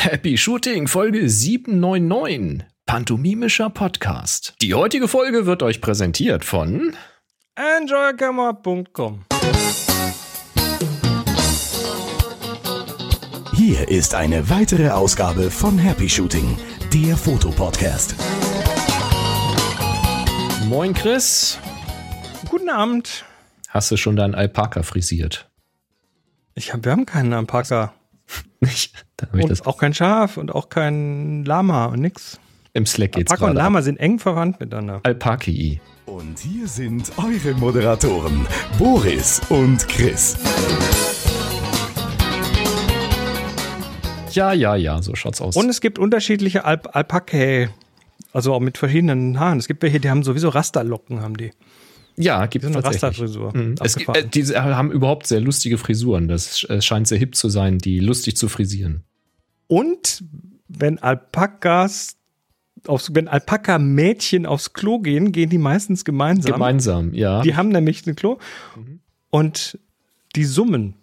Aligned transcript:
Happy 0.00 0.38
Shooting 0.38 0.86
Folge 0.86 1.28
799. 1.28 2.64
Pantomimischer 2.86 3.68
Podcast. 3.68 4.54
Die 4.62 4.74
heutige 4.74 5.08
Folge 5.08 5.44
wird 5.44 5.64
euch 5.64 5.80
präsentiert 5.80 6.44
von 6.44 6.94
enjoycamera.com. 7.56 9.24
Hier 13.54 13.88
ist 13.88 14.14
eine 14.14 14.48
weitere 14.48 14.90
Ausgabe 14.90 15.50
von 15.50 15.76
Happy 15.78 16.08
Shooting, 16.08 16.56
der 16.94 17.16
Fotopodcast. 17.16 18.14
Moin 20.68 20.94
Chris. 20.94 21.58
Guten 22.48 22.70
Abend. 22.70 23.24
Hast 23.66 23.90
du 23.90 23.96
schon 23.96 24.14
deinen 24.14 24.36
Alpaka 24.36 24.84
frisiert? 24.84 25.50
Ich 26.54 26.72
hab, 26.72 26.84
wir 26.84 26.92
haben 26.92 27.04
keinen 27.04 27.32
Alpaka. 27.32 27.97
Dann 29.16 29.30
ich 29.34 29.42
Und 29.42 29.50
das 29.50 29.66
auch 29.66 29.78
kein 29.78 29.94
Schaf 29.94 30.36
und 30.36 30.54
auch 30.54 30.68
kein 30.68 31.44
Lama 31.44 31.86
und 31.86 32.00
nix. 32.00 32.38
im 32.72 32.86
Slack 32.86 33.12
geht's 33.12 33.30
Alpaka 33.30 33.50
und. 33.50 33.56
Lama 33.56 33.82
sind 33.82 33.98
eng 33.98 34.18
verwandt 34.18 34.60
miteinander. 34.60 35.00
Alpaki. 35.02 35.80
Und 36.06 36.38
hier 36.38 36.66
sind 36.66 37.12
eure 37.18 37.54
Moderatoren, 37.54 38.46
Boris 38.78 39.40
und 39.50 39.86
Chris. 39.88 40.38
Ja, 44.32 44.52
ja, 44.52 44.76
ja, 44.76 45.02
so 45.02 45.14
schaut's 45.14 45.40
aus. 45.40 45.56
Und 45.56 45.68
es 45.68 45.80
gibt 45.80 45.98
unterschiedliche 45.98 46.64
Alp 46.64 46.94
Alpakae. 46.94 47.70
Also 48.32 48.52
auch 48.52 48.60
mit 48.60 48.78
verschiedenen 48.78 49.40
Haaren. 49.40 49.58
Es 49.58 49.68
gibt 49.68 49.82
welche, 49.82 50.00
die 50.00 50.10
haben 50.10 50.22
sowieso 50.22 50.50
Rasterlocken, 50.50 51.22
haben 51.22 51.36
die. 51.36 51.50
Ja, 52.18 52.46
gibt 52.46 52.64
So 52.64 52.70
es 52.70 52.76
eine 52.76 52.82
tatsächlich. 52.82 53.20
Rasterfrisur. 53.22 53.56
Mhm. 53.56 53.74
Es, 53.82 53.96
äh, 53.96 54.26
die 54.26 54.44
haben 54.56 54.90
überhaupt 54.92 55.26
sehr 55.26 55.40
lustige 55.40 55.78
Frisuren. 55.78 56.28
Das 56.28 56.64
äh, 56.64 56.80
scheint 56.82 57.08
sehr 57.08 57.18
hip 57.18 57.34
zu 57.34 57.48
sein, 57.48 57.78
die 57.78 58.00
lustig 58.00 58.36
zu 58.36 58.48
frisieren. 58.48 59.04
Und 59.66 60.24
wenn 60.68 60.98
Alpakas 60.98 62.16
aufs, 62.86 63.14
wenn 63.14 63.28
Alpaka-Mädchen 63.28 64.46
aufs 64.46 64.72
Klo 64.72 64.98
gehen, 65.00 65.32
gehen 65.32 65.50
die 65.50 65.58
meistens 65.58 66.04
gemeinsam. 66.04 66.52
Gemeinsam, 66.52 67.12
ja. 67.14 67.42
Die 67.42 67.54
haben 67.56 67.68
nämlich 67.70 68.06
ein 68.06 68.14
Klo 68.16 68.38
Mhm. 68.76 69.00
und 69.30 69.78
die 70.36 70.44
summen. 70.44 70.94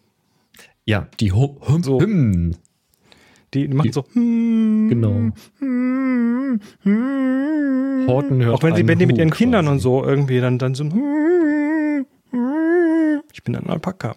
ja, 0.85 1.07
die 1.19 1.31
Ho 1.31 1.59
Hym 1.66 1.83
So. 1.83 2.00
Die 3.56 3.67
machen 3.70 3.88
Die- 3.88 3.94
so. 3.94 4.03
hm, 4.14 4.89
Genau. 4.89 5.31
hm, 5.59 6.59
hm. 6.84 8.06
Horten 8.08 8.44
hört 8.44 8.53
Auch 8.56 8.64
wenn 8.64 8.75
sie, 8.75 8.88
wenn 8.88 9.00
die 9.00 9.06
mit 9.08 9.17
ihren 9.17 9.31
Kindern 9.31 9.66
quasi. 9.66 9.73
und 9.73 9.80
so 9.80 10.03
irgendwie 10.03 10.39
dann, 10.42 10.59
dann 10.59 10.75
so. 10.75 10.84
Ich 13.34 13.44
bin 13.44 13.56
ein 13.56 13.67
Alpaka. 13.67 14.16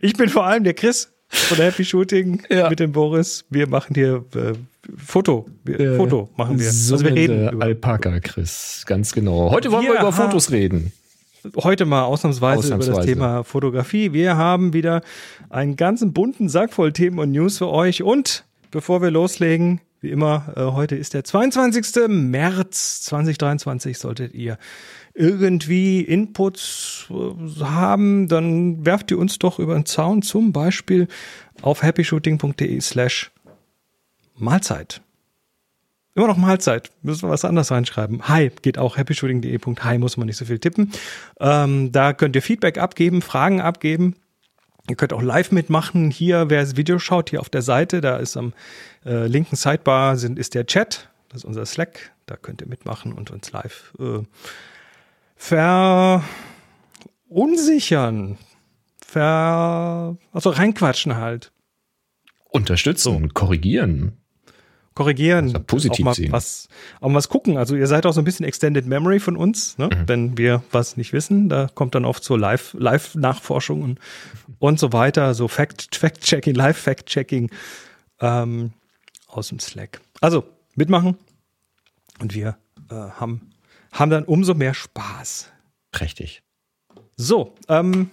Ich 0.00 0.14
bin 0.14 0.28
vor 0.28 0.44
allem 0.46 0.64
der 0.64 0.74
Chris 0.74 1.12
von 1.28 1.56
der 1.56 1.66
Happy 1.66 1.84
Shooting 1.84 2.42
Ja. 2.50 2.68
mit 2.68 2.80
dem 2.80 2.92
Boris. 2.92 3.44
Wir 3.50 3.68
machen 3.68 3.94
hier 3.94 4.24
äh, 4.34 4.52
Foto. 4.96 5.48
Wir, 5.64 5.96
Foto 5.96 6.28
machen 6.36 6.58
wir. 6.58 6.66
Also 6.66 7.00
wir 7.00 7.14
reden 7.14 7.48
über. 7.50 7.64
Alpaka, 7.64 8.18
Chris. 8.20 8.82
Ganz 8.86 9.12
genau. 9.12 9.50
Heute 9.50 9.70
wollen 9.70 9.84
wir, 9.84 9.92
Wir 9.92 10.00
über 10.00 10.12
Fotos 10.12 10.50
reden. 10.50 10.92
heute 11.56 11.86
mal 11.86 12.02
ausnahmsweise, 12.02 12.66
über 12.66 12.76
Ausnahmsweise. 12.78 12.96
das 12.96 13.06
Thema 13.06 13.44
Fotografie. 13.44 14.12
Wir 14.12 14.36
haben 14.36 14.72
wieder 14.72 15.02
einen 15.50 15.76
ganzen 15.76 16.12
bunten 16.12 16.48
Sack 16.48 16.72
voll 16.72 16.92
Themen 16.92 17.18
und 17.18 17.32
News 17.32 17.58
für 17.58 17.68
euch. 17.68 18.02
Und 18.02 18.44
bevor 18.70 19.02
wir 19.02 19.10
loslegen, 19.10 19.80
wie 20.00 20.10
immer, 20.10 20.54
äh, 20.56 20.60
heute 20.60 20.96
ist 20.96 21.12
der 21.12 21.24
22. 21.24 22.08
März 22.08 23.02
2023. 23.02 23.98
Solltet 23.98 24.32
ihr 24.32 24.56
irgendwie 25.12 26.00
Inputs 26.00 27.08
äh, 27.10 27.62
haben, 27.62 28.28
dann 28.28 28.86
werft 28.86 29.10
ihr 29.10 29.18
uns 29.18 29.38
doch 29.38 29.58
über 29.58 29.74
den 29.74 29.84
Zaun, 29.84 30.22
zum 30.22 30.52
Beispiel 30.52 31.08
auf 31.60 31.82
happyshooting.de 31.82 32.80
slash 32.80 33.30
Mahlzeit. 34.36 35.02
Immer 36.14 36.28
noch 36.28 36.36
Mahlzeit. 36.36 36.90
Müssen 37.02 37.28
wir 37.28 37.30
was 37.30 37.44
anderes 37.44 37.70
reinschreiben. 37.70 38.28
Hi 38.28 38.50
geht 38.62 38.78
auch 38.78 38.96
happyshooting.de. 38.96 39.58
Hi 39.80 39.98
muss 39.98 40.16
man 40.16 40.26
nicht 40.26 40.36
so 40.36 40.44
viel 40.44 40.58
tippen. 40.58 40.92
Ähm, 41.40 41.92
da 41.92 42.12
könnt 42.12 42.36
ihr 42.36 42.42
Feedback 42.42 42.78
abgeben, 42.78 43.20
Fragen 43.20 43.60
abgeben. 43.60 44.16
Ihr 44.88 44.96
könnt 44.96 45.12
auch 45.12 45.22
live 45.22 45.52
mitmachen. 45.52 46.10
Hier, 46.10 46.50
wer 46.50 46.62
das 46.62 46.76
Video 46.76 46.98
schaut, 46.98 47.30
hier 47.30 47.40
auf 47.40 47.48
der 47.48 47.62
Seite, 47.62 48.00
da 48.00 48.16
ist 48.16 48.36
am 48.36 48.52
äh, 49.04 49.26
linken 49.26 49.56
Sidebar 49.56 50.16
sind, 50.16 50.38
ist 50.38 50.54
der 50.54 50.66
Chat. 50.66 51.08
Das 51.28 51.38
ist 51.38 51.44
unser 51.44 51.66
Slack. 51.66 52.12
Da 52.26 52.36
könnt 52.36 52.60
ihr 52.60 52.68
mitmachen 52.68 53.12
und 53.12 53.30
uns 53.30 53.52
live 53.52 53.94
äh, 53.98 54.22
verunsichern. 57.28 58.38
Ver, 59.04 60.16
also 60.32 60.50
reinquatschen 60.50 61.16
halt. 61.16 61.52
Unterstützen, 62.48 63.34
korrigieren. 63.34 64.19
Korrigieren, 64.94 65.46
Also 65.46 65.60
positiv 65.60 66.00
auch 66.00 66.10
mal 66.10 66.14
sehen. 66.14 66.32
was, 66.32 66.68
auch 67.00 67.08
mal 67.08 67.14
was 67.16 67.28
gucken. 67.28 67.56
Also 67.56 67.76
ihr 67.76 67.86
seid 67.86 68.06
auch 68.06 68.12
so 68.12 68.20
ein 68.20 68.24
bisschen 68.24 68.44
Extended 68.44 68.86
Memory 68.86 69.20
von 69.20 69.36
uns, 69.36 69.78
ne? 69.78 69.86
Mhm. 69.88 70.08
wenn 70.08 70.38
wir 70.38 70.62
was 70.72 70.96
nicht 70.96 71.12
wissen. 71.12 71.48
Da 71.48 71.68
kommt 71.74 71.94
dann 71.94 72.04
oft 72.04 72.24
so 72.24 72.36
Live, 72.36 72.74
Live-Nachforschungen 72.78 73.98
und 74.58 74.80
so 74.80 74.92
weiter, 74.92 75.34
so 75.34 75.48
Fact, 75.48 75.94
Fact-Checking, 75.94 76.54
Live-Fact-Checking 76.54 77.50
ähm, 78.20 78.72
aus 79.28 79.48
dem 79.48 79.58
Slack. 79.60 80.00
Also 80.20 80.44
mitmachen 80.74 81.16
und 82.18 82.34
wir 82.34 82.56
äh, 82.90 82.94
haben, 82.94 83.50
haben 83.92 84.10
dann 84.10 84.24
umso 84.24 84.54
mehr 84.54 84.74
Spaß. 84.74 85.50
Prächtig. 85.92 86.42
So, 87.16 87.54
ähm, 87.68 88.10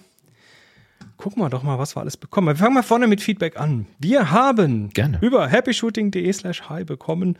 gucken 1.18 1.42
wir 1.42 1.50
doch 1.50 1.62
mal, 1.62 1.78
was 1.78 1.94
wir 1.94 2.00
alles 2.00 2.16
bekommen. 2.16 2.46
Wir 2.48 2.56
fangen 2.56 2.74
mal 2.74 2.82
vorne 2.82 3.06
mit 3.06 3.20
Feedback 3.20 3.60
an. 3.60 3.86
Wir 3.98 4.30
haben 4.30 4.88
Gerne. 4.90 5.18
über 5.20 5.50
happyshooting.de 5.50 6.32
slash 6.32 6.68
hi 6.70 6.84
bekommen 6.84 7.36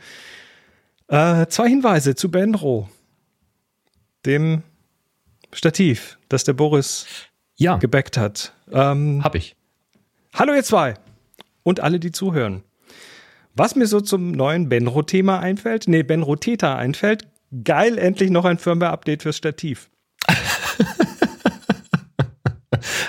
äh, 1.07 1.47
zwei 1.47 1.67
Hinweise 1.67 2.13
zu 2.13 2.29
Benro, 2.29 2.87
dem 4.27 4.61
Stativ, 5.51 6.19
das 6.29 6.43
der 6.43 6.53
Boris 6.53 7.07
Ja, 7.55 7.77
gebackt 7.77 8.17
hat. 8.17 8.53
Ähm, 8.71 9.23
hab 9.23 9.33
ich. 9.33 9.55
hallo 10.35 10.53
ihr 10.53 10.63
zwei 10.63 10.93
und 11.63 11.79
alle, 11.79 11.99
die 11.99 12.11
zuhören. 12.11 12.63
Was 13.55 13.75
mir 13.75 13.87
so 13.87 13.99
zum 14.01 14.31
neuen 14.31 14.69
Benro-Thema 14.69 15.39
einfällt, 15.39 15.87
nee, 15.87 16.03
Benro-Theta 16.03 16.75
einfällt, 16.75 17.27
geil, 17.63 17.97
endlich 17.97 18.29
noch 18.29 18.45
ein 18.45 18.59
Firmware-Update 18.59 19.23
fürs 19.23 19.37
Stativ. 19.37 19.89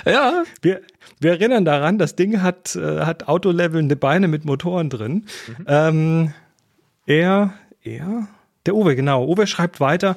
Ja, 0.05 0.43
Wir, 0.61 0.81
wir 1.19 1.31
erinnern 1.31 1.65
daran, 1.65 1.97
das 1.97 2.15
Ding 2.15 2.41
hat, 2.41 2.75
äh, 2.75 3.01
hat 3.01 3.27
autolevelnde 3.27 3.95
Beine 3.95 4.27
mit 4.27 4.45
Motoren 4.45 4.89
drin. 4.89 5.25
Ähm, 5.67 6.33
er, 7.05 7.53
er, 7.83 8.27
der 8.65 8.75
Uwe, 8.75 8.95
genau. 8.95 9.25
Uwe 9.25 9.47
schreibt 9.47 9.79
weiter. 9.79 10.15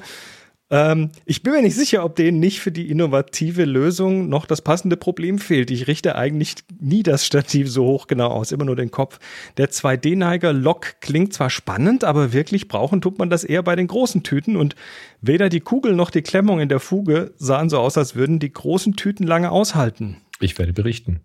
Ähm, 0.75 1.11
ich 1.23 1.41
bin 1.41 1.53
mir 1.53 1.61
nicht 1.61 1.77
sicher, 1.77 2.03
ob 2.03 2.17
denen 2.17 2.41
nicht 2.41 2.59
für 2.59 2.71
die 2.71 2.89
innovative 2.89 3.63
Lösung 3.63 4.27
noch 4.27 4.45
das 4.45 4.61
passende 4.61 4.97
Problem 4.97 5.39
fehlt. 5.39 5.71
Ich 5.71 5.87
richte 5.87 6.17
eigentlich 6.17 6.55
nie 6.81 7.01
das 7.01 7.25
Stativ 7.25 7.71
so 7.71 7.85
hoch 7.85 8.07
genau 8.07 8.27
aus, 8.27 8.51
immer 8.51 8.65
nur 8.65 8.75
den 8.75 8.91
Kopf. 8.91 9.19
Der 9.55 9.69
2D-Neiger 9.69 10.51
Lock 10.51 10.99
klingt 10.99 11.33
zwar 11.33 11.49
spannend, 11.49 12.03
aber 12.03 12.33
wirklich 12.33 12.67
brauchen 12.67 12.99
tut 12.99 13.17
man 13.19 13.29
das 13.29 13.45
eher 13.45 13.63
bei 13.63 13.77
den 13.77 13.87
großen 13.87 14.23
Tüten 14.23 14.57
und 14.57 14.75
weder 15.21 15.47
die 15.47 15.61
Kugel 15.61 15.95
noch 15.95 16.09
die 16.09 16.23
Klemmung 16.23 16.59
in 16.59 16.67
der 16.67 16.81
Fuge 16.81 17.33
sahen 17.37 17.69
so 17.69 17.79
aus, 17.79 17.97
als 17.97 18.15
würden 18.15 18.39
die 18.39 18.51
großen 18.51 18.97
Tüten 18.97 19.25
lange 19.25 19.51
aushalten. 19.51 20.17
ich 20.41 20.59
werde 20.59 20.73
berichten. 20.73 21.21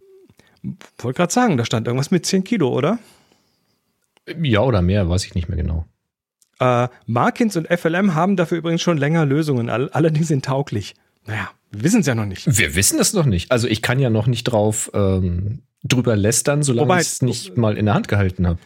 Wollte 0.99 1.17
gerade 1.17 1.33
sagen, 1.33 1.57
da 1.57 1.65
stand 1.65 1.89
irgendwas 1.89 2.13
mit 2.13 2.25
10 2.25 2.45
Kilo, 2.45 2.69
oder? 2.69 3.01
Ja 4.41 4.61
oder 4.61 4.81
mehr, 4.81 5.09
weiß 5.09 5.25
ich 5.25 5.35
nicht 5.35 5.49
mehr 5.49 5.57
genau. 5.57 5.87
Äh, 6.61 6.89
Markins 7.07 7.57
und 7.57 7.67
FLM 7.69 8.15
haben 8.15 8.37
dafür 8.37 8.59
übrigens 8.59 8.83
schon 8.83 8.99
länger 8.99 9.27
Lösungen, 9.27 9.71
all 9.71 9.89
allerdings 9.91 10.29
sind 10.29 10.45
tauglich. 10.45 10.95
Naja, 11.27 11.51
wir 11.71 11.85
wissen 11.85 12.01
es 12.01 12.07
ja 12.07 12.15
noch 12.15 12.27
nicht. 12.27 12.47
Wir 12.59 12.75
wissen 12.77 13.01
es 13.01 13.13
noch 13.13 13.27
nicht. 13.27 13.51
Also 13.51 13.67
ich 13.67 13.83
kann 13.83 13.99
ja 13.99 14.11
noch 14.11 14.27
nicht 14.27 14.45
drauf 14.45 14.91
ähm, 14.95 15.63
drüber 15.85 16.17
lästern, 16.17 16.63
solange 16.63 16.95
ich 16.95 17.01
es 17.01 17.23
nicht 17.23 17.57
mal 17.57 17.77
in 17.77 17.87
der 17.87 17.95
Hand 17.95 18.09
gehalten 18.09 18.47
habe. 18.47 18.59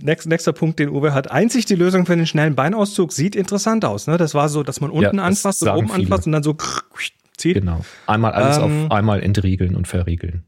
Nächst, 0.00 0.26
nächster 0.26 0.52
Punkt, 0.52 0.78
den 0.78 0.88
Uwe 0.88 1.14
hat. 1.14 1.30
Einzig 1.30 1.66
die 1.66 1.76
Lösung 1.76 2.04
für 2.06 2.16
den 2.16 2.26
schnellen 2.26 2.54
Beinauszug 2.56 3.12
sieht 3.12 3.36
interessant 3.36 3.84
aus. 3.84 4.06
Ne? 4.06 4.16
Das 4.16 4.34
war 4.34 4.48
so, 4.48 4.62
dass 4.62 4.80
man 4.80 4.90
unten 4.90 5.18
das 5.18 5.26
anfasst 5.26 5.62
und 5.62 5.68
oben 5.68 5.88
viele. 5.88 6.02
anfasst 6.06 6.26
und 6.26 6.32
dann 6.32 6.42
so 6.42 6.56
zieht. 7.36 7.54
Genau. 7.54 7.84
Einmal 8.06 8.32
alles 8.32 8.58
Ähm, 8.58 8.86
auf 8.86 8.90
einmal 8.90 9.22
entriegeln 9.22 9.76
und 9.76 9.86
verriegeln. 9.86 10.42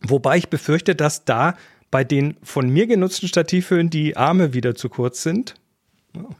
Wobei 0.00 0.38
ich 0.38 0.48
befürchte, 0.48 0.94
dass 0.94 1.24
da 1.24 1.54
bei 1.90 2.04
den 2.04 2.36
von 2.42 2.68
mir 2.70 2.86
genutzten 2.86 3.28
Stativhöhen 3.28 3.90
die 3.90 4.16
Arme 4.16 4.54
wieder 4.54 4.74
zu 4.74 4.88
kurz 4.88 5.22
sind. 5.22 5.54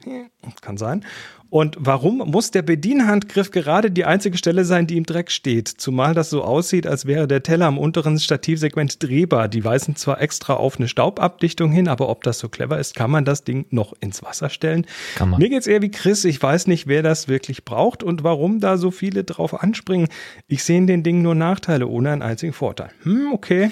Kann 0.60 0.76
sein. 0.76 1.04
Und 1.50 1.78
warum 1.80 2.18
muss 2.18 2.50
der 2.50 2.60
Bedienhandgriff 2.60 3.50
gerade 3.50 3.90
die 3.90 4.04
einzige 4.04 4.36
Stelle 4.36 4.66
sein, 4.66 4.86
die 4.86 4.98
im 4.98 5.04
Dreck 5.04 5.30
steht? 5.30 5.68
Zumal 5.68 6.12
das 6.12 6.28
so 6.28 6.44
aussieht, 6.44 6.86
als 6.86 7.06
wäre 7.06 7.26
der 7.26 7.42
Teller 7.42 7.66
am 7.66 7.78
unteren 7.78 8.18
Stativsegment 8.18 9.02
drehbar. 9.02 9.48
Die 9.48 9.64
weisen 9.64 9.96
zwar 9.96 10.20
extra 10.20 10.54
auf 10.54 10.78
eine 10.78 10.88
Staubabdichtung 10.88 11.72
hin, 11.72 11.88
aber 11.88 12.10
ob 12.10 12.22
das 12.22 12.38
so 12.38 12.50
clever 12.50 12.78
ist, 12.78 12.94
kann 12.94 13.10
man 13.10 13.24
das 13.24 13.44
Ding 13.44 13.64
noch 13.70 13.94
ins 14.00 14.22
Wasser 14.22 14.50
stellen? 14.50 14.86
Kann 15.14 15.30
man. 15.30 15.40
Mir 15.40 15.48
geht's 15.48 15.66
eher 15.66 15.80
wie 15.80 15.90
Chris. 15.90 16.26
Ich 16.26 16.42
weiß 16.42 16.66
nicht, 16.66 16.86
wer 16.86 17.02
das 17.02 17.28
wirklich 17.28 17.64
braucht 17.64 18.02
und 18.02 18.24
warum 18.24 18.60
da 18.60 18.76
so 18.76 18.90
viele 18.90 19.24
drauf 19.24 19.62
anspringen. 19.62 20.08
Ich 20.48 20.64
sehe 20.64 20.76
in 20.76 20.86
den 20.86 21.02
Dingen 21.02 21.22
nur 21.22 21.34
Nachteile 21.34 21.86
ohne 21.86 22.10
einen 22.10 22.22
einzigen 22.22 22.52
Vorteil. 22.52 22.90
Hm, 23.04 23.32
okay. 23.32 23.70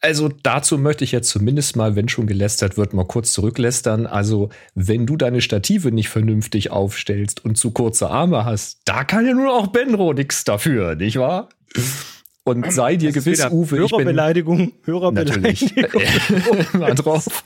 Also 0.00 0.28
dazu 0.28 0.78
möchte 0.78 1.02
ich 1.02 1.10
jetzt 1.10 1.28
zumindest 1.28 1.74
mal, 1.74 1.96
wenn 1.96 2.08
schon 2.08 2.26
gelästert 2.26 2.76
wird, 2.76 2.94
mal 2.94 3.06
kurz 3.06 3.32
zurücklästern. 3.32 4.06
Also 4.06 4.50
wenn 4.74 5.06
du 5.06 5.16
deine 5.16 5.40
Stative 5.40 5.90
nicht 5.90 6.08
vernünftig 6.08 6.70
aufstellst 6.70 7.44
und 7.44 7.58
zu 7.58 7.72
kurze 7.72 8.08
Arme 8.08 8.44
hast, 8.44 8.80
da 8.84 9.02
kann 9.02 9.26
ja 9.26 9.34
nur 9.34 9.52
auch 9.52 9.68
Benro 9.68 10.12
nichts 10.12 10.44
dafür, 10.44 10.94
nicht 10.94 11.16
wahr? 11.16 11.48
Und 12.44 12.72
sei 12.72 12.96
dir 12.96 13.10
gewiss, 13.10 13.44
Uwe, 13.50 13.62
ich 13.62 13.90
bin 13.90 13.90
Hörerbeleidigung, 13.90 14.72
Hörerbeleidigung. 14.84 15.56
Mal 16.74 16.94
drauf. 16.94 17.26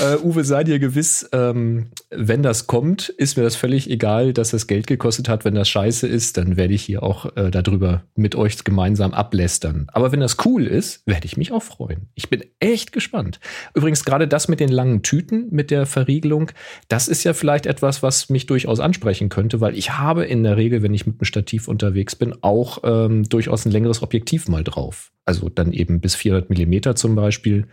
äh, 0.00 0.16
Uwe, 0.22 0.44
sei 0.44 0.64
dir 0.64 0.78
gewiss, 0.78 1.28
ähm, 1.32 1.90
wenn 2.10 2.42
das 2.42 2.66
kommt, 2.66 3.08
ist 3.08 3.36
mir 3.36 3.42
das 3.42 3.56
völlig 3.56 3.88
egal, 3.90 4.32
dass 4.32 4.50
das 4.50 4.66
Geld 4.66 4.86
gekostet 4.86 5.28
hat. 5.28 5.44
Wenn 5.44 5.54
das 5.54 5.68
scheiße 5.68 6.06
ist, 6.06 6.36
dann 6.36 6.56
werde 6.56 6.74
ich 6.74 6.82
hier 6.82 7.02
auch 7.02 7.36
äh, 7.36 7.50
darüber 7.50 8.04
mit 8.14 8.34
euch 8.34 8.62
gemeinsam 8.64 9.12
ablästern. 9.12 9.86
Aber 9.92 10.12
wenn 10.12 10.20
das 10.20 10.36
cool 10.44 10.66
ist, 10.66 11.06
werde 11.06 11.26
ich 11.26 11.36
mich 11.36 11.52
auch 11.52 11.62
freuen. 11.62 12.08
Ich 12.14 12.30
bin 12.30 12.42
echt 12.60 12.92
gespannt. 12.92 13.40
Übrigens, 13.74 14.04
gerade 14.04 14.26
das 14.26 14.48
mit 14.48 14.60
den 14.60 14.70
langen 14.70 15.02
Tüten, 15.02 15.48
mit 15.50 15.70
der 15.70 15.86
Verriegelung, 15.86 16.50
das 16.88 17.08
ist 17.08 17.24
ja 17.24 17.32
vielleicht 17.32 17.66
etwas, 17.66 18.02
was 18.02 18.30
mich 18.30 18.46
durchaus 18.46 18.80
ansprechen 18.80 19.28
könnte, 19.28 19.60
weil 19.60 19.76
ich 19.76 19.92
habe 19.98 20.24
in 20.24 20.42
der 20.42 20.56
Regel, 20.56 20.82
wenn 20.82 20.94
ich 20.94 21.06
mit 21.06 21.16
einem 21.16 21.24
Stativ 21.24 21.68
unterwegs 21.68 22.16
bin, 22.16 22.34
auch 22.42 22.78
ähm, 22.84 23.24
durchaus 23.24 23.64
ein 23.64 23.72
längeres 23.72 24.02
Objektiv 24.02 24.48
mal 24.48 24.64
drauf. 24.64 25.12
Also 25.24 25.48
dann 25.48 25.72
eben 25.72 26.00
bis 26.00 26.14
400 26.14 26.50
Millimeter 26.50 26.96
zum 26.96 27.14
Beispiel. 27.14 27.66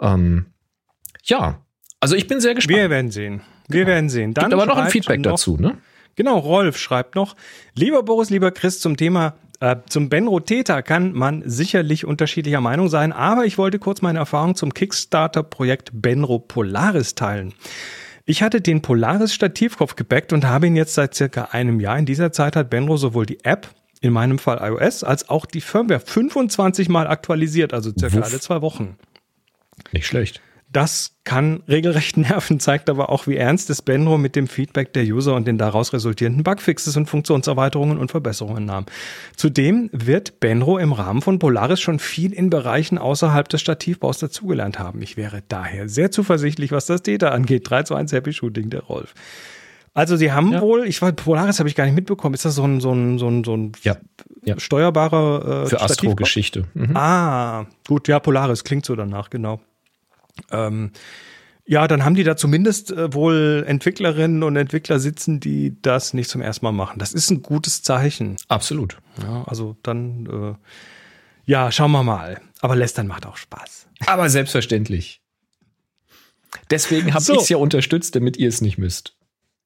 Ähm, 0.00 0.46
ja, 1.22 1.60
also 2.00 2.16
ich 2.16 2.26
bin 2.26 2.40
sehr 2.40 2.54
gespannt. 2.54 2.76
Wir 2.76 2.90
werden 2.90 3.10
sehen. 3.10 3.42
Wir 3.68 3.80
genau. 3.80 3.94
werden 3.94 4.08
sehen. 4.08 4.34
Dann 4.34 4.50
Gibt 4.50 4.54
aber 4.54 4.66
noch 4.66 4.76
ein 4.76 4.90
Feedback 4.90 5.20
noch, 5.20 5.32
dazu, 5.32 5.56
ne? 5.56 5.78
Genau, 6.14 6.38
Rolf 6.38 6.76
schreibt 6.76 7.14
noch, 7.14 7.36
lieber 7.74 8.02
Boris, 8.02 8.28
lieber 8.28 8.50
Chris, 8.50 8.80
zum 8.80 8.96
Thema 8.96 9.34
äh, 9.62 9.76
zum 9.88 10.08
Benro 10.08 10.40
Theta 10.40 10.82
kann 10.82 11.12
man 11.12 11.44
sicherlich 11.46 12.04
unterschiedlicher 12.04 12.60
Meinung 12.60 12.88
sein, 12.88 13.12
aber 13.12 13.46
ich 13.46 13.58
wollte 13.58 13.78
kurz 13.78 14.02
meine 14.02 14.18
Erfahrung 14.18 14.56
zum 14.56 14.74
Kickstarter-Projekt 14.74 15.90
Benro 15.94 16.40
Polaris 16.40 17.14
teilen. 17.14 17.54
Ich 18.24 18.42
hatte 18.42 18.60
den 18.60 18.82
Polaris 18.82 19.32
Stativkopf 19.32 19.94
gebackt 19.94 20.32
und 20.32 20.44
habe 20.44 20.66
ihn 20.66 20.74
jetzt 20.74 20.94
seit 20.94 21.14
circa 21.14 21.50
einem 21.52 21.78
Jahr. 21.78 21.96
In 21.96 22.06
dieser 22.06 22.32
Zeit 22.32 22.56
hat 22.56 22.70
Benro 22.70 22.96
sowohl 22.96 23.24
die 23.24 23.44
App, 23.44 23.68
in 24.00 24.12
meinem 24.12 24.40
Fall 24.40 24.58
iOS, 24.60 25.04
als 25.04 25.28
auch 25.28 25.46
die 25.46 25.60
Firmware 25.60 26.00
25 26.00 26.88
Mal 26.88 27.06
aktualisiert, 27.06 27.72
also 27.72 27.92
circa 27.96 28.16
Wuff. 28.16 28.24
alle 28.24 28.40
zwei 28.40 28.62
Wochen. 28.62 28.96
Nicht 29.92 30.08
schlecht. 30.08 30.40
Das 30.72 31.16
kann 31.24 31.62
regelrecht 31.68 32.16
nerven, 32.16 32.58
zeigt 32.58 32.88
aber 32.88 33.10
auch, 33.10 33.26
wie 33.26 33.36
ernst 33.36 33.70
es 33.70 33.82
Benro 33.82 34.18
mit 34.18 34.34
dem 34.36 34.48
Feedback 34.48 34.92
der 34.92 35.04
User 35.04 35.34
und 35.34 35.46
den 35.46 35.58
daraus 35.58 35.92
resultierenden 35.92 36.42
Bugfixes 36.42 36.96
und 36.96 37.06
Funktionserweiterungen 37.06 37.98
und 37.98 38.10
Verbesserungen 38.10 38.64
nahm. 38.64 38.86
Zudem 39.36 39.90
wird 39.92 40.40
Benro 40.40 40.78
im 40.78 40.92
Rahmen 40.92 41.20
von 41.20 41.38
Polaris 41.38 41.80
schon 41.80 41.98
viel 41.98 42.32
in 42.32 42.50
Bereichen 42.50 42.98
außerhalb 42.98 43.48
des 43.48 43.60
Stativbaus 43.60 44.18
dazugelernt 44.18 44.78
haben. 44.78 45.02
Ich 45.02 45.16
wäre 45.16 45.42
daher 45.46 45.88
sehr 45.88 46.10
zuversichtlich, 46.10 46.72
was 46.72 46.86
das 46.86 47.02
Data 47.02 47.28
angeht. 47.28 47.68
3 47.68 47.82
zu 47.84 47.94
1 47.94 48.12
Happy 48.12 48.32
Shooting, 48.32 48.70
der 48.70 48.80
Rolf. 48.80 49.14
Also 49.94 50.16
sie 50.16 50.32
haben 50.32 50.52
ja. 50.52 50.62
wohl, 50.62 50.86
ich 50.86 51.02
weiß, 51.02 51.12
Polaris 51.16 51.58
habe 51.58 51.68
ich 51.68 51.74
gar 51.74 51.84
nicht 51.84 51.94
mitbekommen. 51.94 52.34
Ist 52.34 52.46
das 52.46 52.54
so 52.54 52.64
ein 52.64 52.80
so 52.80 52.92
ein 52.92 53.18
so 53.18 53.28
ein, 53.28 53.44
so 53.44 53.54
ein 53.54 53.72
ja. 53.82 53.96
Ja. 54.42 54.58
steuerbarer 54.58 55.64
äh, 55.64 55.66
für 55.66 55.82
Astro-Geschichte? 55.82 56.64
Mhm. 56.72 56.96
Ah, 56.96 57.66
gut, 57.86 58.08
ja, 58.08 58.18
Polaris 58.18 58.64
klingt 58.64 58.86
so 58.86 58.96
danach, 58.96 59.28
genau. 59.28 59.60
Ähm, 60.50 60.92
ja, 61.64 61.86
dann 61.86 62.04
haben 62.04 62.14
die 62.14 62.24
da 62.24 62.36
zumindest 62.36 62.90
äh, 62.90 63.14
wohl 63.14 63.64
Entwicklerinnen 63.66 64.42
und 64.42 64.56
Entwickler 64.56 64.98
sitzen, 64.98 65.38
die 65.38 65.80
das 65.80 66.12
nicht 66.12 66.28
zum 66.28 66.40
ersten 66.40 66.64
Mal 66.64 66.72
machen. 66.72 66.98
Das 66.98 67.12
ist 67.12 67.30
ein 67.30 67.42
gutes 67.42 67.82
Zeichen. 67.82 68.36
Absolut. 68.48 68.98
Ja, 69.22 69.44
also 69.44 69.76
dann, 69.82 70.26
äh, 70.26 71.50
ja, 71.50 71.70
schauen 71.70 71.92
wir 71.92 72.02
mal. 72.02 72.40
Aber 72.60 72.74
Lästern 72.76 73.06
macht 73.06 73.26
auch 73.26 73.36
Spaß. 73.36 73.86
Aber 74.06 74.28
selbstverständlich. 74.28 75.20
Deswegen 76.70 77.14
habe 77.14 77.24
so. 77.24 77.34
ich 77.34 77.42
es 77.42 77.48
ja 77.48 77.56
unterstützt, 77.56 78.16
damit 78.16 78.36
ihr 78.36 78.48
es 78.48 78.60
nicht 78.60 78.78
müsst. 78.78 79.16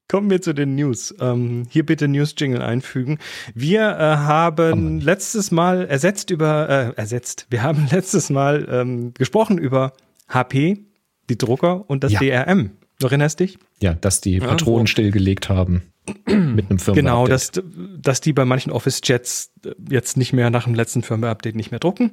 Kommen 0.07 0.29
wir 0.29 0.41
zu 0.41 0.53
den 0.53 0.75
News. 0.75 1.13
Ähm, 1.19 1.65
hier 1.69 1.85
bitte 1.85 2.07
News-Jingle 2.07 2.61
einfügen. 2.61 3.19
Wir 3.53 3.81
äh, 3.81 4.17
haben 4.17 5.01
letztes 5.01 5.51
Mal 5.51 5.85
ersetzt 5.85 6.29
über, 6.29 6.69
äh, 6.69 6.93
ersetzt, 6.95 7.47
wir 7.49 7.61
haben 7.63 7.87
letztes 7.91 8.29
Mal 8.29 8.67
ähm, 8.69 9.13
gesprochen 9.13 9.57
über 9.57 9.93
HP, 10.27 10.85
die 11.29 11.37
Drucker 11.37 11.89
und 11.89 12.03
das 12.03 12.13
ja. 12.13 12.19
DRM. 12.19 12.71
Du 12.99 13.07
erinnerst 13.07 13.39
dich? 13.39 13.59
Ja, 13.79 13.93
dass 13.93 14.21
die 14.21 14.39
Patronen 14.39 14.85
ja, 14.85 14.91
stillgelegt 14.91 15.49
haben 15.49 15.83
mit 16.25 16.69
einem 16.69 16.79
Firmware. 16.79 16.95
Genau, 16.95 17.27
dass, 17.27 17.51
dass 17.53 18.21
die 18.21 18.33
bei 18.33 18.45
manchen 18.45 18.71
Office-Jets 18.71 19.51
jetzt 19.89 20.17
nicht 20.17 20.33
mehr 20.33 20.49
nach 20.49 20.63
dem 20.63 20.73
letzten 20.73 21.03
Firmware-Update 21.03 21.55
nicht 21.55 21.71
mehr 21.71 21.79
drucken, 21.79 22.11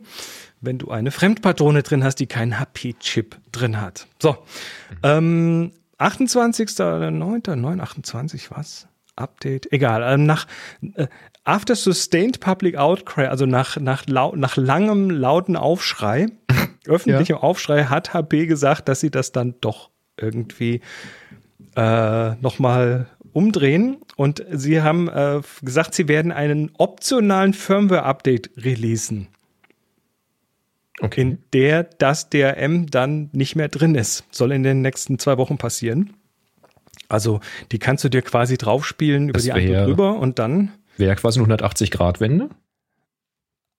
wenn 0.61 0.79
du 0.79 0.91
eine 0.91 1.11
Fremdpatrone 1.11 1.83
drin 1.83 2.05
hast, 2.05 2.17
die 2.17 2.27
keinen 2.27 2.59
HP-Chip 2.59 3.37
drin 3.53 3.81
hat. 3.81 4.07
So, 4.21 4.33
mhm. 4.33 4.97
ähm, 5.03 5.73
28.09., 5.99 7.57
928, 7.57 8.51
was? 8.51 8.89
Update, 9.17 9.73
egal. 9.73 10.03
Ähm, 10.03 10.27
nach 10.27 10.47
äh, 10.97 11.07
After 11.45 11.77
Sustained 11.77 12.41
Public 12.41 12.77
Outcry, 12.77 13.27
also 13.27 13.47
nach, 13.47 13.77
nach, 13.77 14.07
lau 14.07 14.35
nach 14.35 14.57
langem 14.57 15.11
lauten 15.11 15.57
Aufschrei, 15.57 16.29
öffentlichem 16.87 17.37
ja. 17.37 17.43
Aufschrei, 17.43 17.85
hat 17.85 18.15
HP 18.15 18.47
gesagt, 18.47 18.89
dass 18.89 19.01
sie 19.01 19.11
das 19.11 19.33
dann 19.33 19.55
doch 19.61 19.91
irgendwie 20.17 20.81
äh, 21.77 22.35
nochmal 22.37 23.09
umdrehen. 23.33 23.99
Und 24.17 24.45
sie 24.51 24.83
haben 24.83 25.09
äh, 25.09 25.41
gesagt, 25.63 25.95
sie 25.95 26.09
werden 26.09 26.33
einen 26.33 26.71
optionalen 26.79 27.53
Firmware-Update 27.53 28.51
releasen. 28.57 29.29
Okay. 31.01 31.21
In 31.21 31.39
der 31.53 31.83
das 31.83 32.31
DRM 32.31 32.87
dann 32.87 33.29
nicht 33.33 33.57
mehr 33.57 33.69
drin 33.69 33.97
ist. 33.97 34.25
Soll 34.31 34.53
in 34.53 34.63
den 34.63 34.81
nächsten 34.81 35.19
zwei 35.19 35.37
Wochen 35.39 35.59
passieren. 35.59 36.15
Also 37.09 37.41
die 37.73 37.79
kannst 37.79 38.05
du 38.05 38.09
dir 38.09 38.23
quasi 38.23 38.57
draufspielen 38.57 39.25
über 39.29 39.35
das 39.35 39.45
die 39.45 39.53
andere 39.53 39.85
drüber 39.85 40.17
und 40.17 40.39
dann. 40.39 40.73
Wäre 40.97 41.17
quasi 41.17 41.41
eine 41.41 41.53
180-Grad-Wende. 41.57 42.49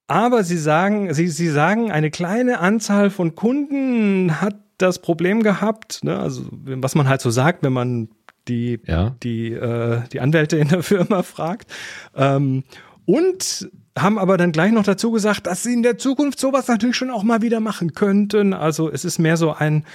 Aber 0.07 0.43
sie 0.43 0.57
sagen, 0.57 1.13
sie, 1.13 1.27
sie 1.27 1.49
sagen, 1.49 1.91
eine 1.91 2.11
kleine 2.11 2.59
Anzahl 2.59 3.09
von 3.09 3.35
Kunden 3.35 4.41
hat 4.41 4.55
das 4.77 4.99
Problem 4.99 5.41
gehabt, 5.41 6.03
ne? 6.03 6.19
also 6.19 6.43
was 6.51 6.95
man 6.95 7.07
halt 7.07 7.21
so 7.21 7.29
sagt, 7.29 7.63
wenn 7.63 7.73
man 7.73 8.09
die, 8.47 8.79
ja. 8.85 9.15
die, 9.23 9.53
äh, 9.53 10.01
die 10.11 10.19
Anwälte 10.19 10.57
in 10.57 10.67
der 10.67 10.83
Firma 10.83 11.23
fragt. 11.23 11.71
Ähm, 12.15 12.63
und 13.05 13.69
haben 13.97 14.19
aber 14.19 14.37
dann 14.37 14.51
gleich 14.51 14.71
noch 14.71 14.83
dazu 14.83 15.11
gesagt, 15.11 15.47
dass 15.47 15.63
sie 15.63 15.73
in 15.73 15.81
der 15.83 15.97
Zukunft 15.97 16.39
sowas 16.39 16.67
natürlich 16.67 16.97
schon 16.97 17.09
auch 17.09 17.23
mal 17.23 17.41
wieder 17.41 17.59
machen 17.59 17.93
könnten. 17.93 18.53
Also 18.53 18.91
es 18.91 19.03
ist 19.05 19.17
mehr 19.19 19.37
so 19.37 19.53
ein, 19.53 19.85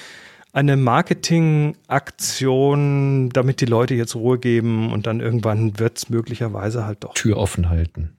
eine 0.52 0.76
Marketingaktion, 0.76 3.30
damit 3.30 3.60
die 3.60 3.66
Leute 3.66 3.94
jetzt 3.94 4.16
Ruhe 4.16 4.38
geben 4.38 4.92
und 4.92 5.06
dann 5.06 5.20
irgendwann 5.20 5.78
wird 5.78 5.98
es 5.98 6.08
möglicherweise 6.08 6.86
halt 6.86 7.04
doch. 7.04 7.14
Tür 7.14 7.36
offen 7.36 7.68
halten. 7.68 8.16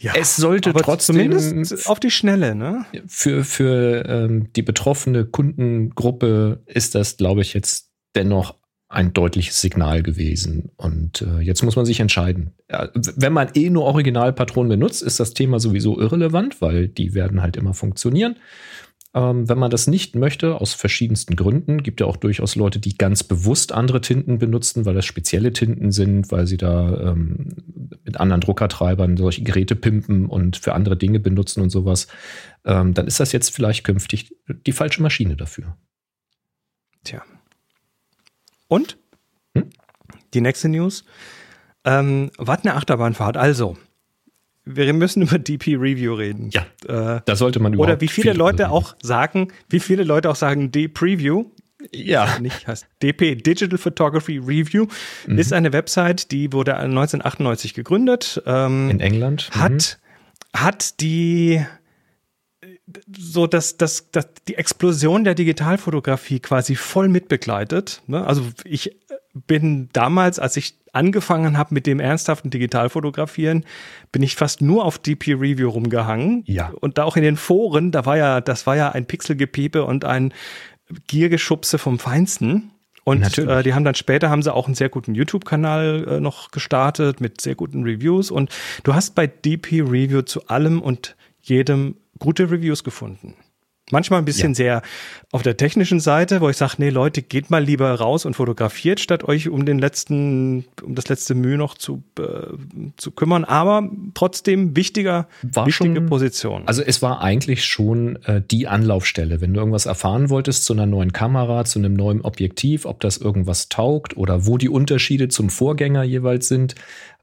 Ja, 0.00 0.12
es 0.14 0.36
sollte 0.36 0.72
trotzdem 0.72 1.32
zumindest 1.32 1.88
auf 1.88 1.98
die 1.98 2.10
Schnelle, 2.10 2.54
ne? 2.54 2.86
Für, 3.06 3.42
für 3.44 4.04
ähm, 4.06 4.52
die 4.54 4.62
betroffene 4.62 5.24
Kundengruppe 5.24 6.62
ist 6.66 6.94
das, 6.94 7.16
glaube 7.16 7.42
ich, 7.42 7.52
jetzt 7.52 7.90
dennoch 8.14 8.54
ein 8.88 9.12
deutliches 9.12 9.60
Signal 9.60 10.02
gewesen. 10.02 10.70
Und 10.76 11.22
äh, 11.22 11.40
jetzt 11.40 11.62
muss 11.62 11.76
man 11.76 11.84
sich 11.84 12.00
entscheiden. 12.00 12.54
Ja, 12.70 12.88
wenn 12.94 13.32
man 13.32 13.50
eh 13.54 13.70
nur 13.70 13.84
Originalpatronen 13.84 14.70
benutzt, 14.70 15.02
ist 15.02 15.20
das 15.20 15.34
Thema 15.34 15.60
sowieso 15.60 16.00
irrelevant, 16.00 16.62
weil 16.62 16.88
die 16.88 17.14
werden 17.14 17.42
halt 17.42 17.56
immer 17.56 17.74
funktionieren. 17.74 18.36
Ähm, 19.18 19.48
wenn 19.48 19.58
man 19.58 19.72
das 19.72 19.88
nicht 19.88 20.14
möchte, 20.14 20.60
aus 20.60 20.74
verschiedensten 20.74 21.34
Gründen, 21.34 21.82
gibt 21.82 22.00
ja 22.00 22.06
auch 22.06 22.16
durchaus 22.16 22.54
Leute, 22.54 22.78
die 22.78 22.96
ganz 22.96 23.24
bewusst 23.24 23.72
andere 23.72 24.00
Tinten 24.00 24.38
benutzen, 24.38 24.84
weil 24.84 24.94
das 24.94 25.06
spezielle 25.06 25.52
Tinten 25.52 25.90
sind, 25.90 26.30
weil 26.30 26.46
sie 26.46 26.56
da 26.56 27.10
ähm, 27.10 27.48
mit 28.04 28.20
anderen 28.20 28.40
Druckertreibern 28.40 29.16
solche 29.16 29.42
Geräte 29.42 29.74
pimpen 29.74 30.26
und 30.26 30.56
für 30.56 30.72
andere 30.72 30.96
Dinge 30.96 31.18
benutzen 31.18 31.62
und 31.62 31.70
sowas. 31.70 32.06
Ähm, 32.64 32.94
dann 32.94 33.08
ist 33.08 33.18
das 33.18 33.32
jetzt 33.32 33.52
vielleicht 33.52 33.82
künftig 33.82 34.36
die 34.66 34.72
falsche 34.72 35.02
Maschine 35.02 35.34
dafür. 35.34 35.76
Tja. 37.02 37.24
Und? 38.68 38.98
Hm? 39.56 39.70
Die 40.32 40.40
nächste 40.40 40.68
News. 40.68 41.04
Ähm, 41.84 42.30
was 42.38 42.60
eine 42.60 42.74
Achterbahnfahrt. 42.74 43.36
Also, 43.36 43.76
wir 44.76 44.92
müssen 44.92 45.22
über 45.22 45.38
DP 45.38 45.76
Review 45.76 46.14
reden. 46.14 46.50
Ja. 46.50 46.66
Äh, 46.86 47.20
da 47.24 47.36
sollte 47.36 47.60
man 47.60 47.72
überhaupt. 47.72 47.92
Oder 47.92 48.00
wie 48.00 48.08
viele 48.08 48.32
Leute 48.32 48.70
auch 48.70 48.94
sagen, 49.02 49.48
wie 49.68 49.80
viele 49.80 50.04
Leute 50.04 50.30
auch 50.30 50.36
sagen, 50.36 50.70
D 50.70 50.88
Preview. 50.88 51.46
Ja. 51.92 52.38
Nicht 52.40 52.66
heißt 52.66 52.86
DP 53.02 53.36
Digital 53.36 53.78
Photography 53.78 54.38
Review 54.38 54.86
mhm. 55.26 55.38
ist 55.38 55.52
eine 55.52 55.72
Website, 55.72 56.32
die 56.32 56.52
wurde 56.52 56.74
1998 56.74 57.72
gegründet. 57.72 58.42
Ähm, 58.46 58.90
In 58.90 59.00
England. 59.00 59.50
Mhm. 59.54 59.60
Hat, 59.60 59.98
hat 60.52 61.00
die 61.00 61.64
so 63.16 63.46
dass 63.46 63.76
das, 63.76 64.10
das, 64.10 64.28
die 64.48 64.54
Explosion 64.56 65.24
der 65.24 65.34
Digitalfotografie 65.34 66.40
quasi 66.40 66.74
voll 66.74 67.08
mitbegleitet. 67.08 68.02
Ne? 68.06 68.26
Also 68.26 68.46
ich 68.64 68.96
bin 69.46 69.88
damals, 69.92 70.38
als 70.38 70.56
ich 70.56 70.74
angefangen 70.92 71.58
habe 71.58 71.74
mit 71.74 71.86
dem 71.86 72.00
ernsthaften 72.00 72.50
Digitalfotografieren, 72.50 73.64
bin 74.12 74.22
ich 74.22 74.36
fast 74.36 74.62
nur 74.62 74.84
auf 74.84 74.98
DP 74.98 75.34
Review 75.34 75.68
rumgehangen. 75.68 76.42
Ja. 76.46 76.72
Und 76.80 76.98
da 76.98 77.04
auch 77.04 77.16
in 77.16 77.22
den 77.22 77.36
Foren, 77.36 77.92
da 77.92 78.06
war 78.06 78.16
ja, 78.16 78.40
das 78.40 78.66
war 78.66 78.76
ja 78.76 78.90
ein 78.90 79.06
Pixelgepiepe 79.06 79.84
und 79.84 80.04
ein 80.04 80.32
Giergeschubse 81.06 81.78
vom 81.78 81.98
Feinsten. 81.98 82.70
Und 83.04 83.38
äh, 83.38 83.62
die 83.62 83.72
haben 83.72 83.84
dann 83.84 83.94
später 83.94 84.28
haben 84.28 84.42
sie 84.42 84.52
auch 84.52 84.66
einen 84.66 84.74
sehr 84.74 84.90
guten 84.90 85.14
YouTube-Kanal 85.14 86.06
äh, 86.08 86.20
noch 86.20 86.50
gestartet 86.50 87.22
mit 87.22 87.40
sehr 87.40 87.54
guten 87.54 87.84
Reviews. 87.84 88.30
Und 88.30 88.50
du 88.84 88.94
hast 88.94 89.14
bei 89.14 89.26
DP 89.26 89.80
Review 89.80 90.22
zu 90.22 90.46
allem 90.48 90.82
und 90.82 91.16
jedem 91.40 91.96
gute 92.18 92.50
Reviews 92.50 92.84
gefunden. 92.84 93.34
Manchmal 93.90 94.20
ein 94.20 94.24
bisschen 94.24 94.50
Ja. 94.52 94.54
sehr 94.54 94.82
auf 95.32 95.42
der 95.42 95.56
technischen 95.56 96.00
Seite, 96.00 96.40
wo 96.40 96.48
ich 96.48 96.56
sage, 96.56 96.74
nee, 96.78 96.90
Leute, 96.90 97.22
geht 97.22 97.50
mal 97.50 97.62
lieber 97.62 97.92
raus 97.94 98.24
und 98.24 98.34
fotografiert, 98.34 99.00
statt 99.00 99.24
euch 99.24 99.48
um 99.48 99.66
den 99.66 99.78
letzten, 99.78 100.64
um 100.82 100.94
das 100.94 101.08
letzte 101.08 101.34
Mühe 101.34 101.56
noch 101.58 101.74
zu, 101.76 102.02
äh, 102.18 102.22
zu 102.96 103.10
kümmern. 103.10 103.44
Aber 103.44 103.88
trotzdem 104.14 104.74
wichtiger, 104.76 105.28
War 105.42 105.66
wichtige 105.66 105.96
schon- 105.96 106.06
Position. 106.06 106.62
Also 106.66 106.82
es 106.82 107.02
war 107.02 107.20
eigentlich 107.20 107.64
schon 107.64 108.16
äh, 108.24 108.40
die 108.50 108.66
Anlaufstelle, 108.68 109.40
wenn 109.40 109.52
du 109.54 109.60
irgendwas 109.60 109.86
erfahren 109.86 110.30
wolltest 110.30 110.64
zu 110.64 110.72
einer 110.72 110.86
neuen 110.86 111.12
Kamera, 111.12 111.64
zu 111.64 111.78
einem 111.78 111.94
neuen 111.94 112.22
Objektiv, 112.22 112.84
ob 112.86 113.00
das 113.00 113.18
irgendwas 113.18 113.68
taugt 113.68 114.16
oder 114.16 114.46
wo 114.46 114.56
die 114.58 114.68
Unterschiede 114.68 115.28
zum 115.28 115.50
Vorgänger 115.50 116.02
jeweils 116.04 116.48
sind, 116.48 116.74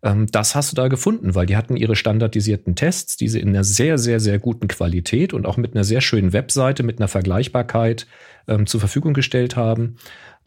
ähm, 0.06 0.28
das 0.32 0.54
hast 0.54 0.72
du 0.72 0.76
da 0.76 0.88
gefunden, 0.88 1.34
weil 1.34 1.48
die 1.48 1.58
hatten 1.58 1.76
ihre 1.76 1.96
standardisierten 1.96 2.76
Tests, 2.76 3.18
die 3.18 3.28
sie 3.28 3.40
in 3.40 3.50
einer 3.50 3.64
sehr, 3.64 3.98
sehr, 3.98 4.20
sehr 4.20 4.38
guten 4.38 4.68
Qualität 4.68 5.34
und 5.34 5.46
auch 5.48 5.58
mit 5.58 5.74
einer 5.74 5.84
sehr 5.84 6.00
schönen 6.00 6.32
Webseite, 6.32 6.84
mit 6.84 7.00
einer 7.00 7.08
Vergleichbarkeit 7.08 8.06
ähm, 8.48 8.68
zur 8.68 8.80
Verfügung 8.80 9.16
gestellt 9.16 9.56
haben. 9.56 9.98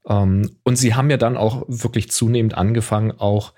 Ähm, 0.09 0.53
und 0.63 0.77
sie 0.77 0.95
haben 0.95 1.11
ja 1.11 1.17
dann 1.17 1.37
auch 1.37 1.65
wirklich 1.67 2.09
zunehmend 2.11 2.57
angefangen, 2.57 3.11
auch 3.11 3.53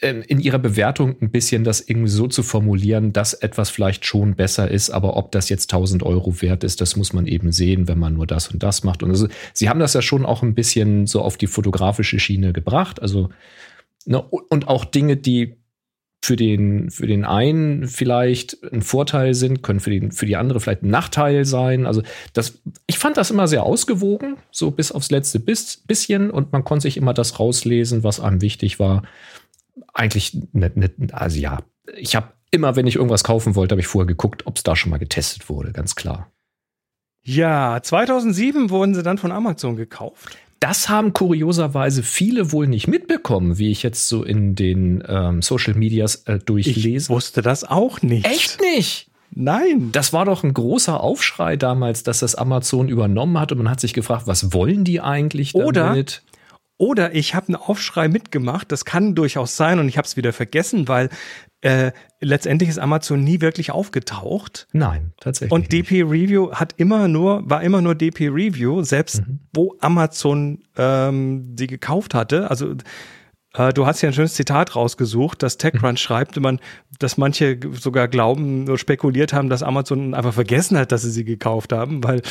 ähm, 0.00 0.22
in 0.26 0.40
ihrer 0.40 0.58
Bewertung 0.58 1.14
ein 1.20 1.30
bisschen 1.30 1.62
das 1.62 1.82
irgendwie 1.82 2.08
so 2.08 2.26
zu 2.26 2.42
formulieren, 2.42 3.12
dass 3.12 3.34
etwas 3.34 3.68
vielleicht 3.68 4.06
schon 4.06 4.34
besser 4.34 4.70
ist, 4.70 4.88
aber 4.88 5.18
ob 5.18 5.30
das 5.30 5.50
jetzt 5.50 5.70
1000 5.70 6.04
Euro 6.04 6.40
wert 6.40 6.64
ist, 6.64 6.80
das 6.80 6.96
muss 6.96 7.12
man 7.12 7.26
eben 7.26 7.52
sehen, 7.52 7.86
wenn 7.86 7.98
man 7.98 8.14
nur 8.14 8.26
das 8.26 8.48
und 8.48 8.62
das 8.62 8.82
macht. 8.82 9.02
Und 9.02 9.10
also, 9.10 9.28
sie 9.52 9.68
haben 9.68 9.78
das 9.78 9.92
ja 9.92 10.00
schon 10.00 10.24
auch 10.24 10.42
ein 10.42 10.54
bisschen 10.54 11.06
so 11.06 11.20
auf 11.20 11.36
die 11.36 11.48
fotografische 11.48 12.18
Schiene 12.18 12.54
gebracht. 12.54 13.02
Also, 13.02 13.28
ne, 14.06 14.22
und 14.22 14.68
auch 14.68 14.84
Dinge, 14.84 15.16
die 15.16 15.56
für 16.26 16.36
den, 16.36 16.90
für 16.90 17.06
den 17.06 17.24
einen 17.24 17.86
vielleicht 17.86 18.60
ein 18.72 18.82
Vorteil 18.82 19.34
sind, 19.34 19.62
können 19.62 19.78
für, 19.78 19.90
den, 19.90 20.10
für 20.10 20.26
die 20.26 20.36
andere 20.36 20.58
vielleicht 20.60 20.82
ein 20.82 20.90
Nachteil 20.90 21.44
sein. 21.44 21.86
Also 21.86 22.02
das, 22.32 22.60
ich 22.88 22.98
fand 22.98 23.16
das 23.16 23.30
immer 23.30 23.46
sehr 23.46 23.62
ausgewogen, 23.62 24.36
so 24.50 24.72
bis 24.72 24.90
aufs 24.90 25.10
letzte 25.10 25.38
bis, 25.38 25.76
bisschen 25.76 26.30
und 26.30 26.52
man 26.52 26.64
konnte 26.64 26.82
sich 26.82 26.96
immer 26.96 27.14
das 27.14 27.38
rauslesen, 27.38 28.02
was 28.02 28.18
einem 28.18 28.40
wichtig 28.40 28.80
war. 28.80 29.02
Eigentlich, 29.94 30.36
ne, 30.52 30.72
ne, 30.74 30.90
also 31.12 31.38
ja, 31.38 31.60
ich 31.96 32.16
habe 32.16 32.32
immer, 32.50 32.74
wenn 32.74 32.88
ich 32.88 32.96
irgendwas 32.96 33.22
kaufen 33.22 33.54
wollte, 33.54 33.74
habe 33.74 33.80
ich 33.80 33.86
vorher 33.86 34.06
geguckt, 34.06 34.46
ob 34.46 34.56
es 34.56 34.64
da 34.64 34.74
schon 34.74 34.90
mal 34.90 34.98
getestet 34.98 35.48
wurde, 35.48 35.72
ganz 35.72 35.94
klar. 35.94 36.32
ja, 37.22 37.80
2007 37.80 38.70
wurden 38.70 38.94
sie 38.94 39.04
dann 39.04 39.18
von 39.18 39.30
Amazon 39.30 39.76
gekauft. 39.76 40.36
Das 40.60 40.88
haben 40.88 41.12
kurioserweise 41.12 42.02
viele 42.02 42.50
wohl 42.52 42.66
nicht 42.66 42.88
mitbekommen, 42.88 43.58
wie 43.58 43.70
ich 43.70 43.82
jetzt 43.82 44.08
so 44.08 44.22
in 44.24 44.54
den 44.54 45.02
ähm, 45.06 45.42
Social 45.42 45.74
Medias 45.74 46.16
äh, 46.26 46.36
Ich 46.36 46.44
durchlese. 46.44 47.08
wusste 47.10 47.42
das 47.42 47.64
auch 47.64 48.00
nicht. 48.02 48.26
Echt 48.26 48.60
nicht? 48.60 49.08
Nein. 49.34 49.90
Das 49.92 50.12
war 50.14 50.24
doch 50.24 50.44
ein 50.44 50.54
großer 50.54 50.98
Aufschrei 51.00 51.56
damals, 51.56 52.04
dass 52.04 52.20
das 52.20 52.34
Amazon 52.36 52.88
übernommen 52.88 53.38
hat 53.38 53.52
und 53.52 53.58
man 53.58 53.68
hat 53.70 53.80
sich 53.80 53.92
gefragt, 53.92 54.26
was 54.26 54.52
wollen 54.54 54.84
die 54.84 55.00
eigentlich 55.00 55.54
Oder- 55.54 55.88
damit? 55.88 56.22
Oder 56.78 57.14
ich 57.14 57.34
habe 57.34 57.48
einen 57.48 57.56
Aufschrei 57.56 58.06
mitgemacht. 58.08 58.70
Das 58.70 58.84
kann 58.84 59.14
durchaus 59.14 59.56
sein 59.56 59.78
und 59.78 59.88
ich 59.88 59.96
habe 59.96 60.06
es 60.06 60.18
wieder 60.18 60.34
vergessen, 60.34 60.88
weil 60.88 61.08
äh, 61.62 61.92
letztendlich 62.20 62.68
ist 62.68 62.78
Amazon 62.78 63.24
nie 63.24 63.40
wirklich 63.40 63.70
aufgetaucht. 63.70 64.68
Nein, 64.72 65.12
tatsächlich. 65.20 65.52
Und 65.52 65.72
DP 65.72 66.02
Review 66.02 66.52
hat 66.52 66.74
immer 66.76 67.08
nur, 67.08 67.48
war 67.48 67.62
immer 67.62 67.80
nur 67.80 67.94
DP 67.94 68.28
Review, 68.28 68.82
selbst 68.82 69.22
wo 69.54 69.74
Amazon 69.80 70.62
ähm, 70.76 71.54
sie 71.58 71.66
gekauft 71.66 72.14
hatte. 72.14 72.50
Also 72.50 72.74
äh, 73.54 73.72
du 73.72 73.86
hast 73.86 74.02
ja 74.02 74.10
ein 74.10 74.12
schönes 74.12 74.34
Zitat 74.34 74.76
rausgesucht, 74.76 75.42
dass 75.42 75.56
TechCrunch 75.56 75.98
schreibt, 76.00 76.38
man, 76.38 76.60
dass 76.98 77.16
manche 77.16 77.58
sogar 77.72 78.06
glauben 78.08 78.64
oder 78.68 78.78
spekuliert 78.78 79.32
haben, 79.32 79.48
dass 79.48 79.62
Amazon 79.62 80.14
einfach 80.14 80.34
vergessen 80.34 80.78
hat, 80.78 80.92
dass 80.92 81.02
sie 81.02 81.10
sie 81.10 81.24
gekauft 81.24 81.72
haben, 81.72 82.04
weil 82.04 82.22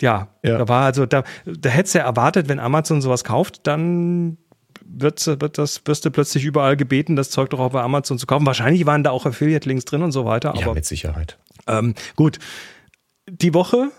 ja, 0.00 0.28
Ja. 0.42 0.58
da 0.58 0.68
war 0.68 0.84
also, 0.84 1.06
da, 1.06 1.22
da 1.44 1.68
hättest 1.70 1.94
du 1.94 1.98
ja 2.00 2.04
erwartet, 2.04 2.48
wenn 2.48 2.58
Amazon 2.58 3.00
sowas 3.00 3.22
kauft, 3.24 3.66
dann 3.66 4.38
wird, 4.86 5.26
wird 5.26 5.58
das, 5.58 5.82
wirst 5.84 6.04
du 6.04 6.10
plötzlich 6.10 6.44
überall 6.44 6.76
gebeten, 6.76 7.16
das 7.16 7.30
Zeug 7.30 7.50
doch 7.50 7.60
auch 7.60 7.70
bei 7.70 7.82
Amazon 7.82 8.18
zu 8.18 8.26
kaufen. 8.26 8.46
Wahrscheinlich 8.46 8.86
waren 8.86 9.02
da 9.02 9.10
auch 9.10 9.26
Affiliate-Links 9.26 9.84
drin 9.84 10.02
und 10.02 10.12
so 10.12 10.24
weiter, 10.24 10.54
ja, 10.56 10.62
aber 10.62 10.74
mit 10.74 10.86
Sicherheit. 10.86 11.38
ähm, 11.66 11.94
gut, 12.16 12.38
die 13.28 13.54
Woche 13.54 13.90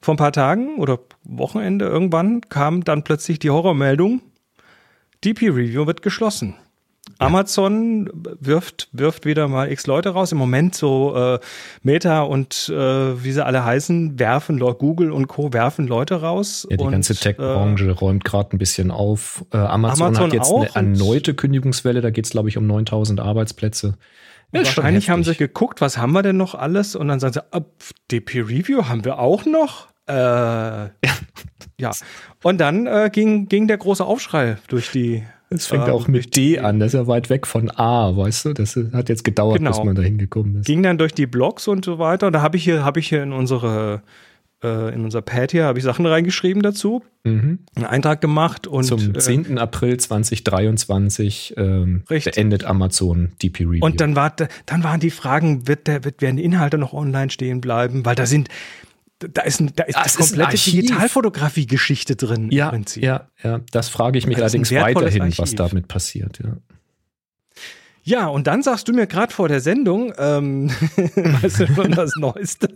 vor 0.00 0.14
ein 0.14 0.18
paar 0.18 0.32
Tagen 0.32 0.76
oder 0.78 0.98
Wochenende 1.24 1.86
irgendwann 1.86 2.40
kam 2.42 2.84
dann 2.84 3.04
plötzlich 3.04 3.38
die 3.38 3.50
Horrormeldung, 3.50 4.22
DP 5.24 5.50
Review 5.50 5.86
wird 5.86 6.02
geschlossen. 6.02 6.56
Amazon 7.18 8.10
wirft, 8.40 8.88
wirft 8.92 9.26
wieder 9.26 9.48
mal 9.48 9.70
x 9.70 9.86
Leute 9.86 10.10
raus. 10.10 10.32
Im 10.32 10.38
Moment 10.38 10.74
so 10.74 11.14
äh, 11.16 11.38
Meta 11.82 12.22
und 12.22 12.68
äh, 12.68 12.74
wie 13.22 13.32
sie 13.32 13.44
alle 13.44 13.64
heißen, 13.64 14.18
werfen 14.18 14.58
Google 14.58 15.10
und 15.12 15.26
Co. 15.26 15.52
werfen 15.52 15.86
Leute 15.86 16.20
raus. 16.20 16.66
Ja, 16.70 16.76
die 16.76 16.84
und, 16.84 16.92
ganze 16.92 17.14
Tech-Branche 17.14 17.90
räumt 17.92 18.24
gerade 18.24 18.56
ein 18.56 18.58
bisschen 18.58 18.90
auf. 18.90 19.44
Äh, 19.52 19.58
Amazon, 19.58 20.06
Amazon 20.06 20.26
hat 20.26 20.32
jetzt 20.32 20.52
eine 20.52 20.74
erneute 20.74 21.34
Kündigungswelle, 21.34 22.00
da 22.00 22.10
geht 22.10 22.26
es, 22.26 22.30
glaube 22.30 22.48
ich, 22.48 22.56
um 22.56 22.66
9000 22.66 23.20
Arbeitsplätze. 23.20 23.96
Äh, 24.52 24.58
Ja, 24.58 24.64
wahrscheinlich 24.64 25.10
haben 25.10 25.24
sie 25.24 25.34
geguckt, 25.34 25.80
was 25.80 25.98
haben 25.98 26.12
wir 26.12 26.22
denn 26.22 26.36
noch 26.36 26.54
alles? 26.54 26.96
Und 26.96 27.08
dann 27.08 27.20
sagen 27.20 27.34
sie, 27.34 27.42
ah, 27.52 27.60
pf, 27.60 27.92
DP 28.10 28.40
Review 28.40 28.88
haben 28.88 29.04
wir 29.04 29.18
auch 29.18 29.44
noch. 29.46 29.88
Äh, 30.06 30.12
ja. 31.80 31.92
Und 32.42 32.58
dann 32.58 32.86
äh, 32.86 33.10
ging, 33.12 33.48
ging 33.48 33.68
der 33.68 33.78
große 33.78 34.04
Aufschrei 34.04 34.56
durch 34.68 34.90
die. 34.90 35.24
Es 35.52 35.66
fängt 35.66 35.88
ähm, 35.88 35.94
auch 35.94 36.06
mit 36.08 36.36
D 36.36 36.58
an, 36.60 36.78
das 36.78 36.94
ist 36.94 37.00
ja 37.00 37.06
weit 37.08 37.28
weg 37.28 37.46
von 37.46 37.70
A, 37.70 38.16
weißt 38.16 38.44
du? 38.46 38.52
Das 38.54 38.78
hat 38.92 39.08
jetzt 39.08 39.24
gedauert, 39.24 39.58
Genau. 39.58 39.70
bis 39.70 39.84
man 39.84 39.94
da 39.96 40.02
hingekommen 40.02 40.56
ist. 40.60 40.66
ging 40.66 40.82
dann 40.82 40.96
durch 40.96 41.12
die 41.12 41.26
Blogs 41.26 41.66
und 41.68 41.84
so 41.84 41.98
weiter. 41.98 42.28
Und 42.28 42.32
da 42.34 42.40
habe 42.42 42.56
ich 42.56 42.64
hier, 42.64 42.84
habe 42.84 43.00
ich 43.00 43.08
hier 43.08 43.22
in 43.24 43.32
unsere, 43.32 44.02
äh, 44.62 44.94
in 44.94 45.02
unser 45.04 45.22
Pad 45.22 45.50
hier, 45.50 45.64
habe 45.64 45.78
ich 45.78 45.84
Sachen 45.84 46.06
reingeschrieben 46.06 46.62
dazu, 46.62 47.02
Mhm. 47.24 47.58
einen 47.74 47.84
Eintrag 47.84 48.20
gemacht 48.20 48.66
und 48.68 48.84
Zum 48.84 49.14
äh, 49.14 49.18
10. 49.18 49.58
April 49.58 49.96
2023 49.98 51.54
ähm, 51.56 52.04
beendet 52.08 52.64
Amazon 52.64 53.32
DP 53.42 53.64
Review. 53.64 53.84
Und 53.84 54.00
dann, 54.00 54.16
war, 54.16 54.34
dann 54.66 54.84
waren 54.84 55.00
die 55.00 55.10
Fragen, 55.10 55.66
wird 55.68 55.86
der, 55.86 56.04
wird, 56.04 56.22
werden 56.22 56.36
die 56.36 56.44
Inhalte 56.44 56.78
noch 56.78 56.92
online 56.92 57.30
stehen 57.30 57.60
bleiben? 57.60 58.04
Weil 58.06 58.14
da 58.14 58.26
sind, 58.26 58.48
da 59.20 59.42
ist, 59.42 59.60
ein, 59.60 59.72
da 59.76 59.84
ist 59.84 59.96
Ah, 59.96 60.02
ein 60.02 60.10
komplette. 60.14 60.56
Digitalfotografie-Geschichte 60.56 62.16
drin 62.16 62.48
ja, 62.50 62.66
im 62.66 62.70
Prinzip. 62.70 63.02
ja, 63.02 63.28
ja, 63.42 63.60
das 63.70 63.88
frage 63.88 64.18
ich 64.18 64.26
mich 64.26 64.36
Das 64.36 64.44
allerdings 64.44 64.70
weiterhin, 64.72 65.32
was 65.38 65.54
damit 65.54 65.88
passiert. 65.88 66.40
Ja. 66.42 66.56
Ja, 68.02 68.28
und 68.28 68.46
dann 68.46 68.62
sagst 68.62 68.88
du 68.88 68.94
mir 68.94 69.06
gerade 69.06 69.32
vor 69.32 69.46
der 69.48 69.60
Sendung, 69.60 70.14
ähm, 70.16 70.70
weißt 70.96 71.60
du 71.60 71.66
schon 71.74 71.92
das 71.92 72.12
Neueste? 72.16 72.68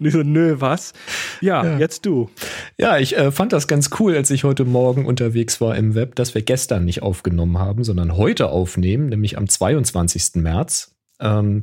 Und 0.00 0.06
ich 0.06 0.12
so, 0.12 0.22
nö, 0.24 0.56
was? 0.58 0.92
Ja, 1.40 1.64
Ja. 1.64 1.78
jetzt 1.78 2.04
du. 2.04 2.30
Ja, 2.78 2.98
ich 2.98 3.16
äh, 3.16 3.30
fand 3.30 3.52
das 3.52 3.68
ganz 3.68 3.90
cool, 4.00 4.16
als 4.16 4.30
ich 4.30 4.42
heute 4.42 4.64
Morgen 4.64 5.06
unterwegs 5.06 5.60
war 5.60 5.76
im 5.76 5.94
Web, 5.94 6.16
dass 6.16 6.34
wir 6.34 6.42
gestern 6.42 6.84
nicht 6.84 7.00
aufgenommen 7.00 7.58
haben, 7.58 7.84
sondern 7.84 8.16
heute 8.16 8.48
aufnehmen, 8.48 9.08
nämlich 9.08 9.38
am 9.38 9.48
22. 9.48 10.42
März. 10.42 10.96
Ähm, 11.20 11.62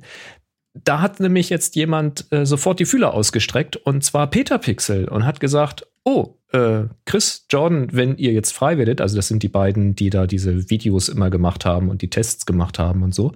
da 0.73 1.01
hat 1.01 1.19
nämlich 1.19 1.49
jetzt 1.49 1.75
jemand 1.75 2.31
äh, 2.31 2.45
sofort 2.45 2.79
die 2.79 2.85
Fühler 2.85 3.13
ausgestreckt 3.13 3.75
und 3.75 4.03
zwar 4.03 4.27
Peter 4.27 4.57
Pixel 4.57 5.07
und 5.07 5.25
hat 5.25 5.39
gesagt, 5.39 5.87
oh, 6.09 6.39
äh, 6.51 6.85
Chris, 7.05 7.45
Jordan, 7.51 7.89
wenn 7.91 8.17
ihr 8.17 8.31
jetzt 8.31 8.53
frei 8.53 8.79
werdet, 8.79 9.01
also 9.01 9.15
das 9.15 9.27
sind 9.27 9.43
die 9.43 9.49
beiden, 9.49 9.95
die 9.95 10.09
da 10.09 10.25
diese 10.25 10.69
Videos 10.69 11.07
immer 11.07 11.29
gemacht 11.29 11.63
haben 11.63 11.89
und 11.89 12.01
die 12.01 12.09
Tests 12.09 12.47
gemacht 12.47 12.79
haben 12.79 13.03
und 13.03 13.13
so, 13.13 13.33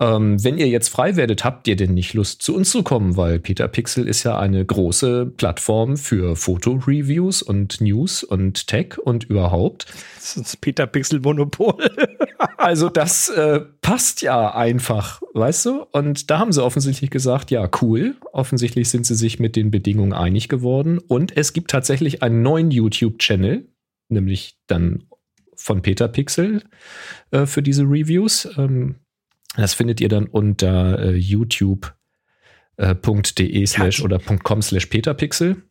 ähm, 0.00 0.42
wenn 0.42 0.58
ihr 0.58 0.68
jetzt 0.68 0.88
frei 0.88 1.16
werdet, 1.16 1.44
habt 1.44 1.66
ihr 1.66 1.76
denn 1.76 1.94
nicht 1.94 2.12
Lust 2.12 2.42
zu 2.42 2.54
uns 2.54 2.70
zu 2.70 2.82
kommen? 2.82 3.16
Weil 3.16 3.38
Peter 3.38 3.68
Pixel 3.68 4.06
ist 4.06 4.24
ja 4.24 4.38
eine 4.38 4.64
große 4.64 5.32
Plattform 5.36 5.96
für 5.96 6.36
Fotoreviews 6.36 7.40
und 7.40 7.80
News 7.80 8.22
und 8.22 8.66
Tech 8.66 8.98
und 8.98 9.24
überhaupt. 9.24 9.86
Das 10.16 10.36
ist 10.36 10.60
Peter 10.60 10.86
Pixel 10.86 11.20
Monopol. 11.20 11.74
Also 12.56 12.88
das 12.88 13.28
äh, 13.28 13.60
passt 13.80 14.22
ja 14.22 14.54
einfach, 14.54 15.20
weißt 15.34 15.66
du? 15.66 15.86
Und 15.90 16.30
da 16.30 16.38
haben 16.38 16.52
sie 16.52 16.62
offensichtlich 16.62 17.10
gesagt, 17.10 17.50
ja, 17.50 17.68
cool. 17.80 18.14
Offensichtlich 18.32 18.88
sind 18.88 19.04
sie 19.04 19.16
sich 19.16 19.40
mit 19.40 19.56
den 19.56 19.70
Bedingungen 19.70 20.12
einig 20.12 20.48
geworden. 20.48 20.98
Und 20.98 21.36
es 21.36 21.52
gibt 21.52 21.72
tatsächlich 21.72 22.01
einen 22.22 22.42
neuen 22.42 22.70
YouTube-Channel, 22.70 23.68
nämlich 24.08 24.58
dann 24.66 25.04
von 25.54 25.82
Peter 25.82 26.08
Pixel 26.08 26.62
äh, 27.30 27.46
für 27.46 27.62
diese 27.62 27.84
Reviews. 27.84 28.48
Ähm, 28.56 28.96
das 29.56 29.74
findet 29.74 30.00
ihr 30.00 30.08
dann 30.08 30.26
unter 30.26 30.98
äh, 30.98 31.16
youtube.de 31.16 31.94
slash 33.66 33.98
Ja. 33.98 34.04
oder 34.04 34.18
.com 34.18 34.62
slash 34.62 34.86
peterpixel. 34.86 35.62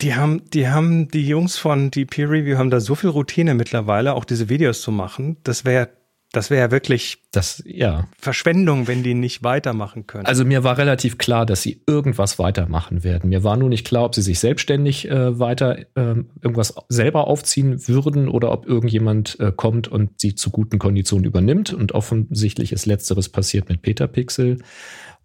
Die 0.00 0.14
haben, 0.14 0.48
die 0.50 0.68
haben, 0.68 1.08
die 1.08 1.26
Jungs 1.26 1.56
von 1.56 1.90
die 1.90 2.04
Peer 2.04 2.30
Review 2.30 2.58
haben 2.58 2.70
da 2.70 2.80
so 2.80 2.94
viel 2.94 3.10
Routine 3.10 3.54
mittlerweile, 3.54 4.14
auch 4.14 4.24
diese 4.24 4.48
Videos 4.48 4.82
zu 4.82 4.92
machen. 4.92 5.38
Das 5.42 5.64
wäre 5.64 5.88
das 6.36 6.50
wäre 6.50 6.60
ja 6.60 6.70
wirklich 6.70 7.18
das, 7.32 7.62
ja. 7.66 8.08
Verschwendung, 8.18 8.88
wenn 8.88 9.02
die 9.02 9.14
nicht 9.14 9.42
weitermachen 9.42 10.06
können. 10.06 10.26
Also 10.26 10.44
mir 10.44 10.64
war 10.64 10.76
relativ 10.76 11.16
klar, 11.16 11.46
dass 11.46 11.62
sie 11.62 11.80
irgendwas 11.86 12.38
weitermachen 12.38 13.04
werden. 13.04 13.30
Mir 13.30 13.42
war 13.42 13.56
nur 13.56 13.70
nicht 13.70 13.86
klar, 13.86 14.04
ob 14.04 14.14
sie 14.14 14.22
sich 14.22 14.38
selbstständig 14.38 15.10
äh, 15.10 15.38
weiter 15.38 15.78
äh, 15.78 16.14
irgendwas 16.42 16.74
selber 16.88 17.26
aufziehen 17.26 17.88
würden 17.88 18.28
oder 18.28 18.52
ob 18.52 18.66
irgendjemand 18.66 19.40
äh, 19.40 19.50
kommt 19.50 19.88
und 19.88 20.20
sie 20.20 20.34
zu 20.34 20.50
guten 20.50 20.78
Konditionen 20.78 21.24
übernimmt. 21.24 21.72
Und 21.72 21.92
offensichtlich 21.92 22.72
ist 22.72 22.84
letzteres 22.84 23.30
passiert 23.30 23.68
mit 23.70 23.80
Peter 23.80 24.06
Pixel. 24.06 24.58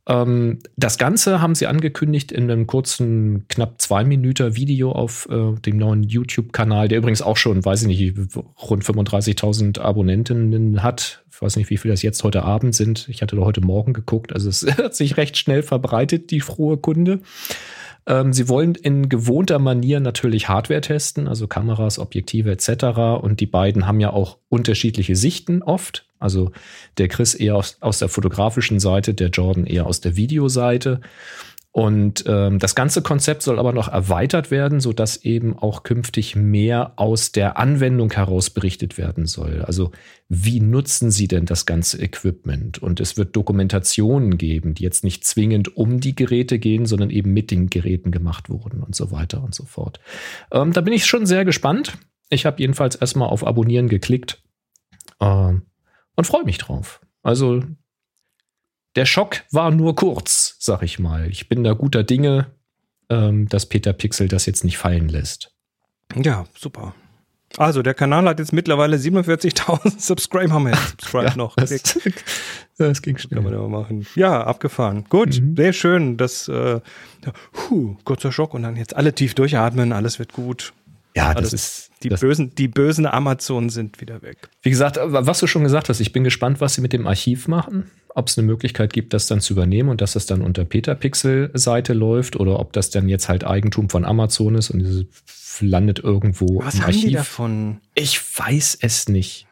Ähm, 0.07 0.59
das 0.75 0.97
Ganze 0.97 1.41
haben 1.41 1.55
sie 1.55 1.67
angekündigt 1.67 2.31
in 2.31 2.49
einem 2.49 2.67
kurzen, 2.67 3.47
knapp 3.47 3.79
zwei 3.81 4.03
Minuten 4.03 4.55
Video 4.55 4.91
auf 4.91 5.27
äh, 5.29 5.53
dem 5.59 5.77
neuen 5.77 6.03
YouTube-Kanal, 6.03 6.87
der 6.87 6.97
übrigens 6.97 7.21
auch 7.21 7.37
schon, 7.37 7.63
weiß 7.63 7.83
ich 7.83 7.87
nicht, 7.87 8.35
rund 8.61 8.83
35.000 8.83 9.79
Abonnentinnen 9.79 10.81
hat. 10.81 11.23
Ich 11.31 11.41
weiß 11.41 11.55
nicht, 11.55 11.69
wie 11.69 11.77
viel 11.77 11.91
das 11.91 12.01
jetzt 12.01 12.23
heute 12.23 12.43
Abend 12.43 12.75
sind. 12.75 13.07
Ich 13.09 13.21
hatte 13.21 13.35
da 13.35 13.43
heute 13.43 13.61
Morgen 13.61 13.93
geguckt. 13.93 14.33
Also 14.33 14.49
es 14.49 14.65
hat 14.77 14.95
sich 14.95 15.17
recht 15.17 15.37
schnell 15.37 15.63
verbreitet, 15.63 16.31
die 16.31 16.41
frohe 16.41 16.77
Kunde. 16.77 17.19
Ähm, 18.11 18.33
sie 18.33 18.49
wollen 18.49 18.75
in 18.75 19.07
gewohnter 19.07 19.57
Manier 19.57 20.01
natürlich 20.01 20.49
Hardware 20.49 20.81
testen, 20.81 21.29
also 21.29 21.47
Kameras, 21.47 21.97
Objektive 21.97 22.51
etc. 22.51 23.21
Und 23.21 23.39
die 23.39 23.45
beiden 23.45 23.87
haben 23.87 24.01
ja 24.01 24.11
auch 24.11 24.37
unterschiedliche 24.49 25.15
Sichten 25.15 25.63
oft. 25.63 26.05
Also 26.19 26.51
der 26.97 27.07
Chris 27.07 27.33
eher 27.33 27.55
aus, 27.55 27.77
aus 27.79 27.99
der 27.99 28.09
fotografischen 28.09 28.81
Seite, 28.81 29.13
der 29.13 29.29
Jordan 29.29 29.65
eher 29.65 29.85
aus 29.87 30.01
der 30.01 30.17
Videoseite. 30.17 30.99
Und 31.73 32.25
ähm, 32.27 32.59
das 32.59 32.75
ganze 32.75 33.01
Konzept 33.01 33.43
soll 33.43 33.57
aber 33.57 33.71
noch 33.71 33.87
erweitert 33.87 34.51
werden, 34.51 34.81
so 34.81 34.91
dass 34.91 35.23
eben 35.23 35.57
auch 35.57 35.83
künftig 35.83 36.35
mehr 36.35 36.93
aus 36.97 37.31
der 37.31 37.57
Anwendung 37.57 38.11
heraus 38.11 38.49
berichtet 38.49 38.97
werden 38.97 39.25
soll. 39.25 39.61
Also 39.61 39.91
wie 40.27 40.59
nutzen 40.59 41.11
Sie 41.11 41.29
denn 41.29 41.45
das 41.45 41.65
ganze 41.65 42.01
Equipment? 42.01 42.79
Und 42.79 42.99
es 42.99 43.15
wird 43.15 43.37
Dokumentationen 43.37 44.37
geben, 44.37 44.73
die 44.73 44.83
jetzt 44.83 45.05
nicht 45.05 45.23
zwingend 45.23 45.77
um 45.77 46.01
die 46.01 46.13
Geräte 46.13 46.59
gehen, 46.59 46.85
sondern 46.85 47.09
eben 47.09 47.31
mit 47.31 47.51
den 47.51 47.69
Geräten 47.69 48.11
gemacht 48.11 48.49
wurden 48.49 48.83
und 48.83 48.93
so 48.93 49.11
weiter 49.11 49.41
und 49.41 49.55
so 49.55 49.63
fort. 49.63 50.01
Ähm, 50.51 50.73
da 50.73 50.81
bin 50.81 50.93
ich 50.93 51.05
schon 51.05 51.25
sehr 51.25 51.45
gespannt. 51.45 51.97
Ich 52.29 52.45
habe 52.45 52.61
jedenfalls 52.61 52.95
erstmal 52.95 53.29
auf 53.29 53.47
Abonnieren 53.47 53.87
geklickt 53.87 54.43
äh, 55.21 55.25
und 55.25 56.27
freue 56.27 56.43
mich 56.43 56.57
drauf. 56.57 56.99
Also 57.23 57.61
der 58.95 59.05
Schock 59.05 59.43
war 59.51 59.71
nur 59.71 59.95
kurz, 59.95 60.55
sag 60.59 60.83
ich 60.83 60.99
mal. 60.99 61.29
Ich 61.29 61.49
bin 61.49 61.63
da 61.63 61.73
guter 61.73 62.03
Dinge, 62.03 62.47
ähm, 63.09 63.47
dass 63.47 63.65
Peter 63.65 63.93
Pixel 63.93 64.27
das 64.27 64.45
jetzt 64.45 64.63
nicht 64.63 64.77
fallen 64.77 65.09
lässt. 65.09 65.53
Ja, 66.15 66.45
super. 66.57 66.93
Also, 67.57 67.81
der 67.81 67.93
Kanal 67.93 68.25
hat 68.25 68.39
jetzt 68.39 68.53
mittlerweile 68.53 68.95
47.000 68.95 69.99
Subscribe, 69.99 70.53
haben 70.53 70.63
wir 70.63 70.71
jetzt 70.71 70.89
Subscribe 70.91 71.25
ja, 71.29 71.35
noch. 71.35 71.55
Das, 71.55 71.69
das 72.77 73.01
ging 73.01 73.17
schnell. 73.17 73.41
Kann 73.41 73.51
man 73.51 73.61
ja 73.61 73.67
machen. 73.67 74.07
Ja, 74.15 74.43
abgefahren. 74.43 75.05
Gut, 75.09 75.41
mhm. 75.41 75.55
sehr 75.55 75.73
schön. 75.73 76.17
Das, 76.17 76.47
äh, 76.47 76.79
huh, 77.69 77.97
kurzer 78.05 78.31
Schock 78.31 78.53
und 78.53 78.63
dann 78.63 78.77
jetzt 78.77 78.95
alle 78.95 79.13
tief 79.13 79.35
durchatmen, 79.35 79.91
alles 79.91 80.19
wird 80.19 80.33
gut. 80.33 80.73
Ja, 81.15 81.33
das, 81.33 81.51
das 81.51 81.53
ist. 81.53 81.91
Die 82.03 82.09
das 82.09 82.21
bösen, 82.21 82.55
die 82.55 82.67
bösen 82.67 83.05
Amazon 83.05 83.69
sind 83.69 84.01
wieder 84.01 84.21
weg. 84.21 84.49
Wie 84.63 84.69
gesagt, 84.69 84.97
was 85.03 85.39
du 85.39 85.45
schon 85.45 85.63
gesagt 85.63 85.89
hast, 85.89 85.99
ich 85.99 86.13
bin 86.13 86.23
gespannt, 86.23 86.61
was 86.61 86.73
sie 86.73 86.81
mit 86.81 86.93
dem 86.93 87.05
Archiv 87.05 87.47
machen. 87.47 87.91
Ob 88.13 88.27
es 88.27 88.37
eine 88.37 88.45
Möglichkeit 88.45 88.91
gibt, 88.91 89.13
das 89.13 89.27
dann 89.27 89.39
zu 89.39 89.53
übernehmen 89.53 89.89
und 89.89 90.01
dass 90.01 90.13
das 90.13 90.25
dann 90.25 90.41
unter 90.41 90.65
Petapixel-Seite 90.65 91.93
läuft 91.93 92.35
oder 92.35 92.59
ob 92.59 92.73
das 92.73 92.89
dann 92.89 93.07
jetzt 93.07 93.29
halt 93.29 93.45
Eigentum 93.45 93.89
von 93.89 94.05
Amazon 94.05 94.55
ist 94.55 94.69
und 94.69 94.81
es 94.81 95.05
landet 95.61 95.99
irgendwo 95.99 96.61
was 96.63 96.75
im 96.75 96.81
Archiv. 96.81 97.01
Haben 97.01 97.07
die 97.07 97.13
davon? 97.13 97.77
Ich 97.95 98.19
weiß 98.37 98.79
es 98.81 99.07
nicht. 99.07 99.47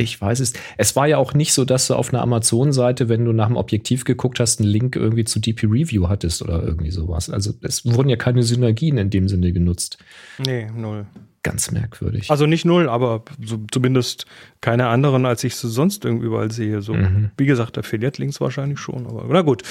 Ich 0.00 0.18
weiß 0.18 0.40
es. 0.40 0.54
Es 0.78 0.96
war 0.96 1.08
ja 1.08 1.18
auch 1.18 1.34
nicht 1.34 1.52
so, 1.52 1.66
dass 1.66 1.88
du 1.88 1.94
auf 1.94 2.12
einer 2.12 2.22
Amazon-Seite, 2.22 3.10
wenn 3.10 3.24
du 3.24 3.32
nach 3.32 3.48
dem 3.48 3.58
Objektiv 3.58 4.04
geguckt 4.04 4.40
hast, 4.40 4.58
einen 4.58 4.70
Link 4.70 4.96
irgendwie 4.96 5.24
zu 5.24 5.40
DP 5.40 5.66
Review 5.66 6.08
hattest 6.08 6.40
oder 6.40 6.62
irgendwie 6.62 6.90
sowas. 6.90 7.28
Also 7.28 7.52
es 7.60 7.84
wurden 7.84 8.08
ja 8.08 8.16
keine 8.16 8.42
Synergien 8.42 8.96
in 8.96 9.10
dem 9.10 9.28
Sinne 9.28 9.52
genutzt. 9.52 9.98
Nee, 10.38 10.70
null. 10.74 11.06
Ganz 11.42 11.70
merkwürdig. 11.70 12.30
Also 12.30 12.46
nicht 12.46 12.66
null, 12.66 12.88
aber 12.88 13.24
so, 13.42 13.60
zumindest 13.70 14.26
keine 14.60 14.88
anderen, 14.88 15.24
als 15.24 15.42
ich 15.42 15.56
sie 15.56 15.70
sonst 15.70 16.04
irgendwie 16.04 16.26
überall 16.26 16.50
sehe. 16.50 16.82
So, 16.82 16.92
mhm. 16.92 17.30
wie 17.38 17.46
gesagt, 17.46 17.78
Affiliate-Links 17.78 18.40
wahrscheinlich 18.40 18.78
schon, 18.78 19.06
aber 19.06 19.24
na 19.26 19.40
gut. 19.40 19.62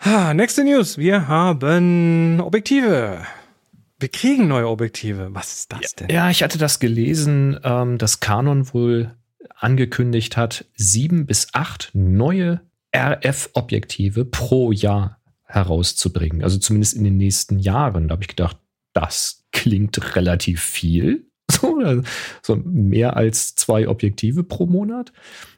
Ha, 0.00 0.34
nächste 0.34 0.64
News. 0.64 0.98
Wir 0.98 1.28
haben 1.28 2.40
Objektive. 2.40 3.20
Wir 4.00 4.08
kriegen 4.08 4.48
neue 4.48 4.66
Objektive. 4.66 5.28
Was 5.32 5.52
ist 5.52 5.72
das 5.72 5.94
denn? 5.94 6.08
Ja, 6.08 6.30
ich 6.30 6.42
hatte 6.42 6.58
das 6.58 6.80
gelesen, 6.80 7.60
ähm, 7.62 7.98
dass 7.98 8.18
Canon 8.18 8.72
wohl 8.72 9.14
angekündigt 9.56 10.36
hat, 10.36 10.64
sieben 10.74 11.26
bis 11.26 11.48
acht 11.52 11.90
neue 11.92 12.62
RF-Objektive 12.96 14.24
pro 14.24 14.72
Jahr 14.72 15.20
herauszubringen. 15.44 16.42
Also 16.42 16.58
zumindest 16.58 16.94
in 16.94 17.04
den 17.04 17.18
nächsten 17.18 17.58
Jahren. 17.58 18.08
Da 18.08 18.12
habe 18.14 18.22
ich 18.22 18.28
gedacht, 18.28 18.56
das 18.94 19.39
klingt 19.52 20.16
relativ 20.16 20.62
viel. 20.62 21.26
So, 21.50 21.82
so 22.42 22.54
mehr 22.64 23.16
als 23.16 23.56
zwei 23.56 23.88
Objektive 23.88 24.44
pro 24.44 24.66
Monat. 24.66 25.12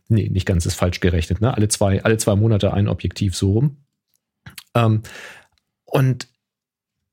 Nee, 0.08 0.30
nicht 0.30 0.46
ganz, 0.46 0.64
ist 0.64 0.74
falsch 0.74 1.00
gerechnet. 1.00 1.42
Ne? 1.42 1.54
Alle, 1.54 1.68
zwei, 1.68 2.02
alle 2.02 2.16
zwei 2.16 2.34
Monate 2.34 2.72
ein 2.72 2.88
Objektiv 2.88 3.36
so 3.36 3.52
rum. 3.52 3.76
Ähm, 4.74 5.02
und 5.84 6.28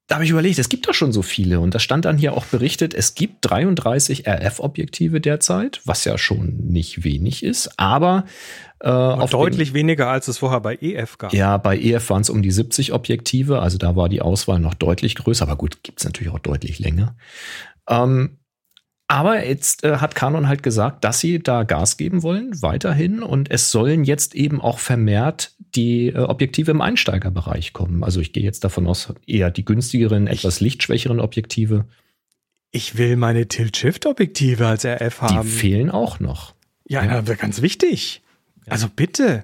da 0.10 0.16
habe 0.16 0.26
ich 0.26 0.32
überlegt, 0.32 0.58
es 0.58 0.70
gibt 0.70 0.88
doch 0.88 0.96
schon 0.96 1.12
so 1.12 1.22
viele. 1.22 1.60
Und 1.60 1.76
da 1.76 1.80
stand 1.80 2.04
dann 2.06 2.18
hier 2.18 2.34
auch 2.34 2.46
berichtet, 2.46 2.96
es 2.96 3.14
gibt 3.14 3.38
33 3.42 4.28
RF-Objektive 4.28 5.22
derzeit, 5.22 5.82
was 5.86 6.04
ja 6.04 6.18
schon 6.18 6.58
nicht 6.58 7.04
wenig 7.04 7.44
ist, 7.44 7.80
aber 7.80 8.26
äh, 8.80 8.90
auf 8.90 9.30
deutlich 9.30 9.76
weniger, 9.76 10.08
als 10.10 10.28
es 10.28 10.40
vorher 10.40 10.62
bei 10.62 10.76
EF 10.82 11.20
gab. 11.20 11.32
Ja, 11.32 11.58
bei 11.58 11.78
EF 11.78 12.10
waren 12.10 12.22
es 12.22 12.32
um 12.32 12.42
die 12.42 12.50
70 12.50 12.92
Objektive, 12.92 13.62
also 13.62 13.78
da 13.78 13.96
war 13.96 14.10
die 14.10 14.22
Auswahl 14.22 14.60
noch 14.60 14.74
deutlich 14.74 15.14
größer, 15.14 15.44
aber 15.44 15.58
gut, 15.58 15.84
gibt 15.84 16.00
es 16.00 16.06
natürlich 16.06 16.34
auch 16.34 16.40
deutlich 16.40 16.80
länger. 16.80 17.16
Ähm, 17.88 18.40
aber 19.10 19.44
jetzt 19.44 19.84
äh, 19.84 19.98
hat 19.98 20.14
Canon 20.14 20.48
halt 20.48 20.62
gesagt, 20.62 21.04
dass 21.04 21.20
sie 21.20 21.40
da 21.40 21.64
Gas 21.64 21.98
geben 21.98 22.22
wollen, 22.22 22.62
weiterhin. 22.62 23.24
Und 23.24 23.50
es 23.50 23.72
sollen 23.72 24.04
jetzt 24.04 24.36
eben 24.36 24.62
auch 24.62 24.78
vermehrt 24.78 25.56
die 25.74 26.10
äh, 26.10 26.20
Objektive 26.20 26.70
im 26.70 26.80
Einsteigerbereich 26.80 27.74
kommen. 27.74 28.04
Also 28.04 28.22
ich 28.22 28.34
gehe 28.34 28.44
jetzt 28.44 28.64
davon 28.64 28.86
aus, 28.86 29.12
eher 29.26 29.50
die 29.50 29.66
günstigeren, 29.66 30.28
etwas 30.28 30.60
lichtschwächeren 30.60 31.20
Objektive. 31.20 31.86
Ich 32.70 33.00
will 33.00 33.16
meine 33.16 33.48
Tilt-Shift-Objektive 33.48 34.68
als 34.68 34.86
RF 34.86 35.22
haben. 35.24 35.42
Die 35.42 35.48
fehlen 35.48 35.90
auch 35.90 36.20
noch. 36.20 36.54
Ja, 36.88 37.04
ja. 37.04 37.22
ganz 37.22 37.64
wichtig. 37.64 38.22
Also 38.68 38.90
bitte, 38.96 39.44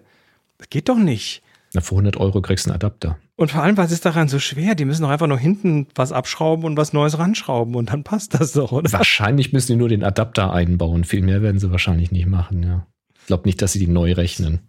das 0.59 0.69
geht 0.69 0.89
doch 0.89 0.99
nicht. 0.99 1.41
Na, 1.73 1.81
für 1.81 1.95
100 1.95 2.17
Euro 2.17 2.39
kriegst 2.43 2.67
du 2.67 2.69
einen 2.69 2.75
Adapter. 2.75 3.17
Und 3.37 3.51
vor 3.51 3.61
allem, 3.61 3.75
was 3.75 3.91
ist 3.91 4.05
daran 4.05 4.29
so 4.29 4.39
schwer? 4.39 4.75
Die 4.75 4.85
müssen 4.85 5.01
doch 5.01 5.09
einfach 5.09 5.27
nur 5.27 5.37
hinten 5.37 5.87
was 5.93 6.13
abschrauben 6.13 6.63
und 6.63 6.77
was 6.77 6.93
Neues 6.93 7.19
ranschrauben 7.19 7.75
und 7.75 7.91
dann 7.91 8.03
passt 8.03 8.33
das 8.33 8.53
doch, 8.53 8.71
oder? 8.71 8.91
Wahrscheinlich 8.93 9.51
müssen 9.51 9.73
die 9.73 9.77
nur 9.77 9.89
den 9.89 10.03
Adapter 10.03 10.53
einbauen. 10.53 11.03
Viel 11.03 11.21
mehr 11.21 11.41
werden 11.41 11.59
sie 11.59 11.69
wahrscheinlich 11.71 12.11
nicht 12.11 12.27
machen, 12.27 12.63
ja. 12.63 12.87
Ich 13.19 13.27
glaube 13.27 13.43
nicht, 13.45 13.61
dass 13.61 13.73
sie 13.73 13.79
die 13.79 13.87
neu 13.87 14.13
rechnen. 14.13 14.59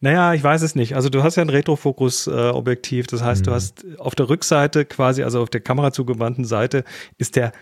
Naja, 0.00 0.34
ich 0.34 0.44
weiß 0.44 0.60
es 0.60 0.74
nicht. 0.74 0.96
Also 0.96 1.08
du 1.08 1.22
hast 1.22 1.36
ja 1.36 1.42
ein 1.42 1.48
Retrofokus-Objektiv. 1.48 3.06
das 3.06 3.22
heißt, 3.22 3.42
mhm. 3.42 3.44
du 3.44 3.52
hast 3.52 3.86
auf 3.98 4.14
der 4.14 4.28
Rückseite 4.28 4.84
quasi, 4.84 5.22
also 5.22 5.40
auf 5.40 5.48
der 5.48 5.62
Kamera 5.62 5.92
zugewandten 5.92 6.44
Seite, 6.44 6.84
ist 7.16 7.36
der 7.36 7.52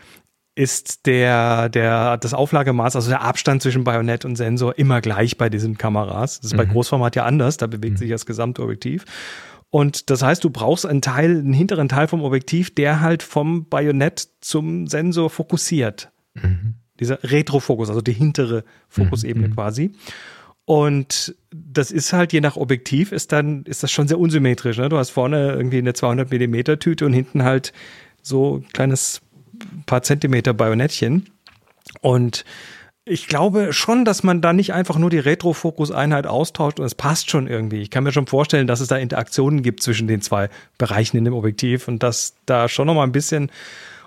ist 0.55 1.07
der, 1.07 1.71
der, 1.71 2.19
das 2.19 2.35
Auflagemaß, 2.35 2.95
also 2.95 3.09
der 3.09 3.23
Abstand 3.23 3.63
zwischen 3.63 3.85
Bajonett 3.85 4.27
und 4.27 4.37
Sensor 4.37 4.77
immer 4.77 5.01
gleich 5.01 5.39
bei 5.39 5.49
diesen 5.49 5.79
Kameras. 5.79 6.41
Das 6.41 6.47
ist 6.47 6.53
mhm. 6.53 6.59
bei 6.59 6.65
Großformat 6.67 7.17
ja 7.17 7.25
anders, 7.25 7.57
da 7.57 7.67
bewegt 7.67 7.95
mhm. 7.95 7.97
sich 7.99 8.11
das 8.11 8.27
gesamte 8.27 8.63
Objektiv. 8.63 9.05
Und 9.73 10.11
das 10.11 10.23
heißt, 10.23 10.45
du 10.45 10.51
brauchst 10.51 10.85
einen 10.85 11.01
Teil, 11.01 11.31
einen 11.31 11.55
hinteren 11.55 11.89
Teil 11.89 12.07
vom 12.07 12.23
Objektiv, 12.23 12.75
der 12.75 13.01
halt 13.01 13.23
vom 13.23 13.71
Bajonett 13.71 14.29
zum 14.43 14.87
Sensor 14.87 15.31
fokussiert. 15.31 16.11
Mhm. 16.35 16.75
Dieser 17.01 17.25
Retrofokus, 17.25 17.89
also 17.89 18.03
die 18.03 18.13
hintere 18.13 18.65
Fokusebene 18.91 19.49
mhm. 19.49 19.55
quasi. 19.55 19.93
Und 20.67 21.35
das 21.51 21.91
ist 21.91 22.13
halt, 22.13 22.35
je 22.35 22.43
nach 22.43 22.57
Objektiv, 22.57 23.13
ist 23.13 23.33
dann, 23.33 23.65
ist 23.65 23.83
das 23.83 23.91
schon 23.91 24.09
sehr 24.09 24.19
unsymmetrisch. 24.19 24.77
Ne? 24.77 24.91
Du 24.91 24.99
hast 24.99 25.09
vorne 25.09 25.53
irgendwie 25.53 25.79
eine 25.79 25.95
200 25.95 26.31
Millimeter 26.31 26.79
Tüte 26.79 27.07
und 27.07 27.15
hinten 27.15 27.43
halt 27.43 27.73
so 28.21 28.59
ein 28.59 28.69
kleines 28.75 29.23
paar 29.87 30.03
Zentimeter 30.03 30.53
Bajonettchen. 30.53 31.31
Und 32.03 32.45
ich 33.05 33.27
glaube 33.27 33.73
schon, 33.73 34.05
dass 34.05 34.23
man 34.23 34.41
da 34.41 34.53
nicht 34.53 34.73
einfach 34.73 34.97
nur 34.97 35.11
die 35.11 35.19
Retrofokus-Einheit 35.19 36.27
austauscht 36.27 36.79
und 36.79 36.87
es 36.87 36.95
passt 36.95 37.31
schon 37.31 37.49
irgendwie. 37.49 37.81
Ich 37.81 37.91
kann 37.91 38.05
mir 38.05 38.13
schon 38.13 38.29
vorstellen, 38.29 38.69
dass 38.69 38.81
es 38.81 38.89
da 38.89 38.97
Interaktionen 38.97 39.63
gibt 39.63 39.83
zwischen 39.83 40.07
den 40.07 40.21
zwei 40.21 40.51
Bereichen 40.79 41.17
in 41.17 41.25
dem 41.25 41.35
Objektiv 41.35 41.89
und 41.89 42.03
dass 42.03 42.35
da 42.47 42.69
schon 42.69 42.87
noch 42.87 42.95
mal 42.95 43.03
ein 43.03 43.13
bisschen 43.13 43.51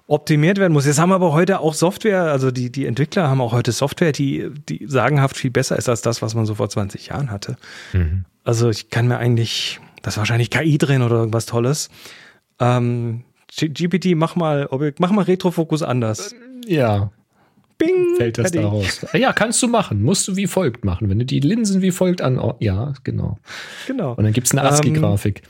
optimiert 0.07 0.59
werden 0.59 0.71
muss. 0.71 0.85
Jetzt 0.85 0.99
haben 0.99 1.09
wir 1.09 1.15
aber 1.15 1.33
heute 1.33 1.59
auch 1.59 1.73
Software, 1.73 2.23
also 2.23 2.51
die, 2.51 2.71
die 2.71 2.85
Entwickler 2.85 3.27
haben 3.27 3.41
auch 3.41 3.51
heute 3.51 3.73
Software, 3.73 4.13
die, 4.13 4.49
die 4.69 4.85
sagenhaft 4.87 5.35
viel 5.35 5.51
besser 5.51 5.77
ist 5.77 5.89
als 5.89 6.01
das, 6.01 6.21
was 6.21 6.33
man 6.33 6.45
so 6.45 6.55
vor 6.55 6.69
20 6.69 7.07
Jahren 7.07 7.31
hatte. 7.31 7.57
Mhm. 7.91 8.23
Also 8.43 8.69
ich 8.69 8.91
kann 8.91 9.07
mir 9.07 9.17
eigentlich, 9.17 9.81
das 10.03 10.13
ist 10.13 10.17
wahrscheinlich 10.19 10.51
KI 10.51 10.77
drin 10.77 11.01
oder 11.01 11.15
irgendwas 11.17 11.47
Tolles. 11.47 11.89
Ähm, 12.59 13.25
GPT, 13.57 14.15
mach 14.15 14.35
mal, 14.35 14.69
mach 14.99 15.11
mal 15.11 15.23
Retrofokus 15.23 15.81
anders. 15.81 16.33
Ja, 16.65 17.11
Bing, 17.77 18.15
fällt 18.17 18.37
das 18.37 18.51
da 18.51 18.61
raus. 18.61 19.05
Ja, 19.13 19.33
kannst 19.33 19.61
du 19.61 19.67
machen. 19.67 20.01
Musst 20.01 20.27
du 20.27 20.35
wie 20.35 20.47
folgt 20.47 20.85
machen. 20.85 21.09
Wenn 21.09 21.19
du 21.19 21.25
die 21.25 21.39
Linsen 21.39 21.81
wie 21.81 21.91
folgt 21.91 22.21
an. 22.21 22.39
Oh, 22.39 22.55
ja, 22.59 22.93
genau. 23.03 23.37
Genau. 23.87 24.13
Und 24.13 24.23
dann 24.23 24.33
gibt 24.33 24.47
es 24.47 24.53
eine 24.53 24.63
ASCII-Grafik. 24.63 25.41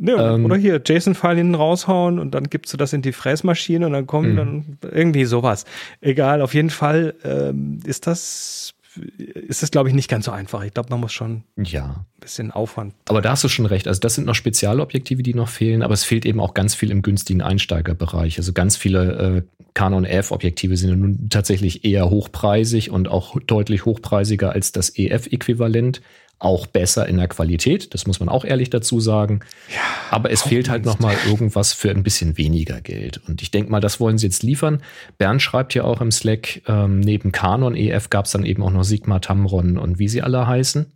Ähm, 0.00 0.08
ja, 0.08 0.34
ähm, 0.34 0.44
oder 0.44 0.56
hier 0.56 0.80
JSON-File 0.84 1.38
hinten 1.38 1.54
raushauen 1.54 2.18
und 2.18 2.34
dann 2.34 2.44
gibst 2.44 2.72
du 2.72 2.76
das 2.76 2.92
in 2.92 3.02
die 3.02 3.12
Fräsmaschine 3.12 3.86
und 3.86 3.92
dann 3.92 4.06
kommt 4.06 4.28
mhm. 4.28 4.36
dann 4.36 4.78
irgendwie 4.92 5.24
sowas. 5.24 5.64
Egal, 6.00 6.40
auf 6.40 6.54
jeden 6.54 6.70
Fall 6.70 7.14
ähm, 7.24 7.80
ist 7.84 8.06
das 8.06 8.74
ist 8.96 9.62
es, 9.62 9.70
glaube 9.70 9.88
ich, 9.88 9.94
nicht 9.94 10.08
ganz 10.08 10.26
so 10.26 10.30
einfach. 10.30 10.62
Ich 10.64 10.74
glaube, 10.74 10.90
man 10.90 11.00
muss 11.00 11.12
schon 11.12 11.44
ja. 11.56 11.84
ein 11.84 12.20
bisschen 12.20 12.50
Aufwand. 12.50 12.94
Aber 13.08 13.20
da 13.20 13.30
hast 13.30 13.44
du 13.44 13.48
schon 13.48 13.66
recht. 13.66 13.88
Also 13.88 14.00
das 14.00 14.14
sind 14.14 14.26
noch 14.26 14.34
Spezialobjektive, 14.34 15.22
die 15.22 15.34
noch 15.34 15.48
fehlen, 15.48 15.82
aber 15.82 15.94
es 15.94 16.04
fehlt 16.04 16.26
eben 16.26 16.40
auch 16.40 16.54
ganz 16.54 16.74
viel 16.74 16.90
im 16.90 17.02
günstigen 17.02 17.42
Einsteigerbereich. 17.42 18.38
Also 18.38 18.52
ganz 18.52 18.76
viele 18.76 19.12
äh, 19.36 19.42
Canon 19.74 20.04
F-Objektive 20.04 20.76
sind 20.76 21.00
nun 21.00 21.28
tatsächlich 21.30 21.84
eher 21.84 22.10
hochpreisig 22.10 22.90
und 22.90 23.08
auch 23.08 23.38
deutlich 23.46 23.84
hochpreisiger 23.84 24.52
als 24.52 24.72
das 24.72 24.96
EF-Äquivalent 24.96 26.02
auch 26.38 26.66
besser 26.66 27.08
in 27.08 27.18
der 27.18 27.28
Qualität, 27.28 27.94
das 27.94 28.06
muss 28.06 28.18
man 28.18 28.28
auch 28.28 28.44
ehrlich 28.44 28.68
dazu 28.68 28.98
sagen. 28.98 29.40
Ja, 29.72 29.80
Aber 30.10 30.30
es 30.32 30.42
fehlt 30.42 30.68
halt 30.68 30.84
noch 30.84 30.98
mal 30.98 31.14
irgendwas 31.26 31.72
für 31.72 31.90
ein 31.90 32.02
bisschen 32.02 32.36
weniger 32.36 32.80
Geld. 32.80 33.20
Und 33.28 33.42
ich 33.42 33.52
denke 33.52 33.70
mal, 33.70 33.80
das 33.80 34.00
wollen 34.00 34.18
sie 34.18 34.26
jetzt 34.26 34.42
liefern. 34.42 34.82
Bernd 35.18 35.40
schreibt 35.40 35.74
ja 35.74 35.84
auch 35.84 36.00
im 36.00 36.10
Slack, 36.10 36.62
ähm, 36.66 36.98
neben 36.98 37.30
Canon 37.30 37.76
EF 37.76 38.10
gab 38.10 38.24
es 38.24 38.32
dann 38.32 38.44
eben 38.44 38.62
auch 38.62 38.72
noch 38.72 38.82
Sigma, 38.82 39.20
Tamron 39.20 39.78
und 39.78 40.00
wie 40.00 40.08
sie 40.08 40.22
alle 40.22 40.46
heißen. 40.46 40.92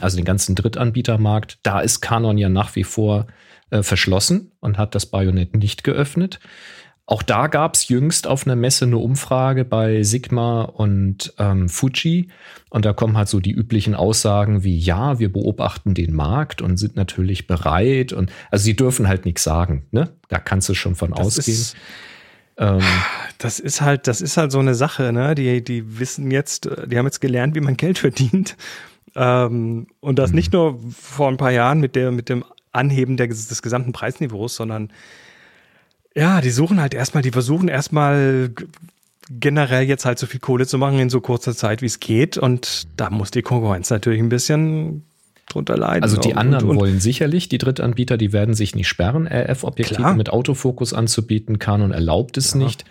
Also 0.00 0.16
den 0.16 0.24
ganzen 0.24 0.54
Drittanbietermarkt. 0.54 1.58
Da 1.62 1.80
ist 1.80 2.00
Canon 2.00 2.36
ja 2.36 2.48
nach 2.48 2.76
wie 2.76 2.84
vor 2.84 3.26
äh, 3.70 3.82
verschlossen 3.82 4.52
und 4.60 4.78
hat 4.78 4.94
das 4.94 5.06
Bajonett 5.06 5.56
nicht 5.56 5.82
geöffnet. 5.82 6.40
Auch 7.10 7.24
da 7.24 7.48
gab 7.48 7.74
es 7.74 7.88
jüngst 7.88 8.28
auf 8.28 8.46
einer 8.46 8.54
Messe 8.54 8.84
eine 8.84 8.98
Umfrage 8.98 9.64
bei 9.64 10.04
Sigma 10.04 10.62
und 10.62 11.34
ähm, 11.38 11.68
Fuji. 11.68 12.28
Und 12.68 12.84
da 12.84 12.92
kommen 12.92 13.16
halt 13.16 13.28
so 13.28 13.40
die 13.40 13.50
üblichen 13.50 13.96
Aussagen 13.96 14.62
wie, 14.62 14.78
ja, 14.78 15.18
wir 15.18 15.32
beobachten 15.32 15.94
den 15.94 16.14
Markt 16.14 16.62
und 16.62 16.76
sind 16.76 16.94
natürlich 16.94 17.48
bereit. 17.48 18.12
Und 18.12 18.30
also 18.52 18.62
sie 18.62 18.76
dürfen 18.76 19.08
halt 19.08 19.24
nichts 19.24 19.42
sagen. 19.42 19.86
Ne? 19.90 20.10
Da 20.28 20.38
kannst 20.38 20.68
du 20.68 20.74
schon 20.74 20.94
von 20.94 21.10
das 21.10 21.38
ausgehen. 21.38 21.58
Ist, 21.58 21.76
ähm, 22.58 22.84
das 23.38 23.58
ist 23.58 23.80
halt, 23.80 24.06
das 24.06 24.20
ist 24.20 24.36
halt 24.36 24.52
so 24.52 24.60
eine 24.60 24.76
Sache, 24.76 25.12
ne? 25.12 25.34
Die, 25.34 25.64
die 25.64 25.98
wissen 25.98 26.30
jetzt, 26.30 26.70
die 26.86 26.96
haben 26.96 27.06
jetzt 27.06 27.20
gelernt, 27.20 27.56
wie 27.56 27.60
man 27.60 27.76
Geld 27.76 27.98
verdient. 27.98 28.56
Ähm, 29.16 29.88
und 29.98 30.20
das 30.20 30.30
mhm. 30.30 30.36
nicht 30.36 30.52
nur 30.52 30.78
vor 30.96 31.26
ein 31.26 31.38
paar 31.38 31.50
Jahren 31.50 31.80
mit 31.80 31.96
der, 31.96 32.12
mit 32.12 32.28
dem 32.28 32.44
Anheben 32.70 33.16
der, 33.16 33.26
des 33.26 33.62
gesamten 33.62 33.90
Preisniveaus, 33.90 34.54
sondern 34.54 34.92
ja, 36.20 36.42
die 36.42 36.50
suchen 36.50 36.80
halt 36.80 36.92
erstmal, 36.92 37.22
die 37.22 37.30
versuchen 37.30 37.68
erstmal 37.68 38.50
generell 39.30 39.84
jetzt 39.84 40.04
halt 40.04 40.18
so 40.18 40.26
viel 40.26 40.38
Kohle 40.38 40.66
zu 40.66 40.76
machen 40.76 40.98
in 40.98 41.08
so 41.08 41.22
kurzer 41.22 41.56
Zeit, 41.56 41.80
wie 41.80 41.86
es 41.86 41.98
geht. 41.98 42.36
Und 42.36 42.88
da 42.98 43.08
muss 43.08 43.30
die 43.30 43.40
Konkurrenz 43.40 43.88
natürlich 43.88 44.20
ein 44.20 44.28
bisschen 44.28 45.04
drunter 45.48 45.78
leiden. 45.78 46.02
Also 46.02 46.18
die 46.18 46.34
anderen 46.34 46.64
und, 46.64 46.70
und, 46.72 46.80
wollen 46.80 47.00
sicherlich, 47.00 47.48
die 47.48 47.56
Drittanbieter, 47.56 48.18
die 48.18 48.34
werden 48.34 48.54
sich 48.54 48.74
nicht 48.74 48.86
sperren, 48.86 49.26
RF-Objektive 49.26 50.12
mit 50.12 50.28
Autofokus 50.28 50.92
anzubieten. 50.92 51.58
Canon 51.58 51.90
erlaubt 51.90 52.36
es 52.36 52.52
ja. 52.52 52.58
nicht. 52.58 52.84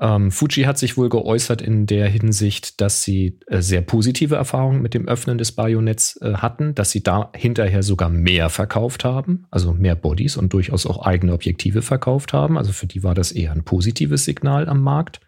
Ähm, 0.00 0.30
Fuji 0.30 0.62
hat 0.62 0.78
sich 0.78 0.96
wohl 0.96 1.10
geäußert 1.10 1.60
in 1.60 1.84
der 1.84 2.08
Hinsicht, 2.08 2.80
dass 2.80 3.02
sie 3.02 3.38
äh, 3.48 3.60
sehr 3.60 3.82
positive 3.82 4.34
Erfahrungen 4.34 4.80
mit 4.80 4.94
dem 4.94 5.06
Öffnen 5.06 5.36
des 5.36 5.52
Bayonetts 5.52 6.18
äh, 6.22 6.34
hatten, 6.34 6.74
dass 6.74 6.90
sie 6.90 7.02
da 7.02 7.30
hinterher 7.36 7.82
sogar 7.82 8.08
mehr 8.08 8.48
verkauft 8.48 9.04
haben, 9.04 9.44
also 9.50 9.74
mehr 9.74 9.94
Bodies 9.94 10.38
und 10.38 10.54
durchaus 10.54 10.86
auch 10.86 11.04
eigene 11.04 11.34
Objektive 11.34 11.82
verkauft 11.82 12.32
haben. 12.32 12.56
Also 12.56 12.72
für 12.72 12.86
die 12.86 13.02
war 13.02 13.14
das 13.14 13.30
eher 13.30 13.52
ein 13.52 13.62
positives 13.62 14.24
Signal 14.24 14.70
am 14.70 14.80
Markt. 14.82 15.20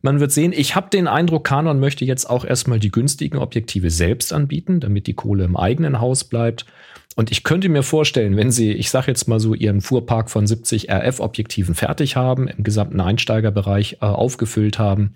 Man 0.00 0.20
wird 0.20 0.30
sehen, 0.30 0.52
ich 0.54 0.76
habe 0.76 0.90
den 0.90 1.08
Eindruck, 1.08 1.44
Canon 1.44 1.80
möchte 1.80 2.04
jetzt 2.04 2.28
auch 2.28 2.44
erstmal 2.44 2.78
die 2.78 2.90
günstigen 2.90 3.38
Objektive 3.38 3.90
selbst 3.90 4.32
anbieten, 4.32 4.78
damit 4.78 5.08
die 5.08 5.14
Kohle 5.14 5.44
im 5.44 5.56
eigenen 5.56 6.00
Haus 6.00 6.24
bleibt. 6.24 6.66
Und 7.14 7.30
ich 7.30 7.44
könnte 7.44 7.68
mir 7.68 7.82
vorstellen, 7.82 8.36
wenn 8.36 8.50
Sie, 8.50 8.72
ich 8.72 8.90
sage 8.90 9.08
jetzt 9.08 9.28
mal 9.28 9.38
so, 9.38 9.54
Ihren 9.54 9.80
Fuhrpark 9.80 10.30
von 10.30 10.46
70 10.46 10.90
RF-Objektiven 10.90 11.74
fertig 11.74 12.16
haben, 12.16 12.48
im 12.48 12.64
gesamten 12.64 13.00
Einsteigerbereich 13.00 13.98
äh, 14.00 14.06
aufgefüllt 14.06 14.78
haben, 14.78 15.14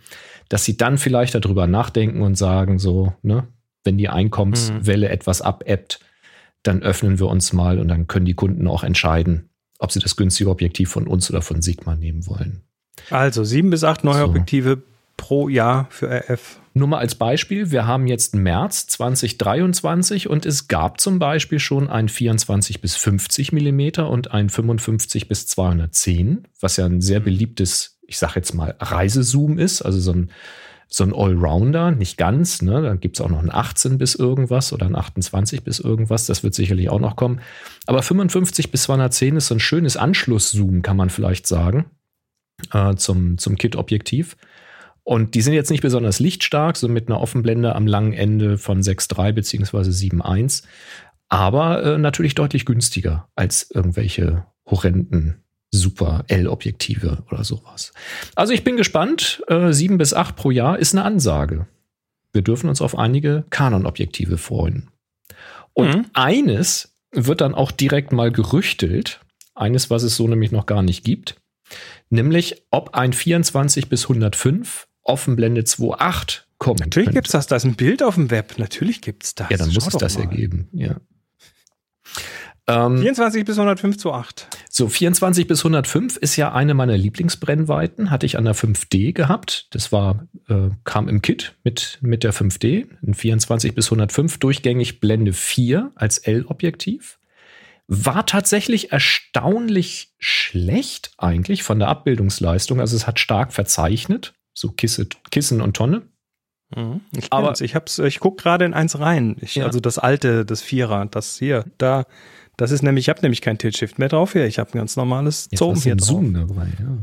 dass 0.49 0.65
Sie 0.65 0.77
dann 0.77 0.99
vielleicht 0.99 1.35
darüber 1.35 1.67
nachdenken 1.67 2.23
und 2.23 2.37
sagen, 2.37 2.79
so, 2.79 3.15
ne, 3.23 3.47
wenn 3.85 3.97
die 3.97 4.09
Einkommenswelle 4.09 5.07
mhm. 5.07 5.13
etwas 5.13 5.41
abebbt, 5.41 6.01
dann 6.63 6.83
öffnen 6.83 7.19
wir 7.19 7.29
uns 7.29 7.53
mal 7.53 7.79
und 7.79 7.89
dann 7.89 8.07
können 8.07 8.27
die 8.27 8.35
Kunden 8.35 8.67
auch 8.67 8.85
entscheiden, 8.85 9.49
ob 9.79 9.93
sie 9.93 10.01
das 10.01 10.17
günstige 10.17 10.51
Objektiv 10.51 10.91
von 10.91 11.07
uns 11.07 11.31
oder 11.31 11.43
von 11.43 11.63
Sigma 11.63 11.95
nehmen 11.95 12.27
wollen. 12.27 12.63
Also 13.11 13.45
sieben 13.45 13.71
bis 13.71 13.85
acht 13.85 14.05
neue 14.05 14.19
so. 14.19 14.25
Objektive 14.25 14.83
pro 15.17 15.49
Jahr 15.49 15.87
für 15.91 16.09
RF. 16.11 16.61
Nur 16.77 16.89
mal 16.89 16.99
als 16.99 17.15
Beispiel, 17.15 17.71
wir 17.71 17.87
haben 17.87 18.07
jetzt 18.07 18.35
März 18.35 18.87
2023 18.89 20.29
und 20.29 20.45
es 20.45 20.69
gab 20.69 21.01
zum 21.01 21.19
Beispiel 21.19 21.59
schon 21.59 21.89
ein 21.89 22.11
24 22.11 22.83
bis 22.83 22.97
50 22.97 23.51
Millimeter 23.53 24.11
und 24.11 24.33
ein 24.33 24.51
55 24.51 25.27
bis 25.27 25.47
210, 25.47 26.47
was 26.61 26.77
ja 26.77 26.85
ein 26.85 27.01
sehr 27.01 27.21
beliebtes, 27.21 27.99
ich 28.07 28.19
sag 28.19 28.37
jetzt 28.37 28.53
mal, 28.53 28.75
Reisezoom 28.79 29.59
ist, 29.59 29.81
also 29.81 29.99
so 29.99 30.13
ein, 30.13 30.31
so 30.87 31.05
ein 31.05 31.15
Allrounder, 31.15 31.93
nicht 31.93 32.19
ganz, 32.19 32.61
ne? 32.61 32.83
Dann 32.83 33.01
gibt 33.01 33.17
es 33.17 33.25
auch 33.25 33.31
noch 33.31 33.43
ein 33.43 33.51
18 33.51 33.97
bis 33.97 34.15
irgendwas 34.15 34.75
oder 34.75 34.85
ein 34.85 34.97
28 34.97 35.65
bis 35.65 35.81
irgendwas, 35.81 36.27
das 36.27 36.43
wird 36.43 36.53
sicherlich 36.53 36.91
auch 36.91 37.01
noch 37.01 37.17
kommen. 37.17 37.41
Aber 37.87 38.03
55 38.03 38.71
bis 38.71 38.83
210 38.83 39.37
ist 39.37 39.47
so 39.47 39.55
ein 39.55 39.61
schönes 39.61 39.97
Anschlusszoom, 39.97 40.83
kann 40.83 40.99
man 40.99 41.09
vielleicht 41.09 41.47
sagen, 41.47 41.87
äh, 42.75 42.97
zum, 42.97 43.39
zum 43.39 43.57
Kit-Objektiv. 43.57 44.37
Und 45.07 45.37
die 45.37 45.41
sind 45.41 45.53
jetzt 45.53 45.71
nicht 45.71 45.83
besonders 45.83 46.19
lichtstark, 46.19 46.77
so 46.77 46.89
mit 46.89 47.07
einer 47.07 47.21
Offenblende 47.21 47.77
am 47.77 47.87
langen 47.87 48.13
Ende 48.13 48.59
von 48.59 48.83
6,3 48.83 49.35
bzw. 49.35 49.91
7,1, 49.91 50.65
aber 51.29 51.85
äh, 51.85 51.99
natürlich 51.99 52.35
deutlich 52.35 52.67
günstiger 52.67 53.29
als 53.37 53.71
irgendwelche 53.71 54.47
horrenden 54.69 55.45
Super 55.71 56.25
L-Objektive 56.27 57.23
oder 57.31 57.45
sowas. 57.45 57.93
Also 58.35 58.53
ich 58.53 58.65
bin 58.65 58.77
gespannt. 58.77 59.45
Äh, 59.47 59.73
7 59.73 59.97
bis 59.97 60.13
8 60.13 60.35
pro 60.35 60.51
Jahr 60.51 60.77
ist 60.77 60.93
eine 60.93 61.05
Ansage. 61.05 61.69
Wir 62.33 62.43
dürfen 62.43 62.69
uns 62.69 62.83
auf 62.83 62.99
einige 62.99 63.45
Canon-Objektive 63.51 64.39
freuen. 64.39 64.91
Und 65.73 65.95
mhm. 65.95 66.07
eines 66.15 66.97
wird 67.13 67.43
dann 67.43 67.55
auch 67.55 67.71
direkt 67.71 68.11
mal 68.11 68.33
gerüchtelt. 68.33 69.21
Eines, 69.55 69.89
was 69.89 70.03
es 70.03 70.17
so 70.17 70.27
nämlich 70.27 70.51
noch 70.51 70.67
gar 70.67 70.83
nicht 70.83 71.05
gibt. 71.05 71.37
Nämlich, 72.11 72.65
ob 72.73 72.95
ein 72.95 73.13
24 73.13 73.89
bis 73.89 74.03
105 74.03 74.89
Offenblende 75.07 75.63
2.8 75.63 76.43
kommen. 76.59 76.79
Natürlich 76.81 77.11
gibt 77.11 77.29
es 77.29 77.33
das. 77.33 77.47
Da 77.47 77.57
ist 77.57 77.65
ein 77.65 77.77
Bild 77.77 78.03
auf 78.03 78.15
dem 78.15 78.31
Web. 78.31 78.55
Natürlich 78.59 79.01
gibt 79.01 79.25
es 79.25 79.35
das. 79.35 79.51
Ja, 79.51 79.57
dann 79.57 79.71
Schau 79.71 79.85
muss 79.85 79.95
es 79.95 80.01
das 80.01 80.19
mal. 80.19 80.25
ergeben. 80.25 80.69
Ja. 80.73 80.97
Ähm, 82.69 82.99
24 82.99 83.45
bis 83.45 83.59
105 83.59 83.97
zu 83.97 84.13
8. 84.13 84.49
So, 84.69 84.89
24 84.89 85.47
bis 85.47 85.61
105 85.61 86.17
ist 86.17 86.37
ja 86.37 86.53
eine 86.53 86.75
meiner 86.75 86.97
Lieblingsbrennweiten. 86.97 88.11
Hatte 88.11 88.27
ich 88.27 88.37
an 88.37 88.45
der 88.45 88.57
5D 88.57 89.13
gehabt. 89.13 89.69
Das 89.71 89.93
war, 89.93 90.27
äh, 90.49 90.71
kam 90.85 91.09
im 91.09 91.23
Kit 91.23 91.55
mit, 91.63 91.99
mit 92.01 92.25
der 92.25 92.35
5D. 92.35 92.87
Ein 93.07 93.15
24 93.15 93.75
bis 93.75 93.87
105 93.87 94.39
durchgängig 94.39 94.99
Blende 94.99 95.33
4 95.33 95.93
als 95.95 96.19
L-Objektiv. 96.19 97.19
War 97.87 98.27
tatsächlich 98.27 98.91
erstaunlich 98.91 100.13
schlecht 100.19 101.13
eigentlich 101.19 101.63
von 101.63 101.79
der 101.79 101.87
Abbildungsleistung. 101.87 102.81
Also 102.81 102.97
es 102.97 103.07
hat 103.07 103.21
stark 103.21 103.53
verzeichnet 103.53 104.35
so 104.57 104.71
Kisse, 104.71 105.07
Kissen 105.31 105.61
und 105.61 105.77
Tonne. 105.77 106.03
Mhm. 106.75 107.03
Ich 107.17 107.33
aber 107.33 107.61
ich 107.61 107.75
hab's, 107.75 107.99
ich 107.99 108.19
guck 108.19 108.39
gerade 108.39 108.65
in 108.65 108.75
eins 108.75 108.99
rein. 108.99 109.37
Ich, 109.41 109.55
ja. 109.55 109.67
Also 109.67 109.79
das 109.79 109.99
alte, 109.99 110.45
das 110.45 110.63
Vierer, 110.63 111.07
das 111.07 111.39
hier, 111.39 111.65
da, 111.79 112.07
das 112.57 112.71
ist 112.71 112.83
nämlich, 112.83 113.05
ich 113.05 113.09
habe 113.11 113.21
nämlich 113.23 113.43
kein 113.43 113.59
Tilt-Shift 113.59 113.99
mehr 113.99 114.09
drauf 114.09 114.33
hier. 114.33 114.47
Ich 114.47 114.59
habe 114.59 114.71
ein 114.73 114.79
ganz 114.79 114.97
normales 114.97 115.49
Zoom 115.55 115.77
hier 115.77 115.95
drauf. 115.95 116.09
Zoom 116.09 116.35
dabei, 116.35 116.69
ja. 116.81 116.99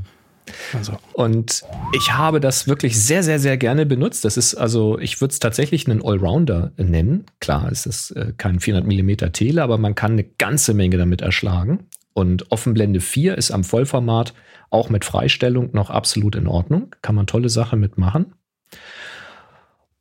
Also. 0.73 0.97
Und 1.13 1.63
ich 1.95 2.13
habe 2.13 2.41
das 2.41 2.67
wirklich 2.67 3.01
sehr, 3.01 3.23
sehr, 3.23 3.39
sehr 3.39 3.57
gerne 3.57 3.85
benutzt. 3.85 4.25
Das 4.25 4.35
ist 4.35 4.55
also, 4.55 4.99
ich 4.99 5.21
würde 5.21 5.31
es 5.31 5.39
tatsächlich 5.39 5.87
einen 5.87 6.03
Allrounder 6.03 6.73
nennen. 6.75 7.25
Klar, 7.39 7.71
es 7.71 7.85
ist 7.85 8.11
äh, 8.11 8.33
kein 8.35 8.59
400 8.59 8.85
mm 8.85 9.31
Tele, 9.31 9.63
aber 9.63 9.77
man 9.77 9.95
kann 9.95 10.13
eine 10.13 10.25
ganze 10.25 10.73
Menge 10.73 10.97
damit 10.97 11.21
erschlagen. 11.21 11.87
Und 12.13 12.51
Offenblende 12.51 12.99
4 12.99 13.37
ist 13.37 13.51
am 13.51 13.63
Vollformat 13.63 14.33
auch 14.73 14.89
mit 14.89 15.05
Freistellung 15.05 15.69
noch 15.73 15.89
absolut 15.89 16.35
in 16.35 16.47
Ordnung. 16.47 16.95
Kann 17.01 17.15
man 17.15 17.27
tolle 17.27 17.49
Sachen 17.49 17.79
mitmachen. 17.79 18.33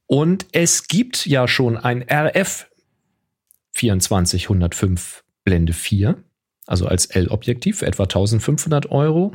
Und 0.07 0.47
es 0.53 0.89
gibt 0.89 1.27
ja 1.27 1.47
schon 1.47 1.77
ein 1.77 2.03
RF 2.03 2.69
2405 3.75 5.25
Blende 5.45 5.73
4, 5.73 6.23
also 6.67 6.87
als 6.87 7.07
L-Objektiv 7.07 7.79
für 7.79 7.87
etwa 7.87 8.05
1500 8.05 8.91
Euro. 8.91 9.35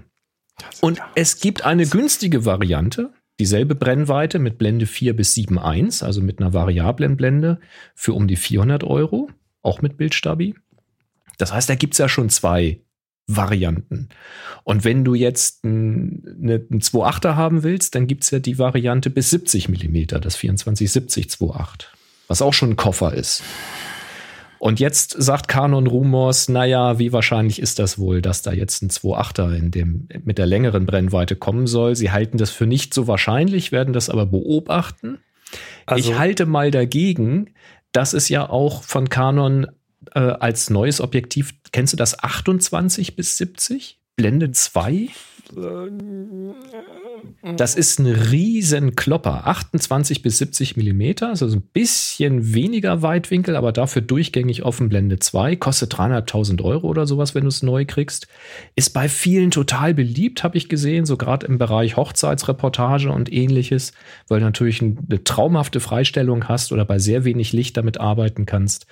Und 0.81 0.99
es 1.15 1.39
gibt 1.39 1.65
eine 1.65 1.85
günstige 1.85 2.45
Variante, 2.45 3.11
dieselbe 3.39 3.75
Brennweite 3.75 4.39
mit 4.39 4.57
Blende 4.57 4.85
4 4.85 5.15
bis 5.15 5.33
7.1, 5.35 6.03
also 6.03 6.21
mit 6.21 6.39
einer 6.39 6.53
variablen 6.53 7.17
Blende 7.17 7.59
für 7.95 8.13
um 8.13 8.27
die 8.27 8.35
400 8.35 8.83
Euro, 8.83 9.29
auch 9.61 9.81
mit 9.81 9.97
Bildstabi. 9.97 10.55
Das 11.37 11.53
heißt, 11.53 11.69
da 11.69 11.75
gibt 11.75 11.93
es 11.93 11.99
ja 11.99 12.09
schon 12.09 12.29
zwei 12.29 12.79
Varianten. 13.27 14.07
Und 14.63 14.85
wenn 14.85 15.03
du 15.03 15.13
jetzt 15.13 15.65
einen, 15.65 16.23
einen 16.41 16.81
2.8er 16.81 17.35
haben 17.35 17.63
willst, 17.63 17.93
dann 17.93 18.07
gibt's 18.07 18.31
ja 18.31 18.39
die 18.39 18.57
Variante 18.57 19.09
bis 19.09 19.29
70 19.29 19.67
Millimeter, 19.69 20.19
das 20.19 20.37
2470 20.37 21.27
2.8, 21.27 21.85
was 22.27 22.41
auch 22.41 22.53
schon 22.53 22.71
ein 22.71 22.75
Koffer 22.77 23.13
ist. 23.13 23.43
Und 24.59 24.79
jetzt 24.79 25.15
sagt 25.21 25.47
Canon 25.47 25.87
Rumors, 25.87 26.49
naja, 26.49 26.97
wie 26.97 27.13
wahrscheinlich 27.13 27.61
ist 27.61 27.79
das 27.79 27.99
wohl, 27.99 28.21
dass 28.21 28.41
da 28.41 28.53
jetzt 28.53 28.81
ein 28.81 28.89
2.8er 28.89 29.55
in 29.55 29.71
dem, 29.71 30.07
mit 30.23 30.37
der 30.37 30.47
längeren 30.47 30.85
Brennweite 30.85 31.35
kommen 31.35 31.67
soll. 31.67 31.95
Sie 31.95 32.11
halten 32.11 32.37
das 32.37 32.49
für 32.49 32.65
nicht 32.65 32.93
so 32.93 33.07
wahrscheinlich, 33.07 33.71
werden 33.71 33.93
das 33.93 34.09
aber 34.09 34.25
beobachten. 34.25 35.19
Also, 35.85 36.11
ich 36.11 36.17
halte 36.17 36.45
mal 36.45 36.71
dagegen, 36.71 37.51
dass 37.91 38.13
es 38.13 38.29
ja 38.29 38.49
auch 38.49 38.83
von 38.83 39.09
Canon 39.09 39.67
äh, 40.17 40.35
als 40.39 40.71
neues 40.71 40.99
Objektiv, 40.99 41.53
kennst 41.71 41.93
du 41.93 41.97
das 41.97 42.17
28 42.23 43.15
bis 43.15 43.37
70? 43.37 43.99
Blende 44.15 44.51
2? 44.51 45.09
Das 47.55 47.75
ist 47.75 47.99
ein 47.99 48.07
riesen 48.07 48.95
Klopper, 48.95 49.47
28 49.47 50.21
bis 50.23 50.39
70 50.39 50.75
Millimeter, 50.75 51.29
also 51.29 51.45
ein 51.45 51.61
bisschen 51.61 52.53
weniger 52.53 53.01
Weitwinkel, 53.01 53.55
aber 53.55 53.71
dafür 53.71 54.01
durchgängig 54.01 54.63
offen 54.63 54.89
Blende 54.89 55.19
2, 55.19 55.55
kostet 55.55 55.93
300.000 55.93 56.63
Euro 56.63 56.87
oder 56.87 57.05
sowas, 57.05 57.35
wenn 57.35 57.43
du 57.43 57.49
es 57.49 57.63
neu 57.63 57.85
kriegst. 57.85 58.27
Ist 58.75 58.89
bei 58.89 59.07
vielen 59.07 59.51
total 59.51 59.93
beliebt, 59.93 60.43
habe 60.43 60.57
ich 60.57 60.67
gesehen, 60.67 61.05
so 61.05 61.15
gerade 61.15 61.45
im 61.45 61.59
Bereich 61.59 61.95
Hochzeitsreportage 61.95 63.11
und 63.11 63.31
ähnliches, 63.31 63.93
weil 64.27 64.39
du 64.39 64.45
natürlich 64.47 64.81
eine 64.81 65.23
traumhafte 65.23 65.79
Freistellung 65.79 66.47
hast 66.47 66.71
oder 66.71 66.85
bei 66.85 66.97
sehr 66.97 67.23
wenig 67.23 67.53
Licht 67.53 67.77
damit 67.77 67.99
arbeiten 67.99 68.47
kannst. 68.47 68.87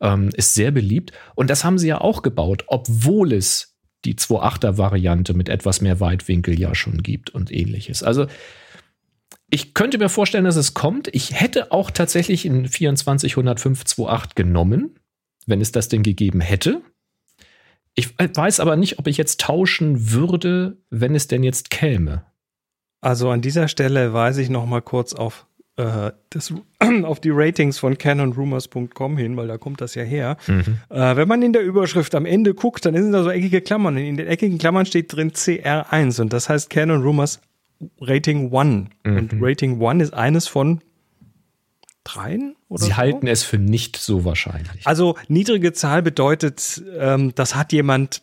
Ähm, 0.00 0.30
ist 0.34 0.54
sehr 0.54 0.70
beliebt. 0.70 1.12
Und 1.34 1.50
das 1.50 1.64
haben 1.64 1.78
sie 1.78 1.88
ja 1.88 2.00
auch 2.00 2.22
gebaut, 2.22 2.64
obwohl 2.68 3.32
es 3.32 3.78
die 4.04 4.14
2.8er 4.14 4.78
Variante 4.78 5.34
mit 5.34 5.48
etwas 5.48 5.80
mehr 5.80 6.00
Weitwinkel 6.00 6.58
ja 6.58 6.74
schon 6.74 7.02
gibt 7.02 7.30
und 7.30 7.52
ähnliches. 7.52 8.02
Also 8.02 8.26
ich 9.50 9.74
könnte 9.74 9.98
mir 9.98 10.08
vorstellen, 10.08 10.44
dass 10.44 10.56
es 10.56 10.74
kommt. 10.74 11.08
Ich 11.12 11.38
hätte 11.38 11.72
auch 11.72 11.90
tatsächlich 11.90 12.46
in 12.46 12.66
2405 12.66 13.82
2.8 13.82 14.34
genommen, 14.36 14.98
wenn 15.46 15.60
es 15.60 15.72
das 15.72 15.88
denn 15.88 16.02
gegeben 16.02 16.40
hätte. 16.40 16.82
Ich 17.94 18.16
weiß 18.18 18.60
aber 18.60 18.76
nicht, 18.76 18.98
ob 18.98 19.08
ich 19.08 19.16
jetzt 19.16 19.40
tauschen 19.40 20.12
würde, 20.12 20.78
wenn 20.90 21.14
es 21.14 21.26
denn 21.26 21.42
jetzt 21.42 21.70
käme. 21.70 22.24
Also 23.00 23.30
an 23.30 23.40
dieser 23.40 23.66
Stelle 23.66 24.12
weise 24.12 24.40
ich 24.40 24.50
noch 24.50 24.66
mal 24.66 24.82
kurz 24.82 25.12
auf 25.12 25.46
äh, 25.80 26.12
das, 26.30 26.52
auf 27.04 27.20
die 27.20 27.30
Ratings 27.30 27.78
von 27.78 27.96
canonrumors.com 27.96 29.16
hin, 29.16 29.36
weil 29.36 29.48
da 29.48 29.58
kommt 29.58 29.80
das 29.80 29.94
ja 29.94 30.02
her. 30.02 30.36
Mhm. 30.46 30.78
Äh, 30.90 31.16
wenn 31.16 31.28
man 31.28 31.42
in 31.42 31.52
der 31.52 31.62
Überschrift 31.62 32.14
am 32.14 32.26
Ende 32.26 32.54
guckt, 32.54 32.84
dann 32.84 32.94
sind 32.94 33.12
da 33.12 33.22
so 33.22 33.30
eckige 33.30 33.60
Klammern. 33.60 33.96
In 33.96 34.16
den 34.16 34.26
eckigen 34.26 34.58
Klammern 34.58 34.86
steht 34.86 35.14
drin 35.14 35.32
CR1 35.32 36.20
und 36.20 36.32
das 36.32 36.48
heißt 36.48 36.70
Canon 36.70 37.02
Rumors 37.02 37.40
Rating 38.00 38.54
1. 38.54 38.88
Mhm. 39.04 39.16
Und 39.16 39.32
Rating 39.40 39.82
1 39.82 40.02
ist 40.02 40.14
eines 40.14 40.48
von 40.48 40.80
dreien? 42.04 42.56
Oder 42.68 42.84
Sie 42.84 42.90
so? 42.90 42.96
halten 42.96 43.26
es 43.26 43.42
für 43.42 43.58
nicht 43.58 43.96
so 43.96 44.24
wahrscheinlich. 44.24 44.86
Also 44.86 45.16
niedrige 45.28 45.72
Zahl 45.72 46.02
bedeutet, 46.02 46.82
ähm, 46.98 47.32
das 47.34 47.54
hat 47.54 47.72
jemand 47.72 48.22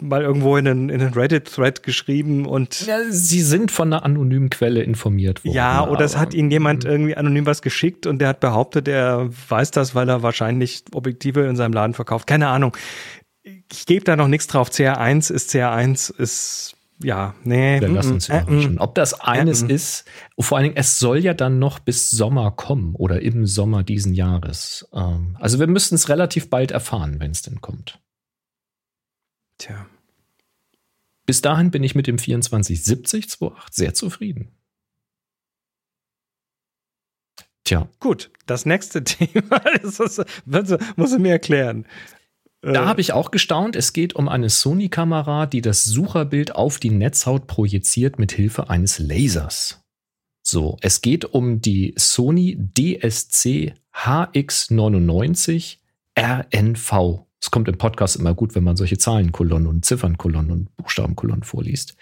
mal 0.00 0.22
irgendwo 0.22 0.56
in 0.56 0.66
einen, 0.66 0.88
in 0.88 1.00
einen 1.00 1.14
Reddit-Thread 1.14 1.82
geschrieben 1.82 2.46
und. 2.46 2.86
Ja, 2.86 2.98
sie 3.08 3.42
sind 3.42 3.70
von 3.70 3.92
einer 3.92 4.04
anonymen 4.04 4.50
Quelle 4.50 4.82
informiert 4.82 5.44
worden. 5.44 5.54
Ja, 5.54 5.86
oder 5.86 6.04
es 6.04 6.16
hat 6.16 6.34
ihnen 6.34 6.50
jemand 6.50 6.84
hm. 6.84 6.90
irgendwie 6.90 7.16
anonym 7.16 7.46
was 7.46 7.62
geschickt 7.62 8.06
und 8.06 8.18
der 8.18 8.28
hat 8.28 8.40
behauptet, 8.40 8.88
er 8.88 9.28
weiß 9.48 9.70
das, 9.70 9.94
weil 9.94 10.08
er 10.08 10.22
wahrscheinlich 10.22 10.84
Objektive 10.92 11.46
in 11.46 11.56
seinem 11.56 11.72
Laden 11.72 11.94
verkauft. 11.94 12.26
Keine 12.26 12.48
Ahnung. 12.48 12.76
Ich 13.42 13.86
gebe 13.86 14.04
da 14.04 14.16
noch 14.16 14.28
nichts 14.28 14.46
drauf. 14.48 14.70
CR1 14.70 15.32
ist 15.32 15.50
CR1 15.50 16.18
ist 16.18 16.76
ja, 17.02 17.34
nee. 17.44 17.80
Wir 17.80 17.88
lassen 17.88 18.14
uns 18.14 18.28
überraschen. 18.28 18.78
Ob 18.78 18.94
das 18.94 19.20
eines 19.20 19.62
äh, 19.62 19.72
ist, 19.72 20.06
vor 20.38 20.56
allen 20.56 20.64
Dingen, 20.64 20.76
es 20.76 20.98
soll 20.98 21.18
ja 21.18 21.34
dann 21.34 21.58
noch 21.58 21.78
bis 21.78 22.10
Sommer 22.10 22.50
kommen 22.52 22.94
oder 22.94 23.20
im 23.20 23.46
Sommer 23.46 23.82
diesen 23.82 24.14
Jahres. 24.14 24.88
Ähm, 24.94 25.36
also 25.38 25.58
wir 25.58 25.66
müssen 25.66 25.94
es 25.94 26.08
relativ 26.08 26.48
bald 26.48 26.70
erfahren, 26.70 27.16
wenn 27.18 27.32
es 27.32 27.42
denn 27.42 27.60
kommt. 27.60 28.00
Tja. 29.58 29.86
Bis 31.26 31.42
dahin 31.42 31.70
bin 31.70 31.82
ich 31.82 31.94
mit 31.94 32.06
dem 32.06 32.18
2470 32.18 33.26
2.8 33.26 33.52
sehr 33.70 33.94
zufrieden. 33.94 34.52
Tja. 37.64 37.88
Gut, 37.98 38.30
das 38.46 38.64
nächste 38.64 39.02
Thema 39.04 39.58
ist, 39.82 39.98
das, 40.46 40.78
muss 40.94 41.10
du 41.10 41.18
mir 41.18 41.32
erklären. 41.32 41.86
Da 42.62 42.84
äh. 42.84 42.86
habe 42.86 43.00
ich 43.00 43.12
auch 43.12 43.32
gestaunt. 43.32 43.76
Es 43.76 43.92
geht 43.92 44.14
um 44.14 44.28
eine 44.28 44.50
Sony-Kamera, 44.50 45.46
die 45.46 45.62
das 45.62 45.84
Sucherbild 45.84 46.54
auf 46.54 46.78
die 46.78 46.90
Netzhaut 46.90 47.46
projiziert 47.46 48.18
mit 48.18 48.32
Hilfe 48.32 48.70
eines 48.70 48.98
Lasers. 48.98 49.82
So, 50.42 50.76
es 50.80 51.02
geht 51.02 51.24
um 51.24 51.60
die 51.60 51.92
Sony 51.96 52.56
DSC 52.56 53.74
HX99 53.92 55.78
RNV. 56.16 57.25
Es 57.40 57.50
kommt 57.50 57.68
im 57.68 57.78
Podcast 57.78 58.16
immer 58.16 58.34
gut, 58.34 58.54
wenn 58.54 58.64
man 58.64 58.76
solche 58.76 58.98
Zahlenkolonnen 58.98 59.68
und 59.68 59.84
Ziffernkolonnen 59.84 60.50
und 60.50 60.76
Buchstabenkolonnen 60.76 61.42
vorliest. 61.42 61.96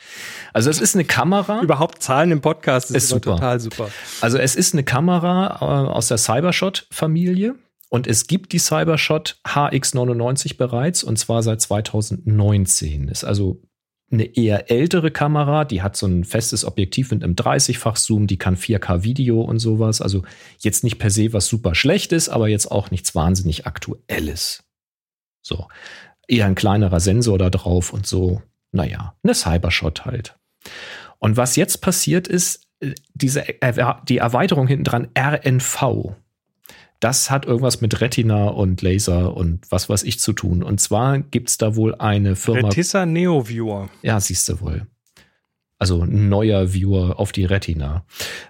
Also 0.53 0.71
es 0.71 0.81
ist 0.81 0.95
eine 0.95 1.05
Kamera. 1.05 1.61
Überhaupt 1.61 2.03
Zahlen 2.03 2.31
im 2.31 2.41
Podcast 2.41 2.91
ist, 2.91 2.97
ist 2.97 3.09
super. 3.11 3.35
total 3.35 3.61
super. 3.61 3.91
Also 4.21 4.39
es 4.39 4.55
ist 4.55 4.75
eine 4.75 4.85
Kamera 4.85 5.59
äh, 5.61 5.89
aus 5.89 6.09
der 6.09 6.19
Cybershot-Familie. 6.19 7.57
Und 7.91 8.09
es 8.09 8.27
gibt 8.27 8.53
die 8.53 8.59
Cybershot 8.59 9.39
HX99 9.45 10.57
bereits 10.57 11.05
und 11.05 11.17
zwar 11.17 11.45
seit 11.45 11.61
2019. 11.61 13.09
Ist 13.09 13.25
also 13.25 13.63
eine 14.11 14.37
eher 14.37 14.71
ältere 14.71 15.11
Kamera, 15.11 15.65
die 15.65 15.83
hat 15.83 15.97
so 15.97 16.07
ein 16.07 16.25
festes 16.25 16.65
Objektiv 16.65 17.11
mit 17.11 17.23
einem 17.23 17.35
30-fach 17.35 17.97
Zoom, 17.97 18.27
die 18.27 18.37
kann 18.37 18.57
4K 18.57 19.03
Video 19.03 19.41
und 19.43 19.59
sowas. 19.59 20.01
Also 20.01 20.23
jetzt 20.59 20.85
nicht 20.85 20.99
per 20.99 21.11
se 21.11 21.33
was 21.33 21.47
super 21.47 21.75
schlecht 21.75 22.13
ist, 22.13 22.29
aber 22.29 22.49
jetzt 22.49 22.71
auch 22.71 22.91
nichts 22.91 23.15
wahnsinnig 23.15 23.67
aktuelles. 23.67 24.65
So. 25.45 25.69
Eher 26.27 26.47
ein 26.47 26.55
kleinerer 26.55 27.01
Sensor 27.01 27.39
da 27.39 27.51
drauf 27.51 27.93
und 27.93 28.07
so, 28.07 28.43
naja, 28.73 29.15
eine 29.23 29.35
Cybershot 29.35 30.05
halt. 30.05 30.37
Und 31.19 31.37
was 31.37 31.57
jetzt 31.57 31.83
passiert 31.83 32.27
ist, 32.27 32.67
äh, 32.81 32.95
diese, 33.13 33.45
die 34.09 34.19
Erweiterung 34.19 34.67
hinten 34.67 34.85
dran, 34.85 35.09
RNV, 35.17 36.15
das 37.01 37.31
hat 37.31 37.45
irgendwas 37.45 37.83
mit 37.83 38.01
Retina 38.01 38.49
und 38.49 38.81
Laser 38.81 39.37
und 39.37 39.71
was 39.71 39.91
weiß 39.91 40.05
ich 40.05 40.19
zu 40.19 40.33
tun. 40.33 40.63
Und 40.63 40.81
zwar 40.81 41.19
gibt 41.19 41.51
es 41.51 41.59
da 41.59 41.77
wohl 41.77 41.95
eine 41.95 42.35
Firma. 42.35 42.69
Retissa 42.69 43.05
Neo 43.05 43.47
Viewer. 43.47 43.91
Ja, 44.03 44.19
siehst 44.21 44.49
du 44.49 44.61
wohl 44.61 44.87
also 45.79 46.05
neuer 46.05 46.73
Viewer 46.73 47.19
auf 47.19 47.33
die 47.33 47.45
Retina. 47.45 48.05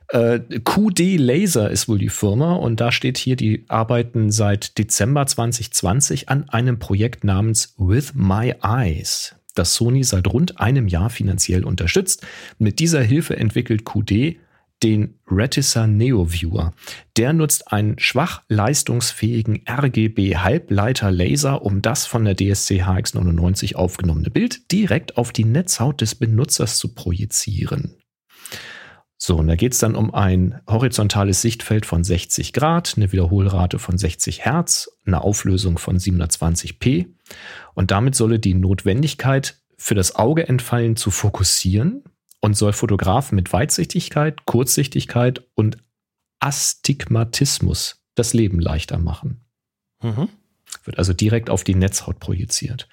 Äh, 0.08 0.40
QD 0.40 1.18
Laser 1.18 1.70
ist 1.70 1.88
wohl 1.88 1.98
die 1.98 2.08
Firma 2.08 2.54
und 2.54 2.80
da 2.80 2.92
steht 2.92 3.18
hier, 3.18 3.36
die 3.36 3.64
arbeiten 3.68 4.30
seit 4.30 4.78
Dezember 4.78 5.26
2020 5.26 6.28
an 6.28 6.48
einem 6.50 6.78
Projekt 6.78 7.24
namens 7.24 7.74
With 7.78 8.14
My 8.14 8.54
Eyes, 8.62 9.34
das 9.54 9.74
Sony 9.74 10.04
seit 10.04 10.26
rund 10.28 10.60
einem 10.60 10.86
Jahr 10.86 11.10
finanziell 11.10 11.64
unterstützt. 11.64 12.26
Mit 12.58 12.78
dieser 12.78 13.02
Hilfe 13.02 13.36
entwickelt 13.36 13.84
QD 13.84 14.36
den 14.84 15.18
Retisar 15.26 15.86
Neo 15.86 16.30
Viewer. 16.30 16.74
Der 17.16 17.32
nutzt 17.32 17.72
einen 17.72 17.98
schwach 17.98 18.42
leistungsfähigen 18.48 19.64
RGB-Halbleiter-Laser, 19.66 21.62
um 21.62 21.80
das 21.80 22.04
von 22.04 22.26
der 22.26 22.36
DSC 22.36 22.82
HX99 22.82 23.76
aufgenommene 23.76 24.28
Bild 24.28 24.70
direkt 24.70 25.16
auf 25.16 25.32
die 25.32 25.46
Netzhaut 25.46 26.02
des 26.02 26.14
Benutzers 26.14 26.76
zu 26.76 26.94
projizieren. 26.94 27.96
So, 29.16 29.36
und 29.36 29.46
da 29.46 29.56
geht 29.56 29.72
es 29.72 29.78
dann 29.78 29.94
um 29.94 30.12
ein 30.12 30.60
horizontales 30.68 31.40
Sichtfeld 31.40 31.86
von 31.86 32.04
60 32.04 32.52
Grad, 32.52 32.94
eine 32.96 33.10
Wiederholrate 33.10 33.78
von 33.78 33.96
60 33.96 34.44
Hertz, 34.44 34.90
eine 35.06 35.22
Auflösung 35.22 35.78
von 35.78 35.96
720p. 35.96 37.06
Und 37.72 37.90
damit 37.90 38.16
solle 38.16 38.38
die 38.38 38.52
Notwendigkeit 38.52 39.62
für 39.78 39.94
das 39.94 40.14
Auge 40.16 40.46
entfallen, 40.46 40.96
zu 40.96 41.10
fokussieren 41.10 42.04
und 42.44 42.58
soll 42.58 42.74
Fotografen 42.74 43.36
mit 43.36 43.54
Weitsichtigkeit, 43.54 44.44
Kurzsichtigkeit 44.44 45.42
und 45.54 45.78
Astigmatismus 46.40 48.04
das 48.16 48.34
Leben 48.34 48.60
leichter 48.60 48.98
machen. 48.98 49.46
Mhm. 50.02 50.28
Wird 50.84 50.98
also 50.98 51.14
direkt 51.14 51.48
auf 51.48 51.64
die 51.64 51.74
Netzhaut 51.74 52.20
projiziert. 52.20 52.86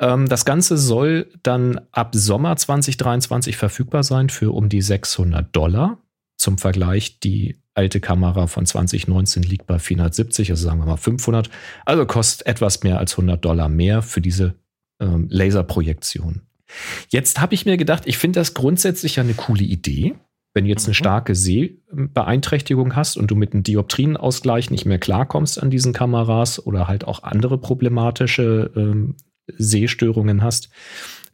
Ähm, 0.00 0.28
das 0.28 0.44
Ganze 0.44 0.76
soll 0.76 1.30
dann 1.44 1.80
ab 1.92 2.16
Sommer 2.16 2.56
2023 2.56 3.56
verfügbar 3.56 4.02
sein 4.02 4.30
für 4.30 4.50
um 4.50 4.68
die 4.68 4.82
600 4.82 5.54
Dollar. 5.54 5.98
Zum 6.36 6.58
Vergleich, 6.58 7.20
die 7.20 7.62
alte 7.74 8.00
Kamera 8.00 8.48
von 8.48 8.66
2019 8.66 9.44
liegt 9.44 9.68
bei 9.68 9.78
470, 9.78 10.50
also 10.50 10.64
sagen 10.64 10.80
wir 10.80 10.86
mal 10.86 10.96
500. 10.96 11.50
Also 11.84 12.04
kostet 12.04 12.48
etwas 12.48 12.82
mehr 12.82 12.98
als 12.98 13.12
100 13.12 13.44
Dollar 13.44 13.68
mehr 13.68 14.02
für 14.02 14.20
diese 14.20 14.56
ähm, 15.00 15.28
Laserprojektion. 15.30 16.47
Jetzt 17.08 17.40
habe 17.40 17.54
ich 17.54 17.66
mir 17.66 17.76
gedacht, 17.76 18.04
ich 18.06 18.18
finde 18.18 18.40
das 18.40 18.54
grundsätzlich 18.54 19.16
ja 19.16 19.22
eine 19.22 19.34
coole 19.34 19.64
Idee. 19.64 20.14
Wenn 20.54 20.64
du 20.64 20.70
jetzt 20.70 20.86
eine 20.86 20.92
mhm. 20.92 20.94
starke 20.94 21.34
Sehbeeinträchtigung 21.34 22.96
hast 22.96 23.16
und 23.16 23.30
du 23.30 23.36
mit 23.36 23.52
einem 23.52 23.62
Dioptrienausgleich 23.62 24.70
nicht 24.70 24.86
mehr 24.86 24.98
klarkommst 24.98 25.62
an 25.62 25.70
diesen 25.70 25.92
Kameras 25.92 26.64
oder 26.64 26.88
halt 26.88 27.04
auch 27.04 27.22
andere 27.22 27.58
problematische 27.58 28.72
ähm, 28.74 29.16
Sehstörungen 29.46 30.42
hast. 30.42 30.70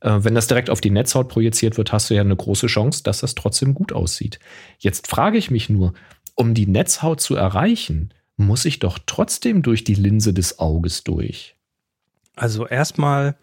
Äh, 0.01 0.18
wenn 0.23 0.35
das 0.35 0.47
direkt 0.47 0.70
auf 0.70 0.81
die 0.81 0.90
Netzhaut 0.90 1.29
projiziert 1.29 1.79
wird, 1.79 1.92
hast 1.92 2.11
du 2.11 2.14
ja 2.14 2.20
eine 2.20 2.37
große 2.37 2.66
Chance, 2.66 3.03
dass 3.03 3.20
das 3.20 3.35
trotzdem 3.35 3.75
gut 3.75 3.92
aussieht. 3.92 4.38
Jetzt 4.79 5.07
frage 5.07 5.38
ich 5.38 5.51
mich 5.51 5.70
nur, 5.70 5.94
um 6.35 6.55
die 6.55 6.66
Netzhaut 6.66 7.20
zu 7.20 7.35
erreichen, 7.37 8.12
muss 8.37 8.64
ich 8.64 8.79
doch 8.79 8.99
trotzdem 9.07 9.62
durch 9.62 9.85
die 9.85 9.94
Linse 9.94 10.35
des 10.35 10.59
Auges 10.59 11.05
durch. 11.05 11.57
Also 12.37 12.66
erstmal 12.66 13.37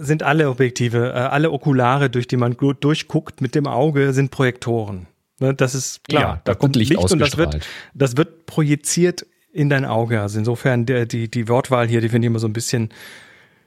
sind 0.00 0.22
alle 0.22 0.48
Objektive, 0.48 1.10
äh, 1.10 1.18
alle 1.18 1.50
Okulare, 1.50 2.10
durch 2.10 2.26
die 2.26 2.36
man 2.36 2.56
durchguckt 2.56 3.40
mit 3.40 3.54
dem 3.54 3.66
Auge, 3.66 4.12
sind 4.12 4.30
Projektoren. 4.30 5.06
Ne, 5.40 5.54
das 5.54 5.74
ist 5.74 6.04
klar. 6.04 6.22
Ja, 6.22 6.40
da, 6.44 6.54
kommt 6.54 6.76
Licht, 6.76 6.92
Licht 6.92 7.10
und 7.10 7.18
das 7.18 7.36
wird, 7.36 7.66
das 7.94 8.16
wird 8.16 8.46
projiziert 8.46 9.26
in 9.52 9.70
dein 9.70 9.84
Auge. 9.84 10.20
Also 10.20 10.38
insofern 10.38 10.86
der, 10.86 11.06
die, 11.06 11.30
die 11.30 11.48
Wortwahl 11.48 11.88
hier, 11.88 12.00
die 12.00 12.10
finde 12.10 12.26
ich 12.26 12.30
immer 12.30 12.38
so 12.38 12.46
ein 12.46 12.52
bisschen, 12.52 12.90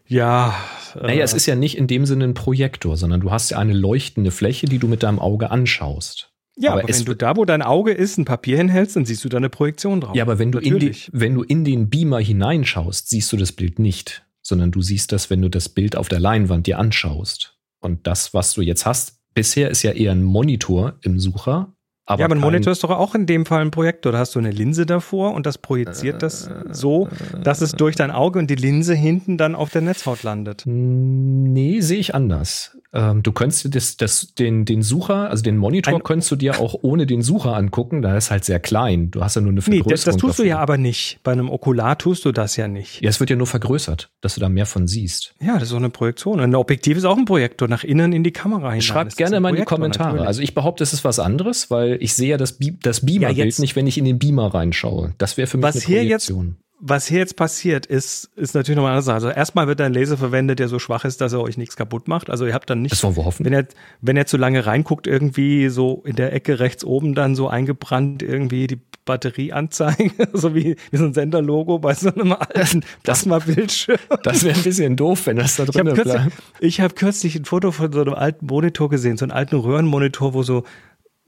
ja. 0.06 0.56
Naja, 0.96 1.22
äh, 1.22 1.22
es 1.22 1.34
ist 1.34 1.46
ja 1.48 1.56
nicht 1.56 1.78
in 1.78 1.88
dem 1.88 2.06
Sinne 2.06 2.26
ein 2.26 2.34
Projektor, 2.36 2.96
sondern 2.96 3.22
du 3.22 3.32
hast 3.32 3.50
ja 3.50 3.58
eine 3.58 3.74
leuchtende 3.74 4.32
Fläche, 4.32 4.68
die 4.68 4.78
du 4.78 4.88
mit 4.88 5.04
deinem 5.04 5.20
Auge 5.20 5.50
anschaust. 5.50 6.30
Ja, 6.56 6.72
aber, 6.72 6.84
aber 6.84 6.94
wenn 6.94 7.06
du 7.06 7.16
da, 7.16 7.36
wo 7.36 7.46
dein 7.46 7.64
Auge 7.64 7.92
ist, 7.92 8.18
ein 8.18 8.26
Papier 8.26 8.58
hinhältst, 8.58 8.96
dann 8.96 9.06
siehst 9.06 9.26
du 9.26 9.30
da 9.30 9.38
eine 9.38 9.50
Projektion 9.50 10.02
drauf. 10.02 10.16
Ja, 10.16 10.24
aber 10.24 10.38
wenn 10.38 10.52
du, 10.52 10.60
in 10.60 10.78
die, 10.78 10.96
wenn 11.12 11.34
du 11.34 11.42
in 11.42 11.66
den 11.66 11.90
Beamer 11.90 12.20
hineinschaust, 12.20 13.10
siehst 13.10 13.34
du 13.34 13.38
das 13.38 13.52
Bild 13.52 13.80
nicht, 13.80 14.23
sondern 14.44 14.72
du 14.72 14.82
siehst 14.82 15.12
das, 15.12 15.30
wenn 15.30 15.42
du 15.42 15.50
das 15.50 15.70
Bild 15.70 15.96
auf 15.96 16.10
der 16.10 16.20
Leinwand 16.20 16.68
dir 16.68 16.78
anschaust. 16.78 17.58
Und 17.80 18.06
das, 18.06 18.34
was 18.34 18.54
du 18.54 18.62
jetzt 18.62 18.86
hast, 18.86 19.20
bisher 19.34 19.72
ist 19.72 19.82
ja 19.84 19.92
eher 19.92 20.12
ein 20.12 20.24
Monitor 20.24 20.98
im 21.02 21.20
Sucher, 21.20 21.74
aber 22.06 22.20
ja, 22.20 22.26
aber 22.26 22.36
ein 22.36 22.42
Monitor 22.42 22.74
ist 22.74 22.84
doch 22.84 22.90
auch 22.90 23.16
in 23.16 23.26
dem 23.26 23.46
Fall 23.46 23.62
ein 23.62 23.72
Projektor. 23.72 24.12
Da 24.12 24.18
hast 24.18 24.36
du 24.36 24.40
eine 24.40 24.52
Linse 24.52 24.86
davor 24.86 25.34
und 25.34 25.46
das 25.46 25.58
projiziert 25.58 26.22
das 26.22 26.50
so, 26.70 27.08
dass 27.42 27.62
es 27.62 27.72
durch 27.72 27.96
dein 27.96 28.12
Auge 28.12 28.40
und 28.40 28.50
die 28.50 28.56
Linse 28.56 28.94
hinten 28.94 29.38
dann 29.38 29.56
auf 29.56 29.70
der 29.70 29.82
Netzhaut 29.82 30.24
landet. 30.24 30.64
Nee, 30.66 31.80
sehe 31.80 32.00
ich 32.00 32.14
anders. 32.14 32.78
Ähm, 32.94 33.24
du 33.24 33.32
könntest 33.32 33.74
das, 33.74 33.98
das, 33.98 34.36
den, 34.36 34.66
den 34.66 34.84
Sucher, 34.84 35.30
also 35.30 35.44
den 35.44 35.58
Monitor, 35.58 35.96
Ein, 35.96 36.04
könntest 36.04 36.30
du 36.32 36.36
dir 36.36 36.60
auch 36.60 36.76
ohne 36.82 37.08
den 37.08 37.24
Sucher 37.24 37.56
angucken. 37.56 38.02
Da 38.02 38.16
ist 38.16 38.30
halt 38.30 38.46
sehr 38.46 38.60
klein. 38.60 39.10
Du 39.10 39.22
hast 39.22 39.36
ja 39.36 39.42
nur 39.42 39.52
eine 39.52 39.62
Vergrößerung. 39.62 39.88
Nee, 39.88 39.92
das, 39.92 40.04
das 40.04 40.18
tust 40.18 40.34
davon. 40.34 40.46
du 40.46 40.50
ja 40.50 40.60
aber 40.60 40.78
nicht. 40.78 41.20
Bei 41.24 41.32
einem 41.32 41.50
Okular 41.50 41.98
tust 41.98 42.24
du 42.26 42.32
das 42.32 42.56
ja 42.56 42.68
nicht. 42.68 43.02
Ja, 43.02 43.10
es 43.10 43.20
wird 43.20 43.32
ja 43.32 43.36
nur 43.36 43.48
vergrößert, 43.48 44.12
dass 44.22 44.36
du 44.36 44.42
da 44.42 44.50
mehr 44.50 44.68
von 44.68 44.88
siehst. 44.88 45.34
Ja, 45.42 45.56
das 45.56 45.64
ist 45.64 45.74
auch 45.74 45.78
eine 45.78 45.90
Projektion. 45.90 46.40
Ein 46.40 46.54
Objektiv 46.54 46.98
ist 46.98 47.06
auch 47.06 47.18
ein 47.18 47.26
Projektor, 47.26 47.68
nach 47.68 47.84
innen 47.84 48.14
in 48.14 48.24
die 48.24 48.32
Kamera 48.32 48.70
hinein. 48.70 48.82
Schreibt 48.82 49.18
gerne 49.18 49.40
mal 49.40 49.50
in 49.50 49.56
die 49.56 49.64
Kommentare. 49.64 50.10
Natürlich. 50.10 50.28
Also 50.28 50.42
ich 50.42 50.54
behaupte, 50.54 50.84
es 50.84 50.94
ist 50.94 51.04
was 51.04 51.20
anderes, 51.20 51.72
weil 51.72 51.98
ich 52.00 52.14
sehe 52.14 52.30
ja 52.30 52.38
das, 52.38 52.54
Be 52.54 52.78
das 52.82 53.06
Beamer-Bild 53.06 53.58
ja, 53.58 53.62
nicht, 53.62 53.76
wenn 53.76 53.88
ich 53.88 53.98
in 53.98 54.06
den 54.06 54.20
Beamer 54.20 54.54
reinschaue. 54.54 55.14
Das 55.18 55.38
wäre 55.38 55.48
für 55.48 55.58
mich 55.58 55.64
was 55.64 55.76
eine 55.76 55.84
Projektion. 55.84 56.02
Hier 56.02 56.10
jetzt 56.10 56.54
was 56.80 57.08
hier 57.08 57.20
jetzt 57.20 57.36
passiert, 57.36 57.86
ist, 57.86 58.30
ist 58.36 58.56
natürlich 58.56 58.76
nochmal 58.76 58.92
eine 58.92 58.98
andere 58.98 59.06
Sache. 59.06 59.16
Also 59.16 59.30
erstmal 59.30 59.68
wird 59.68 59.80
ein 59.80 59.94
Laser 59.94 60.18
verwendet, 60.18 60.60
der 60.60 60.68
so 60.68 60.80
schwach 60.80 61.06
ist, 61.06 61.22
dass 61.22 61.32
er 61.32 61.42
euch 61.42 61.58
nichts 61.58 61.76
kaputt 61.76 62.08
macht. 62.08 62.30
Also 62.30 62.46
ihr 62.46 62.54
habt 62.54 62.70
dann 62.70 62.82
nicht, 62.82 62.92
das 62.92 63.04
wollen 63.04 63.16
wir 63.16 63.26
hoffen. 63.26 63.46
wenn 63.46 63.54
er, 63.54 63.66
wenn 64.02 64.18
er 64.18 64.26
zu 64.26 64.38
lange 64.38 64.66
reinguckt, 64.66 65.08
irgendwie 65.08 65.70
so 65.70 66.04
in 66.06 66.16
der 66.16 66.34
Ecke 66.34 66.60
rechts 66.60 66.84
oben 66.84 67.16
dann 67.16 67.36
so 67.36 67.48
eingebrannt 67.48 68.22
irgendwie 68.22 68.68
die 68.68 68.80
Batterieanzeige, 69.06 70.12
so 70.34 70.56
wie, 70.56 70.76
wie 70.92 70.98
so 70.98 71.06
ein 71.06 71.14
Senderlogo 71.14 71.80
bei 71.80 71.94
so 71.94 72.14
einem 72.14 72.34
alten 72.34 72.84
Plasma-Bildschirm. 73.04 74.00
Das 74.24 74.44
wäre 74.44 74.56
ein 74.56 74.64
bisschen 74.64 74.96
doof, 74.96 75.28
wenn 75.28 75.38
das 75.38 75.56
da 75.56 75.66
drin 75.66 75.94
bleibt. 75.94 76.32
Ich 76.60 76.82
habe 76.82 76.94
kürzlich 76.94 77.36
ein 77.36 77.46
Foto 77.46 77.72
von 77.72 77.92
so 77.92 78.02
einem 78.02 78.14
alten 78.14 78.46
Monitor 78.46 78.90
gesehen, 78.90 79.18
so 79.18 79.26
einen 79.26 79.32
alten 79.32 79.56
Röhrenmonitor, 79.56 80.34
wo 80.34 80.44
so 80.44 80.64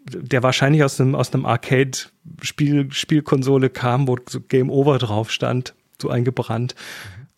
der 0.06 0.44
wahrscheinlich 0.44 0.84
aus 0.84 1.00
einem, 1.02 1.16
aus 1.16 1.34
einem 1.34 1.46
Arcade-Spiel, 1.46 2.92
Spielkonsole 2.92 3.70
kam, 3.70 4.08
wo 4.08 4.18
so 4.28 4.40
Game 4.40 4.70
Over 4.70 4.98
drauf 5.00 5.32
stand, 5.32 5.74
so 6.02 6.10
eingebrannt. 6.10 6.76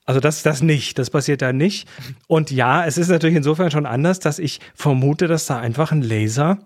Also 0.06 0.20
das, 0.20 0.42
das 0.42 0.62
nicht, 0.62 0.98
das 1.00 1.10
passiert 1.10 1.42
da 1.42 1.52
nicht. 1.52 1.88
Und 2.28 2.50
ja, 2.52 2.86
es 2.86 2.98
ist 2.98 3.10
natürlich 3.10 3.36
insofern 3.36 3.72
schon 3.72 3.86
anders, 3.86 4.20
dass 4.20 4.40
ich 4.40 4.62
vermute, 4.74 5.28
dass 5.28 5.46
da 5.46 5.60
einfach 5.60 5.92
ein 5.92 6.02
Laser 6.02 6.60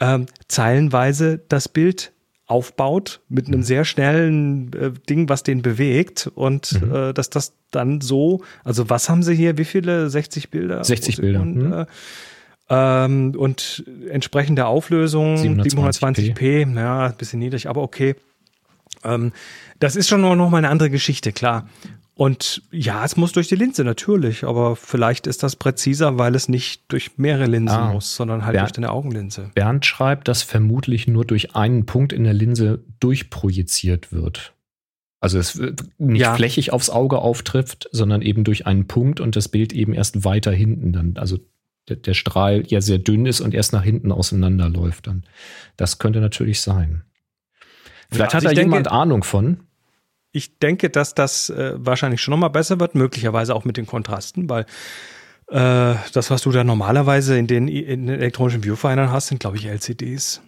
ähm, 0.00 0.26
zeilenweise 0.48 1.38
das 1.48 1.68
Bild 1.68 2.12
aufbaut 2.46 3.20
mit 3.28 3.48
einem 3.48 3.62
sehr 3.62 3.84
schnellen 3.84 4.72
äh, 4.74 4.92
Ding, 5.08 5.28
was 5.28 5.42
den 5.42 5.62
bewegt 5.62 6.30
und 6.34 6.80
mhm. 6.80 6.94
äh, 6.94 7.12
dass 7.12 7.30
das 7.30 7.54
dann 7.70 8.00
so, 8.00 8.42
also 8.64 8.90
was 8.90 9.08
haben 9.08 9.22
sie 9.22 9.34
hier, 9.34 9.56
wie 9.56 9.64
viele, 9.64 10.10
60 10.10 10.50
Bilder? 10.50 10.84
60 10.84 11.16
Bilder. 11.16 11.44
Mhm. 11.44 11.72
Äh, 11.72 11.86
ähm, 12.68 13.34
und 13.36 13.84
entsprechende 14.08 14.66
Auflösung 14.66 15.36
720p, 15.36 16.34
720p 16.34 16.76
ja, 16.76 17.06
ein 17.06 17.16
bisschen 17.16 17.38
niedrig, 17.38 17.68
aber 17.68 17.82
okay. 17.82 18.16
Ähm, 19.04 19.32
das 19.80 19.96
ist 19.96 20.08
schon 20.08 20.22
noch 20.22 20.50
mal 20.50 20.58
eine 20.58 20.70
andere 20.70 20.90
Geschichte, 20.90 21.32
klar. 21.32 21.68
Und 22.16 22.62
ja, 22.70 23.04
es 23.04 23.16
muss 23.16 23.32
durch 23.32 23.48
die 23.48 23.56
Linse, 23.56 23.82
natürlich, 23.82 24.44
aber 24.44 24.76
vielleicht 24.76 25.26
ist 25.26 25.42
das 25.42 25.56
präziser, 25.56 26.16
weil 26.16 26.36
es 26.36 26.48
nicht 26.48 26.84
durch 26.88 27.18
mehrere 27.18 27.46
Linsen 27.46 27.76
ah, 27.76 27.92
muss, 27.92 28.14
sondern 28.14 28.44
halt 28.44 28.52
Bernd, 28.52 28.68
durch 28.68 28.72
deine 28.72 28.90
Augenlinse. 28.90 29.50
Bernd 29.54 29.84
schreibt, 29.84 30.28
dass 30.28 30.44
vermutlich 30.44 31.08
nur 31.08 31.24
durch 31.24 31.56
einen 31.56 31.86
Punkt 31.86 32.12
in 32.12 32.22
der 32.22 32.32
Linse 32.32 32.84
durchprojiziert 33.00 34.12
wird. 34.12 34.54
Also 35.20 35.38
es 35.38 35.60
nicht 35.98 36.20
ja. 36.20 36.34
flächig 36.34 36.72
aufs 36.72 36.90
Auge 36.90 37.18
auftrifft, 37.18 37.88
sondern 37.90 38.22
eben 38.22 38.44
durch 38.44 38.66
einen 38.66 38.86
Punkt 38.86 39.20
und 39.20 39.34
das 39.34 39.48
Bild 39.48 39.72
eben 39.72 39.92
erst 39.92 40.24
weiter 40.24 40.52
hinten 40.52 40.92
dann, 40.92 41.16
also 41.16 41.38
der, 41.88 41.96
der 41.96 42.14
Strahl 42.14 42.64
ja 42.66 42.80
sehr 42.80 42.98
dünn 42.98 43.26
ist 43.26 43.40
und 43.40 43.54
erst 43.54 43.72
nach 43.72 43.82
hinten 43.82 44.12
auseinanderläuft. 44.12 45.06
Dann. 45.06 45.24
Das 45.76 45.98
könnte 45.98 46.20
natürlich 46.20 46.60
sein. 46.60 47.04
Vielleicht 48.10 48.32
ja, 48.32 48.38
also 48.38 48.48
hat 48.48 48.56
da 48.56 48.60
jemand 48.60 48.86
denke, 48.86 48.92
Ahnung 48.92 49.24
von. 49.24 49.60
Ich 50.32 50.58
denke, 50.58 50.90
dass 50.90 51.14
das 51.14 51.50
äh, 51.50 51.74
wahrscheinlich 51.76 52.20
schon 52.20 52.32
nochmal 52.32 52.50
besser 52.50 52.80
wird, 52.80 52.94
möglicherweise 52.94 53.54
auch 53.54 53.64
mit 53.64 53.76
den 53.76 53.86
Kontrasten, 53.86 54.48
weil 54.48 54.66
äh, 55.48 55.94
das, 56.12 56.30
was 56.30 56.42
du 56.42 56.50
da 56.50 56.64
normalerweise 56.64 57.38
in 57.38 57.46
den, 57.46 57.68
in 57.68 58.06
den 58.06 58.16
elektronischen 58.16 58.64
Viewfindern 58.64 59.10
hast, 59.10 59.28
sind, 59.28 59.40
glaube 59.40 59.56
ich, 59.56 59.66
LCDs. 59.66 60.42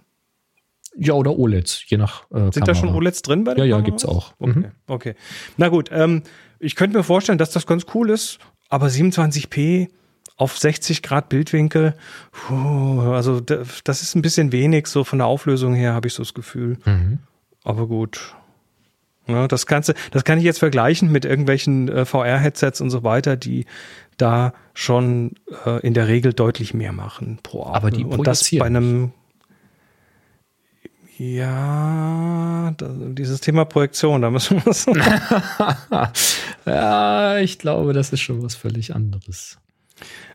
Ja, 0.98 1.12
oder 1.12 1.38
OLEDs, 1.38 1.82
je 1.86 1.98
nach. 1.98 2.22
Äh, 2.30 2.38
Sind 2.38 2.54
Kamera. 2.54 2.66
da 2.66 2.74
schon 2.74 2.88
OLEDs 2.88 3.22
drin 3.22 3.44
bei 3.44 3.54
den 3.54 3.58
Ja, 3.58 3.76
ja, 3.76 3.80
gibt 3.80 3.98
es 3.98 4.06
auch. 4.06 4.32
Okay, 4.38 4.58
mhm. 4.58 4.66
okay. 4.86 5.14
Na 5.58 5.68
gut, 5.68 5.90
ähm, 5.92 6.22
ich 6.58 6.74
könnte 6.74 6.96
mir 6.96 7.04
vorstellen, 7.04 7.36
dass 7.36 7.50
das 7.50 7.66
ganz 7.66 7.84
cool 7.94 8.08
ist, 8.10 8.38
aber 8.70 8.86
27p 8.86 9.88
auf 10.36 10.58
60 10.58 11.02
Grad 11.02 11.28
Bildwinkel, 11.28 11.94
puh, 12.30 13.00
also 13.12 13.40
das 13.40 14.02
ist 14.02 14.14
ein 14.14 14.22
bisschen 14.22 14.52
wenig, 14.52 14.86
so 14.86 15.02
von 15.02 15.18
der 15.18 15.26
Auflösung 15.26 15.74
her 15.74 15.94
habe 15.94 16.08
ich 16.08 16.14
so 16.14 16.22
das 16.22 16.34
Gefühl. 16.34 16.78
Mhm. 16.84 17.18
Aber 17.64 17.86
gut. 17.86 18.34
Ja, 19.26 19.48
das, 19.48 19.66
kannst, 19.66 19.92
das 20.12 20.24
kann 20.24 20.38
ich 20.38 20.44
jetzt 20.44 20.60
vergleichen 20.60 21.10
mit 21.10 21.24
irgendwelchen 21.24 21.88
äh, 21.88 22.04
VR-Headsets 22.04 22.80
und 22.80 22.90
so 22.90 23.02
weiter, 23.02 23.36
die 23.36 23.66
da 24.18 24.52
schon 24.72 25.32
äh, 25.64 25.80
in 25.80 25.94
der 25.94 26.06
Regel 26.06 26.32
deutlich 26.32 26.74
mehr 26.74 26.92
machen 26.92 27.38
pro 27.42 27.64
Auge. 27.64 27.74
Aber 27.74 27.90
die 27.90 28.04
und 28.04 28.26
das 28.26 28.48
bei 28.50 28.66
einem 28.66 29.12
ja, 31.18 32.74
das, 32.76 32.90
dieses 33.14 33.40
Thema 33.40 33.64
Projektion, 33.64 34.20
da 34.20 34.30
müssen 34.30 34.58
wir 34.58 34.66
was. 34.66 34.86
ja, 36.66 37.38
ich 37.38 37.58
glaube, 37.58 37.94
das 37.94 38.12
ist 38.12 38.20
schon 38.20 38.42
was 38.42 38.54
völlig 38.54 38.94
anderes. 38.94 39.58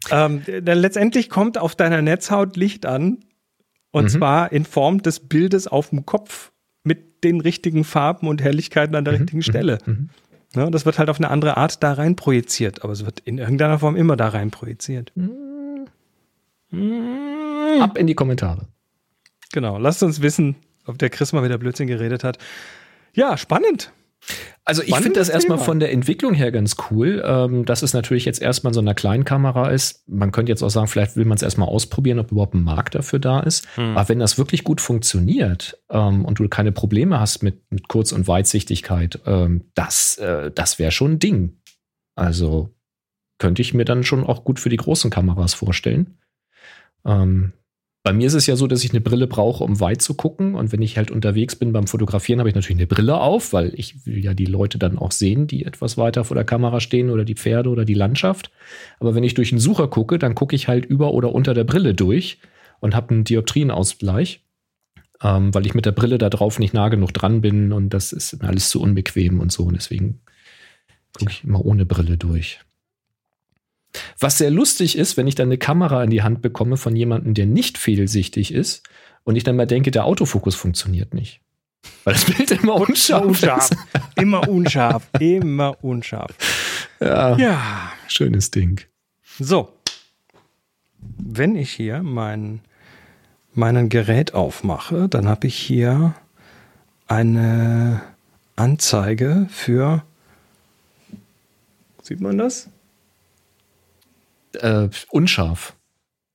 Ähm, 0.10 0.44
denn 0.46 0.78
letztendlich 0.80 1.30
kommt 1.30 1.58
auf 1.58 1.76
deiner 1.76 2.02
Netzhaut 2.02 2.58
Licht 2.58 2.86
an. 2.86 3.20
Und 3.92 4.06
mhm. 4.06 4.10
zwar 4.10 4.52
in 4.52 4.66
Form 4.66 5.04
des 5.04 5.20
Bildes 5.20 5.68
auf 5.68 5.90
dem 5.90 6.06
Kopf 6.06 6.52
mit 6.84 7.24
den 7.24 7.42
richtigen 7.42 7.84
Farben 7.84 8.28
und 8.28 8.42
Helligkeiten 8.42 8.96
an 8.96 9.06
der 9.06 9.14
mhm. 9.14 9.20
richtigen 9.20 9.44
Stelle. 9.44 9.80
Mhm. 9.86 10.10
Ja, 10.56 10.70
das 10.70 10.86
wird 10.86 10.98
halt 10.98 11.10
auf 11.10 11.18
eine 11.18 11.30
andere 11.30 11.58
Art 11.58 11.82
da 11.84 11.94
rein 11.94 12.16
projiziert, 12.16 12.84
aber 12.84 12.94
es 12.94 13.06
wird 13.06 13.20
in 13.22 13.38
irgendeiner 13.38 13.80
Form 13.80 13.96
immer 13.96 14.18
da 14.18 14.30
rein 14.30 14.52
projiziert. 14.52 15.12
Mhm. 15.16 15.88
Ab 17.82 17.98
in 17.98 18.08
die 18.08 18.16
Kommentare. 18.16 18.68
Genau, 19.52 19.78
lasst 19.78 20.04
uns 20.04 20.22
wissen, 20.22 20.56
ob 20.86 20.98
der 20.98 21.10
Chris 21.10 21.34
mal 21.34 21.44
wieder 21.44 21.58
Blödsinn 21.58 21.88
geredet 21.88 22.24
hat. 22.24 22.38
Ja, 23.14 23.38
spannend. 23.38 23.92
Also 24.64 24.84
ich 24.84 24.96
finde 24.96 25.20
das 25.20 25.30
erstmal 25.30 25.58
von 25.58 25.80
der 25.80 25.92
Entwicklung 25.92 26.34
her 26.34 26.52
ganz 26.52 26.76
cool, 26.90 27.24
ähm, 27.26 27.66
dass 27.66 27.82
es 27.82 27.94
natürlich 27.94 28.26
jetzt 28.26 28.42
erstmal 28.42 28.74
so 28.74 28.80
eine 28.80 28.94
Kleinkamera 28.94 29.70
ist. 29.70 30.08
Man 30.08 30.32
könnte 30.32 30.52
jetzt 30.52 30.62
auch 30.62 30.70
sagen, 30.70 30.88
vielleicht 30.88 31.16
will 31.16 31.26
man 31.26 31.36
es 31.36 31.42
erstmal 31.42 31.68
ausprobieren, 31.68 32.20
ob 32.20 32.32
überhaupt 32.32 32.54
ein 32.54 32.64
Markt 32.64 32.96
dafür 32.96 33.20
da 33.20 33.40
ist. 33.40 33.68
Hm. 33.76 33.98
Aber 33.98 34.10
wenn 34.10 34.20
das 34.20 34.38
wirklich 34.38 34.64
gut 34.64 34.80
funktioniert 34.80 35.80
ähm, 35.90 36.24
und 36.26 36.40
du 36.40 36.48
keine 36.48 36.72
Probleme 36.72 37.20
hast 37.20 37.42
mit, 37.42 37.62
mit 37.72 37.88
Kurz- 37.88 38.12
und 38.12 38.28
Weitsichtigkeit, 38.28 39.20
ähm, 39.26 39.66
das, 39.74 40.18
äh, 40.18 40.52
das 40.52 40.78
wäre 40.78 40.92
schon 40.92 41.14
ein 41.14 41.20
Ding. 41.20 41.58
Also 42.16 42.70
könnte 43.40 43.64
ich 43.64 43.74
mir 43.74 43.86
dann 43.86 44.04
schon 44.04 44.24
auch 44.24 44.44
gut 44.44 44.60
für 44.60 44.70
die 44.70 44.78
großen 44.78 45.10
Kameras 45.10 45.56
vorstellen. 45.56 46.18
Ähm, 47.04 47.54
bei 48.04 48.14
mir 48.14 48.28
ist 48.28 48.34
es 48.34 48.48
ja 48.48 48.56
so, 48.56 48.68
dass 48.68 48.84
ich 48.84 48.92
eine 48.92 49.02
Brille 49.02 49.28
brauche, 49.28 49.64
um 49.64 49.80
weit 49.80 50.02
zu 50.02 50.16
gucken. 50.16 50.56
Und 50.56 50.72
wenn 50.72 50.82
ich 50.82 50.98
halt 50.98 51.12
unterwegs 51.12 51.56
bin 51.56 51.72
beim 51.72 51.88
Fotografieren, 51.88 52.40
habe 52.40 52.50
ich 52.50 52.56
natürlich 52.56 52.80
eine 52.80 52.88
Brille 52.88 53.20
auf, 53.20 53.54
weil 53.54 53.74
ich 53.76 54.06
will 54.06 54.24
ja 54.24 54.34
die 54.34 54.46
Leute 54.46 54.80
dann 54.80 54.98
auch 54.98 55.12
sehen, 55.12 55.48
die 55.48 55.66
etwas 55.66 55.98
weiter 55.98 56.24
vor 56.24 56.36
der 56.36 56.44
Kamera 56.44 56.80
stehen 56.80 57.10
oder 57.10 57.26
die 57.26 57.36
Pferde 57.36 57.70
oder 57.70 57.86
die 57.86 57.94
Landschaft. 57.94 58.52
Aber 59.00 59.14
wenn 59.14 59.24
ich 59.24 59.36
durch 59.36 59.52
einen 59.52 59.60
Sucher 59.60 59.88
gucke, 59.88 60.18
dann 60.18 60.36
gucke 60.36 60.56
ich 60.56 60.68
halt 60.68 60.86
über 60.86 61.14
oder 61.14 61.34
unter 61.34 61.54
der 61.54 61.64
Brille 61.64 61.94
durch 61.94 62.40
und 62.80 62.96
habe 62.96 63.12
einen 63.12 63.24
Dioptrienausgleich, 63.24 64.44
ähm, 65.22 65.54
weil 65.54 65.66
ich 65.66 65.76
mit 65.76 65.86
der 65.86 65.92
Brille 65.92 66.18
da 66.18 66.30
drauf 66.30 66.58
nicht 66.58 66.74
nah 66.74 66.90
genug 66.90 67.14
dran 67.14 67.42
bin 67.42 67.72
und 67.72 67.90
das 67.90 68.14
ist 68.14 68.42
alles 68.44 68.70
zu 68.70 68.82
unbequem 68.82 69.40
und 69.40 69.52
so. 69.52 69.64
Und 69.64 69.76
deswegen 69.76 70.22
Gucke 71.18 71.32
ich 71.32 71.44
immer 71.44 71.66
ohne 71.66 71.86
Brille 71.86 72.18
durch. 72.18 72.60
Was 74.20 74.38
sehr 74.38 74.52
lustig 74.52 74.98
ist, 74.98 75.18
wenn 75.18 75.28
ich 75.28 75.36
dann 75.36 75.48
eine 75.50 75.58
Kamera 75.58 76.04
in 76.04 76.10
die 76.10 76.24
Hand 76.24 76.42
bekomme 76.42 76.78
von 76.78 76.96
jemandem, 76.96 77.34
der 77.34 77.46
nicht 77.46 77.78
fehlsichtig 77.78 78.54
ist 78.54 78.84
und 79.24 79.36
ich 79.36 79.44
dann 79.44 79.56
mal 79.56 79.68
denke, 79.68 79.92
der 79.92 80.06
Autofokus 80.06 80.56
funktioniert 80.56 81.14
nicht. 81.14 81.42
Weil 82.04 82.14
das 82.14 82.26
Bild 82.26 82.52
immer 82.52 82.76
unscharf, 82.76 83.26
unscharf. 83.26 83.72
ist. 83.72 83.78
Immer 84.16 84.48
unscharf. 84.48 85.08
immer 85.20 85.84
unscharf. 85.84 86.32
Ja, 87.00 87.36
Ja. 87.38 87.92
schönes 88.08 88.52
Ding. 88.52 88.82
So. 89.40 89.74
Wenn 91.18 91.56
ich 91.56 91.72
hier 91.72 92.04
mein, 92.04 92.62
meinen 93.54 93.90
Gerät 93.90 94.34
aufmache, 94.36 95.10
dann 95.10 95.28
habe 95.28 95.48
ich 95.48 95.56
hier 95.56 96.14
eine 97.08 98.02
Anzeige 98.56 99.48
für. 99.50 100.04
Sieht 102.04 102.22
man 102.22 102.38
das? 102.38 102.70
Äh, 104.56 104.90
unscharf. 105.10 105.76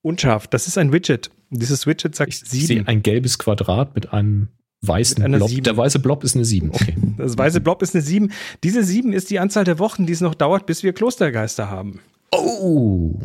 Unscharf. 0.02 0.46
Das 0.46 0.66
ist 0.66 0.78
ein 0.78 0.92
Widget. 0.92 1.30
Dieses 1.50 1.86
Widget 1.86 2.14
sagt 2.14 2.32
Ich, 2.32 2.42
ich 2.42 2.48
sehe 2.48 2.60
sieben. 2.66 2.86
ein 2.86 3.02
gelbes 3.02 3.38
Quadrat 3.38 3.94
mit 3.94 4.12
einem 4.12 4.48
weißen 4.82 5.22
Mit 5.22 5.38
Blob. 5.38 5.48
sieben. 5.48 5.64
Der 5.64 5.76
weiße 5.76 5.98
Blob 5.98 6.22
ist 6.24 6.34
eine 6.36 6.44
7. 6.44 6.70
Okay. 6.70 6.94
Das 7.18 7.36
weiße 7.38 7.60
Blob 7.60 7.82
ist 7.82 7.94
eine 7.94 8.02
7. 8.02 8.30
Diese 8.62 8.84
7 8.84 9.12
ist 9.12 9.30
die 9.30 9.38
Anzahl 9.38 9.64
der 9.64 9.78
Wochen, 9.78 10.06
die 10.06 10.12
es 10.12 10.20
noch 10.20 10.34
dauert, 10.34 10.66
bis 10.66 10.82
wir 10.82 10.92
Klostergeister 10.92 11.70
haben. 11.70 12.00
Oh. 12.30 13.18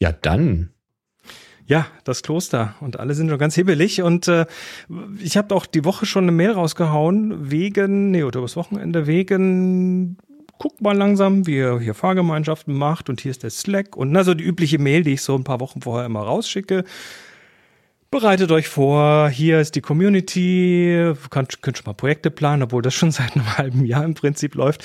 Ja, 0.00 0.10
dann. 0.12 0.70
Ja, 1.66 1.86
das 2.04 2.22
Kloster. 2.22 2.74
Und 2.80 2.98
alle 2.98 3.14
sind 3.14 3.30
schon 3.30 3.38
ganz 3.38 3.54
hibbelig. 3.54 4.02
Und 4.02 4.28
äh, 4.28 4.46
ich 5.22 5.36
habe 5.36 5.54
auch 5.54 5.64
die 5.64 5.84
Woche 5.84 6.04
schon 6.06 6.24
eine 6.24 6.32
Mail 6.32 6.50
rausgehauen, 6.50 7.50
wegen, 7.50 8.10
nee, 8.10 8.22
oder 8.24 8.40
übers 8.40 8.56
Wochenende, 8.56 9.06
wegen, 9.06 10.18
guckt 10.64 10.80
mal 10.80 10.96
langsam, 10.96 11.46
wie 11.46 11.56
ihr 11.56 11.78
hier 11.78 11.92
Fahrgemeinschaften 11.92 12.72
macht 12.74 13.10
und 13.10 13.20
hier 13.20 13.32
ist 13.32 13.42
der 13.42 13.50
Slack 13.50 13.98
und 13.98 14.12
na, 14.12 14.24
so 14.24 14.32
die 14.32 14.44
übliche 14.44 14.78
Mail, 14.78 15.02
die 15.02 15.12
ich 15.12 15.20
so 15.20 15.34
ein 15.34 15.44
paar 15.44 15.60
Wochen 15.60 15.82
vorher 15.82 16.06
immer 16.06 16.22
rausschicke. 16.22 16.84
Bereitet 18.10 18.50
euch 18.50 18.66
vor, 18.66 19.28
hier 19.28 19.60
ist 19.60 19.74
die 19.74 19.82
Community, 19.82 21.12
könnt, 21.28 21.60
könnt 21.60 21.76
schon 21.76 21.84
mal 21.84 21.92
Projekte 21.92 22.30
planen, 22.30 22.62
obwohl 22.62 22.80
das 22.80 22.94
schon 22.94 23.10
seit 23.12 23.36
einem 23.36 23.58
halben 23.58 23.84
Jahr 23.84 24.06
im 24.06 24.14
Prinzip 24.14 24.54
läuft. 24.54 24.82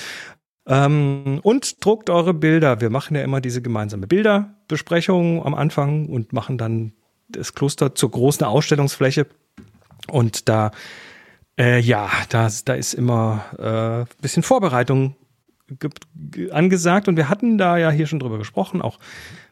Ähm, 0.66 1.40
und 1.44 1.82
druckt 1.82 2.10
eure 2.10 2.34
Bilder. 2.34 2.82
Wir 2.82 2.90
machen 2.90 3.16
ja 3.16 3.22
immer 3.22 3.40
diese 3.40 3.62
gemeinsame 3.62 4.06
Bilderbesprechung 4.06 5.42
am 5.46 5.54
Anfang 5.54 6.10
und 6.10 6.34
machen 6.34 6.58
dann 6.58 6.92
das 7.30 7.54
Kloster 7.54 7.94
zur 7.94 8.10
großen 8.10 8.44
Ausstellungsfläche. 8.44 9.28
Und 10.08 10.46
da, 10.50 10.72
äh, 11.58 11.80
ja, 11.80 12.10
da, 12.28 12.50
da 12.66 12.74
ist 12.74 12.92
immer 12.92 13.46
äh, 13.58 14.00
ein 14.02 14.20
bisschen 14.20 14.42
Vorbereitung 14.42 15.16
angesagt. 16.50 17.08
Und 17.08 17.16
wir 17.16 17.28
hatten 17.28 17.58
da 17.58 17.76
ja 17.76 17.90
hier 17.90 18.06
schon 18.06 18.20
drüber 18.20 18.38
gesprochen, 18.38 18.82
auch 18.82 18.98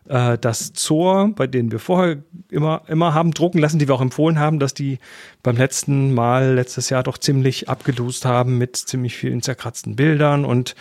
äh, 0.09 0.39
das 0.39 0.73
Zor, 0.73 1.31
bei 1.35 1.47
denen 1.47 1.71
wir 1.71 1.79
vorher 1.79 2.19
immer, 2.51 2.83
immer 2.89 3.14
haben 3.14 3.33
drucken 3.33 3.59
lassen, 3.59 3.79
die 3.79 3.89
wir 3.89 3.95
auch 3.95 4.01
empfohlen 4.01 4.39
haben, 4.39 4.59
dass 4.59 4.75
die 4.75 4.99
beim 5.43 5.57
letzten 5.57 6.14
Mal, 6.14 6.55
letztes 6.55 6.91
Jahr 6.91 7.03
doch 7.03 7.19
ziemlich 7.19 7.69
abgelost 7.69 8.25
haben 8.25 8.59
mit 8.59 8.77
ziemlich 8.77 9.16
vielen 9.16 9.43
zerkratzten 9.43 9.97
Bildern 9.97 10.45
und 10.45 10.75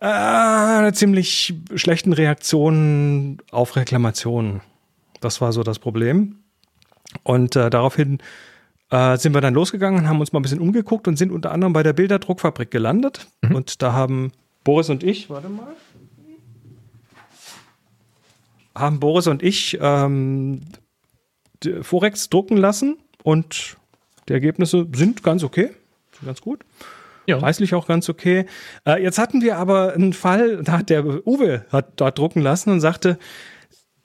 äh, 0.00 0.92
ziemlich 0.92 1.54
schlechten 1.74 2.12
Reaktionen 2.12 3.38
auf 3.50 3.76
Reklamationen. 3.76 4.62
Das 5.20 5.40
war 5.40 5.52
so 5.52 5.62
das 5.62 5.78
Problem. 5.78 6.36
Und 7.22 7.56
äh, 7.56 7.70
daraufhin 7.70 8.18
äh, 8.90 9.16
sind 9.16 9.34
wir 9.34 9.40
dann 9.40 9.54
losgegangen, 9.54 10.08
haben 10.08 10.20
uns 10.20 10.32
mal 10.32 10.40
ein 10.40 10.42
bisschen 10.42 10.60
umgeguckt 10.60 11.08
und 11.08 11.16
sind 11.16 11.32
unter 11.32 11.52
anderem 11.52 11.72
bei 11.72 11.82
der 11.82 11.92
Bilderdruckfabrik 11.92 12.70
gelandet. 12.70 13.26
Und 13.52 13.82
da 13.82 13.92
haben 13.92 14.32
Boris 14.70 14.88
und 14.88 15.02
ich, 15.02 15.28
warte 15.28 15.48
mal, 15.48 15.74
haben 18.72 19.00
Boris 19.00 19.26
und 19.26 19.42
ich 19.42 19.76
ähm, 19.80 20.60
Forex 21.82 22.28
drucken 22.28 22.56
lassen 22.56 22.98
und 23.24 23.76
die 24.28 24.32
Ergebnisse 24.32 24.86
sind 24.94 25.24
ganz 25.24 25.42
okay, 25.42 25.70
sind 26.12 26.26
ganz 26.26 26.40
gut. 26.40 26.60
Ja. 27.26 27.38
Preislich 27.38 27.74
auch 27.74 27.88
ganz 27.88 28.08
okay. 28.08 28.46
Äh, 28.86 29.02
jetzt 29.02 29.18
hatten 29.18 29.42
wir 29.42 29.58
aber 29.58 29.94
einen 29.94 30.12
Fall, 30.12 30.62
da 30.62 30.78
hat 30.78 30.88
der 30.88 31.04
Uwe 31.26 31.66
hat 31.72 31.94
dort 31.96 32.16
drucken 32.16 32.40
lassen 32.40 32.70
und 32.70 32.78
sagte, 32.80 33.18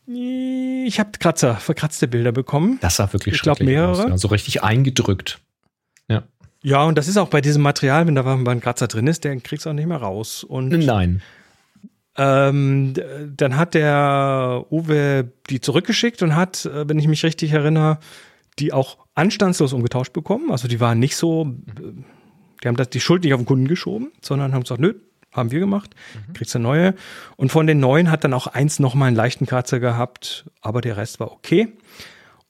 ich 0.07 0.99
habe 0.99 1.11
Kratzer, 1.19 1.57
verkratzte 1.57 2.07
Bilder 2.07 2.31
bekommen. 2.31 2.79
Das 2.81 2.95
sah 2.95 3.13
wirklich 3.13 3.35
Ich 3.35 3.41
glaub, 3.43 3.57
schrecklich 3.57 3.77
aus, 3.77 3.97
mehrere. 3.97 4.09
Ja, 4.09 4.17
so 4.17 4.29
richtig 4.29 4.63
eingedrückt. 4.63 5.41
Ja. 6.65 6.83
Und 6.83 6.97
das 6.97 7.07
ist 7.07 7.17
auch 7.17 7.29
bei 7.29 7.41
diesem 7.41 7.61
Material, 7.61 8.07
wenn 8.07 8.15
da 8.15 8.23
mal 8.23 8.47
ein 8.49 8.59
Kratzer 8.59 8.87
drin 8.87 9.07
ist, 9.07 9.23
der 9.23 9.37
kriegst 9.37 9.65
du 9.65 9.69
auch 9.69 9.73
nicht 9.73 9.85
mehr 9.85 9.97
raus. 9.97 10.43
Und 10.43 10.69
Nein. 10.69 11.21
Ähm, 12.17 12.93
dann 13.35 13.57
hat 13.57 13.73
der 13.73 14.65
Uwe 14.71 15.31
die 15.49 15.59
zurückgeschickt 15.59 16.23
und 16.23 16.35
hat, 16.35 16.65
äh, 16.65 16.87
wenn 16.87 16.97
ich 16.97 17.07
mich 17.07 17.23
richtig 17.23 17.51
erinnere, 17.51 17.99
die 18.57 18.71
auch 18.71 18.97
anstandslos 19.15 19.73
umgetauscht 19.73 20.13
bekommen. 20.13 20.49
Also 20.49 20.67
die 20.69 20.79
waren 20.79 20.97
nicht 20.97 21.17
so, 21.17 21.53
äh, 21.67 21.81
die 22.63 22.67
haben 22.67 22.77
das, 22.77 22.89
die 22.89 23.01
Schuld 23.01 23.23
nicht 23.23 23.33
auf 23.33 23.41
den 23.41 23.45
Kunden 23.45 23.67
geschoben, 23.67 24.11
sondern 24.21 24.53
haben 24.53 24.61
gesagt, 24.61 24.79
nö, 24.79 24.93
haben 25.33 25.51
wir 25.51 25.59
gemacht, 25.59 25.93
kriegst 26.33 26.55
du 26.55 26.59
neue. 26.59 26.95
Und 27.35 27.51
von 27.51 27.67
den 27.67 27.81
neuen 27.81 28.09
hat 28.09 28.23
dann 28.23 28.33
auch 28.33 28.47
eins 28.47 28.79
nochmal 28.79 29.09
einen 29.09 29.17
leichten 29.17 29.45
Kratzer 29.45 29.81
gehabt, 29.81 30.49
aber 30.61 30.79
der 30.79 30.95
Rest 30.95 31.19
war 31.19 31.33
okay. 31.33 31.73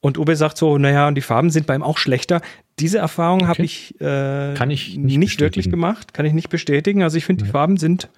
Und 0.06 0.20
Uwe 0.20 0.36
sagt 0.36 0.56
so, 0.60 0.78
naja, 0.78 1.08
und 1.08 1.16
die 1.16 1.22
Farben 1.22 1.50
sind 1.50 1.66
bei 1.66 1.74
ihm 1.74 1.82
auch 1.82 1.98
schlechter. 1.98 2.42
Diese 2.78 3.00
Erfahrung 3.00 3.48
habe 3.48 3.54
Okay. 3.54 3.64
ich, 3.64 4.00
äh, 4.02 4.54
Kann 4.54 4.70
ich 4.70 4.98
nicht, 4.98 5.18
nicht 5.18 5.40
wirklich 5.40 5.72
gemacht, 5.72 6.14
kann 6.14 6.28
ich 6.28 6.34
nicht 6.34 6.50
bestätigen. 6.50 7.02
Also 7.02 7.18
ich 7.18 7.26
finde, 7.26 7.44
die 7.44 7.50
Farben 7.50 7.78
sind, 7.78 8.10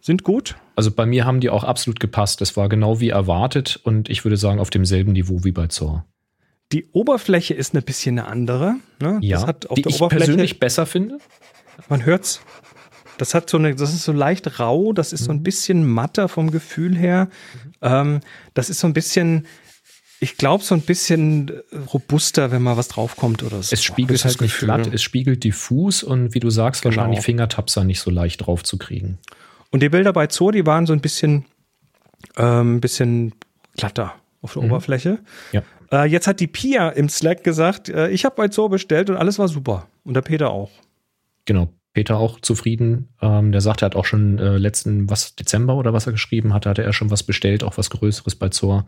sind 0.00 0.24
gut. 0.24 0.56
Also 0.74 0.90
bei 0.90 1.06
mir 1.06 1.26
haben 1.26 1.38
die 1.38 1.48
auch 1.50 1.62
absolut 1.62 2.00
gepasst. 2.00 2.40
Das 2.40 2.56
war 2.56 2.68
genau 2.68 2.98
wie 2.98 3.10
erwartet 3.10 3.78
und 3.84 4.08
ich 4.08 4.24
würde 4.24 4.36
sagen 4.36 4.58
auf 4.58 4.70
demselben 4.70 5.12
Niveau 5.12 5.44
wie 5.44 5.52
bei 5.52 5.68
Zor. 5.68 6.04
Die 6.72 6.86
Oberfläche 6.90 7.54
ist 7.54 7.72
ein 7.72 7.82
bisschen 7.84 8.18
eine 8.18 8.26
andere. 8.28 8.74
Ne? 9.00 9.18
Ja, 9.22 9.36
das 9.38 9.46
hat 9.46 9.66
auf 9.70 9.76
die 9.76 9.82
der 9.82 9.90
ich 9.90 9.96
Oberfläche, 10.00 10.24
persönlich 10.24 10.58
besser 10.58 10.86
finde. 10.86 11.18
man 11.88 12.04
hört's. 12.04 12.40
Das 13.16 13.34
hat 13.34 13.48
so 13.48 13.58
eine, 13.58 13.76
das 13.76 13.94
ist 13.94 14.02
so 14.02 14.12
leicht 14.12 14.58
rau, 14.58 14.92
das 14.92 15.12
ist 15.12 15.24
so 15.24 15.32
Mhm. 15.32 15.38
ein 15.38 15.42
bisschen 15.44 15.86
matter 15.86 16.28
vom 16.28 16.50
Gefühl 16.50 16.96
her. 16.96 17.28
Ähm, 17.80 18.20
das 18.54 18.70
ist 18.70 18.80
so 18.80 18.86
ein 18.88 18.92
bisschen, 18.92 19.46
ich 20.20 20.36
glaube, 20.36 20.64
so 20.64 20.74
ein 20.74 20.80
bisschen 20.80 21.52
robuster, 21.92 22.50
wenn 22.50 22.62
mal 22.62 22.76
was 22.76 22.88
draufkommt 22.88 23.42
oder 23.42 23.62
so. 23.62 23.72
Es 23.72 23.82
spiegelt 23.84 24.24
halt 24.24 24.40
nicht 24.40 24.52
Gefühl. 24.52 24.66
glatt, 24.66 24.90
es 24.92 25.02
spiegelt 25.02 25.44
diffus 25.44 26.02
und 26.02 26.34
wie 26.34 26.40
du 26.40 26.50
sagst, 26.50 26.82
Genau. 26.82 26.96
wahrscheinlich 26.96 27.20
Fingertapser 27.24 27.84
nicht 27.84 28.00
so 28.00 28.10
leicht 28.10 28.46
drauf 28.46 28.64
zu 28.64 28.78
kriegen. 28.78 29.18
Und 29.70 29.82
die 29.82 29.88
Bilder 29.88 30.12
bei 30.12 30.28
Zoo, 30.28 30.50
die 30.50 30.66
waren 30.66 30.86
so 30.86 30.92
ein 30.92 31.00
bisschen, 31.00 31.44
ähm, 32.36 32.80
bisschen 32.80 33.34
glatter 33.76 34.14
auf 34.42 34.54
der 34.54 34.62
Oberfläche. 34.62 35.10
Mhm. 35.12 35.18
Ja. 35.52 35.62
Äh, 35.90 36.08
jetzt 36.08 36.26
hat 36.26 36.40
die 36.40 36.46
Pia 36.46 36.88
im 36.90 37.08
Slack 37.08 37.44
gesagt, 37.44 37.88
äh, 37.88 38.08
ich 38.10 38.24
habe 38.24 38.34
bei 38.36 38.48
Zoo 38.50 38.68
bestellt 38.68 39.10
und 39.10 39.16
alles 39.16 39.38
war 39.38 39.48
super. 39.48 39.86
Und 40.04 40.14
der 40.14 40.22
Peter 40.22 40.50
auch. 40.50 40.70
Genau. 41.44 41.68
Peter 41.94 42.16
auch 42.18 42.40
zufrieden. 42.40 43.08
Ähm, 43.22 43.50
der 43.52 43.60
sagt, 43.60 43.82
er 43.82 43.86
hat 43.86 43.96
auch 43.96 44.04
schon 44.04 44.38
äh, 44.38 44.56
letzten, 44.58 45.08
was, 45.10 45.34
Dezember 45.34 45.74
oder 45.74 45.92
was 45.92 46.06
er 46.06 46.12
geschrieben 46.12 46.52
hatte, 46.54 46.68
hatte 46.68 46.82
er 46.84 46.92
schon 46.92 47.10
was 47.10 47.22
bestellt, 47.22 47.64
auch 47.64 47.76
was 47.78 47.90
Größeres 47.90 48.36
bei 48.36 48.50
Zor. 48.50 48.86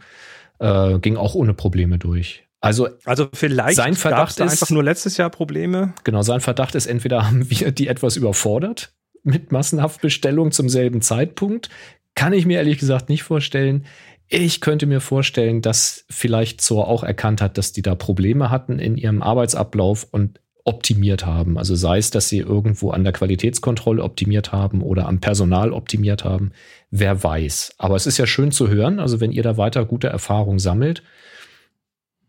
Äh, 0.60 0.98
ging 0.98 1.16
auch 1.16 1.34
ohne 1.34 1.54
Probleme 1.54 1.98
durch. 1.98 2.44
Also 2.60 2.88
Also 3.06 3.28
vielleicht 3.32 3.76
Sein 3.76 3.94
Verdacht 3.94 4.38
da 4.38 4.44
ist- 4.44 4.52
einfach 4.52 4.70
nur 4.70 4.84
letztes 4.84 5.16
Jahr 5.16 5.30
Probleme. 5.30 5.94
Genau, 6.04 6.22
sein 6.22 6.40
Verdacht 6.40 6.74
ist, 6.74 6.86
entweder 6.86 7.26
haben 7.26 7.48
wir 7.50 7.72
die 7.72 7.88
etwas 7.88 8.16
überfordert 8.16 8.92
mit 9.22 9.52
Massenhaftbestellung 9.52 10.52
zum 10.52 10.68
selben 10.68 11.00
Zeitpunkt. 11.02 11.70
Kann 12.14 12.32
ich 12.34 12.44
mir 12.46 12.58
ehrlich 12.58 12.78
gesagt 12.78 13.08
nicht 13.08 13.22
vorstellen. 13.22 13.86
Ich 14.28 14.60
könnte 14.60 14.86
mir 14.86 15.00
vorstellen, 15.00 15.62
dass 15.62 16.04
vielleicht 16.10 16.60
Zor 16.60 16.86
auch 16.88 17.02
erkannt 17.02 17.40
hat, 17.40 17.56
dass 17.58 17.72
die 17.72 17.82
da 17.82 17.94
Probleme 17.94 18.50
hatten 18.50 18.78
in 18.78 18.96
ihrem 18.96 19.22
Arbeitsablauf 19.22 20.06
und 20.10 20.40
optimiert 20.64 21.26
haben. 21.26 21.58
Also 21.58 21.74
sei 21.74 21.98
es, 21.98 22.10
dass 22.10 22.28
sie 22.28 22.38
irgendwo 22.38 22.90
an 22.90 23.04
der 23.04 23.12
Qualitätskontrolle 23.12 24.02
optimiert 24.02 24.52
haben 24.52 24.82
oder 24.82 25.06
am 25.06 25.20
Personal 25.20 25.72
optimiert 25.72 26.24
haben. 26.24 26.52
Wer 26.90 27.22
weiß. 27.22 27.74
Aber 27.78 27.96
es 27.96 28.06
ist 28.06 28.18
ja 28.18 28.26
schön 28.26 28.52
zu 28.52 28.68
hören. 28.68 29.00
Also 29.00 29.20
wenn 29.20 29.32
ihr 29.32 29.42
da 29.42 29.56
weiter 29.56 29.84
gute 29.84 30.08
Erfahrungen 30.08 30.58
sammelt, 30.58 31.02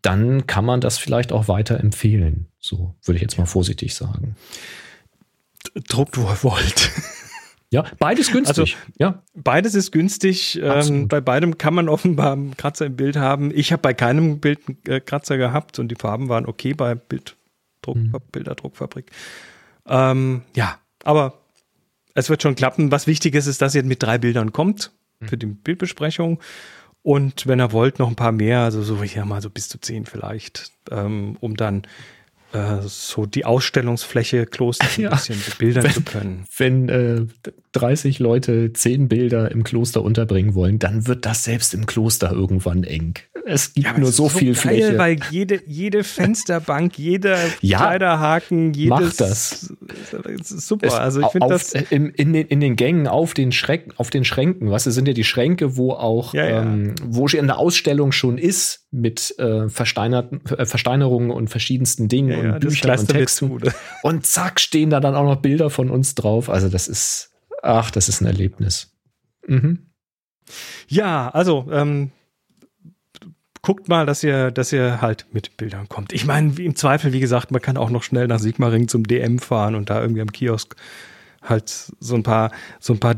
dann 0.01 0.47
kann 0.47 0.65
man 0.65 0.81
das 0.81 0.97
vielleicht 0.97 1.31
auch 1.31 1.47
weiter 1.47 1.79
empfehlen. 1.79 2.47
So 2.59 2.95
würde 3.03 3.17
ich 3.17 3.21
jetzt 3.21 3.37
mal 3.37 3.45
vorsichtig 3.45 3.93
sagen. 3.95 4.35
Druckt, 5.87 6.17
wo 6.17 6.23
ihr 6.23 6.43
wollt. 6.43 6.91
Ja, 7.73 7.85
beides 7.99 8.31
günstig. 8.31 8.75
ja, 8.97 9.23
Beides 9.33 9.75
ist 9.75 9.93
günstig. 9.93 10.59
Ähm, 10.61 11.07
bei 11.07 11.21
beidem 11.21 11.57
kann 11.57 11.73
man 11.73 11.87
offenbar 11.87 12.33
einen 12.33 12.57
Kratzer 12.57 12.87
im 12.87 12.97
Bild 12.97 13.15
haben. 13.15 13.49
Ich 13.55 13.71
habe 13.71 13.81
bei 13.81 13.93
keinem 13.93 14.39
Bild 14.41 14.59
einen 14.67 14.77
äh, 14.87 14.99
Kratzer 14.99 15.37
gehabt 15.37 15.79
und 15.79 15.87
die 15.87 15.95
Farben 15.95 16.27
waren 16.27 16.45
okay 16.45 16.73
bei 16.73 16.95
Bilddruck, 17.81 18.23
Mhm. 18.23 18.31
Bilderdruckfabrik. 18.31 19.11
Ähm, 19.87 20.43
ja, 20.55 20.77
aber 21.03 21.39
es 22.13 22.29
wird 22.29 22.41
schon 22.41 22.55
klappen. 22.55 22.91
Was 22.91 23.07
wichtig 23.07 23.35
ist, 23.35 23.47
ist, 23.47 23.61
dass 23.61 23.75
ihr 23.75 23.83
mit 23.83 24.03
drei 24.03 24.17
Bildern 24.17 24.51
kommt 24.51 24.91
Mhm. 25.19 25.27
für 25.27 25.37
die 25.37 25.45
Bildbesprechung. 25.47 26.39
Und 27.03 27.47
wenn 27.47 27.59
ihr 27.59 27.71
wollt, 27.71 27.97
noch 27.99 28.07
ein 28.09 28.15
paar 28.15 28.31
mehr, 28.31 28.59
also 28.59 28.83
so 28.83 29.01
hier 29.03 29.25
mal 29.25 29.41
so 29.41 29.49
bis 29.49 29.69
zu 29.69 29.79
zehn 29.79 30.05
vielleicht, 30.05 30.71
ähm, 30.91 31.35
um 31.39 31.57
dann 31.57 31.83
äh, 32.53 32.81
so 32.85 33.25
die 33.25 33.45
Ausstellungsfläche 33.45 34.45
Kloster 34.45 34.85
ein 34.97 35.01
Ja. 35.03 35.09
bisschen 35.11 35.37
bebildern 35.49 35.83
Wenn- 35.83 35.91
zu 35.93 36.01
können. 36.01 36.45
Wenn 36.57 36.89
äh, 36.89 37.21
30 37.73 38.19
Leute 38.19 38.73
10 38.73 39.07
Bilder 39.07 39.51
im 39.51 39.63
Kloster 39.63 40.01
unterbringen 40.03 40.53
wollen, 40.55 40.77
dann 40.79 41.07
wird 41.07 41.25
das 41.25 41.43
selbst 41.45 41.73
im 41.73 41.85
Kloster 41.85 42.31
irgendwann 42.31 42.83
eng. 42.83 43.13
Es 43.43 43.73
gibt 43.73 43.97
nur 43.97 44.09
es 44.09 44.17
so 44.17 44.27
ist 44.27 44.37
viel 44.37 44.53
geil, 44.53 44.55
Fläche. 44.55 44.97
Weil 44.99 45.17
jede, 45.31 45.61
jede 45.65 46.03
Fensterbank, 46.03 46.97
jeder 46.99 47.37
Ja, 47.61 47.79
Kleiderhaken, 47.79 48.73
jedes. 48.73 48.89
mach 48.89 49.13
das. 49.13 49.73
Das 50.11 50.51
ist 50.51 50.67
super. 50.67 50.87
Es- 50.87 50.93
also 50.93 51.21
ich 51.21 51.27
finde 51.27 51.47
das. 51.47 51.73
im, 51.89 52.11
in, 52.13 52.33
den, 52.33 52.45
in 52.47 52.59
den 52.59 52.75
Gängen 52.75 53.07
auf 53.07 53.33
den, 53.33 53.51
Schreck, 53.51 53.93
auf 53.97 54.09
den 54.11 54.25
Schränken, 54.25 54.69
was 54.69 54.83
sind 54.83 55.07
ja 55.07 55.13
die 55.13 55.23
Schränke, 55.23 55.75
wo 55.77 55.91
auch, 55.93 56.33
Ja, 56.33 56.45
ja. 56.47 56.61
Ähm, 56.61 56.93
wo 57.03 57.27
schon 57.27 57.39
eine 57.39 57.57
Ausstellung 57.57 58.11
schon 58.11 58.37
ist 58.37 58.85
mit 58.91 59.33
äh, 59.39 59.69
versteinerten, 59.69 60.41
äh, 60.57 60.65
Versteinerungen 60.65 61.31
und 61.31 61.49
verschiedensten 61.49 62.09
Dingen 62.09 62.31
Ja, 62.43 62.53
und 62.53 62.59
Büchern 62.59 62.99
und 62.99 63.07
Texten. 63.07 63.59
Und 64.03 64.25
zack, 64.25 64.59
stehen 64.59 64.89
da 64.89 64.99
dann 64.99 65.15
auch 65.15 65.25
noch 65.25 65.37
Bilder 65.37 65.69
von 65.69 65.89
uns 65.89 66.15
drauf. 66.15 66.49
Also 66.49 66.69
das 66.69 66.87
ist, 66.87 67.31
ach, 67.61 67.91
das 67.91 68.09
ist 68.09 68.21
ein 68.21 68.27
Erlebnis. 68.27 68.91
Mhm. 69.47 69.79
Ja, 70.87 71.29
also 71.29 71.67
ähm, 71.71 72.11
guckt 73.61 73.87
mal, 73.87 74.05
dass 74.05 74.23
ihr, 74.23 74.51
dass 74.51 74.73
ihr 74.73 75.01
halt 75.01 75.27
mit 75.31 75.57
Bildern 75.57 75.87
kommt. 75.87 76.13
Ich 76.13 76.25
meine, 76.25 76.53
im 76.59 76.75
Zweifel, 76.75 77.13
wie 77.13 77.19
gesagt, 77.19 77.51
man 77.51 77.61
kann 77.61 77.77
auch 77.77 77.89
noch 77.89 78.03
schnell 78.03 78.27
nach 78.27 78.39
Sigmaringen 78.39 78.87
zum 78.87 79.05
DM 79.05 79.39
fahren 79.39 79.75
und 79.75 79.89
da 79.89 80.01
irgendwie 80.01 80.21
am 80.21 80.31
Kiosk 80.31 80.75
halt 81.43 81.91
so 81.99 82.15
ein 82.15 82.23
paar, 82.23 82.51
so 82.79 82.93
ein 82.93 82.99
paar 82.99 83.15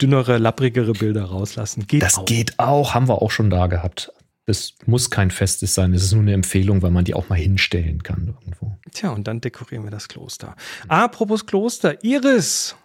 dünnere, 0.00 0.38
lapprigere 0.38 0.92
Bilder 0.92 1.24
rauslassen. 1.24 1.86
Geht 1.86 2.02
Das 2.02 2.18
auch. 2.18 2.24
geht 2.24 2.58
auch, 2.58 2.94
haben 2.94 3.08
wir 3.08 3.22
auch 3.22 3.30
schon 3.30 3.50
da 3.50 3.66
gehabt. 3.66 4.12
Das 4.46 4.74
muss 4.86 5.10
kein 5.10 5.30
festes 5.32 5.74
sein, 5.74 5.92
es 5.92 6.04
ist 6.04 6.12
nur 6.12 6.22
eine 6.22 6.32
Empfehlung, 6.32 6.80
weil 6.82 6.92
man 6.92 7.04
die 7.04 7.14
auch 7.14 7.28
mal 7.28 7.34
hinstellen 7.34 8.02
kann 8.04 8.28
irgendwo. 8.40 8.76
Tja, 8.92 9.10
und 9.10 9.26
dann 9.26 9.40
dekorieren 9.40 9.82
wir 9.84 9.90
das 9.90 10.06
Kloster. 10.08 10.54
Apropos 10.86 11.46
Kloster, 11.46 12.02
Iris, 12.04 12.76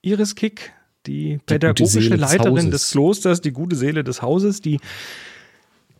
Iris 0.00 0.36
Kick, 0.36 0.72
die 1.06 1.38
pädagogische 1.44 2.00
Seele 2.02 2.18
des 2.18 2.20
Leiterin 2.32 2.56
Hauses. 2.56 2.70
des 2.70 2.90
Klosters, 2.90 3.40
die 3.40 3.50
gute 3.50 3.74
Seele 3.74 4.04
des 4.04 4.22
Hauses, 4.22 4.60
die, 4.60 4.78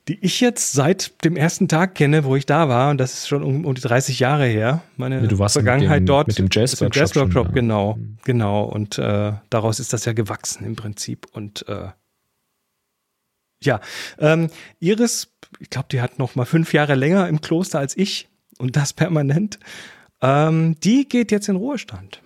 die 0.06 0.18
ich 0.24 0.40
jetzt 0.40 0.72
seit 0.72 1.24
dem 1.24 1.36
ersten 1.36 1.66
Tag 1.66 1.96
kenne, 1.96 2.22
wo 2.24 2.36
ich 2.36 2.46
da 2.46 2.68
war, 2.68 2.90
und 2.90 2.98
das 2.98 3.12
ist 3.14 3.28
schon 3.28 3.42
um, 3.42 3.64
um 3.64 3.74
die 3.74 3.80
30 3.80 4.20
Jahre 4.20 4.46
her, 4.46 4.82
meine 4.96 5.26
du 5.26 5.38
warst 5.40 5.56
mit 5.56 5.64
Vergangenheit 5.64 6.00
dem- 6.02 6.06
dort 6.06 6.28
mit 6.28 6.38
dem 6.38 6.48
Jazzworkshop 6.50 6.94
Jazzworkshop, 6.94 7.46
da. 7.48 7.52
genau, 7.52 7.96
Mhm. 7.96 8.18
genau, 8.24 8.62
und 8.64 8.98
äh, 8.98 9.32
daraus 9.50 9.80
ist 9.80 9.92
das 9.92 10.04
ja 10.04 10.12
gewachsen 10.12 10.64
im 10.64 10.76
Prinzip 10.76 11.26
und 11.32 11.66
äh, 11.68 11.88
ja, 13.62 13.80
ähm, 14.18 14.48
Iris, 14.80 15.28
ich 15.61 15.70
glaube, 15.70 15.88
die 15.90 16.00
hat 16.00 16.18
noch 16.18 16.34
mal 16.34 16.44
fünf 16.44 16.72
Jahre 16.72 16.94
länger 16.94 17.28
im 17.28 17.40
Kloster 17.40 17.78
als 17.78 17.96
ich 17.96 18.28
und 18.59 18.76
das 18.76 18.92
permanent. 18.92 19.59
Ähm, 20.20 20.76
die 20.80 21.09
geht 21.09 21.30
jetzt 21.30 21.48
in 21.48 21.56
Ruhestand. 21.56 22.22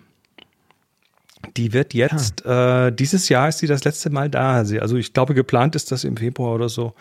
Die 1.57 1.72
wird 1.72 1.93
jetzt, 1.93 2.45
äh, 2.47 2.93
dieses 2.93 3.28
Jahr 3.28 3.49
ist 3.49 3.59
sie 3.59 3.66
das 3.66 3.85
letzte 3.85 4.11
Mal 4.11 4.30
da. 4.30 4.57
Also 4.57 4.97
ich 4.97 5.12
glaube, 5.12 5.35
geplant 5.35 5.74
ist, 5.74 5.91
dass 5.91 6.03
sie 6.03 6.09
im 6.09 6.16
Februar 6.16 6.55
oder 6.55 6.68
so 6.68 6.95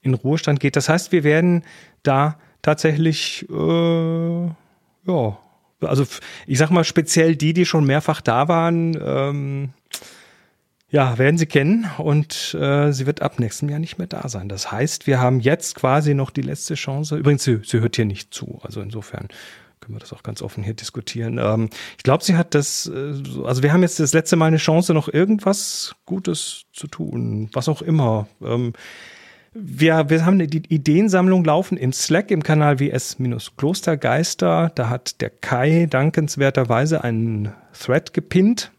in 0.00 0.14
Ruhestand 0.14 0.60
geht. 0.60 0.76
Das 0.76 0.88
heißt, 0.88 1.12
wir 1.12 1.22
werden 1.24 1.64
da 2.02 2.38
tatsächlich, 2.62 3.46
äh, 3.50 4.44
ja, 5.06 5.38
also 5.80 6.06
ich 6.46 6.58
sag 6.58 6.70
mal 6.70 6.84
speziell 6.84 7.36
die, 7.36 7.52
die 7.52 7.66
schon 7.66 7.84
mehrfach 7.84 8.20
da 8.20 8.48
waren, 8.48 8.98
ähm, 9.04 9.70
ja, 10.94 11.18
werden 11.18 11.38
Sie 11.38 11.46
kennen 11.46 11.90
und 11.98 12.54
äh, 12.54 12.92
sie 12.92 13.04
wird 13.06 13.20
ab 13.20 13.40
nächstem 13.40 13.68
Jahr 13.68 13.80
nicht 13.80 13.98
mehr 13.98 14.06
da 14.06 14.28
sein. 14.28 14.48
Das 14.48 14.70
heißt, 14.70 15.08
wir 15.08 15.18
haben 15.20 15.40
jetzt 15.40 15.74
quasi 15.74 16.14
noch 16.14 16.30
die 16.30 16.42
letzte 16.42 16.74
Chance. 16.74 17.16
Übrigens, 17.16 17.42
sie, 17.42 17.58
sie 17.64 17.80
hört 17.80 17.96
hier 17.96 18.04
nicht 18.04 18.32
zu, 18.32 18.60
also 18.62 18.80
insofern 18.80 19.26
können 19.80 19.96
wir 19.96 19.98
das 19.98 20.12
auch 20.12 20.22
ganz 20.22 20.40
offen 20.40 20.62
hier 20.62 20.74
diskutieren. 20.74 21.38
Ähm, 21.38 21.68
ich 21.96 22.04
glaube, 22.04 22.22
sie 22.22 22.36
hat 22.36 22.54
das, 22.54 22.86
äh, 22.86 23.12
so- 23.12 23.44
also 23.44 23.64
wir 23.64 23.72
haben 23.72 23.82
jetzt 23.82 23.98
das 23.98 24.12
letzte 24.12 24.36
Mal 24.36 24.46
eine 24.46 24.58
Chance, 24.58 24.94
noch 24.94 25.08
irgendwas 25.12 25.96
Gutes 26.06 26.62
zu 26.72 26.86
tun, 26.86 27.50
was 27.52 27.68
auch 27.68 27.82
immer. 27.82 28.28
Ähm, 28.40 28.72
wir, 29.52 30.10
wir 30.10 30.24
haben 30.24 30.38
die 30.38 30.62
Ideensammlung 30.72 31.44
laufen 31.44 31.76
im 31.76 31.92
Slack 31.92 32.30
im 32.30 32.44
Kanal 32.44 32.78
WS-Klostergeister. 32.78 34.70
Da 34.76 34.88
hat 34.88 35.20
der 35.20 35.30
Kai 35.30 35.86
dankenswerterweise 35.90 37.02
einen 37.02 37.52
Thread 37.72 38.14
gepinnt, 38.14 38.70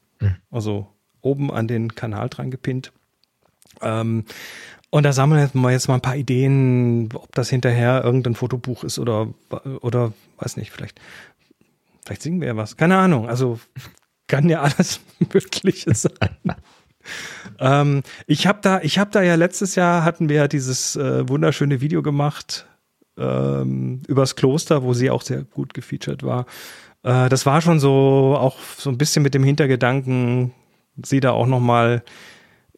also 0.50 0.88
oben 1.26 1.52
an 1.52 1.68
den 1.68 1.96
Kanal 1.96 2.30
dran 2.30 2.52
gepinnt. 2.52 2.92
Ähm, 3.82 4.26
und 4.90 5.04
da 5.04 5.12
sammeln 5.12 5.52
wir 5.54 5.72
jetzt 5.72 5.88
mal 5.88 5.96
ein 5.96 6.02
paar 6.02 6.16
Ideen, 6.16 7.10
ob 7.14 7.34
das 7.36 7.50
hinterher 7.50 8.04
irgendein 8.04 8.36
Fotobuch 8.36 8.84
ist 8.84 8.98
oder, 8.98 9.34
oder 9.82 10.14
weiß 10.38 10.56
nicht, 10.58 10.72
vielleicht, 10.72 11.02
vielleicht 12.06 12.22
singen 12.22 12.40
wir 12.40 12.48
ja 12.48 12.56
was. 12.56 12.78
Keine 12.78 12.98
Ahnung. 12.98 13.28
Also 13.28 13.60
kann 14.28 14.48
ja 14.48 14.62
alles 14.62 15.02
Mögliche 15.34 15.94
sein. 15.94 16.56
ähm, 17.60 18.04
ich 18.26 18.48
habe 18.48 18.60
da, 18.62 18.80
ich 18.82 19.00
da 19.12 19.22
ja 19.22 19.36
letztes 19.36 19.76
Jahr 19.76 20.04
hatten 20.04 20.30
wir 20.30 20.38
ja 20.38 20.48
dieses 20.48 20.96
äh, 20.96 21.28
wunderschöne 21.28 21.82
Video 21.82 22.02
gemacht 22.02 22.66
ähm, 23.18 24.02
übers 24.08 24.36
Kloster, 24.36 24.84
wo 24.84 24.94
sie 24.94 25.10
auch 25.10 25.22
sehr 25.22 25.44
gut 25.44 25.74
gefeatured 25.74 26.24
war. 26.24 26.46
Äh, 27.04 27.30
das 27.30 27.46
war 27.46 27.62
schon 27.62 27.80
so 27.80 28.36
auch 28.40 28.60
so 28.78 28.90
ein 28.90 28.98
bisschen 28.98 29.24
mit 29.24 29.34
dem 29.34 29.44
Hintergedanken, 29.44 30.54
sie 31.04 31.20
da 31.20 31.32
auch 31.32 31.48
noch 31.48 31.60
mal 31.60 32.04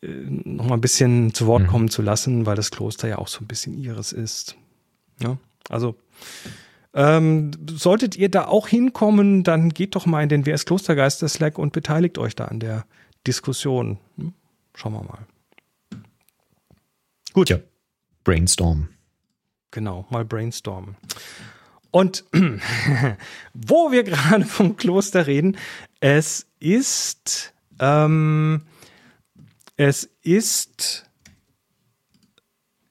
äh, 0.01 0.07
noch 0.07 0.67
mal 0.67 0.75
ein 0.75 0.81
bisschen 0.81 1.33
zu 1.33 1.47
Wort 1.47 1.67
kommen 1.67 1.89
zu 1.89 2.01
lassen, 2.01 2.45
weil 2.45 2.55
das 2.55 2.71
Kloster 2.71 3.07
ja 3.07 3.17
auch 3.17 3.27
so 3.27 3.41
ein 3.41 3.47
bisschen 3.47 3.77
ihres 3.77 4.13
ist. 4.13 4.55
Ja, 5.21 5.37
also 5.69 5.95
ähm, 6.93 7.51
solltet 7.69 8.15
ihr 8.15 8.29
da 8.29 8.45
auch 8.47 8.67
hinkommen, 8.67 9.43
dann 9.43 9.69
geht 9.69 9.95
doch 9.95 10.05
mal 10.05 10.23
in 10.23 10.29
den 10.29 10.45
WS 10.45 10.65
Klostergeister 10.65 11.27
Slack 11.27 11.59
und 11.59 11.73
beteiligt 11.73 12.17
euch 12.17 12.35
da 12.35 12.45
an 12.45 12.59
der 12.59 12.85
Diskussion. 13.25 13.99
Hm? 14.17 14.33
Schauen 14.73 14.93
wir 14.93 15.03
mal. 15.03 15.27
Gut, 17.33 17.49
Ja. 17.49 17.59
Brainstorm. 18.23 18.89
genau, 19.71 20.05
mal 20.09 20.25
brainstormen. 20.25 20.97
Und 21.91 22.25
wo 23.53 23.91
wir 23.91 24.03
gerade 24.03 24.43
vom 24.43 24.75
Kloster 24.75 25.27
reden, 25.27 25.57
es 25.99 26.47
ist, 26.59 27.53
ähm, 27.79 28.61
es 29.75 30.09
ist 30.21 31.05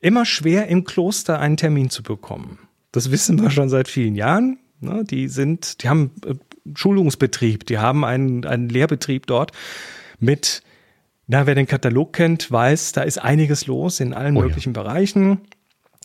immer 0.01 0.25
schwer 0.25 0.69
im 0.69 0.85
Kloster 0.85 1.41
einen 1.41 1.57
Termin 1.57 1.91
zu 1.91 2.03
bekommen. 2.03 2.59
Das 2.93 3.11
wissen 3.11 3.41
wir 3.43 3.51
schon 3.51 3.69
seit 3.69 3.89
vielen 3.89 4.15
Jahren. 4.15 4.59
Ne? 4.81 5.05
Die 5.05 5.29
sind, 5.29 5.83
die 5.83 5.89
haben 5.89 6.13
äh, 6.25 6.35
Schulungsbetrieb, 6.75 7.67
die 7.67 7.79
haben 7.79 8.05
einen, 8.05 8.45
einen 8.45 8.69
Lehrbetrieb 8.69 9.27
dort 9.27 9.53
mit, 10.19 10.63
na, 11.27 11.47
wer 11.47 11.55
den 11.55 11.67
Katalog 11.67 12.13
kennt, 12.13 12.51
weiß, 12.51 12.93
da 12.93 13.03
ist 13.03 13.19
einiges 13.19 13.67
los 13.67 14.01
in 14.01 14.15
allen 14.15 14.37
Oh 14.37 14.41
ja. 14.41 14.47
möglichen 14.47 14.73
Bereichen. 14.73 15.41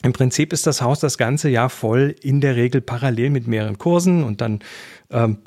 Im 0.03 0.13
Prinzip 0.13 0.51
ist 0.51 0.65
das 0.65 0.82
Haus 0.82 0.99
das 0.99 1.17
ganze 1.17 1.49
Jahr 1.49 1.69
voll, 1.69 2.15
in 2.21 2.41
der 2.41 2.55
Regel 2.55 2.82
parallel 2.82 3.29
mit 3.29 3.47
mehreren 3.47 3.77
Kursen 3.77 4.23
und 4.23 4.41
dann 4.41 4.59
ähm, 5.11 5.38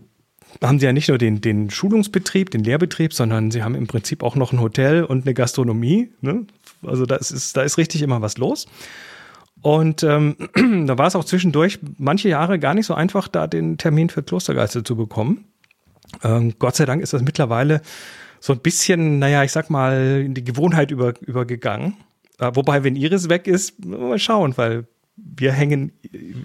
haben 0.63 0.79
sie 0.79 0.87
ja 0.87 0.93
nicht 0.93 1.09
nur 1.09 1.19
den, 1.19 1.41
den 1.41 1.71
Schulungsbetrieb, 1.71 2.51
den 2.51 2.65
Lehrbetrieb, 2.65 3.13
sondern 3.13 3.51
sie 3.51 3.63
haben 3.63 3.75
im 3.75 3.87
Prinzip 3.87 4.23
auch 4.23 4.37
noch 4.37 4.53
ein 4.53 4.61
Hotel 4.61 5.05
und 5.05 5.25
eine 5.25 5.35
Gastronomie. 5.35 6.11
Ne? 6.21 6.47
Also 6.83 7.07
da 7.07 7.17
ist, 7.17 7.57
da 7.57 7.63
ist 7.63 7.79
richtig 7.79 8.03
immer 8.03 8.23
was 8.23 8.39
los. 8.39 8.67
Und 9.63 10.03
ähm, 10.03 10.37
da 10.87 10.99
war 10.99 11.07
es 11.07 11.17
auch 11.17 11.25
zwischendurch 11.25 11.79
manche 11.99 12.29
Jahre 12.29 12.59
gar 12.59 12.75
nicht 12.75 12.87
so 12.87 12.95
einfach, 12.95 13.29
da 13.29 13.47
den 13.47 13.79
Termin 13.79 14.11
für 14.11 14.23
Klostergeister 14.23 14.85
zu 14.85 14.97
bekommen. 14.97 15.47
Ähm, 16.23 16.55
Gott 16.59 16.77
sei 16.77 16.85
Dank 16.85 17.03
ist 17.03 17.13
das 17.13 17.23
mittlerweile 17.23 17.81
so 18.41 18.53
ein 18.53 18.61
bisschen, 18.61 19.19
naja, 19.19 19.43
ich 19.43 19.53
sag 19.53 19.71
mal, 19.71 20.23
in 20.25 20.35
die 20.35 20.45
Gewohnheit 20.45 20.91
über, 20.91 21.15
übergegangen. 21.23 21.97
Äh, 22.39 22.51
wobei, 22.55 22.85
wenn 22.85 22.95
Iris 22.95 23.31
weg 23.31 23.47
ist, 23.47 23.85
mal 23.85 24.19
schauen, 24.19 24.57
weil 24.57 24.87
wir 25.17 25.53
hängen 25.53 25.93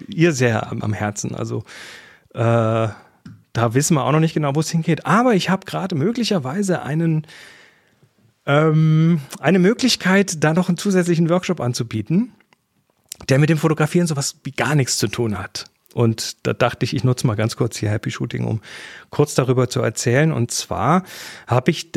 ihr 0.08 0.32
sehr 0.32 0.72
am, 0.72 0.82
am 0.82 0.94
Herzen. 0.94 1.36
Also 1.36 1.64
äh, 2.34 2.88
da 3.54 3.74
wissen 3.74 3.96
wir 3.96 4.06
auch 4.06 4.12
noch 4.12 4.20
nicht 4.20 4.34
genau, 4.34 4.56
wo 4.56 4.60
es 4.60 4.70
hingeht. 4.70 5.06
Aber 5.06 5.34
ich 5.34 5.50
habe 5.50 5.66
gerade 5.66 5.96
möglicherweise 5.96 6.82
einen 6.82 7.26
ähm, 8.46 9.22
eine 9.40 9.60
Möglichkeit, 9.60 10.44
da 10.44 10.54
noch 10.54 10.70
einen 10.70 10.78
zusätzlichen 10.78 11.30
Workshop 11.30 11.60
anzubieten, 11.60 12.34
der 13.30 13.38
mit 13.38 13.50
dem 13.50 13.58
Fotografieren 13.58 14.08
sowas 14.08 14.40
wie 14.44 14.52
gar 14.52 14.76
nichts 14.76 14.98
zu 14.98 15.08
tun 15.08 15.38
hat. 15.38 15.66
Und 15.94 16.48
da 16.48 16.54
dachte 16.54 16.84
ich, 16.84 16.96
ich 16.96 17.04
nutze 17.04 17.28
mal 17.28 17.36
ganz 17.36 17.56
kurz 17.56 17.78
hier 17.78 17.90
Happy 17.90 18.12
Shooting, 18.12 18.46
um 18.46 18.62
kurz 19.10 19.36
darüber 19.36 19.70
zu 19.70 19.82
erzählen. 19.82 20.32
Und 20.32 20.52
zwar 20.52 21.04
habe 21.48 21.72
ich, 21.72 21.92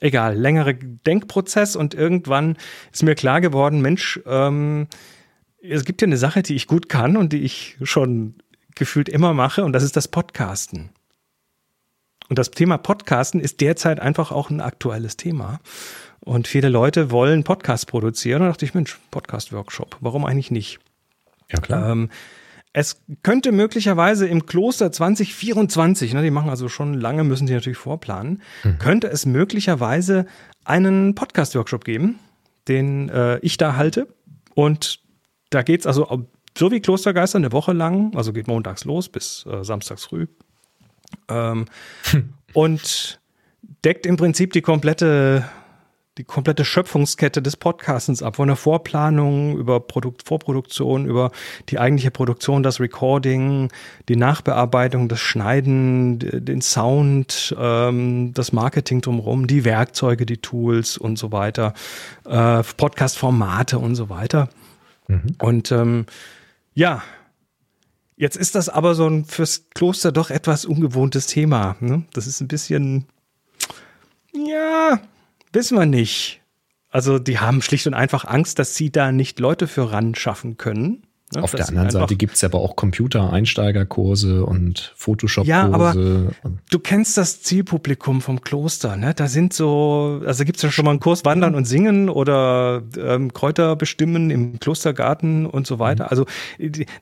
egal, 0.00 0.36
längere 0.36 0.74
Denkprozess 0.74 1.76
und 1.76 1.94
irgendwann 1.94 2.56
ist 2.92 3.02
mir 3.02 3.14
klar 3.14 3.40
geworden, 3.40 3.80
Mensch, 3.80 4.20
ähm, 4.26 4.88
es 5.62 5.84
gibt 5.84 6.00
ja 6.02 6.06
eine 6.06 6.16
Sache, 6.16 6.42
die 6.42 6.54
ich 6.54 6.66
gut 6.66 6.88
kann 6.88 7.16
und 7.16 7.32
die 7.32 7.40
ich 7.40 7.76
schon 7.82 8.34
gefühlt 8.78 9.08
immer 9.08 9.34
mache, 9.34 9.64
und 9.64 9.72
das 9.72 9.82
ist 9.82 9.96
das 9.96 10.08
Podcasten. 10.08 10.90
Und 12.28 12.38
das 12.38 12.50
Thema 12.50 12.76
Podcasten 12.78 13.40
ist 13.40 13.60
derzeit 13.60 14.00
einfach 14.00 14.32
auch 14.32 14.50
ein 14.50 14.60
aktuelles 14.60 15.16
Thema. 15.16 15.60
Und 16.20 16.46
viele 16.46 16.68
Leute 16.68 17.10
wollen 17.10 17.44
Podcasts 17.44 17.86
produzieren. 17.86 18.42
Und 18.42 18.48
da 18.48 18.52
dachte 18.52 18.64
ich, 18.64 18.74
Mensch, 18.74 18.98
Podcast-Workshop, 19.10 19.96
warum 20.00 20.24
eigentlich 20.26 20.50
nicht? 20.50 20.78
Ja, 21.50 21.60
klar. 21.60 21.90
Ähm, 21.90 22.10
es 22.74 23.00
könnte 23.22 23.50
möglicherweise 23.50 24.28
im 24.28 24.44
Kloster 24.44 24.92
2024, 24.92 26.12
ne, 26.12 26.22
die 26.22 26.30
machen 26.30 26.50
also 26.50 26.68
schon 26.68 26.94
lange, 26.94 27.24
müssen 27.24 27.46
sie 27.46 27.54
natürlich 27.54 27.78
vorplanen, 27.78 28.42
mhm. 28.62 28.78
könnte 28.78 29.08
es 29.08 29.24
möglicherweise 29.24 30.26
einen 30.64 31.14
Podcast-Workshop 31.14 31.84
geben, 31.84 32.18
den 32.68 33.08
äh, 33.08 33.38
ich 33.38 33.56
da 33.56 33.76
halte. 33.76 34.06
Und 34.54 35.00
da 35.48 35.62
geht's 35.62 35.86
also 35.86 36.28
so 36.56 36.70
wie 36.70 36.80
Klostergeister 36.80 37.38
eine 37.38 37.52
Woche 37.52 37.72
lang, 37.72 38.14
also 38.16 38.32
geht 38.32 38.48
montags 38.48 38.84
los 38.84 39.08
bis 39.08 39.46
äh, 39.46 39.64
samstags 39.64 40.04
früh. 40.04 40.26
Ähm, 41.28 41.66
hm. 42.10 42.34
Und 42.52 43.20
deckt 43.84 44.06
im 44.06 44.16
Prinzip 44.16 44.52
die 44.52 44.62
komplette 44.62 45.48
die 46.18 46.24
komplette 46.24 46.64
Schöpfungskette 46.64 47.40
des 47.40 47.56
Podcastens 47.56 48.22
ab, 48.22 48.36
von 48.36 48.48
der 48.48 48.56
Vorplanung 48.56 49.56
über 49.56 49.78
Produkt, 49.78 50.24
Vorproduktion, 50.26 51.06
über 51.06 51.30
die 51.68 51.78
eigentliche 51.78 52.10
Produktion, 52.10 52.64
das 52.64 52.80
Recording, 52.80 53.70
die 54.08 54.16
Nachbearbeitung, 54.16 55.08
das 55.08 55.20
Schneiden, 55.20 56.18
den 56.18 56.60
Sound, 56.60 57.54
ähm, 57.58 58.32
das 58.34 58.52
Marketing 58.52 59.00
drumherum, 59.00 59.46
die 59.46 59.64
Werkzeuge, 59.64 60.26
die 60.26 60.38
Tools 60.38 60.98
und 60.98 61.18
so 61.18 61.30
weiter, 61.30 61.72
äh, 62.26 62.62
Podcast-Formate 62.76 63.78
und 63.78 63.94
so 63.94 64.10
weiter. 64.10 64.48
Mhm. 65.06 65.36
Und 65.38 65.70
ähm, 65.70 66.06
ja, 66.78 67.02
jetzt 68.16 68.36
ist 68.36 68.54
das 68.54 68.68
aber 68.68 68.94
so 68.94 69.08
ein 69.08 69.24
fürs 69.24 69.68
Kloster 69.74 70.12
doch 70.12 70.30
etwas 70.30 70.64
ungewohntes 70.64 71.26
Thema. 71.26 71.76
Ne? 71.80 72.04
Das 72.12 72.28
ist 72.28 72.40
ein 72.40 72.46
bisschen, 72.48 73.06
ja, 74.32 75.00
Wissen 75.52 75.78
wir 75.78 75.86
nicht. 75.86 76.40
Also 76.90 77.18
die 77.18 77.38
haben 77.38 77.62
schlicht 77.62 77.86
und 77.86 77.94
einfach 77.94 78.24
Angst, 78.24 78.58
dass 78.58 78.74
sie 78.74 78.90
da 78.90 79.12
nicht 79.12 79.40
Leute 79.40 79.66
für 79.66 79.92
ran 79.92 80.14
schaffen 80.14 80.56
können. 80.56 81.06
Ne? 81.34 81.42
Auf 81.42 81.54
der 81.54 81.68
anderen 81.68 81.90
Seite 81.90 82.16
gibt 82.16 82.34
es 82.36 82.44
aber 82.44 82.58
auch 82.58 82.76
Computer-Einsteigerkurse 82.76 84.44
und 84.44 84.92
Photoshop-Kurse. 84.96 85.50
Ja, 85.50 85.64
aber 85.70 85.94
du 85.94 86.78
kennst 86.78 87.16
das 87.18 87.42
Zielpublikum 87.42 88.22
vom 88.22 88.40
Kloster, 88.40 88.96
ne? 88.96 89.12
Da 89.14 89.28
sind 89.28 89.52
so, 89.52 90.22
also 90.24 90.44
gibt 90.44 90.56
es 90.56 90.62
ja 90.62 90.70
schon 90.70 90.84
mal 90.84 90.92
einen 90.92 91.00
Kurs 91.00 91.24
Wandern 91.24 91.54
und 91.54 91.66
Singen 91.66 92.08
oder 92.08 92.82
ähm, 92.96 93.32
Kräuter 93.32 93.76
bestimmen 93.76 94.30
im 94.30 94.58
Klostergarten 94.58 95.44
und 95.46 95.66
so 95.66 95.78
weiter. 95.78 96.04
Mhm. 96.04 96.10
Also 96.10 96.26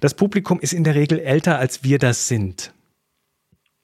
das 0.00 0.14
Publikum 0.14 0.58
ist 0.60 0.72
in 0.72 0.84
der 0.84 0.94
Regel 0.94 1.20
älter, 1.20 1.58
als 1.58 1.84
wir 1.84 1.98
das 1.98 2.26
sind. 2.26 2.72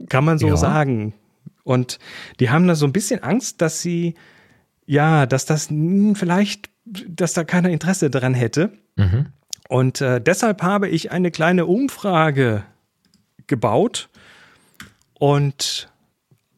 Kann 0.09 0.25
man 0.25 0.39
so 0.39 0.49
ja. 0.49 0.57
sagen. 0.57 1.15
Und 1.63 2.01
die 2.41 2.51
haben 2.51 2.67
da 2.67 2.75
so 2.75 2.87
ein 2.87 2.93
bisschen 2.93 3.23
Angst, 3.23 3.61
dass 3.61 3.81
sie 3.81 4.15
ja, 4.87 5.27
dass 5.27 5.47
das 5.47 5.69
vielleicht, 6.15 6.71
dass 6.85 7.33
da 7.35 7.45
keiner 7.45 7.71
Interesse 7.71 8.11
daran 8.11 8.35
hätte. 8.35 8.73
Mhm. 8.97 9.27
Und 9.73 10.03
äh, 10.03 10.21
deshalb 10.21 10.63
habe 10.63 10.87
ich 10.87 11.13
eine 11.13 11.31
kleine 11.31 11.65
Umfrage 11.65 12.63
gebaut. 13.47 14.11
Und 15.15 15.89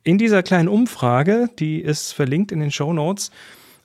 in 0.03 0.19
dieser 0.19 0.43
kleinen 0.43 0.67
Umfrage, 0.67 1.49
die 1.61 1.79
ist 1.79 2.11
verlinkt 2.11 2.51
in 2.51 2.59
den 2.59 2.73
Show 2.73 2.93
Notes, 2.93 3.31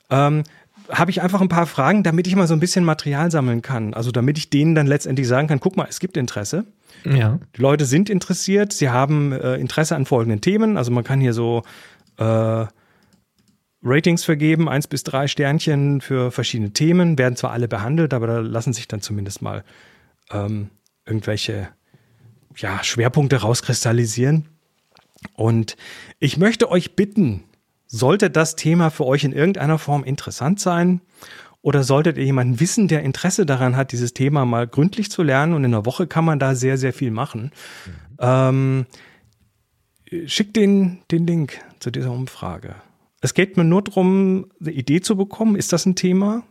ähm, 0.10 0.42
habe 0.90 1.12
ich 1.12 1.22
einfach 1.22 1.42
ein 1.42 1.48
paar 1.48 1.68
Fragen, 1.68 2.02
damit 2.02 2.26
ich 2.26 2.36
mal 2.36 2.48
so 2.48 2.56
ein 2.56 2.60
bisschen 2.60 2.84
Material 2.84 3.30
sammeln 3.30 3.62
kann. 3.62 3.94
Also 3.94 4.10
damit 4.10 4.40
ich 4.40 4.50
denen 4.50 4.74
dann 4.74 4.88
letztendlich 4.88 5.28
sagen 5.28 5.48
kann, 5.48 5.60
guck 5.60 5.78
mal, 5.78 5.86
es 5.88 6.00
gibt 6.00 6.18
Interesse. 6.18 6.66
Ja. 7.06 7.38
Die 7.56 7.62
Leute 7.62 7.86
sind 7.86 8.10
interessiert, 8.10 8.74
sie 8.74 8.90
haben 8.90 9.32
äh, 9.32 9.58
Interesse 9.58 9.96
an 9.96 10.08
folgenden 10.08 10.42
Themen. 10.42 10.76
Also 10.76 10.90
man 10.90 11.04
kann 11.04 11.22
hier 11.22 11.34
so 11.34 11.62
äh, 12.18 12.66
Ratings 13.82 14.24
vergeben, 14.24 14.68
eins 14.68 14.88
bis 14.88 15.04
drei 15.04 15.28
Sternchen 15.28 16.02
für 16.02 16.32
verschiedene 16.32 16.72
Themen, 16.72 17.18
werden 17.18 17.36
zwar 17.36 17.52
alle 17.52 17.68
behandelt, 17.68 18.14
aber 18.14 18.28
da 18.28 18.40
lassen 18.40 18.74
sich 18.74 18.88
dann 18.88 19.02
zumindest 19.02 19.42
mal 19.42 19.64
ähm, 20.32 20.70
irgendwelche 21.06 21.70
ja, 22.58 22.84
Schwerpunkte 22.84 23.38
rauskristallisieren. 23.38 24.50
Und 25.34 25.78
ich 26.20 26.38
möchte 26.38 26.70
euch 26.70 26.96
bitten, 26.96 27.44
sollte 27.88 28.30
das 28.30 28.56
Thema 28.56 28.90
für 28.90 29.06
euch 29.06 29.24
in 29.24 29.34
irgendeiner 29.34 29.80
Form 29.80 30.04
interessant 30.04 30.60
sein 30.60 31.02
oder 31.62 31.84
solltet 31.84 32.18
ihr 32.18 32.26
jemanden 32.26 32.60
wissen, 32.60 32.88
der 32.88 33.04
Interesse 33.04 33.46
daran 33.46 33.76
hat, 33.76 33.92
dieses 33.92 34.14
Thema 34.14 34.46
mal 34.46 34.68
gründlich 34.68 35.10
zu 35.10 35.24
lernen 35.24 35.54
und 35.54 35.64
in 35.64 35.74
einer 35.74 35.86
Woche 35.86 36.08
kann 36.08 36.26
man 36.26 36.40
da 36.40 36.56
sehr, 36.56 36.78
sehr 36.78 36.94
viel 36.94 37.12
machen, 37.12 37.52
mhm. 37.86 37.92
ähm, 38.20 38.86
schickt 40.26 40.56
den, 40.56 41.00
den 41.12 41.28
Link 41.28 41.60
zu 41.80 41.92
dieser 41.92 42.12
Umfrage. 42.12 42.76
Es 43.22 43.34
geht 43.34 43.57
mir 43.57 43.63
nur 43.63 43.82
darum, 43.82 44.47
eine 44.59 44.72
Idee 44.72 45.01
zu 45.01 45.15
bekommen. 45.17 45.55
Ist 45.55 45.74
das 45.74 45.86
ein 45.86 45.95
Thema? 45.95 46.43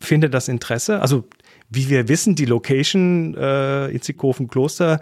Findet 0.00 0.34
das 0.34 0.48
Interesse? 0.48 1.00
Also, 1.00 1.24
wie 1.70 1.88
wir 1.88 2.08
wissen, 2.08 2.34
die 2.34 2.44
Location 2.44 3.34
äh, 3.34 3.88
Inzikofen 3.88 4.48
Kloster, 4.48 5.00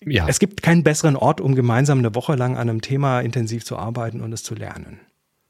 ja. 0.00 0.26
es 0.28 0.40
gibt 0.40 0.62
keinen 0.62 0.82
besseren 0.82 1.16
Ort, 1.16 1.40
um 1.40 1.54
gemeinsam 1.54 1.98
eine 1.98 2.14
Woche 2.14 2.34
lang 2.34 2.56
an 2.56 2.68
einem 2.68 2.80
Thema 2.80 3.20
intensiv 3.20 3.64
zu 3.64 3.76
arbeiten 3.76 4.20
und 4.20 4.32
es 4.32 4.42
zu 4.42 4.54
lernen. 4.54 5.00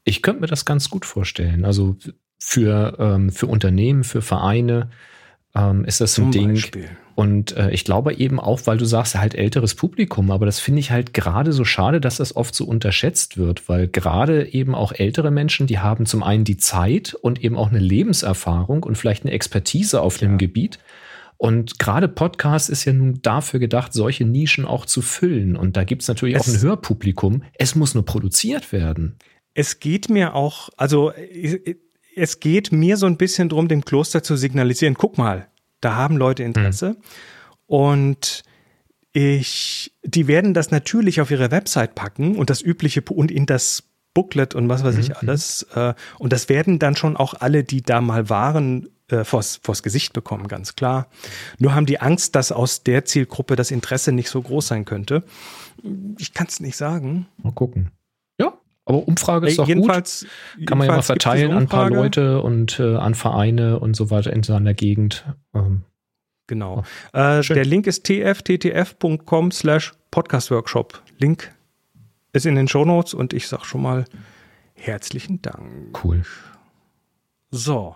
Ich 0.03 0.21
könnte 0.21 0.41
mir 0.41 0.47
das 0.47 0.65
ganz 0.65 0.89
gut 0.89 1.05
vorstellen. 1.05 1.65
Also 1.65 1.95
für, 2.37 2.97
ähm, 2.99 3.31
für 3.31 3.47
Unternehmen, 3.47 4.03
für 4.03 4.21
Vereine 4.21 4.89
ähm, 5.55 5.85
ist 5.85 6.01
das 6.01 6.15
so 6.15 6.23
ein 6.23 6.31
Ding. 6.31 6.53
Beispiel. 6.53 6.89
Und 7.15 7.55
äh, 7.55 7.69
ich 7.69 7.85
glaube 7.85 8.15
eben 8.15 8.39
auch, 8.39 8.61
weil 8.65 8.77
du 8.77 8.85
sagst, 8.85 9.15
halt 9.15 9.35
älteres 9.35 9.75
Publikum, 9.75 10.31
aber 10.31 10.47
das 10.47 10.59
finde 10.59 10.79
ich 10.79 10.89
halt 10.89 11.13
gerade 11.13 11.53
so 11.53 11.63
schade, 11.63 12.01
dass 12.01 12.17
das 12.17 12.35
oft 12.35 12.55
so 12.55 12.65
unterschätzt 12.65 13.37
wird, 13.37 13.69
weil 13.69 13.87
gerade 13.87 14.51
eben 14.51 14.73
auch 14.73 14.91
ältere 14.93 15.29
Menschen, 15.29 15.67
die 15.67 15.77
haben 15.77 16.07
zum 16.07 16.23
einen 16.23 16.43
die 16.43 16.57
Zeit 16.57 17.13
und 17.13 17.43
eben 17.43 17.55
auch 17.55 17.69
eine 17.69 17.79
Lebenserfahrung 17.79 18.83
und 18.83 18.97
vielleicht 18.97 19.25
eine 19.25 19.31
Expertise 19.31 20.01
auf 20.01 20.19
ja. 20.19 20.27
dem 20.27 20.39
Gebiet. 20.39 20.79
Und 21.37 21.77
gerade 21.77 22.07
Podcast 22.07 22.69
ist 22.69 22.85
ja 22.85 22.93
nun 22.93 23.19
dafür 23.21 23.59
gedacht, 23.59 23.93
solche 23.93 24.25
Nischen 24.25 24.65
auch 24.65 24.85
zu 24.85 25.01
füllen. 25.01 25.55
Und 25.55 25.77
da 25.77 25.83
gibt 25.83 26.01
es 26.01 26.07
natürlich 26.07 26.35
es, 26.35 26.41
auch 26.41 26.47
ein 26.47 26.61
Hörpublikum. 26.61 27.43
Es 27.55 27.75
muss 27.75 27.93
nur 27.93 28.05
produziert 28.05 28.71
werden. 28.71 29.17
Es 29.53 29.79
geht 29.79 30.09
mir 30.09 30.35
auch, 30.35 30.69
also 30.77 31.11
es 32.15 32.39
geht 32.39 32.71
mir 32.71 32.97
so 32.97 33.05
ein 33.05 33.17
bisschen 33.17 33.49
drum, 33.49 33.67
dem 33.67 33.85
Kloster 33.85 34.23
zu 34.23 34.35
signalisieren, 34.35 34.95
guck 34.95 35.17
mal, 35.17 35.47
da 35.81 35.95
haben 35.95 36.17
Leute 36.17 36.43
Interesse. 36.43 36.89
Mhm. 36.89 36.95
Und 37.67 38.43
ich, 39.13 39.93
die 40.03 40.27
werden 40.27 40.53
das 40.53 40.71
natürlich 40.71 41.21
auf 41.21 41.31
ihre 41.31 41.51
Website 41.51 41.95
packen 41.95 42.35
und 42.35 42.49
das 42.49 42.61
übliche 42.61 43.01
und 43.01 43.31
in 43.31 43.45
das 43.45 43.83
Booklet 44.13 44.53
und 44.55 44.69
was 44.69 44.83
weiß 44.83 44.97
ich 44.97 45.09
mhm. 45.09 45.15
alles. 45.21 45.63
Äh, 45.73 45.93
und 46.19 46.33
das 46.33 46.49
werden 46.49 46.79
dann 46.79 46.95
schon 46.95 47.17
auch 47.17 47.33
alle, 47.35 47.63
die 47.63 47.81
da 47.81 48.01
mal 48.01 48.29
waren, 48.29 48.89
äh, 49.09 49.23
vors, 49.23 49.59
vors 49.63 49.83
Gesicht 49.83 50.13
bekommen, 50.13 50.47
ganz 50.47 50.75
klar. 50.75 51.07
Nur 51.59 51.73
haben 51.73 51.85
die 51.85 51.99
Angst, 51.99 52.35
dass 52.35 52.51
aus 52.51 52.83
der 52.83 53.05
Zielgruppe 53.05 53.55
das 53.55 53.71
Interesse 53.71 54.11
nicht 54.11 54.29
so 54.29 54.41
groß 54.41 54.67
sein 54.67 54.85
könnte. 54.85 55.23
Ich 56.17 56.33
kann 56.33 56.47
es 56.47 56.59
nicht 56.59 56.77
sagen. 56.77 57.27
Mal 57.41 57.53
gucken. 57.53 57.91
Aber 58.85 59.07
Umfrage 59.07 59.47
ist 59.47 59.59
doch 59.59 59.67
jedenfalls, 59.67 60.25
gut. 60.57 60.67
Kann 60.67 60.77
man 60.77 60.87
ja 60.87 60.95
mal 60.95 61.01
verteilen 61.01 61.51
an 61.51 61.63
ein 61.63 61.67
paar 61.67 61.89
Leute 61.89 62.41
und 62.41 62.79
äh, 62.79 62.95
an 62.95 63.15
Vereine 63.15 63.79
und 63.79 63.95
so 63.95 64.09
weiter 64.09 64.33
in 64.33 64.43
seiner 64.43 64.73
Gegend. 64.73 65.25
Ähm, 65.53 65.83
genau. 66.47 66.83
Äh, 67.13 67.41
der 67.41 67.65
Link 67.65 67.87
ist 67.87 68.03
tfttf.com 68.03 69.51
slash 69.51 69.93
podcastworkshop. 70.11 71.01
Link 71.17 71.53
ist 72.33 72.45
in 72.45 72.55
den 72.55 72.67
Shownotes 72.67 73.13
und 73.13 73.31
ich 73.31 73.47
sag 73.47 73.63
schon 73.63 73.81
mal 73.81 74.05
herzlichen 74.73 75.41
Dank. 75.41 76.03
Cool. 76.03 76.23
So. 77.51 77.95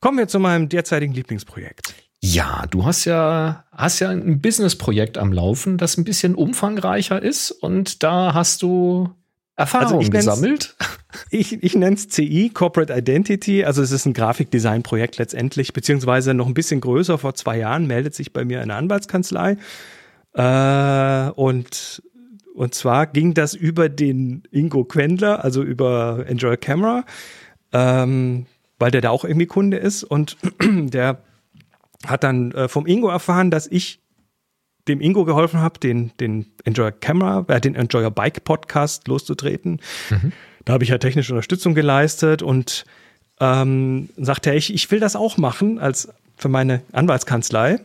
Kommen 0.00 0.18
wir 0.18 0.28
zu 0.28 0.38
meinem 0.38 0.68
derzeitigen 0.68 1.14
Lieblingsprojekt. 1.14 1.94
Ja, 2.26 2.64
du 2.70 2.86
hast 2.86 3.04
ja, 3.04 3.66
hast 3.70 4.00
ja 4.00 4.08
ein 4.08 4.40
Businessprojekt 4.40 5.18
am 5.18 5.30
Laufen, 5.30 5.76
das 5.76 5.98
ein 5.98 6.04
bisschen 6.04 6.34
umfangreicher 6.34 7.22
ist 7.22 7.50
und 7.50 8.02
da 8.02 8.32
hast 8.32 8.62
du 8.62 9.10
Erfahrung 9.56 9.98
also 9.98 10.10
gesammelt. 10.10 10.74
Ich, 11.30 11.62
ich 11.62 11.76
nenne 11.76 11.94
es 11.94 12.08
CI, 12.08 12.50
Corporate 12.52 12.92
Identity. 12.92 13.64
Also 13.64 13.82
es 13.82 13.92
ist 13.92 14.04
ein 14.04 14.14
Grafikdesign-Projekt 14.14 15.18
letztendlich, 15.18 15.72
beziehungsweise 15.72 16.34
noch 16.34 16.48
ein 16.48 16.54
bisschen 16.54 16.80
größer. 16.80 17.18
Vor 17.18 17.34
zwei 17.34 17.58
Jahren 17.58 17.86
meldet 17.86 18.16
sich 18.16 18.32
bei 18.32 18.44
mir 18.44 18.60
eine 18.60 18.74
Anwaltskanzlei. 18.74 19.56
Äh, 20.32 21.30
und, 21.30 22.02
und 22.52 22.74
zwar 22.74 23.06
ging 23.06 23.32
das 23.32 23.54
über 23.54 23.88
den 23.88 24.42
Ingo 24.50 24.82
Quendler, 24.82 25.44
also 25.44 25.62
über 25.62 26.24
Enjoy 26.26 26.56
Camera, 26.56 27.04
ähm, 27.72 28.46
weil 28.80 28.90
der 28.90 29.00
da 29.00 29.10
auch 29.10 29.24
irgendwie 29.24 29.46
Kunde 29.46 29.76
ist. 29.76 30.02
Und 30.02 30.36
der 30.60 31.22
hat 32.06 32.24
dann 32.24 32.52
äh, 32.52 32.68
vom 32.68 32.86
Ingo 32.86 33.08
erfahren, 33.08 33.50
dass 33.50 33.66
ich 33.66 34.00
dem 34.88 35.00
Ingo 35.00 35.24
geholfen 35.24 35.60
habe, 35.60 35.80
den, 35.80 36.12
den 36.20 36.46
Enjoy 36.64 36.92
Camera, 36.92 37.44
äh, 37.48 37.60
den 37.60 37.74
Enjoy 37.74 38.10
Bike 38.10 38.44
Podcast 38.44 39.08
loszutreten. 39.08 39.80
Mhm. 40.10 40.32
Da 40.64 40.74
habe 40.74 40.84
ich 40.84 40.90
ja 40.90 40.98
technische 40.98 41.32
Unterstützung 41.32 41.74
geleistet 41.74 42.42
und 42.42 42.84
ähm, 43.40 44.08
sagte 44.16 44.50
er, 44.50 44.56
ich, 44.56 44.72
ich 44.72 44.90
will 44.90 45.00
das 45.00 45.16
auch 45.16 45.36
machen 45.36 45.78
als 45.78 46.08
für 46.36 46.48
meine 46.48 46.82
Anwaltskanzlei 46.92 47.80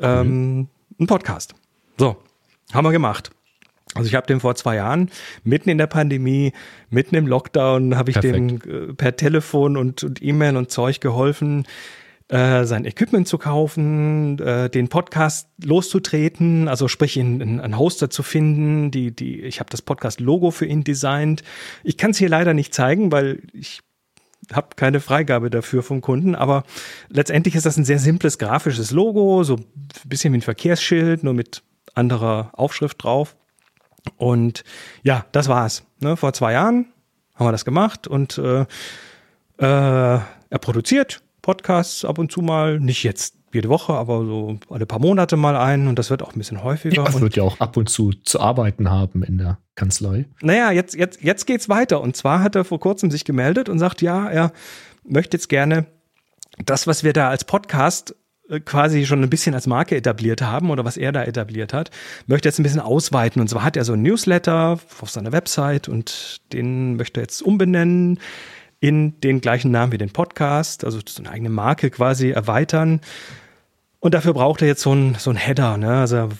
ähm, 0.00 0.56
mhm. 0.56 0.68
einen 0.98 1.06
Podcast. 1.06 1.54
So, 1.98 2.16
haben 2.72 2.84
wir 2.84 2.92
gemacht. 2.92 3.30
Also 3.94 4.08
ich 4.08 4.14
habe 4.14 4.26
dem 4.26 4.40
vor 4.40 4.54
zwei 4.54 4.76
Jahren, 4.76 5.10
mitten 5.44 5.68
in 5.68 5.76
der 5.76 5.86
Pandemie, 5.86 6.52
mitten 6.88 7.14
im 7.14 7.26
Lockdown, 7.26 7.96
habe 7.96 8.10
ich 8.10 8.18
Perfekt. 8.18 8.64
dem 8.64 8.90
äh, 8.90 8.94
per 8.94 9.16
Telefon 9.16 9.76
und, 9.76 10.02
und 10.02 10.22
E-Mail 10.22 10.56
und 10.56 10.70
Zeug 10.70 11.00
geholfen, 11.00 11.66
äh, 12.28 12.64
sein 12.64 12.84
Equipment 12.84 13.28
zu 13.28 13.38
kaufen, 13.38 14.38
äh, 14.38 14.70
den 14.70 14.88
Podcast 14.88 15.48
loszutreten, 15.62 16.68
also 16.68 16.88
sprich 16.88 17.16
in, 17.16 17.60
einen 17.60 17.78
Hoster 17.78 18.10
zu 18.10 18.22
finden. 18.22 18.90
Die, 18.90 19.14
die, 19.14 19.40
ich 19.42 19.60
habe 19.60 19.70
das 19.70 19.82
Podcast-Logo 19.82 20.50
für 20.50 20.66
ihn 20.66 20.84
designt. 20.84 21.42
Ich 21.84 21.98
kann 21.98 22.12
es 22.12 22.18
hier 22.18 22.28
leider 22.28 22.54
nicht 22.54 22.74
zeigen, 22.74 23.12
weil 23.12 23.42
ich 23.52 23.80
habe 24.52 24.68
keine 24.76 25.00
Freigabe 25.00 25.50
dafür 25.50 25.82
vom 25.82 26.00
Kunden, 26.00 26.34
aber 26.34 26.64
letztendlich 27.08 27.54
ist 27.54 27.66
das 27.66 27.76
ein 27.76 27.84
sehr 27.84 27.98
simples 27.98 28.38
grafisches 28.38 28.90
Logo, 28.90 29.44
so 29.44 29.56
ein 29.56 29.66
bisschen 30.04 30.32
wie 30.32 30.38
ein 30.38 30.42
Verkehrsschild, 30.42 31.22
nur 31.22 31.34
mit 31.34 31.62
anderer 31.94 32.50
Aufschrift 32.54 33.02
drauf. 33.02 33.36
Und 34.16 34.64
ja, 35.02 35.26
das 35.32 35.48
war's. 35.48 35.84
Ne? 36.00 36.16
Vor 36.16 36.32
zwei 36.32 36.52
Jahren 36.52 36.86
haben 37.34 37.46
wir 37.46 37.52
das 37.52 37.64
gemacht 37.64 38.08
und 38.08 38.38
äh, 38.38 38.62
äh, 38.62 38.66
er 39.58 40.58
produziert 40.60 41.22
Podcasts 41.42 42.04
ab 42.04 42.18
und 42.18 42.32
zu 42.32 42.40
mal, 42.40 42.80
nicht 42.80 43.02
jetzt 43.02 43.36
jede 43.52 43.68
Woche, 43.68 43.92
aber 43.92 44.24
so 44.24 44.58
alle 44.70 44.86
paar 44.86 44.98
Monate 44.98 45.36
mal 45.36 45.56
ein 45.56 45.86
und 45.88 45.98
das 45.98 46.08
wird 46.08 46.22
auch 46.22 46.32
ein 46.34 46.38
bisschen 46.38 46.62
häufiger. 46.62 47.04
Ja, 47.04 47.20
wird 47.20 47.36
ja 47.36 47.42
auch 47.42 47.60
ab 47.60 47.76
und 47.76 47.88
zu 47.88 48.12
zu 48.12 48.40
arbeiten 48.40 48.90
haben 48.90 49.22
in 49.22 49.38
der 49.38 49.58
Kanzlei. 49.74 50.26
Naja, 50.40 50.70
jetzt, 50.70 50.94
jetzt, 50.94 51.22
jetzt 51.22 51.46
geht's 51.46 51.68
weiter. 51.68 52.00
Und 52.00 52.16
zwar 52.16 52.40
hat 52.40 52.56
er 52.56 52.64
vor 52.64 52.80
kurzem 52.80 53.10
sich 53.10 53.24
gemeldet 53.24 53.68
und 53.68 53.78
sagt, 53.78 54.00
ja, 54.00 54.28
er 54.28 54.52
möchte 55.04 55.36
jetzt 55.36 55.48
gerne 55.48 55.86
das, 56.64 56.86
was 56.86 57.04
wir 57.04 57.12
da 57.12 57.28
als 57.28 57.44
Podcast 57.44 58.14
äh, 58.48 58.60
quasi 58.60 59.04
schon 59.06 59.22
ein 59.22 59.30
bisschen 59.30 59.54
als 59.54 59.66
Marke 59.66 59.96
etabliert 59.96 60.42
haben 60.42 60.70
oder 60.70 60.84
was 60.84 60.96
er 60.96 61.12
da 61.12 61.24
etabliert 61.24 61.72
hat, 61.72 61.90
möchte 62.26 62.48
jetzt 62.48 62.58
ein 62.58 62.62
bisschen 62.62 62.80
ausweiten. 62.80 63.40
Und 63.40 63.48
zwar 63.48 63.64
hat 63.64 63.76
er 63.76 63.84
so 63.84 63.92
ein 63.92 64.02
Newsletter 64.02 64.78
auf 65.00 65.10
seiner 65.10 65.32
Website 65.32 65.88
und 65.88 66.40
den 66.52 66.96
möchte 66.96 67.20
er 67.20 67.24
jetzt 67.24 67.42
umbenennen 67.42 68.18
in 68.82 69.20
den 69.20 69.40
gleichen 69.40 69.70
Namen 69.70 69.92
wie 69.92 69.98
den 69.98 70.10
Podcast, 70.10 70.84
also 70.84 70.98
so 71.06 71.22
eine 71.22 71.30
eigene 71.30 71.50
Marke 71.50 71.88
quasi 71.88 72.30
erweitern. 72.30 73.00
Und 74.00 74.12
dafür 74.12 74.34
braucht 74.34 74.60
er 74.60 74.66
jetzt 74.66 74.82
so 74.82 74.92
ein, 74.92 75.14
so 75.14 75.32
Header, 75.32 75.76
ne? 75.76 76.00
Also 76.00 76.30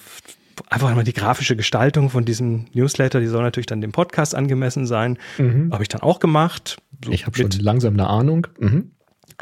einfach 0.68 0.93
mal 0.93 1.05
die 1.05 1.12
grafische 1.12 1.55
Gestaltung 1.55 2.11
von 2.11 2.24
diesem 2.24 2.64
Newsletter, 2.72 3.20
die 3.20 3.28
soll 3.28 3.45
natürlich 3.45 3.66
dann 3.66 3.80
dem 3.80 3.93
Podcast 3.93 4.34
angemessen 4.34 4.86
sein. 4.86 5.18
Mhm. 5.38 5.72
Habe 5.72 5.84
ich 5.84 5.88
dann 5.88 6.01
auch 6.01 6.18
gemacht. 6.18 6.78
So 7.05 7.12
ich 7.12 7.26
habe 7.26 7.38
schon 7.38 7.49
langsam 7.61 7.95
eine 7.95 8.09
Ahnung. 8.09 8.49
Mhm. 8.59 8.90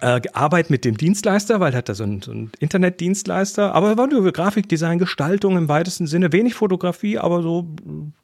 Äh, 0.02 0.20
Arbeit 0.34 0.68
mit 0.68 0.84
dem 0.84 0.98
Dienstleister, 0.98 1.58
weil 1.58 1.72
er 1.72 1.78
hat 1.78 1.88
da 1.88 1.94
so 1.94 2.04
einen, 2.04 2.20
so 2.20 2.32
einen 2.32 2.52
Internetdienstleister, 2.58 3.74
aber 3.74 3.96
war 3.96 4.08
nur 4.08 4.30
Grafikdesign, 4.30 4.98
Gestaltung 4.98 5.56
im 5.56 5.68
weitesten 5.70 6.06
Sinne, 6.06 6.34
wenig 6.34 6.52
Fotografie, 6.52 7.16
aber 7.16 7.40
so 7.40 7.66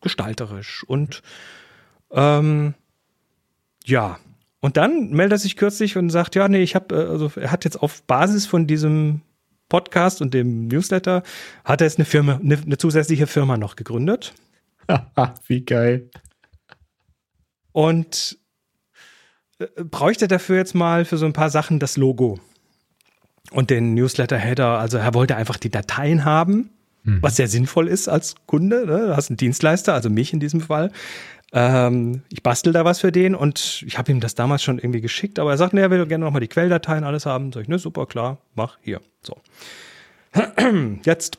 gestalterisch. 0.03 0.85
Und 0.87 1.23
ähm, 2.11 2.75
ja, 3.87 4.19
und 4.61 4.77
dann 4.77 5.11
meldet 5.11 5.33
er 5.33 5.39
sich 5.39 5.57
kürzlich 5.57 5.97
und 5.97 6.11
sagt, 6.11 6.35
ja, 6.35 6.49
nee, 6.49 6.63
ich 6.63 6.75
habe, 6.75 6.95
äh, 6.95 7.09
also 7.09 7.31
er 7.37 7.53
hat 7.53 7.65
jetzt 7.65 7.83
auf 7.83 8.03
Basis 8.03 8.47
von 8.47 8.67
diesem 8.67 9.23
Podcast 9.69 10.23
und 10.23 10.35
dem 10.35 10.69
Newsletter, 10.69 11.23
hat 11.65 11.81
er 11.81 11.87
jetzt 11.87 11.99
eine 11.99 12.05
Firma, 12.05 12.37
eine, 12.43 12.57
eine 12.57 12.79
zusätzliche 12.79 13.27
Firma 13.27 13.57
noch 13.57 13.77
gegründet. 13.77 14.35
Wie 15.47 15.65
geil. 15.65 16.11
Und 17.73 18.39
äh, 19.59 19.67
bräuchte 19.85 20.29
dafür 20.29 20.57
jetzt 20.57 20.75
mal 20.75 21.05
für 21.05 21.17
so 21.17 21.27
ein 21.27 21.33
paar 21.33 21.51
Sachen 21.51 21.79
das 21.79 21.97
Logo 21.97 22.39
und 23.51 23.71
den 23.71 23.95
Newsletter-Header. 23.95 24.79
Also 24.79 24.99
er 24.99 25.15
wollte 25.15 25.37
einfach 25.37 25.57
die 25.57 25.71
Dateien 25.71 26.25
haben, 26.25 26.71
mhm. 27.03 27.23
was 27.23 27.37
sehr 27.37 27.49
sinnvoll 27.49 27.89
ist 27.89 28.09
als 28.09 28.35
Kunde. 28.47 28.87
Ne? 28.87 29.07
Du 29.09 29.17
hast 29.17 29.31
einen 29.31 29.37
Dienstleister, 29.37 29.95
also 29.95 30.11
mich 30.11 30.33
in 30.33 30.41
diesem 30.41 30.61
Fall. 30.61 30.91
Ähm, 31.57 32.21
ich 32.29 32.43
bastel 32.43 32.75
da 32.75 32.85
was 32.85 33.01
für 33.01 33.11
den 33.11 33.35
und 33.35 33.83
ich 33.87 33.97
habe 33.97 34.13
ihm 34.13 34.21
das 34.21 34.35
damals 34.35 34.63
schon 34.63 34.79
irgendwie 34.79 35.01
geschickt, 35.01 35.39
aber 35.39 35.53
er 35.53 35.57
sagt, 35.57 35.73
nee, 35.73 35.81
er 35.81 35.91
will 35.91 36.05
gerne 36.05 36.27
nochmal 36.27 36.43
die 36.43 36.49
Quelldateien 36.49 37.03
alles 37.03 37.25
haben. 37.25 37.51
Sag 37.51 37.63
ich, 37.63 37.69
ne, 37.69 37.79
super, 37.79 38.05
klar, 38.05 38.37
mach 38.55 38.77
hier. 38.83 39.01
So. 39.23 39.39
Jetzt 41.05 41.39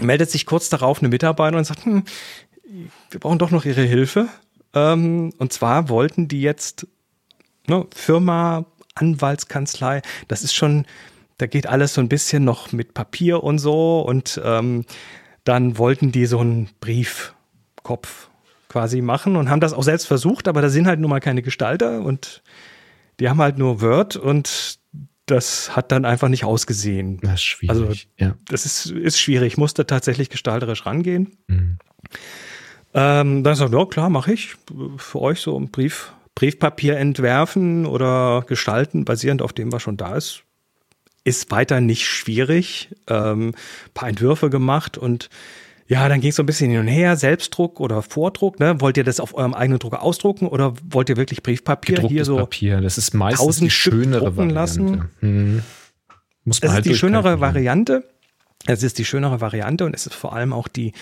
meldet 0.00 0.30
sich 0.30 0.46
kurz 0.46 0.70
darauf 0.70 1.00
eine 1.00 1.10
Mitarbeiterin 1.10 1.58
und 1.58 1.64
sagt, 1.64 1.84
hm, 1.84 2.04
wir 3.10 3.20
brauchen 3.20 3.38
doch 3.38 3.50
noch 3.50 3.66
ihre 3.66 3.82
Hilfe. 3.82 4.28
Ähm, 4.72 5.34
und 5.36 5.52
zwar 5.52 5.90
wollten 5.90 6.28
die 6.28 6.40
jetzt 6.40 6.86
ne, 7.66 7.86
Firma, 7.94 8.64
Anwaltskanzlei, 8.94 10.00
das 10.28 10.44
ist 10.44 10.54
schon, 10.54 10.86
da 11.36 11.46
geht 11.46 11.66
alles 11.66 11.92
so 11.92 12.00
ein 12.00 12.08
bisschen 12.08 12.44
noch 12.44 12.72
mit 12.72 12.94
Papier 12.94 13.44
und 13.44 13.58
so 13.58 14.00
und 14.00 14.40
ähm, 14.42 14.86
dann 15.44 15.76
wollten 15.76 16.10
die 16.10 16.24
so 16.24 16.38
einen 16.38 16.70
Briefkopf 16.80 18.30
quasi 18.68 19.00
machen 19.00 19.36
und 19.36 19.50
haben 19.50 19.60
das 19.60 19.72
auch 19.72 19.82
selbst 19.82 20.06
versucht, 20.06 20.48
aber 20.48 20.62
da 20.62 20.68
sind 20.68 20.86
halt 20.86 21.00
nun 21.00 21.10
mal 21.10 21.20
keine 21.20 21.42
Gestalter 21.42 22.00
und 22.00 22.42
die 23.20 23.28
haben 23.28 23.40
halt 23.40 23.58
nur 23.58 23.80
Word 23.80 24.16
und 24.16 24.78
das 25.26 25.74
hat 25.74 25.90
dann 25.90 26.04
einfach 26.04 26.28
nicht 26.28 26.44
ausgesehen. 26.44 27.18
Das 27.20 27.34
ist 27.34 27.42
schwierig. 27.42 27.70
Also, 27.70 27.92
ja. 28.16 28.36
das 28.48 28.64
ist, 28.64 28.86
ist 28.86 29.18
schwierig. 29.18 29.56
Musste 29.56 29.86
tatsächlich 29.86 30.30
gestalterisch 30.30 30.86
rangehen. 30.86 31.36
Mhm. 31.48 31.78
Ähm, 32.94 33.42
dann 33.42 33.56
sagt, 33.56 33.74
ja 33.74 33.84
klar, 33.86 34.08
mache 34.08 34.32
ich 34.32 34.54
für 34.96 35.20
euch 35.20 35.40
so 35.40 35.58
ein 35.58 35.70
Brief, 35.70 36.12
Briefpapier 36.34 36.96
entwerfen 36.96 37.86
oder 37.86 38.44
gestalten, 38.46 39.04
basierend 39.04 39.42
auf 39.42 39.52
dem, 39.52 39.72
was 39.72 39.82
schon 39.82 39.96
da 39.96 40.16
ist. 40.16 40.44
Ist 41.24 41.50
weiter 41.50 41.80
nicht 41.80 42.06
schwierig. 42.06 42.94
Ähm, 43.08 43.54
paar 43.94 44.08
Entwürfe 44.08 44.48
gemacht 44.48 44.96
und 44.96 45.28
ja, 45.88 46.08
dann 46.08 46.20
ging 46.20 46.30
es 46.30 46.36
so 46.36 46.42
ein 46.42 46.46
bisschen 46.46 46.70
hin 46.70 46.80
und 46.80 46.88
her, 46.88 47.16
Selbstdruck 47.16 47.80
oder 47.80 48.02
Vordruck. 48.02 48.58
Ne? 48.58 48.80
Wollt 48.80 48.96
ihr 48.96 49.04
das 49.04 49.20
auf 49.20 49.34
eurem 49.34 49.54
eigenen 49.54 49.78
Drucker 49.78 50.02
ausdrucken 50.02 50.48
oder 50.48 50.74
wollt 50.84 51.08
ihr 51.08 51.16
wirklich 51.16 51.42
Briefpapier 51.42 51.96
Gedrucktes 51.96 52.14
hier 52.14 52.24
so? 52.24 52.36
Papier, 52.36 52.80
das 52.80 52.98
ist 52.98 53.14
meistens 53.14 53.58
die 53.58 53.70
schönere 53.70 54.36
Variante. 54.36 54.54
Lassen? 54.54 55.10
Hm. 55.20 55.62
Muss 56.44 56.60
man 56.60 56.68
das 56.68 56.74
halt 56.74 56.86
ist 56.86 56.92
die 56.92 56.98
schönere 56.98 57.40
Variante. 57.40 58.04
Es 58.66 58.82
ist 58.82 58.98
die 58.98 59.04
schönere 59.04 59.40
Variante 59.40 59.84
und 59.84 59.94
es 59.94 60.06
ist 60.06 60.14
vor 60.14 60.32
allem 60.32 60.52
auch 60.52 60.66
die 60.66 60.92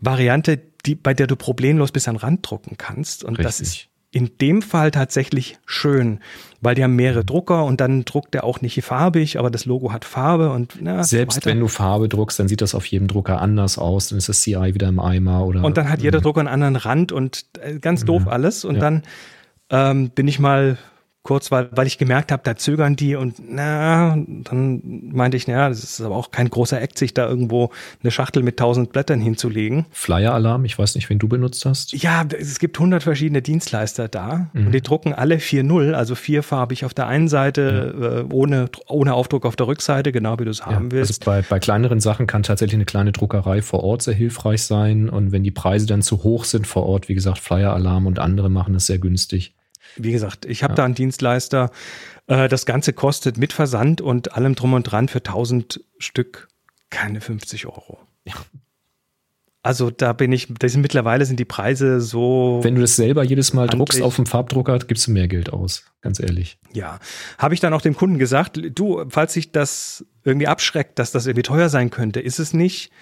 Variante, 0.00 0.58
die, 0.86 0.94
bei 0.94 1.12
der 1.12 1.26
du 1.26 1.36
problemlos 1.36 1.92
bis 1.92 2.08
an 2.08 2.14
den 2.14 2.20
Rand 2.20 2.48
drucken 2.48 2.76
kannst. 2.78 3.24
Und 3.24 3.38
Richtig. 3.38 3.44
das 3.44 3.60
ist 3.60 3.88
in 4.14 4.30
dem 4.40 4.62
Fall 4.62 4.92
tatsächlich 4.92 5.58
schön, 5.66 6.20
weil 6.60 6.76
die 6.76 6.84
haben 6.84 6.94
mehrere 6.94 7.24
Drucker 7.24 7.64
und 7.64 7.80
dann 7.80 8.04
druckt 8.04 8.32
der 8.32 8.44
auch 8.44 8.60
nicht 8.60 8.80
farbig, 8.82 9.38
aber 9.38 9.50
das 9.50 9.64
Logo 9.64 9.92
hat 9.92 10.04
Farbe 10.04 10.50
und 10.50 10.78
na, 10.80 11.02
selbst 11.02 11.38
weiter. 11.38 11.50
wenn 11.50 11.58
du 11.58 11.66
Farbe 11.66 12.08
druckst, 12.08 12.38
dann 12.38 12.46
sieht 12.46 12.60
das 12.60 12.74
auf 12.76 12.86
jedem 12.86 13.08
Drucker 13.08 13.42
anders 13.42 13.76
aus, 13.76 14.08
dann 14.08 14.18
ist 14.18 14.28
das 14.28 14.40
CI 14.40 14.74
wieder 14.74 14.88
im 14.88 15.00
Eimer 15.00 15.44
oder 15.44 15.64
und 15.64 15.76
dann 15.76 15.90
hat 15.90 16.00
jeder 16.00 16.20
Drucker 16.20 16.40
einen 16.40 16.48
anderen 16.48 16.76
Rand 16.76 17.10
und 17.10 17.46
äh, 17.60 17.80
ganz 17.80 18.04
doof 18.04 18.28
alles 18.28 18.64
und 18.64 18.76
ja. 18.76 18.80
dann 18.80 19.02
ähm, 19.70 20.10
bin 20.10 20.28
ich 20.28 20.38
mal 20.38 20.78
kurz, 21.24 21.50
weil, 21.50 21.70
weil 21.72 21.86
ich 21.86 21.96
gemerkt 21.96 22.30
habe, 22.30 22.42
da 22.44 22.54
zögern 22.54 22.96
die 22.96 23.16
und 23.16 23.36
na, 23.48 24.14
dann 24.26 24.82
meinte 25.10 25.38
ich, 25.38 25.48
naja, 25.48 25.70
das 25.70 25.82
ist 25.82 26.00
aber 26.02 26.14
auch 26.14 26.30
kein 26.30 26.50
großer 26.50 26.80
Act, 26.80 26.98
sich 26.98 27.14
da 27.14 27.26
irgendwo 27.26 27.70
eine 28.02 28.10
Schachtel 28.10 28.42
mit 28.42 28.58
tausend 28.58 28.92
Blättern 28.92 29.20
hinzulegen. 29.20 29.86
Flyer-Alarm, 29.90 30.66
ich 30.66 30.78
weiß 30.78 30.94
nicht, 30.96 31.08
wen 31.08 31.18
du 31.18 31.26
benutzt 31.26 31.64
hast. 31.64 31.94
Ja, 31.94 32.26
es 32.38 32.58
gibt 32.58 32.78
hundert 32.78 33.02
verschiedene 33.04 33.40
Dienstleister 33.40 34.06
da 34.06 34.50
mhm. 34.52 34.66
und 34.66 34.72
die 34.72 34.82
drucken 34.82 35.14
alle 35.14 35.36
4.0, 35.36 35.92
also 35.92 36.14
vierfarbig 36.14 36.84
auf 36.84 36.92
der 36.92 37.06
einen 37.06 37.28
Seite, 37.28 37.94
ja. 37.98 38.18
äh, 38.20 38.24
ohne, 38.30 38.68
ohne 38.86 39.14
Aufdruck 39.14 39.46
auf 39.46 39.56
der 39.56 39.66
Rückseite, 39.66 40.12
genau 40.12 40.38
wie 40.38 40.44
du 40.44 40.50
es 40.50 40.58
ja, 40.58 40.66
haben 40.66 40.92
willst. 40.92 41.22
Also 41.26 41.30
bei, 41.30 41.40
bei 41.40 41.58
kleineren 41.58 42.00
Sachen 42.00 42.26
kann 42.26 42.42
tatsächlich 42.42 42.74
eine 42.74 42.84
kleine 42.84 43.12
Druckerei 43.12 43.62
vor 43.62 43.82
Ort 43.82 44.02
sehr 44.02 44.14
hilfreich 44.14 44.62
sein 44.62 45.08
und 45.08 45.32
wenn 45.32 45.42
die 45.42 45.50
Preise 45.50 45.86
dann 45.86 46.02
zu 46.02 46.22
hoch 46.22 46.44
sind 46.44 46.66
vor 46.66 46.84
Ort, 46.84 47.08
wie 47.08 47.14
gesagt, 47.14 47.38
Flyer-Alarm 47.38 48.06
und 48.06 48.18
andere 48.18 48.50
machen 48.50 48.74
das 48.74 48.84
sehr 48.84 48.98
günstig. 48.98 49.53
Wie 49.96 50.12
gesagt, 50.12 50.44
ich 50.46 50.62
habe 50.62 50.72
ja. 50.72 50.76
da 50.76 50.84
einen 50.84 50.94
Dienstleister. 50.94 51.70
Äh, 52.26 52.48
das 52.48 52.66
Ganze 52.66 52.92
kostet 52.92 53.38
mit 53.38 53.52
Versand 53.52 54.00
und 54.00 54.32
allem 54.32 54.54
drum 54.54 54.74
und 54.74 54.84
dran 54.84 55.08
für 55.08 55.18
1000 55.18 55.80
Stück 55.98 56.48
keine 56.90 57.20
50 57.20 57.66
Euro. 57.66 57.98
Ja. 58.24 58.34
Also 59.64 59.90
da 59.90 60.12
bin 60.12 60.30
ich, 60.30 60.48
das 60.58 60.72
sind, 60.72 60.82
mittlerweile 60.82 61.24
sind 61.24 61.40
die 61.40 61.46
Preise 61.46 62.02
so. 62.02 62.60
Wenn 62.62 62.74
du 62.74 62.82
das 62.82 62.96
selber 62.96 63.24
jedes 63.24 63.54
Mal 63.54 63.62
handlich. 63.62 63.78
druckst 63.78 64.02
auf 64.02 64.16
dem 64.16 64.26
Farbdrucker, 64.26 64.78
gibst 64.80 65.06
du 65.06 65.10
mehr 65.10 65.26
Geld 65.26 65.50
aus, 65.54 65.86
ganz 66.02 66.20
ehrlich. 66.20 66.58
Ja, 66.74 67.00
habe 67.38 67.54
ich 67.54 67.60
dann 67.60 67.72
auch 67.72 67.80
dem 67.80 67.96
Kunden 67.96 68.18
gesagt, 68.18 68.60
du, 68.74 69.06
falls 69.08 69.32
sich 69.32 69.52
das 69.52 70.04
irgendwie 70.22 70.48
abschreckt, 70.48 70.98
dass 70.98 71.12
das 71.12 71.26
irgendwie 71.26 71.44
teuer 71.44 71.70
sein 71.70 71.88
könnte, 71.88 72.20
ist 72.20 72.38
es 72.38 72.52
nicht. 72.52 72.92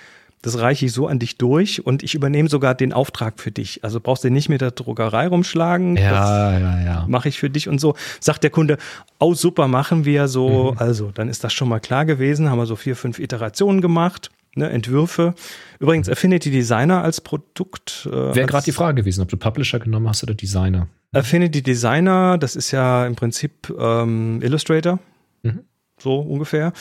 Das 0.42 0.58
reiche 0.58 0.86
ich 0.86 0.92
so 0.92 1.06
an 1.06 1.20
dich 1.20 1.38
durch 1.38 1.86
und 1.86 2.02
ich 2.02 2.16
übernehme 2.16 2.48
sogar 2.48 2.74
den 2.74 2.92
Auftrag 2.92 3.38
für 3.38 3.52
dich. 3.52 3.84
Also 3.84 4.00
brauchst 4.00 4.24
du 4.24 4.30
nicht 4.30 4.48
mit 4.48 4.60
der 4.60 4.72
Druckerei 4.72 5.28
rumschlagen. 5.28 5.96
Ja, 5.96 6.58
ja, 6.58 6.84
ja. 6.84 7.06
Mache 7.08 7.28
ich 7.28 7.38
für 7.38 7.48
dich 7.48 7.68
und 7.68 7.80
so. 7.80 7.94
Sagt 8.18 8.42
der 8.42 8.50
Kunde, 8.50 8.76
oh 9.20 9.34
super, 9.34 9.68
machen 9.68 10.04
wir 10.04 10.26
so. 10.26 10.72
Mhm. 10.72 10.78
Also, 10.78 11.12
dann 11.12 11.28
ist 11.28 11.44
das 11.44 11.52
schon 11.52 11.68
mal 11.68 11.78
klar 11.78 12.04
gewesen. 12.04 12.50
Haben 12.50 12.58
wir 12.58 12.66
so 12.66 12.74
vier, 12.74 12.96
fünf 12.96 13.20
Iterationen 13.20 13.80
gemacht. 13.80 14.30
Ne, 14.54 14.68
Entwürfe. 14.68 15.34
Übrigens, 15.78 16.10
Affinity 16.10 16.50
Designer 16.50 17.02
als 17.02 17.20
Produkt. 17.22 18.06
Äh, 18.06 18.34
Wäre 18.34 18.46
gerade 18.46 18.64
die 18.64 18.72
Frage 18.72 19.00
gewesen, 19.00 19.22
ob 19.22 19.28
du 19.28 19.38
Publisher 19.38 19.78
genommen 19.78 20.08
hast 20.08 20.24
oder 20.24 20.34
Designer. 20.34 20.88
Affinity 21.12 21.62
Designer, 21.62 22.36
das 22.36 22.56
ist 22.56 22.70
ja 22.70 23.06
im 23.06 23.14
Prinzip 23.14 23.72
ähm, 23.78 24.40
Illustrator. 24.42 24.98
Mhm. 25.42 25.60
So 25.98 26.18
ungefähr. 26.18 26.72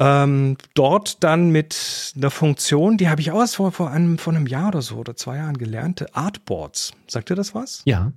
Ähm, 0.00 0.56
dort 0.74 1.24
dann 1.24 1.50
mit 1.50 2.12
einer 2.16 2.30
Funktion, 2.30 2.96
die 2.98 3.08
habe 3.08 3.20
ich 3.20 3.32
auch 3.32 3.40
erst 3.40 3.56
vor, 3.56 3.72
vor, 3.72 3.90
einem, 3.90 4.18
vor 4.18 4.32
einem 4.32 4.46
Jahr 4.46 4.68
oder 4.68 4.82
so 4.82 4.96
oder 4.96 5.16
zwei 5.16 5.36
Jahren 5.38 5.58
gelernt, 5.58 6.06
Artboards. 6.14 6.92
Sagt 7.08 7.30
ihr 7.30 7.36
das 7.36 7.54
was? 7.54 7.82
Ja. 7.84 8.12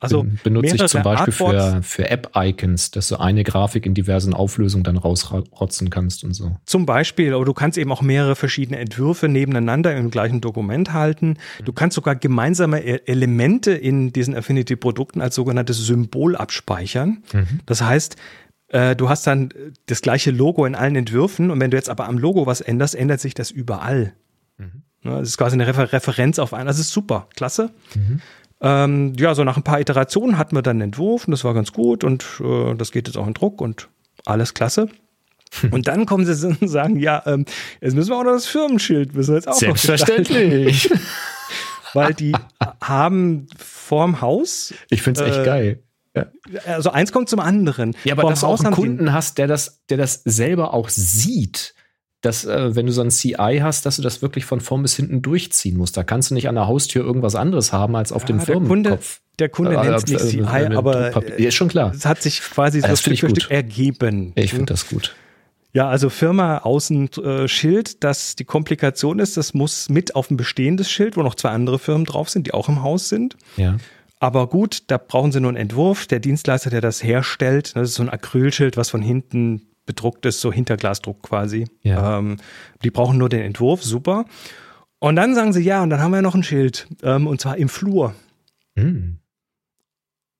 Also 0.00 0.22
Ben- 0.22 0.38
benutze 0.44 0.76
ich 0.76 0.86
zum 0.86 1.02
Beispiel 1.02 1.32
Artboards. 1.44 1.74
für, 1.88 2.04
für 2.04 2.10
App-Icons, 2.10 2.92
dass 2.92 3.08
du 3.08 3.16
eine 3.16 3.42
Grafik 3.42 3.84
in 3.84 3.94
diversen 3.94 4.32
Auflösungen 4.32 4.84
dann 4.84 4.96
rausrotzen 4.96 5.90
kannst 5.90 6.22
und 6.22 6.34
so. 6.34 6.56
Zum 6.66 6.86
Beispiel, 6.86 7.34
aber 7.34 7.44
du 7.44 7.52
kannst 7.52 7.76
eben 7.78 7.90
auch 7.90 8.00
mehrere 8.00 8.36
verschiedene 8.36 8.78
Entwürfe 8.78 9.26
nebeneinander 9.28 9.96
im 9.96 10.10
gleichen 10.12 10.40
Dokument 10.40 10.92
halten. 10.92 11.36
Du 11.64 11.72
kannst 11.72 11.96
sogar 11.96 12.14
gemeinsame 12.14 12.80
E- 12.84 13.00
Elemente 13.06 13.72
in 13.72 14.12
diesen 14.12 14.36
Affinity-Produkten 14.36 15.20
als 15.20 15.34
sogenanntes 15.34 15.78
Symbol 15.84 16.36
abspeichern. 16.36 17.24
Das 17.66 17.82
heißt, 17.82 18.14
du 18.70 19.08
hast 19.08 19.26
dann 19.26 19.50
äh, 19.50 19.72
das 19.86 20.02
gleiche 20.02 20.30
Logo 20.30 20.64
in 20.66 20.74
allen 20.74 20.94
Entwürfen 20.96 21.50
und 21.50 21.60
wenn 21.60 21.70
du 21.70 21.76
jetzt 21.76 21.88
aber 21.90 22.06
am 22.06 22.18
Logo 22.18 22.46
was 22.46 22.60
änderst, 22.60 22.94
ändert 22.94 23.20
sich 23.20 23.34
das 23.34 23.50
überall. 23.50 24.14
Ne, 24.58 24.72
Das 25.20 25.28
ist 25.28 25.38
quasi 25.38 25.54
eine 25.54 25.66
Refer 25.66 25.92
Referenz 25.92 26.38
auf 26.38 26.52
einen. 26.52 26.66
Das 26.66 26.78
ist 26.78 26.90
super, 26.92 27.28
klasse. 27.36 27.70
Ähm, 28.60 29.12
ja, 29.18 29.34
so 29.34 29.44
nach 29.44 29.56
ein 29.56 29.62
paar 29.62 29.80
Iterationen 29.80 30.36
hatten 30.36 30.56
wir 30.56 30.62
dann 30.62 30.76
einen 30.78 30.88
Entwurf 30.90 31.26
und 31.28 31.30
das 31.30 31.44
war 31.44 31.54
ganz 31.54 31.72
gut 31.72 32.02
und 32.02 32.24
äh, 32.40 32.74
das 32.74 32.90
geht 32.90 33.06
jetzt 33.06 33.16
auch 33.16 33.26
in 33.28 33.34
Druck 33.34 33.60
und 33.60 33.88
alles 34.24 34.52
klasse. 34.54 34.88
Und 35.70 35.86
dann 35.88 36.04
kommen 36.04 36.26
sie 36.26 36.46
und 36.46 36.68
sagen, 36.68 36.98
ja, 36.98 37.22
ähm, 37.24 37.46
jetzt 37.80 37.94
müssen 37.94 38.10
wir 38.10 38.16
auch 38.18 38.24
noch 38.24 38.32
das 38.32 38.46
Firmenschild, 38.46 39.14
müssen 39.14 39.30
wir 39.30 39.36
jetzt 39.36 39.46
auch 39.48 39.52
noch 39.52 39.58
Selbstverständlich. 39.60 40.82
gestalten, 40.82 41.06
weil 41.94 42.12
die 42.14 42.32
haben 42.82 43.46
vorm 43.56 44.20
Haus, 44.20 44.74
Ich 44.90 45.00
finde 45.02 45.22
es 45.22 45.28
echt 45.30 45.38
Äh, 45.40 45.44
geil. 45.44 45.82
Also 46.66 46.90
eins 46.90 47.12
kommt 47.12 47.28
zum 47.28 47.40
anderen. 47.40 47.94
Ja, 48.04 48.14
aber 48.14 48.28
dass 48.30 48.40
du 48.40 48.46
auch 48.46 48.60
einen 48.62 48.74
Kunden 48.74 49.12
hast, 49.12 49.38
der 49.38 49.46
das, 49.46 49.80
der 49.88 49.96
das 49.98 50.22
selber 50.24 50.74
auch 50.74 50.88
sieht, 50.88 51.74
dass, 52.20 52.44
äh, 52.44 52.74
wenn 52.74 52.86
du 52.86 52.92
so 52.92 53.00
ein 53.02 53.10
CI 53.10 53.60
hast, 53.62 53.86
dass 53.86 53.96
du 53.96 54.02
das 54.02 54.22
wirklich 54.22 54.44
von 54.44 54.60
vorn 54.60 54.82
bis 54.82 54.96
hinten 54.96 55.22
durchziehen 55.22 55.76
musst. 55.76 55.96
Da 55.96 56.02
kannst 56.02 56.30
du 56.30 56.34
nicht 56.34 56.48
an 56.48 56.56
der 56.56 56.66
Haustür 56.66 57.04
irgendwas 57.04 57.34
anderes 57.36 57.72
haben 57.72 57.94
als 57.94 58.10
auf 58.12 58.24
dem 58.24 58.38
Ja, 58.40 58.44
der 58.44 58.54
Kunde, 58.56 58.68
Firmenkopf. 58.90 59.20
der 59.38 59.48
Kunde 59.50 59.76
Äh, 59.76 59.82
nennt 59.84 59.96
es 59.98 60.06
nicht 60.06 60.20
äh, 60.24 60.28
CI, 60.28 60.38
äh, 60.40 60.74
aber 60.76 61.22
ist 61.38 61.54
schon 61.54 61.68
klar. 61.68 61.92
es 61.94 62.04
hat 62.04 62.20
sich 62.20 62.40
quasi 62.40 62.80
so 62.80 62.88
Das 62.88 63.00
Stück 63.00 63.18
für 63.20 63.28
gut. 63.28 63.42
Stück 63.42 63.50
ergeben. 63.52 64.32
Ich 64.34 64.50
finde 64.50 64.66
das 64.66 64.88
gut. 64.88 65.14
Ja, 65.74 65.88
also 65.88 66.08
Firma 66.10 66.58
außen 66.58 67.08
äh, 67.22 67.46
Schild, 67.46 68.02
dass 68.02 68.34
die 68.34 68.44
Komplikation 68.44 69.20
ist, 69.20 69.36
das 69.36 69.54
muss 69.54 69.88
mit 69.90 70.16
auf 70.16 70.28
ein 70.30 70.36
bestehendes 70.36 70.90
Schild, 70.90 71.16
wo 71.16 71.22
noch 71.22 71.34
zwei 71.36 71.50
andere 71.50 71.78
Firmen 71.78 72.04
drauf 72.04 72.30
sind, 72.30 72.46
die 72.48 72.54
auch 72.54 72.68
im 72.68 72.82
Haus 72.82 73.08
sind. 73.10 73.36
Ja. 73.56 73.76
Aber 74.20 74.48
gut, 74.48 74.84
da 74.88 74.98
brauchen 74.98 75.32
sie 75.32 75.40
nur 75.40 75.50
einen 75.50 75.56
Entwurf. 75.56 76.06
Der 76.06 76.18
Dienstleister, 76.18 76.70
der 76.70 76.80
das 76.80 77.02
herstellt, 77.02 77.76
das 77.76 77.90
ist 77.90 77.94
so 77.94 78.02
ein 78.02 78.08
Acrylschild, 78.08 78.76
was 78.76 78.90
von 78.90 79.02
hinten 79.02 79.62
bedruckt 79.86 80.26
ist, 80.26 80.40
so 80.40 80.52
Hinterglasdruck 80.52 81.22
quasi. 81.22 81.66
Ja. 81.82 82.18
Ähm, 82.18 82.38
die 82.82 82.90
brauchen 82.90 83.18
nur 83.18 83.28
den 83.28 83.40
Entwurf, 83.40 83.82
super. 83.82 84.24
Und 84.98 85.16
dann 85.16 85.34
sagen 85.34 85.52
sie, 85.52 85.62
ja, 85.62 85.82
und 85.82 85.90
dann 85.90 86.00
haben 86.00 86.12
wir 86.12 86.22
noch 86.22 86.34
ein 86.34 86.42
Schild, 86.42 86.88
ähm, 87.02 87.26
und 87.26 87.40
zwar 87.40 87.56
im 87.56 87.68
Flur. 87.68 88.14
Hm. 88.76 89.18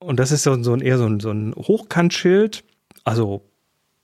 Und 0.00 0.20
das 0.20 0.32
ist 0.32 0.42
so, 0.42 0.62
so 0.62 0.74
ein, 0.74 0.80
eher 0.80 0.98
so 0.98 1.06
ein, 1.06 1.20
so 1.20 1.30
ein 1.30 1.54
Hochkantschild, 1.54 2.64
also 3.04 3.48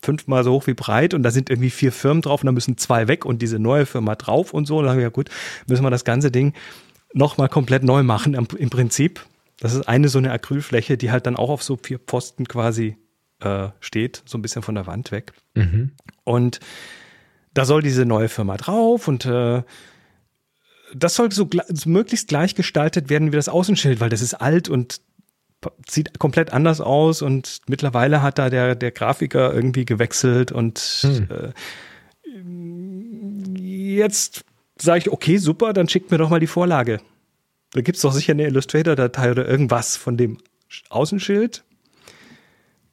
fünfmal 0.02 0.44
so 0.44 0.52
hoch 0.52 0.66
wie 0.66 0.74
breit 0.74 1.14
und 1.14 1.22
da 1.22 1.30
sind 1.30 1.50
irgendwie 1.50 1.70
vier 1.70 1.92
Firmen 1.92 2.22
drauf 2.22 2.42
und 2.42 2.46
da 2.46 2.52
müssen 2.52 2.76
zwei 2.76 3.08
weg 3.08 3.24
und 3.24 3.42
diese 3.42 3.58
neue 3.58 3.86
Firma 3.86 4.14
drauf 4.14 4.52
und 4.52 4.66
so. 4.66 4.78
Und 4.78 4.84
dann 4.84 4.92
haben 4.92 4.98
wir 4.98 5.04
ja 5.04 5.10
gut, 5.10 5.30
müssen 5.66 5.82
wir 5.82 5.90
das 5.90 6.04
ganze 6.04 6.30
Ding 6.30 6.52
nochmal 7.12 7.48
komplett 7.48 7.82
neu 7.82 8.02
machen 8.02 8.34
im 8.34 8.70
Prinzip. 8.70 9.24
Das 9.64 9.72
ist 9.72 9.88
eine 9.88 10.10
so 10.10 10.18
eine 10.18 10.30
Acrylfläche, 10.30 10.98
die 10.98 11.10
halt 11.10 11.24
dann 11.24 11.36
auch 11.36 11.48
auf 11.48 11.62
so 11.62 11.78
vier 11.78 11.98
Pfosten 11.98 12.46
quasi 12.46 12.98
äh, 13.40 13.68
steht, 13.80 14.22
so 14.26 14.36
ein 14.36 14.42
bisschen 14.42 14.60
von 14.60 14.74
der 14.74 14.86
Wand 14.86 15.10
weg. 15.10 15.32
Mhm. 15.54 15.92
Und 16.22 16.60
da 17.54 17.64
soll 17.64 17.80
diese 17.80 18.04
neue 18.04 18.28
Firma 18.28 18.58
drauf 18.58 19.08
und 19.08 19.24
äh, 19.24 19.62
das 20.94 21.14
soll 21.14 21.32
so 21.32 21.48
so 21.68 21.88
möglichst 21.88 22.28
gleich 22.28 22.54
gestaltet 22.54 23.08
werden 23.08 23.32
wie 23.32 23.36
das 23.36 23.48
Außenschild, 23.48 24.00
weil 24.00 24.10
das 24.10 24.20
ist 24.20 24.34
alt 24.34 24.68
und 24.68 25.00
sieht 25.88 26.18
komplett 26.18 26.52
anders 26.52 26.82
aus 26.82 27.22
und 27.22 27.62
mittlerweile 27.66 28.20
hat 28.20 28.38
da 28.38 28.50
der, 28.50 28.74
der 28.74 28.90
Grafiker 28.90 29.54
irgendwie 29.54 29.86
gewechselt 29.86 30.52
und 30.52 30.78
Hm. 31.00 31.28
äh, 31.30 31.52
jetzt 33.94 34.44
sage 34.78 34.98
ich, 34.98 35.10
okay, 35.10 35.38
super, 35.38 35.72
dann 35.72 35.88
schickt 35.88 36.10
mir 36.10 36.18
doch 36.18 36.28
mal 36.28 36.40
die 36.40 36.48
Vorlage. 36.48 37.00
Da 37.74 37.82
gibt 37.82 37.96
es 37.96 38.02
doch 38.02 38.12
sicher 38.12 38.32
eine 38.32 38.46
Illustrator-Datei 38.46 39.30
oder 39.30 39.46
irgendwas 39.46 39.96
von 39.96 40.16
dem 40.16 40.38
Außenschild 40.88 41.64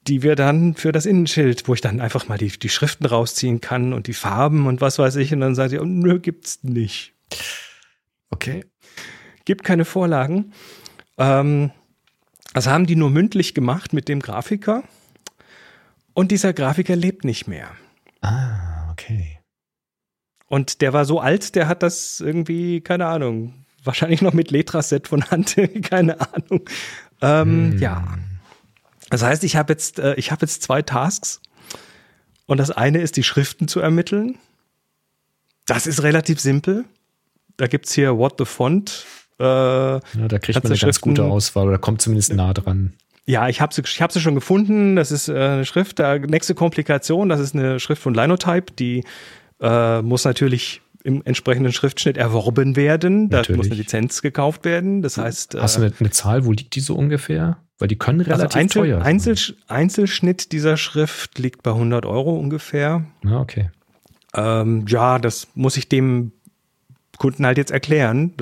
die 0.08 0.24
wir 0.24 0.36
dann 0.36 0.76
für 0.76 0.92
das 0.92 1.06
Innenschild, 1.06 1.68
wo 1.68 1.74
ich 1.74 1.82
dann 1.82 2.02
einfach 2.02 2.28
mal 2.28 2.38
die, 2.38 2.50
die 2.50 2.70
Schriften 2.70 3.06
rausziehen 3.06 3.62
kann 3.62 3.94
und 3.94 4.08
die 4.08 4.14
Farben 4.14 4.66
und 4.68 4.82
was 4.82 4.98
weiß 4.98 5.16
ich. 5.18 5.34
Und 5.34 5.42
dann 5.42 5.56
sagt 5.56 5.74
ihr, 5.74 5.82
oh, 5.82 5.86
nö, 5.86 6.20
gibt's 6.20 6.64
nicht. 6.64 7.14
Okay. 8.30 8.66
Gibt 9.46 9.64
keine 9.64 9.86
Vorlagen. 9.86 10.54
Ähm, 11.18 11.72
das 12.54 12.68
haben 12.68 12.88
die 12.88 12.96
nur 12.96 13.10
mündlich 13.10 13.54
gemacht 13.54 13.94
mit 13.94 14.08
dem 14.08 14.22
Grafiker. 14.22 14.84
Und 16.14 16.32
dieser 16.32 16.54
Grafiker 16.54 16.96
lebt 16.96 17.24
nicht 17.24 17.48
mehr. 17.48 17.70
Ah, 18.22 18.92
okay. 18.92 19.40
Und 20.48 20.82
der 20.82 20.94
war 20.94 21.06
so 21.06 21.20
alt, 21.20 21.56
der 21.56 21.68
hat 21.68 21.84
das 21.84 22.20
irgendwie, 22.20 22.82
keine 22.82 23.06
Ahnung, 23.06 23.61
wahrscheinlich 23.84 24.22
noch 24.22 24.34
mit 24.34 24.52
Letraset 24.52 25.08
von 25.08 25.30
Hand, 25.32 25.56
keine 25.84 26.20
Ahnung. 26.20 26.62
Ähm, 27.22 27.72
Hm. 27.74 27.80
Ja. 27.80 28.04
Das 29.10 29.24
heißt, 29.24 29.44
ich 29.44 29.56
habe 29.58 29.74
jetzt, 29.74 30.00
äh, 30.00 30.16
ich 30.16 30.32
habe 30.32 30.42
jetzt 30.42 30.64
zwei 30.64 30.82
Tasks. 30.82 31.42
Und 32.46 32.58
das 32.58 32.72
eine 32.72 33.00
ist, 33.00 33.18
die 33.18 33.24
Schriften 33.24 33.68
zu 33.68 33.80
ermitteln. 33.80 34.38
Das 35.66 35.86
ist 35.88 36.04
relativ 36.04 36.40
simpel. 36.40 36.86
Da 37.58 37.68
gibt's 37.68 37.94
hier 37.94 38.18
What 38.18 38.36
the 38.40 38.46
Font. 38.46 39.06
Äh, 39.40 39.44
Ja, 39.44 40.00
da 40.28 40.40
kriegt 40.40 40.62
man 40.64 40.72
eine 40.72 40.80
ganz 40.80 41.02
gute 41.02 41.24
Auswahl 41.24 41.68
oder 41.68 41.78
kommt 41.78 42.02
zumindest 42.02 42.34
nah 42.34 42.54
dran. 42.54 42.94
ja, 43.26 43.48
ich 43.50 43.62
habe 43.62 43.74
sie, 43.74 43.82
ich 43.86 44.02
hab 44.02 44.12
sie 44.12 44.20
schon 44.22 44.36
gefunden. 44.36 44.96
Das 44.96 45.12
ist 45.12 45.30
äh, 45.30 45.34
eine 45.34 45.66
Schrift. 45.66 46.00
Da, 46.00 46.18
nächste 46.18 46.56
Komplikation, 46.56 47.30
das 47.30 47.40
ist 47.40 47.56
eine 47.56 47.80
Schrift 47.80 48.02
von 48.02 48.14
Linotype. 48.14 48.74
Die 48.74 49.04
äh, 49.62 50.02
muss 50.02 50.26
natürlich 50.26 50.82
im 51.04 51.22
entsprechenden 51.26 51.72
Schriftschnitt 51.72 52.18
erworben 52.18 52.76
werden. 52.76 53.30
Da 53.30 53.38
Natürlich. 53.38 53.58
muss 53.58 53.68
eine 53.68 53.76
Lizenz 53.76 54.22
gekauft 54.22 54.66
werden. 54.66 55.02
Das 55.02 55.18
heißt, 55.18 55.56
Hast 55.56 55.78
du 55.78 55.82
äh, 55.82 55.86
eine, 55.86 55.95
eine 55.99 56.10
Zahl, 56.12 56.45
wo 56.45 56.52
liegt 56.52 56.76
die 56.76 56.80
so 56.80 56.95
ungefähr? 56.95 57.58
Weil 57.80 57.88
die 57.88 57.97
können 57.97 58.20
also 58.20 58.32
relativ 58.32 58.56
Einzel, 58.58 58.82
teuer 58.84 58.97
sein. 58.99 59.08
Einzel, 59.08 59.56
Einzelschnitt 59.68 60.52
dieser 60.52 60.78
Schrift 60.78 61.39
liegt 61.39 61.64
bei 61.64 61.72
100 61.72 62.06
Euro 62.06 62.36
ungefähr. 62.36 63.06
Ah, 63.26 63.39
okay. 63.39 63.72
Ähm, 64.36 64.86
ja, 64.88 65.20
das 65.20 65.47
muss 65.56 65.78
ich 65.78 65.89
dem 65.89 66.32
Kunden 67.18 67.45
halt 67.45 67.58
jetzt 67.58 67.72
erklären. 67.72 68.34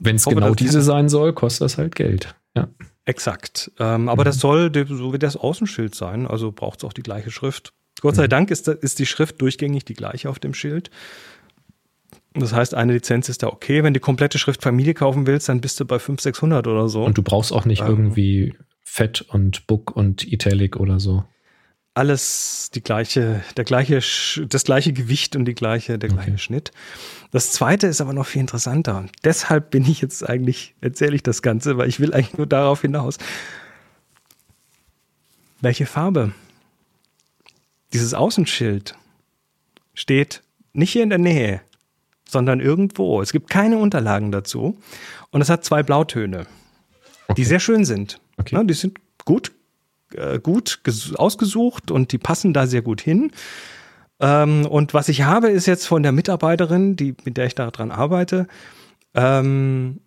Wenn 0.00 0.16
es 0.16 0.24
genau 0.24 0.54
diese 0.54 0.82
sein 0.82 1.08
soll, 1.08 1.32
kostet 1.32 1.66
das 1.66 1.78
halt 1.78 1.94
Geld. 1.94 2.34
Ja. 2.56 2.68
Exakt. 3.04 3.72
Ähm, 3.78 4.08
aber 4.08 4.24
das 4.24 4.38
soll 4.38 4.70
so 4.88 5.12
wie 5.12 5.18
das 5.18 5.36
Außenschild 5.36 5.94
sein, 5.94 6.26
also 6.26 6.52
braucht 6.52 6.78
es 6.78 6.84
auch 6.84 6.92
die 6.92 7.02
gleiche 7.02 7.30
Schrift. 7.30 7.72
Gott 8.00 8.16
sei 8.16 8.26
Dank 8.26 8.50
ist, 8.50 8.66
ist 8.68 8.98
die 8.98 9.06
Schrift 9.06 9.40
durchgängig 9.40 9.84
die 9.84 9.94
gleiche 9.94 10.28
auf 10.28 10.38
dem 10.38 10.54
Schild. 10.54 10.90
Das 12.34 12.52
heißt, 12.52 12.74
eine 12.74 12.94
Lizenz 12.94 13.28
ist 13.28 13.42
da 13.42 13.48
okay. 13.48 13.82
Wenn 13.82 13.92
du 13.94 13.98
die 14.00 14.04
komplette 14.04 14.38
Schriftfamilie 14.38 14.94
kaufen 14.94 15.26
willst, 15.26 15.48
dann 15.48 15.60
bist 15.60 15.78
du 15.80 15.84
bei 15.84 15.98
500, 15.98 16.20
600 16.22 16.66
oder 16.66 16.88
so. 16.88 17.04
Und 17.04 17.18
du 17.18 17.22
brauchst 17.22 17.52
auch 17.52 17.64
nicht 17.66 17.82
Ähm. 17.82 17.88
irgendwie 17.88 18.54
Fett 18.82 19.22
und 19.22 19.66
Book 19.66 19.94
und 19.96 20.30
Italic 20.30 20.76
oder 20.76 20.98
so. 21.00 21.24
alles 21.94 22.70
die 22.74 22.82
gleiche, 22.82 23.42
der 23.58 23.64
gleiche, 23.64 24.00
das 24.48 24.64
gleiche 24.64 24.94
Gewicht 24.94 25.36
und 25.36 25.44
die 25.44 25.54
gleiche, 25.54 25.98
der 25.98 26.08
gleiche 26.08 26.30
Okay. 26.30 26.38
Schnitt. 26.38 26.70
Das 27.32 27.52
zweite 27.52 27.86
ist 27.86 28.00
aber 28.00 28.14
noch 28.14 28.24
viel 28.26 28.40
interessanter. 28.40 29.04
Deshalb 29.24 29.70
bin 29.70 29.82
ich 29.84 30.00
jetzt 30.00 30.26
eigentlich, 30.26 30.74
erzähle 30.80 31.14
ich 31.16 31.22
das 31.22 31.42
Ganze, 31.42 31.76
weil 31.76 31.90
ich 31.90 32.00
will 32.00 32.14
eigentlich 32.14 32.38
nur 32.38 32.46
darauf 32.46 32.80
hinaus. 32.80 33.18
Welche 35.60 35.86
Farbe? 35.86 36.32
Dieses 37.92 38.14
Außenschild 38.14 38.94
steht 39.94 40.42
nicht 40.72 40.92
hier 40.92 41.02
in 41.02 41.10
der 41.10 41.18
Nähe, 41.18 41.60
sondern 42.32 42.58
irgendwo. 42.60 43.20
Es 43.22 43.30
gibt 43.32 43.50
keine 43.50 43.78
Unterlagen 43.78 44.32
dazu. 44.32 44.78
Und 45.30 45.40
es 45.40 45.48
hat 45.50 45.64
zwei 45.64 45.82
Blautöne, 45.82 46.46
die 47.28 47.32
Okay. 47.32 47.44
sehr 47.44 47.60
schön 47.60 47.84
sind. 47.84 48.20
Okay. 48.38 48.54
Ja, 48.56 48.64
die 48.64 48.74
sind 48.74 48.98
gut, 49.24 49.52
äh, 50.14 50.38
gut 50.40 50.80
ges- 50.84 51.14
ausgesucht 51.14 51.90
und 51.90 52.12
die 52.12 52.18
passen 52.18 52.52
da 52.52 52.66
sehr 52.66 52.82
gut 52.82 53.00
hin. 53.00 53.30
Ähm, 54.20 54.66
und 54.66 54.94
was 54.94 55.08
ich 55.08 55.22
habe, 55.22 55.48
ist 55.50 55.66
jetzt 55.66 55.86
von 55.86 56.02
der 56.02 56.12
Mitarbeiterin, 56.12 56.96
die, 56.96 57.14
mit 57.24 57.36
der 57.36 57.46
ich 57.46 57.54
daran 57.54 57.90
arbeite, 57.90 58.46
ähm, 59.14 60.00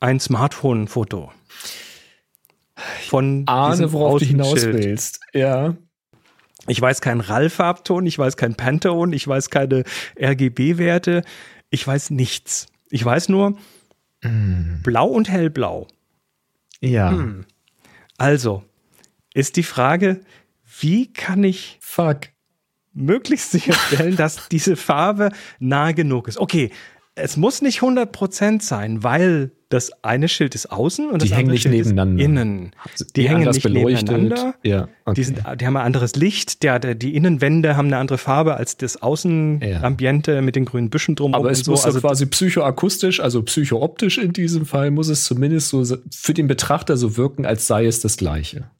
ein 0.00 0.20
Smartphone-Foto. 0.20 1.32
Von 3.08 3.44
diesem 3.46 3.94
Außenschild. 3.96 4.74
willst. 4.84 5.20
Ja. 5.32 5.74
Ich 6.68 6.80
weiß 6.80 7.00
keinen 7.00 7.20
RAL-Farbton, 7.20 8.06
ich 8.06 8.18
weiß 8.18 8.36
kein 8.36 8.54
Pantone, 8.54 9.16
ich 9.16 9.26
weiß 9.26 9.50
keine 9.50 9.84
RGB-Werte, 10.20 11.22
ich 11.70 11.86
weiß 11.86 12.10
nichts. 12.10 12.66
Ich 12.90 13.04
weiß 13.04 13.28
nur 13.28 13.58
blau 14.20 15.06
und 15.06 15.28
hellblau. 15.28 15.86
Ja. 16.80 17.10
Hm. 17.10 17.44
Also 18.16 18.64
ist 19.34 19.56
die 19.56 19.62
Frage, 19.62 20.20
wie 20.80 21.12
kann 21.12 21.44
ich 21.44 21.78
Fuck. 21.80 22.28
möglichst 22.92 23.52
sicherstellen, 23.52 24.16
dass 24.16 24.48
diese 24.48 24.76
Farbe 24.76 25.30
nah 25.58 25.92
genug 25.92 26.28
ist? 26.28 26.38
Okay, 26.38 26.70
es 27.18 27.36
muss 27.36 27.62
nicht 27.62 27.80
100% 27.80 28.62
sein, 28.62 29.02
weil 29.02 29.50
das 29.70 29.92
eine 30.02 30.28
Schild 30.28 30.54
ist 30.54 30.72
außen 30.72 31.10
und 31.10 31.20
Die 31.22 31.28
das 31.28 31.36
hängen 31.36 31.50
andere 31.50 31.52
nicht 31.52 31.62
Schild 31.62 31.74
nebeneinander. 31.74 32.22
ist 32.22 32.24
innen. 32.24 32.70
Die, 33.16 33.28
hängen 33.28 33.40
anders 33.40 33.56
nicht 33.56 33.62
beleuchtet. 33.64 34.08
nebeneinander. 34.10 34.54
Ja, 34.62 34.88
okay. 35.04 35.14
Die, 35.16 35.24
sind, 35.24 35.38
die 35.60 35.66
haben 35.66 35.76
ein 35.76 35.84
anderes 35.84 36.16
Licht. 36.16 36.62
Der, 36.62 36.78
der, 36.78 36.94
die 36.94 37.14
Innenwände 37.14 37.76
haben 37.76 37.88
eine 37.88 37.98
andere 37.98 38.16
Farbe 38.16 38.54
als 38.56 38.78
das 38.78 39.02
Außenambiente 39.02 40.40
mit 40.40 40.56
den 40.56 40.64
grünen 40.64 40.88
Büschen 40.88 41.16
drumherum. 41.16 41.44
Aber 41.44 41.50
es 41.52 41.60
so. 41.60 41.72
muss 41.72 41.84
Also 41.84 42.00
quasi 42.00 42.24
psychoakustisch, 42.26 43.20
also 43.20 43.42
psychooptisch 43.42 44.16
in 44.18 44.32
diesem 44.32 44.64
Fall, 44.64 44.90
muss 44.90 45.08
es 45.08 45.24
zumindest 45.24 45.68
so 45.68 45.84
für 46.10 46.32
den 46.34 46.46
Betrachter 46.46 46.96
so 46.96 47.16
wirken, 47.18 47.44
als 47.44 47.66
sei 47.66 47.84
es 47.86 48.00
das 48.00 48.16
Gleiche. 48.16 48.70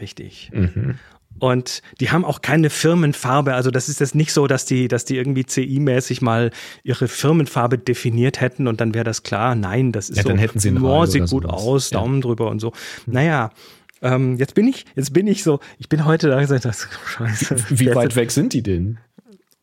richtig. 0.00 0.50
Mhm. 0.54 0.94
Und 1.42 1.82
die 1.98 2.12
haben 2.12 2.24
auch 2.24 2.40
keine 2.40 2.70
Firmenfarbe. 2.70 3.54
Also 3.54 3.72
das 3.72 3.88
ist 3.88 3.98
jetzt 3.98 4.14
nicht 4.14 4.32
so, 4.32 4.46
dass 4.46 4.64
die, 4.64 4.86
dass 4.86 5.04
die 5.04 5.16
irgendwie 5.16 5.42
CI-mäßig 5.42 6.22
mal 6.22 6.52
ihre 6.84 7.08
Firmenfarbe 7.08 7.78
definiert 7.78 8.40
hätten 8.40 8.68
und 8.68 8.80
dann 8.80 8.94
wäre 8.94 9.02
das 9.02 9.24
klar. 9.24 9.56
Nein, 9.56 9.90
das 9.90 10.08
ist 10.08 10.18
Ja, 10.18 10.22
so. 10.22 10.28
dann 10.28 10.38
hätten 10.38 10.60
sie 10.60 10.70
oh, 10.70 11.04
sieht 11.04 11.22
gut 11.28 11.42
sowas. 11.42 11.52
aus, 11.60 11.90
Ja. 11.90 11.98
Daumen 11.98 12.20
drüber 12.20 12.48
und 12.48 12.60
so. 12.60 12.72
Naja. 13.06 13.50
Ähm, 14.02 14.36
jetzt 14.36 14.54
bin 14.54 14.68
ich, 14.68 14.84
jetzt 14.94 15.12
bin 15.12 15.26
ich 15.26 15.42
so, 15.42 15.58
ich 15.78 15.88
bin 15.88 16.04
heute 16.04 16.28
da 16.28 16.40
gesagt, 16.40 16.64
das 16.64 16.86
scheiße. 17.16 17.56
Wie 17.70 17.86
Jetzt- 17.86 17.96
weit 17.96 18.14
weg 18.14 18.30
sind 18.30 18.52
die 18.52 18.62
denn? 18.62 18.98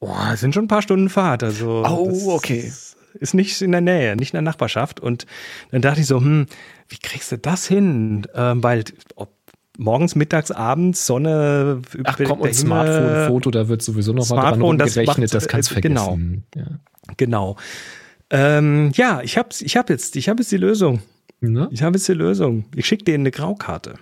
Oh, 0.01 0.13
sind 0.35 0.53
schon 0.53 0.65
ein 0.65 0.69
paar 0.69 0.81
Stunden 0.81 1.07
Fahrt. 1.07 1.43
Also 1.43 1.85
Oh, 1.87 2.33
okay. 2.33 2.73
Ist 3.13 3.33
nicht 3.33 3.61
in 3.61 3.71
der 3.71 3.81
Nähe, 3.81 4.17
nicht 4.17 4.33
in 4.33 4.35
der 4.37 4.41
Nachbarschaft. 4.41 4.99
Und 4.99 5.25
dann 5.71 5.81
dachte 5.81 6.01
ich 6.01 6.07
so, 6.07 6.17
hm, 6.19 6.45
wie 6.89 6.97
kriegst 6.97 7.31
du 7.31 7.37
das 7.37 7.67
hin? 7.67 8.27
Ähm, 8.35 8.61
weil 8.63 8.83
ob 9.15 9.31
morgens, 9.79 10.15
mittags, 10.15 10.51
abends, 10.51 11.05
Sonne, 11.05 11.81
Ach 12.03 12.19
komm, 12.23 12.41
und 12.41 12.53
Smartphone-Foto, 12.53 13.49
da 13.51 13.67
wird 13.67 13.81
sowieso 13.81 14.13
noch 14.13 14.29
mal 14.29 14.35
dran 14.35 14.43
Smartphone, 14.55 14.77
das 14.77 14.95
macht- 14.97 15.33
das 15.33 15.47
kannst 15.47 15.71
du 15.71 15.75
äh, 15.75 15.81
genau. 15.81 16.05
vergessen. 16.05 16.43
Ja. 16.55 16.67
Genau. 17.17 17.55
Ähm, 18.29 18.91
ja, 18.93 19.21
ich 19.23 19.37
hab's, 19.37 19.61
ich 19.61 19.75
hab 19.77 19.89
jetzt, 19.89 20.15
ich 20.15 20.29
habe 20.29 20.41
jetzt 20.41 20.51
die 20.51 20.57
Lösung. 20.57 21.01
Ne? 21.41 21.67
Ich 21.71 21.81
habe 21.81 21.97
jetzt 21.97 22.07
die 22.07 22.13
Lösung. 22.13 22.65
Ich 22.75 22.85
schicke 22.85 23.05
denen 23.05 23.23
eine 23.23 23.31
Graukarte. 23.31 23.95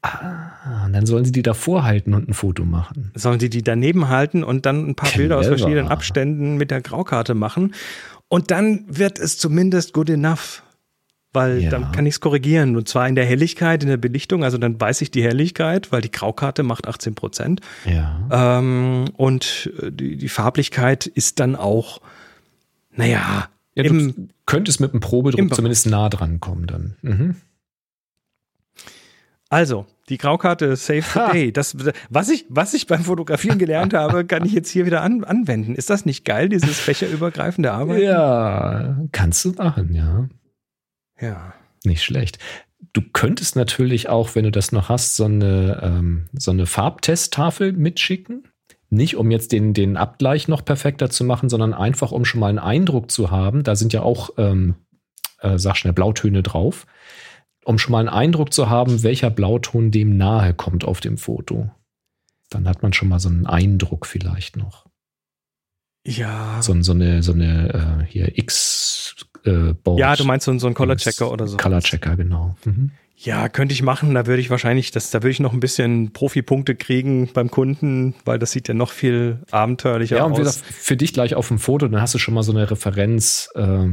Ah, 0.00 0.84
und 0.86 0.92
dann 0.92 1.06
sollen 1.06 1.24
sie 1.24 1.32
die 1.32 1.42
davor 1.42 1.82
halten 1.82 2.14
und 2.14 2.28
ein 2.28 2.34
Foto 2.34 2.64
machen. 2.64 3.10
Sollen 3.14 3.40
sie 3.40 3.50
die 3.50 3.62
daneben 3.64 4.08
halten 4.08 4.44
und 4.44 4.64
dann 4.64 4.88
ein 4.88 4.94
paar 4.94 5.10
Bilder 5.10 5.36
aus 5.38 5.46
Clever. 5.46 5.58
verschiedenen 5.58 5.88
Abständen 5.88 6.56
mit 6.56 6.70
der 6.70 6.80
Graukarte 6.80 7.34
machen. 7.34 7.74
Und 8.28 8.50
dann 8.52 8.84
wird 8.88 9.18
es 9.18 9.38
zumindest 9.38 9.92
good 9.92 10.08
enough. 10.08 10.62
Weil 11.32 11.58
Ja. 11.62 11.70
dann 11.70 11.92
kann 11.92 12.06
ich 12.06 12.14
es 12.14 12.20
korrigieren. 12.20 12.74
Und 12.76 12.88
zwar 12.88 13.06
in 13.06 13.14
der 13.14 13.26
Helligkeit, 13.26 13.82
in 13.82 13.88
der 13.90 13.98
Belichtung. 13.98 14.44
Also 14.44 14.56
dann 14.56 14.80
weiß 14.80 15.02
ich 15.02 15.10
die 15.10 15.22
Helligkeit, 15.22 15.92
weil 15.92 16.00
die 16.00 16.10
Graukarte 16.10 16.62
macht 16.62 16.88
18 16.88 17.14
Prozent. 17.14 17.60
Ja. 17.84 18.58
Ähm, 18.58 19.04
und 19.14 19.70
äh, 19.82 19.92
die, 19.92 20.16
die 20.16 20.28
Farblichkeit 20.30 21.06
ist 21.06 21.38
dann 21.38 21.54
auch, 21.54 22.00
naja, 22.96 23.48
ja 23.74 23.84
im, 23.84 24.14
du 24.16 24.28
könntest 24.46 24.80
mit 24.80 24.92
einem 24.92 25.00
Probedruck 25.00 25.38
im- 25.38 25.52
zumindest 25.52 25.86
nah 25.86 26.08
dran 26.08 26.40
kommen 26.40 26.66
dann. 26.66 26.96
Mhm. 27.02 27.36
Also, 29.50 29.86
die 30.10 30.18
Graukarte 30.18 30.76
Save 30.76 31.02
the. 31.02 31.32
Day. 31.32 31.52
Das, 31.52 31.74
was, 32.10 32.28
ich, 32.28 32.44
was 32.50 32.74
ich 32.74 32.86
beim 32.86 33.02
Fotografieren 33.04 33.58
gelernt 33.58 33.94
habe, 33.94 34.24
kann 34.26 34.44
ich 34.44 34.52
jetzt 34.52 34.68
hier 34.70 34.84
wieder 34.86 35.02
an, 35.02 35.24
anwenden. 35.24 35.74
Ist 35.74 35.88
das 35.90 36.04
nicht 36.04 36.24
geil, 36.24 36.48
dieses 36.50 36.78
fächerübergreifende 36.78 37.72
Arbeiten? 37.72 38.02
Ja, 38.02 38.98
kannst 39.12 39.44
du 39.44 39.52
machen, 39.52 39.94
ja. 39.94 40.28
Ja. 41.20 41.54
Nicht 41.84 42.02
schlecht. 42.02 42.38
Du 42.92 43.02
könntest 43.02 43.56
natürlich 43.56 44.08
auch, 44.08 44.34
wenn 44.34 44.44
du 44.44 44.50
das 44.50 44.72
noch 44.72 44.88
hast, 44.88 45.16
so 45.16 45.24
eine, 45.24 45.80
ähm, 45.82 46.28
so 46.32 46.50
eine 46.50 46.66
Farbtesttafel 46.66 47.72
mitschicken. 47.72 48.48
Nicht 48.90 49.16
um 49.16 49.30
jetzt 49.30 49.52
den, 49.52 49.74
den 49.74 49.96
Abgleich 49.96 50.48
noch 50.48 50.64
perfekter 50.64 51.10
zu 51.10 51.24
machen, 51.24 51.48
sondern 51.48 51.74
einfach 51.74 52.12
um 52.12 52.24
schon 52.24 52.40
mal 52.40 52.48
einen 52.48 52.58
Eindruck 52.58 53.10
zu 53.10 53.30
haben. 53.30 53.62
Da 53.62 53.76
sind 53.76 53.92
ja 53.92 54.02
auch, 54.02 54.30
ähm, 54.38 54.76
äh, 55.40 55.58
sag 55.58 55.76
schnell, 55.76 55.92
Blautöne 55.92 56.42
drauf. 56.42 56.86
Um 57.64 57.78
schon 57.78 57.92
mal 57.92 57.98
einen 57.98 58.08
Eindruck 58.08 58.54
zu 58.54 58.70
haben, 58.70 59.02
welcher 59.02 59.28
Blauton 59.28 59.90
dem 59.90 60.16
nahe 60.16 60.54
kommt 60.54 60.84
auf 60.84 61.00
dem 61.00 61.18
Foto. 61.18 61.70
Dann 62.48 62.66
hat 62.66 62.82
man 62.82 62.94
schon 62.94 63.08
mal 63.08 63.18
so 63.18 63.28
einen 63.28 63.46
Eindruck 63.46 64.06
vielleicht 64.06 64.56
noch. 64.56 64.86
Ja. 66.06 66.62
So, 66.62 66.80
so 66.80 66.92
eine, 66.92 67.22
so 67.22 67.32
eine 67.32 68.04
äh, 68.06 68.10
hier 68.10 68.38
X 68.38 69.16
äh, 69.44 69.74
Board. 69.74 69.98
ja, 69.98 70.16
du 70.16 70.24
meinst 70.24 70.44
so, 70.46 70.58
so 70.58 70.66
einen 70.66 70.74
Color 70.74 70.96
Checker 70.96 71.30
oder 71.32 71.46
so. 71.46 71.56
Color 71.56 71.80
Checker, 71.80 72.16
genau. 72.16 72.56
Mhm. 72.64 72.90
Ja, 73.20 73.48
könnte 73.48 73.72
ich 73.72 73.82
machen. 73.82 74.14
Da 74.14 74.26
würde 74.26 74.40
ich 74.40 74.48
wahrscheinlich, 74.48 74.92
das, 74.92 75.10
da 75.10 75.18
würde 75.22 75.30
ich 75.32 75.40
noch 75.40 75.52
ein 75.52 75.58
bisschen 75.58 76.12
Profipunkte 76.12 76.76
kriegen 76.76 77.28
beim 77.34 77.50
Kunden, 77.50 78.14
weil 78.24 78.38
das 78.38 78.52
sieht 78.52 78.68
ja 78.68 78.74
noch 78.74 78.92
viel 78.92 79.40
abenteuerlicher 79.50 80.18
Ja, 80.18 80.24
und 80.24 80.32
aus. 80.32 80.38
gesagt, 80.38 80.64
für 80.66 80.96
dich 80.96 81.12
gleich 81.12 81.34
auf 81.34 81.48
dem 81.48 81.58
Foto, 81.58 81.88
dann 81.88 82.00
hast 82.00 82.14
du 82.14 82.18
schon 82.18 82.34
mal 82.34 82.44
so 82.44 82.52
eine 82.52 82.70
Referenz. 82.70 83.48
Äh, 83.56 83.88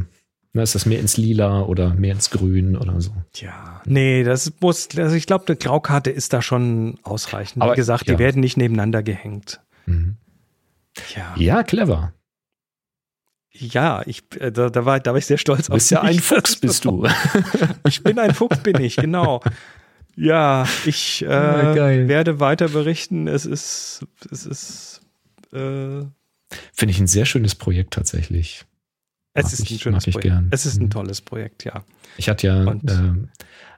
na, 0.54 0.62
ist 0.62 0.76
das 0.76 0.86
mehr 0.86 1.00
ins 1.00 1.18
Lila 1.18 1.64
oder 1.64 1.96
mehr 1.96 2.14
ins 2.14 2.30
Grün 2.30 2.78
oder 2.78 3.02
so? 3.02 3.12
Ja, 3.36 3.82
nee, 3.86 4.24
das 4.24 4.54
muss, 4.62 4.88
also 4.96 5.16
ich 5.16 5.26
glaube, 5.26 5.46
eine 5.48 5.58
Graukarte 5.58 6.12
ist 6.12 6.32
da 6.32 6.42
schon 6.44 7.00
ausreichend. 7.04 7.62
Aber, 7.64 7.72
Wie 7.74 7.76
gesagt, 7.78 8.08
ja. 8.08 8.14
die 8.14 8.20
werden 8.20 8.40
nicht 8.42 8.58
nebeneinander 8.58 9.02
gehängt. 9.04 9.60
Mhm. 9.88 10.18
Ja, 11.16 11.34
Ja, 11.36 11.64
clever. 11.64 12.14
Ja 13.58 14.02
ich, 14.06 14.24
äh, 14.40 14.52
da, 14.52 14.70
da, 14.70 14.86
war, 14.86 15.00
da 15.00 15.12
war 15.12 15.18
ich 15.18 15.26
sehr 15.26 15.38
stolz 15.38 15.68
Du 15.68 15.74
bist 15.74 15.92
ja 15.92 16.02
ein 16.02 16.20
Fuchs, 16.20 16.56
bist 16.58 16.86
du. 16.86 17.08
Ich 17.88 18.04
bin 18.04 18.20
ein 18.20 18.34
Fuchs, 18.34 18.58
bin 18.60 18.80
ich, 18.82 18.96
genau. 18.98 19.42
Ja, 20.16 20.66
ich 20.86 21.24
äh, 21.24 21.28
Ja, 21.28 22.08
werde 22.08 22.40
weiter 22.40 22.70
berichten. 22.70 23.28
Es 23.28 23.46
ist, 23.46 24.06
es 24.32 24.46
ist, 24.46 25.02
äh, 25.54 26.04
Finde 26.74 26.92
ich 26.92 27.00
ein 27.00 27.08
sehr 27.08 27.26
schönes 27.26 27.56
Projekt 27.56 27.94
tatsächlich. 27.94 28.66
es 29.34 29.44
Mag 29.46 29.54
ist 29.54 29.60
ich- 29.62 29.72
ein 29.72 29.80
schönes 29.80 30.04
Projekt. 30.06 30.22
gern. 30.22 30.48
Es 30.52 30.66
ist 30.66 30.80
ein 30.80 30.86
Mhm. 30.86 30.90
tolles 30.92 31.22
Projekt, 31.22 31.66
ja. 31.66 31.84
Ich 32.18 32.30
hatte 32.30 32.48
ja 32.48 32.64
Und- 32.64 32.90
ähm, 32.90 33.30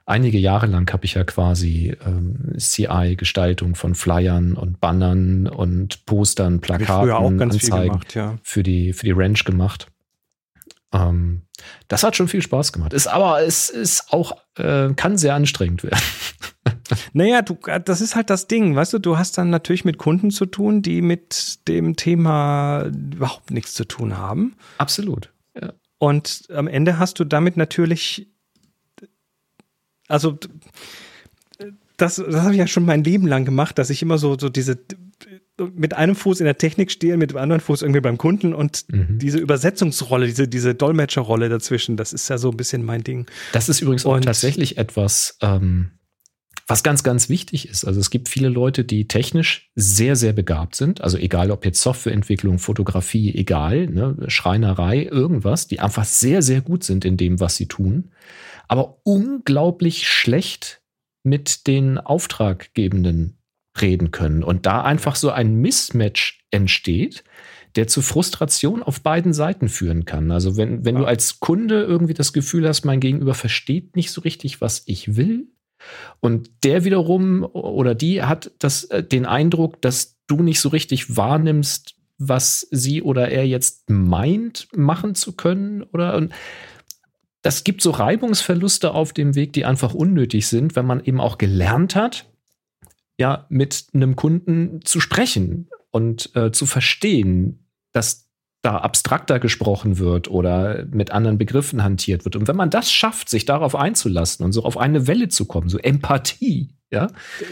einige 0.08 0.38
Jahre 0.38 0.66
lang 0.66 0.90
habe 0.92 1.04
ich 1.04 1.14
ja 1.14 1.24
quasi 1.24 1.96
ähm, 2.04 2.54
CI-Gestaltung 2.56 3.74
von 3.74 3.94
Flyern 3.94 4.54
und 4.54 4.80
Bannern 4.80 5.46
und 5.46 6.06
Postern, 6.06 6.60
Plakaten, 6.60 7.10
auch 7.10 7.30
ganz 7.36 7.56
viel 7.56 7.72
Anzeigen 7.72 7.92
gemacht, 7.92 8.14
ja. 8.14 8.38
für 8.42 8.62
die 8.62 8.92
für 8.92 9.04
die 9.04 9.12
Ranch 9.12 9.44
gemacht. 9.44 9.88
Ähm, 10.92 11.42
das 11.88 12.02
hat 12.02 12.16
schon 12.16 12.28
viel 12.28 12.42
Spaß 12.42 12.72
gemacht. 12.72 12.92
Ist 12.92 13.06
aber 13.06 13.42
es 13.42 13.68
ist 13.68 14.12
auch 14.12 14.38
äh, 14.56 14.92
kann 14.94 15.18
sehr 15.18 15.34
anstrengend 15.34 15.82
werden. 15.82 16.00
Naja, 17.12 17.42
du, 17.42 17.58
das 17.84 18.00
ist 18.00 18.16
halt 18.16 18.30
das 18.30 18.46
Ding, 18.46 18.74
weißt 18.74 18.94
du, 18.94 18.98
du 18.98 19.18
hast 19.18 19.36
dann 19.36 19.50
natürlich 19.50 19.84
mit 19.84 19.98
Kunden 19.98 20.30
zu 20.30 20.46
tun, 20.46 20.82
die 20.82 21.02
mit 21.02 21.68
dem 21.68 21.96
Thema 21.96 22.86
überhaupt 22.86 23.50
nichts 23.50 23.74
zu 23.74 23.84
tun 23.84 24.16
haben. 24.16 24.56
Absolut. 24.78 25.30
Ja. 25.60 25.72
Und 25.98 26.48
am 26.54 26.66
Ende 26.66 26.98
hast 26.98 27.20
du 27.20 27.24
damit 27.24 27.56
natürlich, 27.56 28.28
also 30.08 30.38
das, 31.96 32.16
das 32.16 32.34
habe 32.42 32.52
ich 32.52 32.58
ja 32.58 32.66
schon 32.66 32.84
mein 32.84 33.02
Leben 33.04 33.26
lang 33.26 33.44
gemacht, 33.44 33.78
dass 33.78 33.90
ich 33.90 34.02
immer 34.02 34.18
so, 34.18 34.38
so 34.38 34.48
diese 34.48 34.78
mit 35.74 35.94
einem 35.94 36.14
Fuß 36.14 36.38
in 36.38 36.44
der 36.44 36.56
Technik 36.56 36.92
stehe, 36.92 37.16
mit 37.16 37.30
dem 37.32 37.36
anderen 37.36 37.60
Fuß 37.60 37.82
irgendwie 37.82 38.00
beim 38.00 38.16
Kunden 38.16 38.54
und 38.54 38.84
Mhm. 38.92 39.18
diese 39.18 39.38
Übersetzungsrolle, 39.38 40.26
diese, 40.26 40.46
diese 40.46 40.74
Dolmetscherrolle 40.76 41.48
dazwischen, 41.48 41.96
das 41.96 42.12
ist 42.12 42.28
ja 42.28 42.38
so 42.38 42.50
ein 42.50 42.56
bisschen 42.56 42.84
mein 42.84 43.02
Ding. 43.02 43.26
Das 43.52 43.68
ist 43.68 43.80
übrigens 43.80 44.06
auch 44.06 44.14
Und- 44.14 44.24
tatsächlich 44.24 44.78
etwas, 44.78 45.36
ähm, 45.42 45.90
was 46.68 46.84
ganz, 46.84 47.02
ganz 47.02 47.28
wichtig 47.28 47.68
ist. 47.68 47.84
Also 47.84 47.98
es 47.98 48.10
gibt 48.10 48.28
viele 48.28 48.50
Leute, 48.50 48.84
die 48.84 49.08
technisch 49.08 49.70
sehr, 49.74 50.14
sehr 50.14 50.32
begabt 50.32 50.76
sind. 50.76 51.00
Also 51.00 51.16
egal 51.18 51.50
ob 51.50 51.64
jetzt 51.64 51.82
Softwareentwicklung, 51.82 52.60
Fotografie, 52.60 53.34
egal, 53.34 53.88
ne, 53.88 54.16
Schreinerei, 54.28 55.02
irgendwas, 55.10 55.66
die 55.66 55.80
einfach 55.80 56.04
sehr, 56.04 56.40
sehr 56.42 56.60
gut 56.60 56.84
sind 56.84 57.04
in 57.04 57.16
dem, 57.16 57.40
was 57.40 57.56
sie 57.56 57.66
tun, 57.66 58.10
aber 58.68 58.98
unglaublich 59.04 60.08
schlecht 60.08 60.80
mit 61.24 61.66
den 61.66 61.98
Auftraggebenden 61.98 63.38
reden 63.80 64.10
können. 64.10 64.42
Und 64.42 64.66
da 64.66 64.82
einfach 64.82 65.16
so 65.16 65.30
ein 65.30 65.56
Mismatch 65.56 66.44
entsteht, 66.50 67.24
der 67.76 67.86
zu 67.86 68.02
Frustration 68.02 68.82
auf 68.82 69.02
beiden 69.02 69.32
Seiten 69.32 69.68
führen 69.68 70.04
kann. 70.04 70.30
Also 70.30 70.56
wenn, 70.56 70.84
wenn 70.84 70.96
du 70.96 71.04
als 71.04 71.40
Kunde 71.40 71.82
irgendwie 71.82 72.14
das 72.14 72.32
Gefühl 72.32 72.66
hast, 72.66 72.84
mein 72.84 73.00
Gegenüber 73.00 73.34
versteht 73.34 73.94
nicht 73.94 74.10
so 74.10 74.20
richtig, 74.20 74.60
was 74.60 74.82
ich 74.86 75.16
will, 75.16 75.48
und 76.20 76.50
der 76.64 76.84
wiederum 76.84 77.44
oder 77.44 77.94
die 77.94 78.22
hat 78.22 78.50
das, 78.58 78.84
äh, 78.84 79.02
den 79.02 79.26
Eindruck, 79.26 79.80
dass 79.80 80.18
du 80.26 80.42
nicht 80.42 80.60
so 80.60 80.68
richtig 80.70 81.16
wahrnimmst, 81.16 81.94
was 82.18 82.66
sie 82.70 83.02
oder 83.02 83.28
er 83.30 83.46
jetzt 83.46 83.88
meint, 83.88 84.68
machen 84.74 85.14
zu 85.14 85.36
können, 85.36 85.84
oder 85.84 86.16
und 86.16 86.32
das 87.48 87.64
gibt 87.64 87.80
so 87.80 87.92
Reibungsverluste 87.92 88.92
auf 88.92 89.14
dem 89.14 89.34
Weg, 89.34 89.54
die 89.54 89.64
einfach 89.64 89.94
unnötig 89.94 90.46
sind, 90.48 90.76
wenn 90.76 90.84
man 90.84 91.02
eben 91.02 91.18
auch 91.18 91.38
gelernt 91.38 91.96
hat, 91.96 92.26
ja, 93.16 93.46
mit 93.48 93.86
einem 93.94 94.16
Kunden 94.16 94.80
zu 94.84 95.00
sprechen 95.00 95.70
und 95.90 96.36
äh, 96.36 96.52
zu 96.52 96.66
verstehen, 96.66 97.64
dass 97.92 98.28
da 98.60 98.76
abstrakter 98.76 99.38
gesprochen 99.40 99.96
wird 99.96 100.28
oder 100.28 100.84
mit 100.90 101.10
anderen 101.10 101.38
Begriffen 101.38 101.82
hantiert 101.82 102.26
wird. 102.26 102.36
Und 102.36 102.48
wenn 102.48 102.56
man 102.56 102.68
das 102.68 102.92
schafft, 102.92 103.30
sich 103.30 103.46
darauf 103.46 103.74
einzulassen 103.74 104.44
und 104.44 104.52
so 104.52 104.64
auf 104.64 104.76
eine 104.76 105.06
Welle 105.06 105.28
zu 105.28 105.46
kommen, 105.46 105.70
so 105.70 105.78
Empathie, 105.78 106.74
ja, 106.90 107.06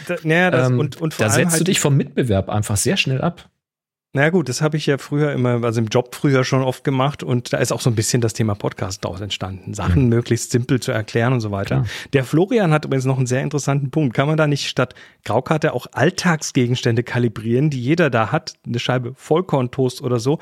Da, 0.08 0.16
naja, 0.24 0.50
das, 0.50 0.68
ähm, 0.68 0.78
und, 0.78 1.00
und 1.00 1.18
da 1.18 1.30
setzt 1.30 1.52
halt 1.52 1.60
du 1.60 1.64
dich 1.64 1.80
vom 1.80 1.96
Mitbewerb 1.96 2.50
einfach 2.50 2.76
sehr 2.76 2.98
schnell 2.98 3.22
ab. 3.22 3.48
Na 4.12 4.30
gut, 4.30 4.48
das 4.48 4.62
habe 4.62 4.78
ich 4.78 4.86
ja 4.86 4.96
früher 4.96 5.32
immer, 5.32 5.62
also 5.62 5.78
im 5.78 5.88
Job 5.88 6.14
früher 6.14 6.42
schon 6.42 6.62
oft 6.62 6.84
gemacht 6.84 7.22
und 7.22 7.52
da 7.52 7.58
ist 7.58 7.70
auch 7.70 7.82
so 7.82 7.90
ein 7.90 7.94
bisschen 7.94 8.22
das 8.22 8.32
Thema 8.32 8.54
Podcast 8.54 9.04
daraus 9.04 9.20
entstanden. 9.20 9.74
Sachen 9.74 10.04
mhm. 10.04 10.08
möglichst 10.08 10.52
simpel 10.52 10.80
zu 10.80 10.90
erklären 10.90 11.34
und 11.34 11.40
so 11.40 11.50
weiter. 11.50 11.82
Klar. 11.82 11.86
Der 12.14 12.24
Florian 12.24 12.72
hat 12.72 12.86
übrigens 12.86 13.04
noch 13.04 13.18
einen 13.18 13.26
sehr 13.26 13.42
interessanten 13.42 13.90
Punkt. 13.90 14.14
Kann 14.14 14.26
man 14.26 14.38
da 14.38 14.46
nicht 14.46 14.68
statt 14.68 14.94
Graukarte 15.24 15.74
auch 15.74 15.86
Alltagsgegenstände 15.92 17.02
kalibrieren, 17.02 17.68
die 17.68 17.82
jeder 17.82 18.08
da 18.08 18.32
hat? 18.32 18.54
Eine 18.66 18.78
Scheibe 18.78 19.12
Vollkorntoast 19.14 20.00
oder 20.00 20.18
so. 20.18 20.38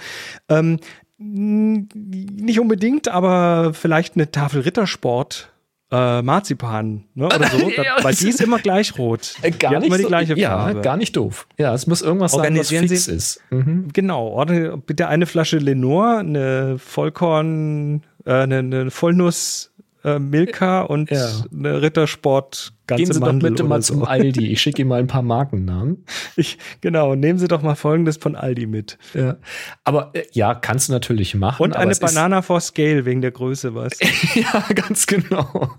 Ähm, 0.49 0.79
nicht 1.19 2.61
unbedingt, 2.61 3.09
aber 3.09 3.73
vielleicht 3.75 4.15
eine 4.15 4.31
Tafel 4.31 4.61
Rittersport 4.61 5.54
äh, 5.95 6.23
Marzipan 6.23 7.05
ne, 7.15 7.27
oder 7.27 7.47
so, 7.47 7.71
ja, 7.77 7.97
weil 8.03 8.15
die 8.15 8.29
ist 8.29 8.41
immer 8.41 8.59
gleich 8.59 8.99
rot. 8.99 9.37
Äh, 9.43 9.53
gar 9.53 9.79
nicht 9.79 9.87
immer 9.87 9.99
die 9.99 10.05
gleiche 10.05 10.35
so, 10.35 10.43
Farbe. 10.43 10.75
Ja, 10.75 10.81
gar 10.81 10.97
nicht 10.97 11.17
doof. 11.17 11.47
Ja, 11.57 11.73
es 11.73 11.87
muss 11.87 12.03
irgendwas 12.03 12.33
sein, 12.33 12.59
was 12.59 12.69
fix 12.69 13.05
Sie, 13.05 13.13
ist. 13.13 13.41
Mhm. 13.51 13.89
Genau, 13.93 14.45
bitte 14.87 15.09
eine 15.09 15.27
Flasche 15.27 15.59
Lenore, 15.59 16.19
eine 16.19 16.79
Vollkorn, 16.79 18.03
äh, 18.25 18.33
eine, 18.33 18.59
eine 18.59 18.91
Vollnuss 18.91 19.71
äh, 20.05 20.19
Milka 20.19 20.83
und 20.83 21.11
ja. 21.11 21.29
eine 21.53 21.83
Rittersport 21.83 22.75
ganze 22.87 23.05
Gehen 23.05 23.13
Sie 23.15 23.21
Mandel 23.21 23.51
doch 23.51 23.57
bitte 23.57 23.65
mal 23.65 23.83
so. 23.83 23.95
zum 23.95 24.05
Aldi. 24.05 24.53
Ich 24.53 24.61
schicke 24.61 24.83
Ihnen 24.83 24.89
mal 24.89 25.01
ein 25.01 25.07
paar 25.07 25.23
Markennamen. 25.23 26.05
Ich, 26.37 26.59
genau, 26.81 27.15
nehmen 27.15 27.39
Sie 27.39 27.47
doch 27.47 27.63
mal 27.63 27.77
folgendes 27.77 28.17
von 28.17 28.35
Aldi 28.35 28.67
mit. 28.67 28.99
Ja. 29.15 29.37
Aber 29.85 30.11
äh, 30.15 30.25
ja, 30.33 30.55
kannst 30.55 30.89
du 30.89 30.93
natürlich 30.93 31.35
machen. 31.35 31.63
Und 31.63 31.77
eine 31.77 31.95
Banana 31.95 32.43
for 32.43 32.61
Scale 32.61 33.05
wegen 33.05 33.21
der 33.21 33.31
Größe, 33.31 33.75
was? 33.75 33.99
ja, 34.35 34.65
ganz 34.75 35.07
genau. 35.07 35.71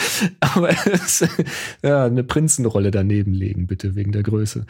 aber 0.40 0.70
es, 0.70 1.26
ja, 1.82 2.04
eine 2.04 2.22
Prinzenrolle 2.22 2.90
daneben 2.92 3.34
legen, 3.34 3.66
bitte, 3.66 3.96
wegen 3.96 4.12
der 4.12 4.22
Größe. 4.22 4.66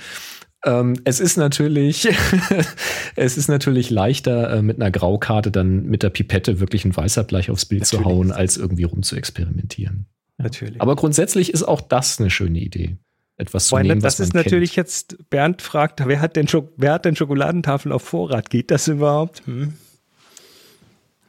Ähm, 0.64 0.98
es 1.04 1.20
ist 1.20 1.36
natürlich, 1.36 2.08
es 3.16 3.36
ist 3.36 3.48
natürlich 3.48 3.90
leichter, 3.90 4.50
äh, 4.54 4.62
mit 4.62 4.80
einer 4.80 4.90
Graukarte 4.90 5.50
dann 5.50 5.84
mit 5.84 6.02
der 6.02 6.10
Pipette 6.10 6.58
wirklich 6.58 6.84
ein 6.84 6.96
Weißabgleich 6.96 7.50
aufs 7.50 7.66
Bild 7.66 7.82
natürlich. 7.82 8.02
zu 8.02 8.08
hauen, 8.08 8.32
als 8.32 8.56
irgendwie 8.56 8.84
rum 8.84 9.02
zu 9.02 9.16
experimentieren. 9.16 10.06
Ja. 10.38 10.44
Natürlich. 10.44 10.80
Aber 10.80 10.96
grundsätzlich 10.96 11.52
ist 11.52 11.62
auch 11.62 11.80
das 11.80 12.18
eine 12.18 12.30
schöne 12.30 12.58
Idee. 12.58 12.96
Etwas 13.36 13.68
zu 13.68 13.76
Weil 13.76 13.84
nehmen, 13.84 14.00
das 14.00 14.18
was 14.18 14.28
ist 14.28 14.34
natürlich 14.34 14.74
kennt. 14.74 14.86
jetzt, 14.86 15.30
Bernd 15.30 15.60
fragt, 15.60 16.06
wer 16.06 16.20
hat 16.20 16.36
denn, 16.36 16.46
wer 16.76 16.92
hat 16.92 17.04
denn 17.04 17.16
Schokoladentafeln 17.16 17.92
auf 17.92 18.02
Vorrat? 18.02 18.48
Geht 18.48 18.70
das 18.70 18.88
überhaupt? 18.88 19.42
Hm. 19.46 19.74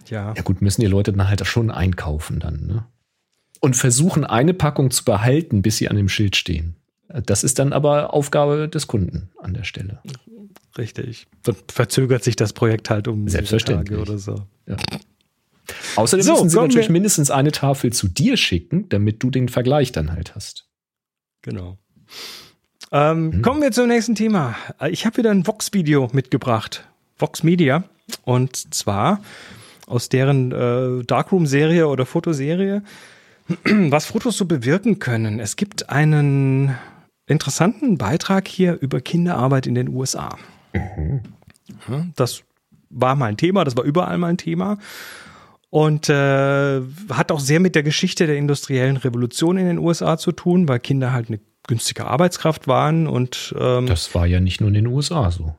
Ja. 0.08 0.34
Ja 0.36 0.42
gut, 0.44 0.62
müssen 0.62 0.82
die 0.82 0.88
Leute 0.88 1.12
dann 1.12 1.28
halt 1.28 1.46
schon 1.48 1.72
einkaufen 1.72 2.40
dann, 2.40 2.68
ne? 2.68 2.86
Und 3.60 3.76
versuchen, 3.76 4.24
eine 4.24 4.54
Packung 4.54 4.92
zu 4.92 5.04
behalten, 5.04 5.64
bis 5.64 5.78
sie 5.78 5.90
an 5.90 5.96
dem 5.96 6.10
Schild 6.10 6.36
stehen. 6.36 6.76
Das 7.08 7.44
ist 7.44 7.60
dann 7.60 7.74
aber 7.74 8.14
Aufgabe 8.14 8.68
des 8.68 8.88
Kunden 8.88 9.30
an 9.38 9.54
der 9.54 9.64
Stelle. 9.64 10.00
Richtig. 10.78 11.28
Dann 11.44 11.56
verzögert 11.72 12.24
sich 12.24 12.36
das 12.36 12.54
Projekt 12.54 12.90
halt 12.90 13.08
um 13.08 13.28
Selbstverständlich. 13.28 13.98
Tage 13.98 14.02
oder 14.02 14.18
so. 14.18 14.36
Ja. 14.68 14.78
Außerdem 15.96 16.24
so, 16.24 16.34
müssen 16.34 16.50
sie 16.50 16.58
natürlich 16.58 16.90
mindestens 16.90 17.32
eine 17.32 17.52
Tafel 17.52 17.94
zu 17.94 18.08
dir 18.08 18.38
schicken, 18.38 18.90
damit 18.90 19.24
du 19.24 19.30
den 19.30 19.50
Vergleich 19.50 19.92
dann 19.92 20.12
halt 20.12 20.36
hast. 20.36 20.68
Genau. 21.42 21.78
Ähm, 22.92 23.34
hm. 23.34 23.42
Kommen 23.42 23.62
wir 23.62 23.72
zum 23.72 23.88
nächsten 23.88 24.16
Thema. 24.16 24.56
Ich 24.90 25.06
habe 25.06 25.18
wieder 25.18 25.32
ein 25.32 25.48
Vox-Video 25.48 26.10
mitgebracht. 26.12 26.88
Vox 27.18 27.44
Media. 27.44 27.84
Und 28.24 28.74
zwar 28.74 29.22
aus 29.88 30.10
deren 30.10 30.52
äh, 30.52 31.04
Darkroom-Serie 31.06 31.88
oder 31.88 32.06
Fotoserie, 32.06 32.84
was 33.64 34.06
Fotos 34.06 34.38
so 34.38 34.46
bewirken 34.46 35.00
können. 35.00 35.40
Es 35.40 35.56
gibt 35.56 35.90
einen 35.90 36.76
interessanten 37.28 37.98
Beitrag 37.98 38.48
hier 38.48 38.80
über 38.82 39.02
Kinderarbeit 39.02 39.68
in 39.68 39.76
den 39.76 39.90
USA. 39.90 40.38
Mhm. 40.74 41.22
Das 42.16 42.44
war 42.90 43.16
mal 43.16 43.28
ein 43.28 43.38
Thema, 43.38 43.64
das 43.64 43.76
war 43.76 43.84
überall 43.84 44.18
mal 44.18 44.28
ein 44.28 44.38
Thema. 44.38 44.78
Und 45.70 46.10
äh, 46.10 46.82
hat 47.10 47.32
auch 47.32 47.40
sehr 47.40 47.60
mit 47.60 47.76
der 47.76 47.84
Geschichte 47.84 48.28
der 48.28 48.38
industriellen 48.38 48.98
Revolution 48.98 49.58
in 49.58 49.66
den 49.66 49.78
USA 49.78 50.18
zu 50.18 50.32
tun, 50.32 50.70
weil 50.70 50.80
Kinder 50.80 51.12
halt 51.12 51.28
eine 51.28 51.40
günstige 51.68 52.06
Arbeitskraft 52.06 52.68
waren 52.68 53.08
und 53.08 53.54
ähm, 53.60 53.88
das 53.88 54.14
war 54.14 54.26
ja 54.26 54.40
nicht 54.40 54.62
nur 54.62 54.68
in 54.70 54.76
den 54.76 54.88
USA 54.88 55.32
so. 55.32 55.56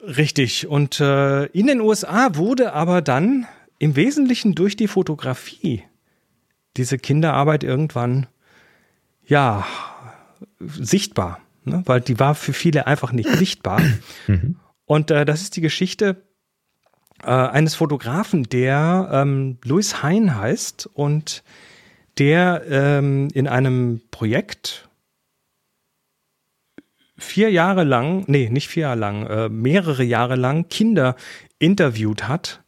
Richtig. 0.00 0.68
Und 0.68 1.00
äh, 1.00 1.46
in 1.46 1.66
den 1.66 1.80
USA 1.80 2.36
wurde 2.36 2.72
aber 2.72 3.02
dann 3.02 3.46
im 3.78 3.96
Wesentlichen 3.96 4.54
durch 4.54 4.76
die 4.76 4.88
Fotografie 4.88 5.82
diese 6.76 6.98
Kinderarbeit 6.98 7.64
irgendwann 7.64 8.26
ja 9.26 9.66
sichtbar, 10.58 11.40
ne? 11.64 11.82
weil 11.86 12.00
die 12.00 12.18
war 12.18 12.34
für 12.34 12.52
viele 12.52 12.86
einfach 12.86 13.12
nicht 13.12 13.30
sichtbar. 13.30 13.80
Mhm. 14.26 14.56
Und 14.84 15.10
äh, 15.10 15.24
das 15.24 15.42
ist 15.42 15.56
die 15.56 15.62
Geschichte 15.62 16.22
äh, 17.22 17.30
eines 17.30 17.74
Fotografen, 17.74 18.44
der 18.44 19.08
ähm, 19.12 19.58
Louis 19.64 20.02
Hein 20.02 20.36
heißt 20.36 20.88
und 20.92 21.42
der 22.18 22.64
ähm, 22.68 23.28
in 23.32 23.48
einem 23.48 24.02
Projekt 24.10 24.88
vier 27.16 27.50
Jahre 27.50 27.84
lang, 27.84 28.24
nee, 28.28 28.48
nicht 28.48 28.68
vier 28.68 28.82
Jahre 28.82 28.98
lang, 28.98 29.26
äh, 29.26 29.48
mehrere 29.48 30.04
Jahre 30.04 30.36
lang 30.36 30.68
Kinder 30.68 31.16
interviewt 31.58 32.28
hat 32.28 32.62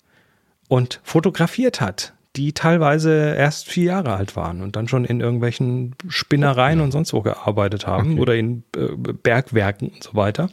und 0.69 1.01
fotografiert 1.05 1.81
hat 1.81 2.15
die 2.37 2.53
teilweise 2.53 3.35
erst 3.37 3.69
vier 3.69 3.85
Jahre 3.85 4.15
alt 4.15 4.37
waren 4.37 4.63
und 4.63 4.77
dann 4.77 4.87
schon 4.87 5.05
in 5.05 5.21
irgendwelchen 5.21 5.97
Spinnereien 6.09 6.81
und 6.81 6.93
sonst 6.93 7.13
wo 7.13 7.23
gearbeitet 7.23 7.87
haben 7.87 8.13
okay. 8.13 8.21
oder 8.21 8.35
in 8.37 8.63
äh, 8.77 8.89
Bergwerken 8.95 9.89
und 9.89 10.03
so 10.03 10.15
weiter. 10.15 10.49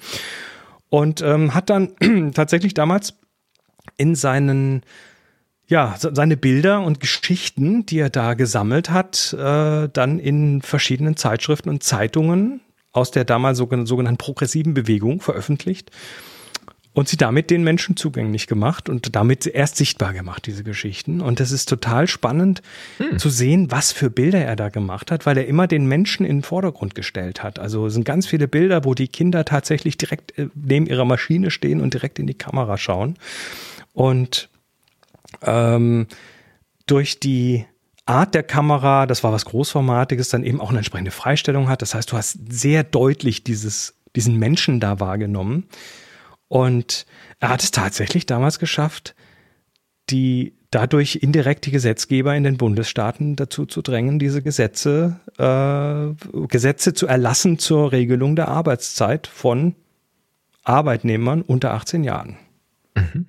Und 0.90 1.22
ähm, 1.22 1.54
hat 1.54 1.70
dann 1.70 1.94
tatsächlich 2.34 2.74
damals 2.74 3.16
in 3.98 4.16
seinen 4.16 4.82
ja, 5.70 5.96
seine 5.98 6.38
Bilder 6.38 6.82
und 6.82 7.02
Geschichten, 7.02 7.86
die 7.86 8.00
er 8.00 8.10
da 8.10 8.36
gesammelt 8.36 8.90
hat, 8.90 9.34
äh, 9.34 9.90
dann 9.92 10.18
in 10.18 10.62
verschiedenen 10.62 11.18
Zeitschriften 11.18 11.70
und 11.70 11.84
Zeitungen 11.84 12.62
aus 12.94 13.12
der 13.12 13.26
damals 13.26 13.58
sogenannten 13.58 14.18
progressiven 14.18 14.74
Bewegung 14.74 15.20
veröffentlicht 15.20 15.92
und 16.98 17.08
sie 17.08 17.16
damit 17.16 17.52
den 17.52 17.64
Menschen 17.64 17.96
zugänglich 17.96 18.48
gemacht 18.48 18.90
und 18.90 19.16
damit 19.16 19.46
erst 19.46 19.76
sichtbar 19.76 20.14
gemacht, 20.14 20.48
diese 20.48 20.64
Geschichten. 20.64 21.22
Und 21.22 21.40
es 21.40 21.52
ist 21.52 21.70
total 21.70 22.08
spannend 22.08 22.64
hm. 22.98 23.20
zu 23.20 23.30
sehen, 23.30 23.70
was 23.70 23.92
für 23.92 24.10
Bilder 24.10 24.44
er 24.44 24.56
da 24.56 24.70
gemacht 24.70 25.12
hat, 25.12 25.28
weil 25.28 25.38
er 25.38 25.46
immer 25.46 25.68
den 25.68 25.86
Menschen 25.86 26.26
in 26.26 26.38
den 26.38 26.42
Vordergrund 26.42 26.96
gestellt 26.96 27.44
hat. 27.44 27.60
Also 27.60 27.86
es 27.86 27.94
sind 27.94 28.04
ganz 28.04 28.26
viele 28.26 28.48
Bilder, 28.48 28.84
wo 28.84 28.96
die 28.96 29.10
Kinder 29.10 29.46
tatsächlich 29.46 29.98
direkt 29.98 30.40
äh, 30.40 30.48
neben 30.56 30.88
ihrer 30.88 31.06
Maschine 31.06 31.52
stehen 31.52 31.82
und 31.82 31.94
direkt 31.94 32.18
in 32.18 32.26
die 32.26 32.34
Kamera 32.34 32.80
schauen. 32.80 33.20
Und 33.94 34.50
ähm, 35.44 36.08
durch 36.88 37.20
die 37.20 37.68
Art 38.08 38.34
der 38.34 38.42
Kamera, 38.42 39.06
das 39.06 39.24
war 39.24 39.32
was 39.32 39.46
Großformatiges, 39.46 40.30
dann 40.30 40.44
eben 40.44 40.60
auch 40.60 40.70
eine 40.70 40.80
entsprechende 40.80 41.12
Freistellung 41.12 41.70
hat. 41.70 41.84
Das 41.84 41.94
heißt, 41.94 42.12
du 42.12 42.18
hast 42.18 42.40
sehr 42.50 42.84
deutlich 42.84 43.44
dieses, 43.44 43.94
diesen 44.16 44.40
Menschen 44.40 44.80
da 44.80 45.00
wahrgenommen. 45.00 45.66
Und 46.48 47.06
er 47.40 47.50
hat 47.50 47.64
es 47.64 47.72
tatsächlich 47.72 48.26
damals 48.26 48.60
geschafft, 48.60 49.16
die 50.10 50.54
dadurch 50.72 51.16
indirekt 51.22 51.66
die 51.66 51.72
Gesetzgeber 51.72 52.36
in 52.36 52.44
den 52.44 52.58
Bundesstaaten 52.58 53.36
dazu 53.36 53.66
zu 53.66 53.82
drängen, 53.82 54.20
diese 54.20 54.42
Gesetze, 54.42 55.20
äh, 55.38 56.48
Gesetze 56.48 56.94
zu 56.94 57.08
erlassen 57.08 57.60
zur 57.60 57.92
Regelung 57.92 58.36
der 58.36 58.48
Arbeitszeit 58.48 59.28
von 59.28 59.76
Arbeitnehmern 60.64 61.42
unter 61.42 61.74
18 61.74 62.04
Jahren. 62.04 62.38
Mhm. 62.96 63.28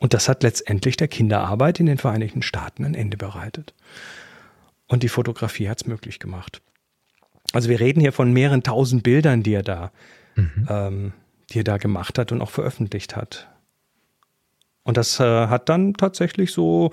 Und 0.00 0.14
das 0.14 0.28
hat 0.28 0.42
letztendlich 0.42 0.96
der 0.96 1.08
Kinderarbeit 1.08 1.78
in 1.78 1.86
den 1.86 1.98
Vereinigten 1.98 2.42
Staaten 2.42 2.84
ein 2.84 2.94
Ende 2.94 3.16
bereitet. 3.16 3.74
Und 4.88 5.02
die 5.02 5.08
Fotografie 5.08 5.68
hat 5.68 5.82
es 5.82 5.86
möglich 5.86 6.18
gemacht. 6.18 6.60
Also 7.52 7.68
wir 7.68 7.78
reden 7.78 8.00
hier 8.00 8.12
von 8.12 8.32
mehreren 8.32 8.62
tausend 8.62 9.04
Bildern, 9.04 9.42
die 9.42 9.54
er 9.54 9.62
da 9.62 9.92
mhm. 10.34 10.66
ähm, 10.68 11.12
die 11.50 11.60
er 11.60 11.64
da 11.64 11.76
gemacht 11.76 12.18
hat 12.18 12.32
und 12.32 12.40
auch 12.40 12.50
veröffentlicht 12.50 13.16
hat. 13.16 13.48
Und 14.82 14.96
das 14.96 15.18
äh, 15.20 15.46
hat 15.46 15.68
dann 15.68 15.94
tatsächlich 15.94 16.52
so 16.52 16.90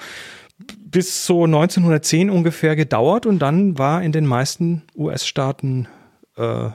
bis 0.78 1.26
so 1.26 1.46
1910 1.46 2.30
ungefähr 2.30 2.76
gedauert 2.76 3.26
und 3.26 3.40
dann 3.40 3.78
war 3.78 4.04
in 4.04 4.12
den 4.12 4.26
meisten 4.26 4.84
US-Staaten 4.96 5.88
äh, 6.38 6.70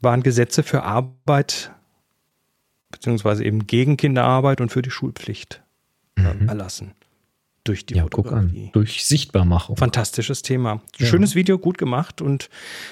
waren 0.00 0.22
Gesetze 0.22 0.62
für 0.62 0.82
Arbeit 0.82 1.70
beziehungsweise 2.90 3.44
eben 3.44 3.66
gegen 3.66 3.96
Kinderarbeit 3.96 4.60
und 4.60 4.70
für 4.70 4.82
die 4.82 4.90
Schulpflicht 4.90 5.62
äh, 6.16 6.34
mhm. 6.34 6.48
erlassen 6.48 6.94
durch 7.64 7.84
die 7.86 7.94
ja, 7.94 8.02
Fotografie. 8.04 8.46
Guck 8.48 8.66
an. 8.66 8.72
Durch 8.72 9.04
Sichtbarmachung. 9.04 9.76
Fantastisches 9.76 10.42
Thema. 10.42 10.80
Schönes 10.98 11.32
ja. 11.32 11.36
Video, 11.36 11.58
gut 11.58 11.78
gemacht 11.78 12.22
und 12.22 12.48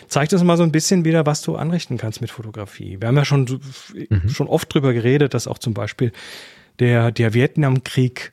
zeigt 0.08 0.32
uns 0.32 0.42
mal 0.42 0.56
so 0.56 0.62
ein 0.62 0.72
bisschen 0.72 1.04
wieder, 1.04 1.26
was 1.26 1.42
du 1.42 1.56
anrichten 1.56 1.96
kannst 1.96 2.20
mit 2.20 2.30
Fotografie. 2.30 3.00
Wir 3.00 3.08
haben 3.08 3.16
ja 3.16 3.24
schon, 3.24 3.60
mhm. 4.08 4.28
schon 4.28 4.46
oft 4.46 4.72
drüber 4.72 4.92
geredet, 4.92 5.34
dass 5.34 5.46
auch 5.46 5.58
zum 5.58 5.74
Beispiel 5.74 6.12
der, 6.78 7.10
der 7.10 7.34
Vietnamkrieg 7.34 8.32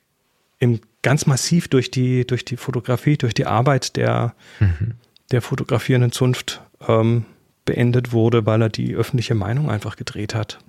im, 0.60 0.82
ganz 1.02 1.26
massiv 1.26 1.68
durch 1.68 1.92
die, 1.92 2.26
durch 2.28 2.46
die 2.46 2.58
Fotografie, 2.58 3.18
durch 3.18 3.34
die 3.34 3.46
Arbeit 3.46 3.96
der, 3.96 4.36
mhm. 4.60 4.96
der 5.32 5.42
fotografierenden 5.42 6.12
Zunft 6.12 6.62
ähm, 6.88 7.26
beendet 7.64 8.12
wurde, 8.12 8.46
weil 8.46 8.62
er 8.62 8.70
die 8.70 8.94
öffentliche 8.94 9.36
Meinung 9.36 9.70
einfach 9.70 9.96
gedreht 9.96 10.36
hat. 10.36 10.60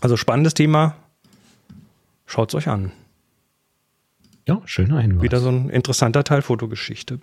Also 0.00 0.16
spannendes 0.16 0.54
Thema. 0.54 0.96
Schaut 2.26 2.50
es 2.50 2.54
euch 2.54 2.68
an. 2.68 2.92
Ja, 4.46 4.60
schöner 4.66 5.00
Hinweis. 5.00 5.22
Wieder 5.22 5.40
so 5.40 5.48
ein 5.48 5.70
interessanter 5.70 6.24
Teil 6.24 6.42
Fotogeschichte. 6.42 7.18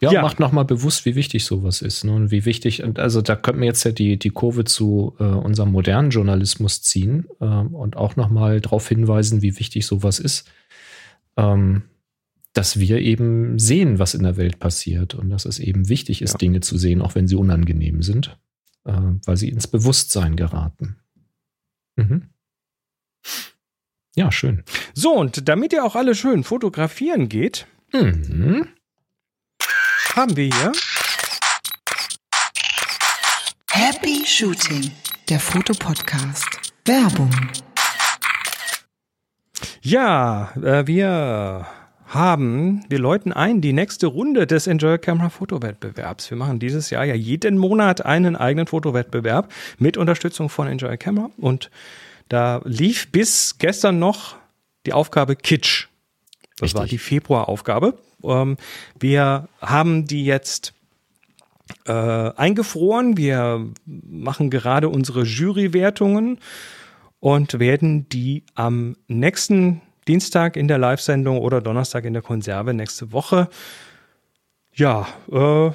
Ja, 0.00 0.10
Ja. 0.10 0.22
macht 0.22 0.40
nochmal 0.40 0.64
bewusst, 0.64 1.04
wie 1.04 1.14
wichtig 1.14 1.44
sowas 1.44 1.80
ist. 1.80 2.02
Ne? 2.04 2.12
Und 2.12 2.30
wie 2.32 2.44
wichtig, 2.44 2.82
und 2.82 2.98
also 2.98 3.22
da 3.22 3.36
könnten 3.36 3.60
wir 3.60 3.68
jetzt 3.68 3.84
ja 3.84 3.92
die, 3.92 4.18
die 4.18 4.30
Kurve 4.30 4.64
zu 4.64 5.14
äh, 5.20 5.22
unserem 5.24 5.70
modernen 5.70 6.10
Journalismus 6.10 6.82
ziehen 6.82 7.28
ähm, 7.40 7.68
und 7.74 7.96
auch 7.96 8.16
nochmal 8.16 8.60
darauf 8.60 8.88
hinweisen, 8.88 9.42
wie 9.42 9.58
wichtig 9.60 9.86
sowas 9.86 10.18
ist. 10.18 10.50
Ähm, 11.36 11.82
dass 12.52 12.78
wir 12.80 12.98
eben 12.98 13.58
sehen, 13.58 13.98
was 13.98 14.12
in 14.14 14.24
der 14.24 14.36
Welt 14.36 14.58
passiert 14.58 15.14
und 15.14 15.30
dass 15.30 15.46
es 15.46 15.58
eben 15.58 15.88
wichtig 15.88 16.20
ist, 16.20 16.32
Ja. 16.32 16.38
Dinge 16.38 16.60
zu 16.60 16.76
sehen, 16.76 17.00
auch 17.00 17.14
wenn 17.14 17.26
sie 17.28 17.36
unangenehm 17.36 18.02
sind, 18.02 18.36
äh, 18.84 18.92
weil 19.24 19.36
sie 19.36 19.48
ins 19.48 19.68
Bewusstsein 19.68 20.34
geraten. 20.36 20.96
Mhm. 21.96 22.24
Ja, 24.14 24.30
schön. 24.30 24.62
So, 24.94 25.12
und 25.14 25.48
damit 25.48 25.72
ihr 25.72 25.84
auch 25.84 25.96
alle 25.96 26.14
schön 26.14 26.44
fotografieren 26.44 27.28
geht, 27.28 27.66
Mhm. 27.92 28.68
haben 30.14 30.36
wir 30.36 30.44
hier 30.44 30.72
Happy 33.70 34.22
Shooting, 34.26 34.90
der 35.28 35.40
Fotopodcast. 35.40 36.72
Werbung. 36.84 37.30
Ja, 39.82 40.52
äh, 40.62 40.86
wir 40.86 41.66
haben, 42.06 42.84
wir 42.88 42.98
läuten 42.98 43.32
ein 43.32 43.60
die 43.62 43.72
nächste 43.72 44.06
Runde 44.08 44.46
des 44.46 44.66
Enjoy 44.66 44.98
Camera 44.98 45.30
Fotowettbewerbs. 45.30 46.30
Wir 46.30 46.36
machen 46.36 46.58
dieses 46.58 46.90
Jahr 46.90 47.04
ja 47.04 47.14
jeden 47.14 47.56
Monat 47.56 48.04
einen 48.04 48.36
eigenen 48.36 48.66
Fotowettbewerb 48.66 49.50
mit 49.78 49.96
Unterstützung 49.96 50.48
von 50.50 50.66
Enjoy 50.68 50.96
Camera 50.98 51.30
und 51.38 51.70
da 52.32 52.62
lief 52.64 53.12
bis 53.12 53.58
gestern 53.58 53.98
noch 53.98 54.36
die 54.86 54.94
Aufgabe 54.94 55.36
Kitsch. 55.36 55.88
Das 56.56 56.62
Richtig. 56.62 56.80
war 56.80 56.86
die 56.86 56.96
Februaraufgabe. 56.96 57.98
Ähm, 58.24 58.56
wir 58.98 59.48
haben 59.60 60.06
die 60.06 60.24
jetzt 60.24 60.72
äh, 61.84 61.92
eingefroren. 61.92 63.18
Wir 63.18 63.66
machen 63.84 64.48
gerade 64.48 64.88
unsere 64.88 65.24
Jurywertungen 65.24 66.38
und 67.20 67.58
werden 67.58 68.08
die 68.08 68.44
am 68.54 68.96
nächsten 69.08 69.82
Dienstag 70.08 70.56
in 70.56 70.68
der 70.68 70.78
Live-Sendung 70.78 71.38
oder 71.38 71.60
Donnerstag 71.60 72.06
in 72.06 72.14
der 72.14 72.22
Konserve 72.22 72.72
nächste 72.72 73.12
Woche 73.12 73.50
ja 74.72 75.06
äh, 75.30 75.70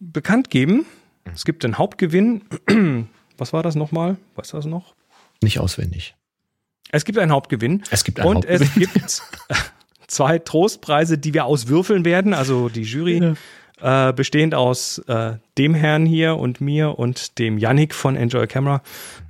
bekannt 0.00 0.48
geben. 0.48 0.86
Es 1.34 1.44
gibt 1.44 1.66
einen 1.66 1.76
Hauptgewinn. 1.76 2.40
Was 3.36 3.52
war 3.52 3.62
das 3.62 3.74
nochmal? 3.74 4.16
Weißt 4.36 4.54
du 4.54 4.56
das 4.56 4.64
noch? 4.64 4.95
Nicht 5.42 5.58
auswendig. 5.58 6.14
Es 6.90 7.04
gibt 7.04 7.18
einen 7.18 7.32
Hauptgewinn. 7.32 7.82
Es 7.90 8.04
gibt 8.04 8.20
einen 8.20 8.28
Und 8.28 8.44
es 8.44 8.62
Hauptgewinn. 8.62 8.90
gibt 8.92 9.22
zwei 10.06 10.38
Trostpreise, 10.38 11.18
die 11.18 11.34
wir 11.34 11.44
auswürfeln 11.44 12.04
werden. 12.04 12.32
Also 12.34 12.68
die 12.68 12.82
Jury 12.82 13.34
äh, 13.80 14.12
bestehend 14.12 14.54
aus 14.54 14.98
äh, 15.06 15.34
dem 15.58 15.74
Herrn 15.74 16.06
hier 16.06 16.36
und 16.36 16.60
mir 16.60 16.98
und 16.98 17.38
dem 17.38 17.58
Yannick 17.58 17.94
von 17.94 18.16
Enjoy 18.16 18.46
Camera. 18.46 18.82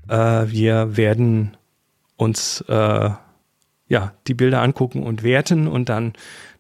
Äh, 0.09 0.15
wir 0.51 0.97
werden 0.97 1.57
uns 2.17 2.63
äh, 2.69 3.11
ja 3.89 4.13
die 4.27 4.35
Bilder 4.35 4.63
angucken 4.63 5.03
und 5.03 5.23
werten 5.23 5.67
und 5.67 5.89
dann 5.89 6.13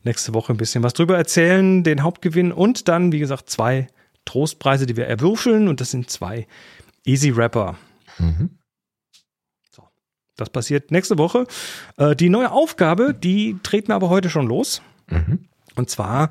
nächste 0.02 0.34
Woche 0.34 0.52
ein 0.52 0.56
bisschen 0.56 0.82
was 0.82 0.94
drüber 0.94 1.16
erzählen, 1.16 1.82
den 1.84 2.02
Hauptgewinn 2.02 2.52
und 2.52 2.88
dann, 2.88 3.12
wie 3.12 3.18
gesagt, 3.18 3.50
zwei 3.50 3.88
Trostpreise, 4.24 4.86
die 4.86 4.96
wir 4.96 5.06
erwürfeln 5.06 5.68
und 5.68 5.80
das 5.80 5.90
sind 5.90 6.10
zwei 6.10 6.46
Easy 7.04 7.30
Rapper. 7.30 7.76
Mhm. 8.18 8.50
Das 10.36 10.50
passiert 10.50 10.90
nächste 10.90 11.18
Woche. 11.18 11.46
Äh, 11.96 12.14
die 12.14 12.28
neue 12.28 12.52
Aufgabe, 12.52 13.14
die 13.14 13.56
treten 13.62 13.88
wir 13.88 13.94
aber 13.94 14.10
heute 14.10 14.30
schon 14.30 14.46
los. 14.46 14.82
Mhm. 15.08 15.46
Und 15.74 15.90
zwar, 15.90 16.30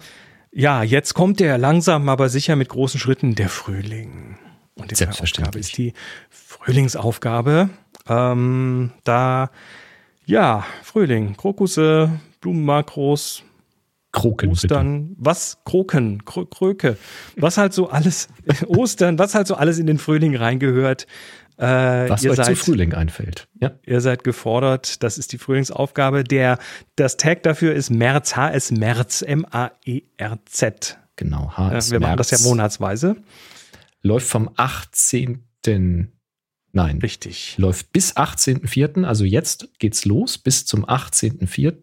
ja, 0.52 0.84
jetzt 0.84 1.14
kommt 1.14 1.40
der 1.40 1.57
langsam, 1.57 2.07
aber 2.10 2.30
sicher 2.30 2.56
mit 2.56 2.69
großen 2.69 2.99
Schritten 2.99 3.36
der 3.36 3.49
Frühling. 3.49 4.38
Und 4.76 4.91
die. 4.91 5.07
Aufgabe 5.07 5.60
ist 5.60 5.77
die 5.77 5.94
Frühlingsaufgabe. 6.30 7.69
Ähm, 8.07 8.91
da, 9.03 9.49
ja, 10.26 10.65
Frühling, 10.84 11.36
Krokusse, 11.38 12.19
Blumenmakros, 12.41 13.44
Kroken. 14.11 14.49
bitte. 14.52 14.65
Ostern, 14.65 15.15
was 15.18 15.57
Kroken, 15.65 16.23
Krö 16.26 16.45
Kröke, 16.45 16.98
was 17.36 17.57
halt 17.57 17.73
so 17.73 17.90
alles, 17.90 18.30
Ostern, 18.68 19.19
was 19.19 19.36
halt 19.36 19.48
so 19.48 19.56
alles 19.56 19.77
in 19.77 19.88
den 19.88 19.98
Frühling 19.98 20.36
reingehört. 20.36 21.06
Äh, 21.57 22.10
Was 22.10 22.23
ihr 22.23 22.32
euch 22.32 22.38
zu 22.38 22.44
seid- 22.44 22.57
Frühling 22.57 22.94
einfällt. 22.94 23.48
Ja. 23.61 23.72
Ihr 23.86 24.02
seid 24.02 24.23
gefordert. 24.23 25.02
Das 25.03 25.18
ist 25.18 25.32
die 25.32 25.38
Frühlingsaufgabe. 25.38 26.23
Der, 26.23 26.57
das 26.95 27.18
Tag 27.18 27.44
dafür 27.44 27.73
ist 27.73 27.90
März, 27.90 28.36
HS 28.36 28.72
März, 28.72 29.22
M-A-E-R-Z. 29.22 30.98
Genau. 31.15 31.45
Äh, 31.57 31.61
HS 31.61 31.91
wir 31.91 31.99
machen 31.99 32.18
das 32.18 32.32
ja 32.32 32.38
März. 32.38 32.45
monatsweise. 32.48 33.15
Läuft 34.02 34.27
vom 34.27 34.49
18. 34.57 36.11
Nein. 36.73 36.99
Richtig. 36.99 37.57
Läuft 37.57 37.91
bis 37.94 38.18
18.04. 38.18 39.06
Also 39.06 39.23
jetzt 39.23 39.69
geht's 39.80 40.06
los 40.06 40.38
bis 40.38 40.65
zum 40.65 40.86
18.04. 40.86 41.76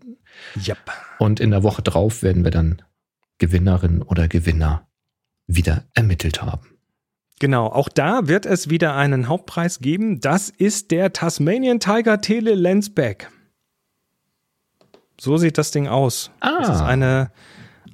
Yep. 0.69 0.79
Und 1.19 1.41
in 1.41 1.51
der 1.51 1.63
Woche 1.63 1.83
drauf 1.83 2.23
werden 2.23 2.45
wir 2.45 2.51
dann 2.51 2.83
Gewinnerin 3.39 4.03
oder 4.03 4.29
Gewinner 4.29 4.87
wieder 5.47 5.85
ermittelt 5.95 6.43
haben. 6.43 6.72
Genau, 7.41 7.67
auch 7.67 7.89
da 7.89 8.29
wird 8.29 8.47
es 8.47 8.71
wieder 8.71 8.95
einen 8.95 9.29
Hauptpreis 9.29 9.81
geben. 9.81 10.21
Das 10.21 10.49
ist 10.49 10.91
der 10.91 11.13
Tasmanian 11.13 11.81
Tiger 11.81 12.21
Tele 12.21 12.55
Lensback. 12.55 13.29
So 15.21 15.37
sieht 15.37 15.59
das 15.59 15.71
Ding 15.71 15.87
aus. 15.89 16.31
Ah. 16.41 16.59
Das 16.61 16.77
ist 16.77 16.83
eine, 16.83 17.31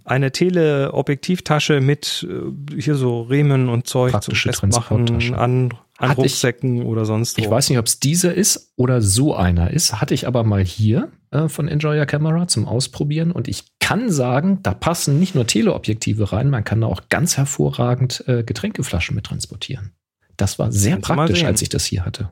eine 0.05 0.33
Teleobjektivtasche 0.33 1.81
mit 1.81 2.27
äh, 2.29 2.81
hier 2.81 2.95
so 2.95 3.23
Riemen 3.23 3.69
und 3.69 3.87
Zeug 3.87 4.13
Praktische 4.13 4.51
zum 4.51 4.71
Festmachen 4.73 5.35
an, 5.35 5.71
an 5.99 6.09
Hatte 6.11 6.21
ich- 6.27 6.33
Rucksäcken 6.33 6.83
oder 6.85 7.05
sonst 7.05 7.39
wo. 7.39 7.43
Ich 7.43 7.51
weiß 7.51 7.69
nicht, 7.71 7.79
ob 7.79 7.87
es 7.87 8.01
dieser 8.01 8.35
ist 8.35 8.73
oder 8.77 9.01
so 9.03 9.35
einer 9.35 9.71
ist. 9.71 10.01
Hatte 10.01 10.15
ich 10.15 10.27
aber 10.27 10.45
mal 10.45 10.65
hier 10.65 11.11
äh, 11.31 11.49
von 11.49 11.69
Enjoy 11.69 11.99
Your 11.99 12.07
Camera 12.07 12.49
zum 12.49 12.67
Ausprobieren. 12.67 13.33
Und 13.33 13.49
ich 13.49 13.78
kann 13.89 14.11
sagen, 14.11 14.59
da 14.63 14.75
passen 14.75 15.19
nicht 15.19 15.35
nur 15.35 15.47
Teleobjektive 15.47 16.31
rein, 16.31 16.51
man 16.51 16.63
kann 16.63 16.83
da 16.83 16.87
auch 16.89 17.09
ganz 17.09 17.39
hervorragend 17.39 18.23
äh, 18.29 18.43
Getränkeflaschen 18.43 19.17
mit 19.17 19.25
transportieren. 19.25 19.93
Das 20.37 20.59
war 20.59 20.71
sehr 20.71 20.97
Kannst 20.97 21.09
praktisch, 21.09 21.45
als 21.45 21.63
ich 21.63 21.71
das 21.71 21.87
hier 21.87 22.05
hatte. 22.05 22.31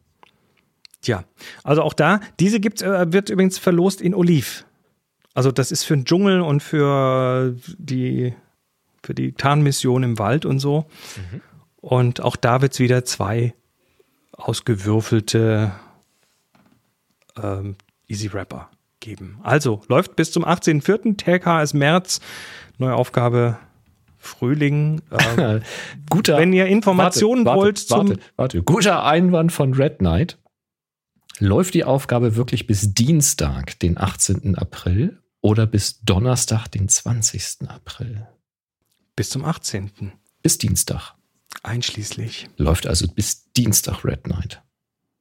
Tja, 1.01 1.25
also 1.65 1.81
auch 1.81 1.95
da, 1.95 2.21
diese 2.41 2.61
gibt's, 2.61 2.83
äh, 2.83 3.11
wird 3.11 3.31
übrigens 3.31 3.57
verlost 3.57 4.03
in 4.03 4.15
Oliv. 4.15 4.67
Also 5.33 5.51
das 5.51 5.73
ist 5.73 5.85
für 5.85 5.97
den 5.97 6.05
Dschungel 6.05 6.43
und 6.43 6.63
für 6.63 7.57
die, 7.79 8.35
für 9.03 9.15
die 9.15 9.33
Tarnmission 9.33 10.03
im 10.03 10.19
Wald 10.19 10.45
und 10.45 10.59
so. 10.59 10.85
Und 11.77 12.21
auch 12.21 12.37
da 12.37 12.61
wird's 12.61 12.81
wieder 12.81 13.07
zwei 13.07 13.55
ausgewürfelte 14.33 15.73
ähm, 17.43 17.77
Easy 18.09 18.27
Rapper 18.27 18.69
geben. 19.01 19.39
Also 19.43 19.83
läuft 19.89 20.17
bis 20.17 20.33
zum 20.33 20.45
18.04. 20.45 21.17
Tag 21.17 21.47
HS 21.47 21.75
März. 21.75 22.21
Neue 22.79 22.95
Aufgabe 22.95 23.59
Frühling. 24.19 25.03
Äh, 25.11 25.61
Guter, 26.11 26.39
wenn 26.39 26.53
ihr 26.53 26.67
Informationen 26.67 27.45
warte, 27.45 27.61
wollt 27.61 27.91
warte, 27.91 28.07
zum 28.07 28.09
warte, 28.09 28.23
warte. 28.37 28.63
Guter 28.63 29.05
Einwand 29.05 29.53
von 29.53 29.75
Red 29.75 29.99
Knight. 29.99 30.39
Läuft 31.39 31.75
die 31.75 31.85
Aufgabe 31.85 32.37
wirklich 32.37 32.67
bis 32.67 32.95
Dienstag, 32.95 33.79
den 33.81 33.99
18. 33.99 34.57
April 34.57 35.21
oder 35.43 35.67
bis 35.67 36.01
Donnerstag, 36.01 36.69
den 36.69 36.89
20. 36.89 37.69
April? 37.69 38.27
bis 39.17 39.31
zum 39.31 39.45
18. 39.45 40.13
Bis 40.43 40.59
Dienstag. 40.59 41.15
einschließlich. 41.63 42.49
Läuft 42.59 42.87
also 42.87 43.09
bis 43.09 43.51
Dienstag 43.55 44.05
Red 44.05 44.25
Knight. 44.25 44.63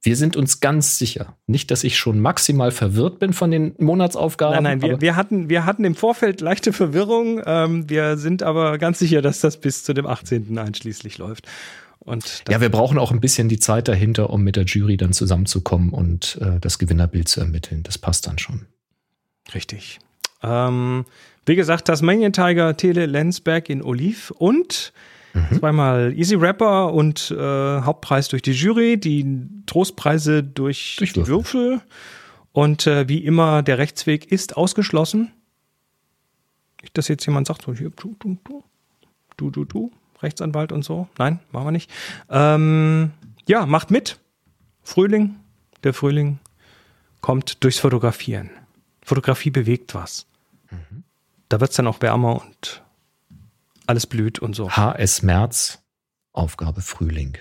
Wir 0.06 0.16
sind 0.16 0.36
uns 0.36 0.60
ganz 0.60 0.98
sicher. 0.98 1.36
Nicht, 1.48 1.72
dass 1.72 1.82
ich 1.82 1.98
schon 1.98 2.20
maximal 2.20 2.70
verwirrt 2.70 3.18
bin 3.18 3.32
von 3.32 3.50
den 3.50 3.74
Monatsaufgaben. 3.78 4.62
Nein, 4.62 4.78
nein, 4.78 4.88
wir, 4.88 5.00
wir, 5.00 5.16
hatten, 5.16 5.48
wir 5.48 5.66
hatten 5.66 5.82
im 5.84 5.96
Vorfeld 5.96 6.40
leichte 6.40 6.72
Verwirrung. 6.72 7.42
Ähm, 7.44 7.90
wir 7.90 8.16
sind 8.16 8.44
aber 8.44 8.78
ganz 8.78 9.00
sicher, 9.00 9.20
dass 9.20 9.40
das 9.40 9.56
bis 9.56 9.82
zu 9.82 9.94
dem 9.94 10.06
18. 10.06 10.56
einschließlich 10.56 11.18
läuft. 11.18 11.48
Und 11.98 12.22
das, 12.44 12.52
ja, 12.52 12.60
wir 12.60 12.68
brauchen 12.68 12.98
auch 12.98 13.10
ein 13.10 13.18
bisschen 13.18 13.48
die 13.48 13.58
Zeit 13.58 13.88
dahinter, 13.88 14.30
um 14.30 14.42
mit 14.42 14.54
der 14.54 14.62
Jury 14.62 14.96
dann 14.96 15.12
zusammenzukommen 15.12 15.90
und 15.90 16.38
äh, 16.40 16.60
das 16.60 16.78
Gewinnerbild 16.78 17.26
zu 17.26 17.40
ermitteln. 17.40 17.82
Das 17.82 17.98
passt 17.98 18.28
dann 18.28 18.38
schon. 18.38 18.66
richtig. 19.52 19.98
Ähm, 20.40 21.04
wie 21.46 21.56
gesagt, 21.56 21.88
Tasmanian 21.88 22.32
Tiger, 22.32 22.76
Tele 22.76 23.06
Lensberg 23.06 23.68
in 23.68 23.82
Oliv 23.82 24.30
und 24.30 24.92
zweimal 25.58 26.12
Easy 26.16 26.34
Rapper 26.34 26.92
und 26.92 27.30
äh, 27.30 27.80
Hauptpreis 27.80 28.28
durch 28.28 28.42
die 28.42 28.52
Jury, 28.52 28.98
die 28.98 29.48
Trostpreise 29.66 30.42
durch, 30.42 30.96
Durch 30.98 31.12
die 31.12 31.26
Würfel. 31.26 31.80
Und 32.52 32.86
äh, 32.86 33.08
wie 33.08 33.18
immer, 33.18 33.62
der 33.62 33.78
Rechtsweg 33.78 34.32
ist 34.32 34.56
ausgeschlossen. 34.56 35.32
Nicht, 36.82 36.96
dass 36.96 37.08
jetzt 37.08 37.26
jemand 37.26 37.46
sagt, 37.46 37.62
so 37.62 37.74
hier, 37.74 37.90
du, 37.90 38.16
du, 38.18 38.38
du, 38.44 38.64
du, 39.36 39.50
du, 39.50 39.64
du, 39.64 39.92
Rechtsanwalt 40.22 40.72
und 40.72 40.82
so. 40.84 41.08
Nein, 41.18 41.40
machen 41.52 41.66
wir 41.66 41.72
nicht. 41.72 41.90
Ähm, 42.30 43.10
ja, 43.46 43.66
macht 43.66 43.90
mit. 43.90 44.18
Frühling, 44.82 45.36
der 45.82 45.92
Frühling 45.92 46.38
kommt 47.20 47.62
durchs 47.64 47.80
Fotografieren. 47.80 48.50
Fotografie 49.02 49.50
bewegt 49.50 49.94
was. 49.94 50.26
Da 51.48 51.60
wird 51.60 51.70
es 51.70 51.76
dann 51.76 51.86
auch 51.86 52.00
wärmer 52.02 52.42
und 52.42 52.82
alles 53.86 54.06
blüht 54.06 54.38
und 54.38 54.54
so. 54.54 54.70
HS 54.70 55.22
März, 55.22 55.82
Aufgabe 56.32 56.80
Frühling. 56.80 57.38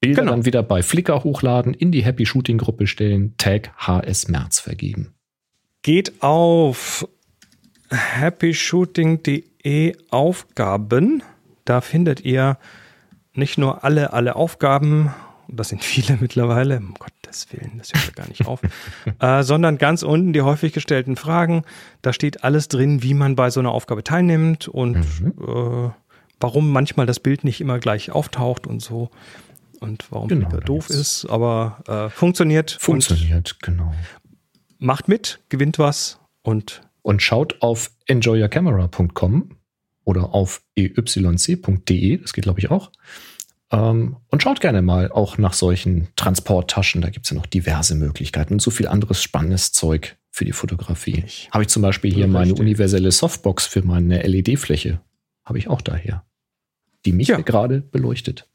Bilder 0.00 0.22
Genau. 0.22 0.32
dann 0.32 0.44
wieder 0.44 0.62
bei 0.62 0.82
Flickr 0.82 1.22
hochladen, 1.22 1.74
in 1.74 1.92
die 1.92 2.04
Happy 2.04 2.26
Shooting 2.26 2.58
Gruppe 2.58 2.86
stellen, 2.86 3.34
Tag 3.38 3.70
HS 3.76 4.28
März 4.28 4.58
vergeben. 4.58 5.14
Geht 5.82 6.22
auf 6.22 7.06
happyshooting.de 7.90 9.96
Aufgaben. 10.10 11.22
Da 11.64 11.80
findet 11.80 12.24
ihr 12.24 12.58
nicht 13.34 13.58
nur 13.58 13.84
alle, 13.84 14.12
alle 14.12 14.36
Aufgaben, 14.36 15.14
das 15.52 15.68
sind 15.68 15.84
viele 15.84 16.18
mittlerweile, 16.20 16.78
um 16.78 16.94
Gottes 16.94 17.48
Willen, 17.52 17.78
das 17.78 17.92
hört 17.92 18.06
ja 18.06 18.12
gar 18.12 18.28
nicht 18.28 18.46
auf, 18.46 18.60
äh, 19.20 19.42
sondern 19.42 19.78
ganz 19.78 20.02
unten 20.02 20.32
die 20.32 20.42
häufig 20.42 20.72
gestellten 20.72 21.16
Fragen. 21.16 21.64
Da 22.00 22.12
steht 22.12 22.44
alles 22.44 22.68
drin, 22.68 23.02
wie 23.02 23.14
man 23.14 23.36
bei 23.36 23.50
so 23.50 23.60
einer 23.60 23.70
Aufgabe 23.70 24.02
teilnimmt 24.02 24.68
und 24.68 24.96
äh, 24.96 25.90
warum 26.40 26.70
manchmal 26.70 27.06
das 27.06 27.20
Bild 27.20 27.44
nicht 27.44 27.60
immer 27.60 27.78
gleich 27.78 28.10
auftaucht 28.10 28.66
und 28.66 28.80
so. 28.80 29.10
Und 29.80 30.04
warum 30.10 30.28
Genau, 30.28 30.48
Flickr 30.48 30.64
doof 30.64 30.90
ist, 30.90 31.26
aber 31.28 31.82
äh, 31.88 32.08
funktioniert. 32.08 32.70
Funktioniert, 32.80 33.58
genau. 33.62 33.92
macht 34.78 35.08
mit, 35.08 35.40
gewinnt 35.48 35.78
was 35.78 36.20
und 36.42 36.82
Und 37.02 37.20
schaut 37.20 37.60
auf 37.62 37.90
enjoyyourcamera.com 38.06 39.56
oder 40.04 40.34
auf 40.34 40.62
eyc.de, 40.76 42.16
das 42.18 42.32
geht 42.32 42.44
glaube 42.44 42.60
ich 42.60 42.70
auch. 42.70 42.92
Ähm, 43.72 44.16
und 44.28 44.42
schaut 44.42 44.60
gerne 44.60 44.82
mal 44.82 45.10
auch 45.10 45.38
nach 45.38 45.54
solchen 45.54 46.08
Transporttaschen, 46.16 47.00
da 47.00 47.08
gibt 47.08 47.26
es 47.26 47.30
ja 47.30 47.36
noch 47.36 47.46
diverse 47.46 47.94
Möglichkeiten 47.94 48.54
und 48.54 48.60
so 48.62 48.70
viel 48.70 48.86
anderes 48.86 49.22
spannendes 49.22 49.72
Zeug 49.72 50.16
für 50.30 50.44
die 50.44 50.52
Fotografie. 50.52 51.24
Habe 51.50 51.62
ich 51.64 51.68
zum 51.68 51.82
Beispiel 51.82 52.12
hier 52.12 52.26
meine 52.28 52.54
universelle 52.54 53.10
Softbox 53.10 53.66
für 53.66 53.82
meine 53.82 54.22
LED-Fläche. 54.22 55.00
Habe 55.44 55.58
ich 55.58 55.68
auch 55.68 55.80
daher. 55.80 56.24
Die 57.04 57.12
mich 57.12 57.28
Ja. 57.28 57.40
gerade 57.40 57.80
beleuchtet. 57.80 58.46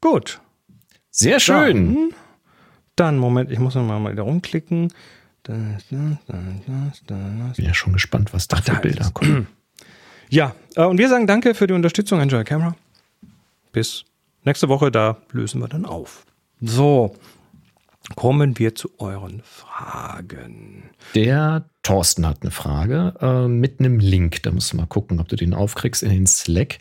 gut. 0.00 0.40
Sehr 1.10 1.40
schön. 1.40 1.94
Dann, 1.94 2.08
dann, 2.96 3.18
Moment, 3.18 3.50
ich 3.50 3.58
muss 3.58 3.74
noch 3.74 3.84
mal 3.86 4.10
wieder 4.12 4.22
rumklicken. 4.22 4.92
Das, 5.42 5.56
das, 5.90 7.02
das, 7.06 7.56
Bin 7.56 7.64
ja 7.66 7.74
schon 7.74 7.92
gespannt, 7.92 8.32
was 8.32 8.48
da 8.48 8.56
für 8.56 8.72
da 8.72 8.78
Bilder 8.78 9.10
kommen. 9.12 9.46
Ja, 10.32 10.54
äh, 10.76 10.84
und 10.84 10.96
wir 10.96 11.10
sagen 11.10 11.26
danke 11.26 11.54
für 11.54 11.66
die 11.66 11.74
Unterstützung, 11.74 12.18
Enjoy 12.18 12.42
Camera. 12.42 12.74
Bis 13.70 14.04
nächste 14.44 14.68
Woche, 14.70 14.90
da 14.90 15.18
lösen 15.30 15.60
wir 15.60 15.68
dann 15.68 15.84
auf. 15.84 16.24
So, 16.62 17.14
kommen 18.16 18.58
wir 18.58 18.74
zu 18.74 18.90
euren 18.98 19.42
Fragen. 19.44 20.84
Der 21.14 21.66
Thorsten 21.82 22.26
hat 22.26 22.38
eine 22.40 22.50
Frage 22.50 23.14
äh, 23.20 23.46
mit 23.46 23.78
einem 23.78 23.98
Link. 23.98 24.42
Da 24.42 24.52
musst 24.52 24.72
du 24.72 24.78
mal 24.78 24.86
gucken, 24.86 25.20
ob 25.20 25.28
du 25.28 25.36
den 25.36 25.52
aufkriegst 25.52 26.02
in 26.02 26.08
den 26.08 26.26
Slack. 26.26 26.78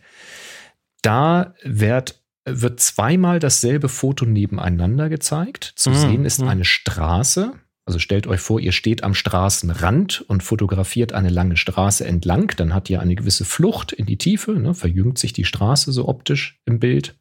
Da 1.02 1.54
wird, 1.64 2.22
wird 2.46 2.80
zweimal 2.80 3.40
dasselbe 3.40 3.90
Foto 3.90 4.26
nebeneinander 4.26 5.10
gezeigt. 5.10 5.74
Zu 5.76 5.90
Mhm, 5.90 5.96
sehen 5.96 6.26
ist 6.26 6.42
mhm. 6.42 6.48
eine 6.48 6.64
Straße. 6.66 7.52
Also 7.86 7.98
stellt 8.00 8.28
euch 8.28 8.40
vor, 8.40 8.60
ihr 8.60 8.72
steht 8.72 9.04
am 9.04 9.16
Straßenrand 9.16 10.24
und 10.28 10.44
fotografiert 10.44 11.14
eine 11.14 11.30
lange 11.30 11.58
Straße 11.58 12.06
entlang. 12.06 12.54
Dann 12.56 12.74
hat 12.74 12.90
ihr 12.90 13.02
eine 13.02 13.16
gewisse 13.16 13.44
Flucht 13.44 13.92
in 13.92 14.06
die 14.06 14.18
Tiefe, 14.18 14.54
ne, 14.54 14.74
verjüngt 14.74 15.18
sich 15.18 15.34
die 15.34 15.46
Straße 15.46 15.92
so 15.92 16.08
optisch 16.08 16.60
im 16.66 16.80
Bild. 16.80 17.16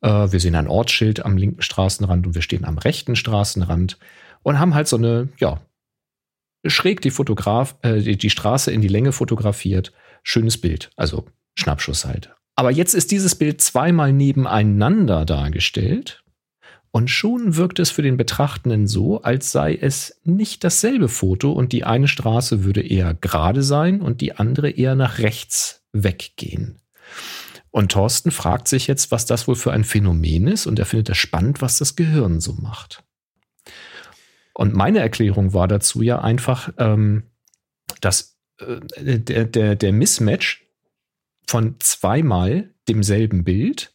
Äh, 0.00 0.32
wir 0.32 0.40
sehen 0.40 0.54
ein 0.54 0.68
Ortsschild 0.68 1.24
am 1.24 1.36
linken 1.36 1.62
Straßenrand 1.62 2.26
und 2.26 2.34
wir 2.34 2.42
stehen 2.42 2.64
am 2.64 2.78
rechten 2.78 3.14
Straßenrand 3.14 3.98
und 4.42 4.58
haben 4.58 4.74
halt 4.74 4.88
so 4.88 4.96
eine, 4.96 5.28
ja, 5.38 5.60
schräg 6.66 7.02
die 7.02 7.10
Fotograf, 7.10 7.76
äh, 7.82 8.00
die, 8.00 8.16
die 8.16 8.30
Straße 8.30 8.72
in 8.72 8.80
die 8.80 8.88
Länge 8.88 9.12
fotografiert. 9.12 9.92
Schönes 10.22 10.58
Bild, 10.58 10.90
also 10.96 11.26
Schnappschuss 11.58 12.04
halt. 12.04 12.34
Aber 12.54 12.70
jetzt 12.70 12.94
ist 12.94 13.10
dieses 13.10 13.34
Bild 13.34 13.60
zweimal 13.60 14.12
nebeneinander 14.12 15.24
dargestellt 15.24 16.21
und 16.92 17.08
schon 17.08 17.56
wirkt 17.56 17.78
es 17.78 17.90
für 17.90 18.02
den 18.02 18.18
Betrachtenden 18.18 18.86
so, 18.86 19.22
als 19.22 19.50
sei 19.50 19.74
es 19.74 20.20
nicht 20.24 20.62
dasselbe 20.62 21.08
Foto 21.08 21.50
und 21.50 21.72
die 21.72 21.84
eine 21.84 22.06
Straße 22.06 22.64
würde 22.64 22.82
eher 22.82 23.14
gerade 23.14 23.62
sein 23.62 24.02
und 24.02 24.20
die 24.20 24.36
andere 24.36 24.70
eher 24.70 24.94
nach 24.94 25.18
rechts 25.18 25.82
weggehen. 25.92 26.80
Und 27.70 27.92
Thorsten 27.92 28.30
fragt 28.30 28.68
sich 28.68 28.86
jetzt, 28.86 29.10
was 29.10 29.24
das 29.24 29.48
wohl 29.48 29.56
für 29.56 29.72
ein 29.72 29.84
Phänomen 29.84 30.46
ist 30.46 30.66
und 30.66 30.78
er 30.78 30.84
findet 30.84 31.08
es 31.08 31.16
spannend, 31.16 31.62
was 31.62 31.78
das 31.78 31.96
Gehirn 31.96 32.40
so 32.40 32.52
macht. 32.52 33.02
Und 34.52 34.74
meine 34.74 34.98
Erklärung 34.98 35.54
war 35.54 35.68
dazu 35.68 36.02
ja 36.02 36.20
einfach, 36.20 36.74
ähm, 36.76 37.22
dass 38.02 38.36
äh, 38.58 39.18
der, 39.18 39.46
der, 39.46 39.76
der 39.76 39.92
Mismatch 39.92 40.66
von 41.46 41.76
zweimal 41.80 42.68
demselben 42.86 43.44
Bild 43.44 43.91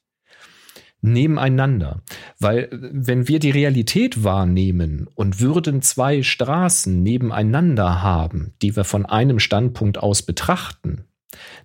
nebeneinander. 1.01 2.01
Weil 2.39 2.65
äh, 2.65 2.69
wenn 2.71 3.27
wir 3.27 3.39
die 3.39 3.51
Realität 3.51 4.23
wahrnehmen 4.23 5.07
und 5.15 5.39
würden 5.39 5.81
zwei 5.81 6.23
Straßen 6.23 7.01
nebeneinander 7.01 8.01
haben, 8.01 8.53
die 8.61 8.75
wir 8.75 8.83
von 8.83 9.05
einem 9.05 9.39
Standpunkt 9.39 9.97
aus 9.97 10.21
betrachten, 10.23 11.03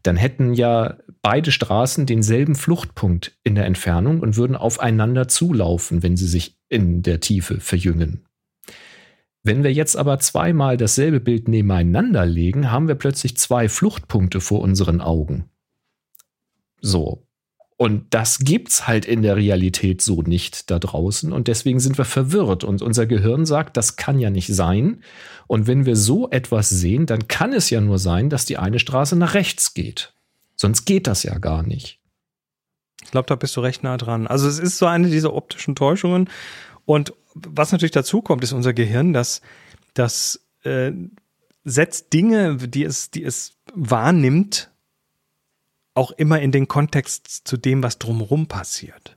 dann 0.02 0.16
hätten 0.16 0.54
ja 0.54 0.98
beide 1.22 1.52
Straßen 1.52 2.06
denselben 2.06 2.54
Fluchtpunkt 2.54 3.38
in 3.44 3.54
der 3.54 3.66
Entfernung 3.66 4.20
und 4.20 4.36
würden 4.36 4.56
aufeinander 4.56 5.28
zulaufen, 5.28 6.02
wenn 6.02 6.16
sie 6.16 6.26
sich 6.26 6.58
in 6.68 7.02
der 7.02 7.20
Tiefe 7.20 7.60
verjüngen. 7.60 8.26
Wenn 9.44 9.64
wir 9.64 9.72
jetzt 9.72 9.96
aber 9.96 10.18
zweimal 10.20 10.76
dasselbe 10.76 11.18
Bild 11.20 11.48
nebeneinander 11.48 12.24
legen, 12.26 12.70
haben 12.70 12.86
wir 12.86 12.94
plötzlich 12.94 13.36
zwei 13.36 13.68
Fluchtpunkte 13.68 14.40
vor 14.40 14.60
unseren 14.60 15.00
Augen. 15.00 15.50
So. 16.80 17.26
Und 17.76 18.06
das 18.10 18.38
gibt's 18.38 18.86
halt 18.86 19.04
in 19.06 19.22
der 19.22 19.36
Realität 19.36 20.02
so 20.02 20.22
nicht 20.22 20.70
da 20.70 20.78
draußen 20.78 21.32
und 21.32 21.48
deswegen 21.48 21.80
sind 21.80 21.98
wir 21.98 22.04
verwirrt 22.04 22.62
und 22.62 22.80
unser 22.80 23.06
Gehirn 23.06 23.44
sagt, 23.44 23.76
das 23.76 23.96
kann 23.96 24.18
ja 24.20 24.30
nicht 24.30 24.48
sein. 24.48 25.02
Und 25.48 25.66
wenn 25.66 25.84
wir 25.84 25.96
so 25.96 26.30
etwas 26.30 26.68
sehen, 26.68 27.06
dann 27.06 27.26
kann 27.28 27.52
es 27.52 27.70
ja 27.70 27.80
nur 27.80 27.98
sein, 27.98 28.30
dass 28.30 28.44
die 28.44 28.58
eine 28.58 28.78
Straße 28.78 29.16
nach 29.16 29.34
rechts 29.34 29.74
geht. 29.74 30.12
Sonst 30.54 30.84
geht 30.84 31.06
das 31.06 31.24
ja 31.24 31.38
gar 31.38 31.62
nicht. 31.62 31.98
Ich 33.02 33.10
glaube, 33.10 33.26
da 33.26 33.34
bist 33.34 33.56
du 33.56 33.60
recht 33.60 33.82
nah 33.82 33.96
dran. 33.96 34.26
Also 34.26 34.46
es 34.48 34.58
ist 34.58 34.78
so 34.78 34.86
eine 34.86 35.08
dieser 35.08 35.34
optischen 35.34 35.74
Täuschungen. 35.74 36.30
Und 36.84 37.12
was 37.34 37.72
natürlich 37.72 37.90
dazu 37.90 38.22
kommt, 38.22 38.44
ist 38.44 38.52
unser 38.52 38.72
Gehirn, 38.72 39.12
das, 39.12 39.40
das 39.94 40.46
äh, 40.62 40.92
setzt 41.64 42.12
Dinge, 42.12 42.56
die 42.56 42.84
es, 42.84 43.10
die 43.10 43.24
es 43.24 43.54
wahrnimmt, 43.74 44.70
auch 45.94 46.10
immer 46.12 46.40
in 46.40 46.52
den 46.52 46.68
Kontext 46.68 47.46
zu 47.46 47.56
dem, 47.56 47.82
was 47.82 47.98
drumherum 47.98 48.46
passiert. 48.46 49.16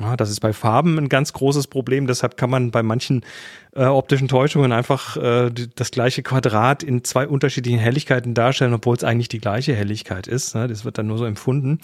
Ja, 0.00 0.16
das 0.16 0.30
ist 0.30 0.40
bei 0.40 0.52
Farben 0.52 0.98
ein 0.98 1.08
ganz 1.08 1.32
großes 1.32 1.68
Problem. 1.68 2.08
Deshalb 2.08 2.36
kann 2.36 2.50
man 2.50 2.72
bei 2.72 2.82
manchen 2.82 3.24
äh, 3.76 3.84
optischen 3.84 4.26
Täuschungen 4.26 4.72
einfach 4.72 5.16
äh, 5.16 5.50
das 5.76 5.92
gleiche 5.92 6.24
Quadrat 6.24 6.82
in 6.82 7.04
zwei 7.04 7.28
unterschiedlichen 7.28 7.78
Helligkeiten 7.78 8.34
darstellen, 8.34 8.74
obwohl 8.74 8.96
es 8.96 9.04
eigentlich 9.04 9.28
die 9.28 9.38
gleiche 9.38 9.74
Helligkeit 9.74 10.26
ist. 10.26 10.54
Ne? 10.56 10.66
Das 10.66 10.84
wird 10.84 10.98
dann 10.98 11.06
nur 11.06 11.18
so 11.18 11.24
empfunden. 11.24 11.78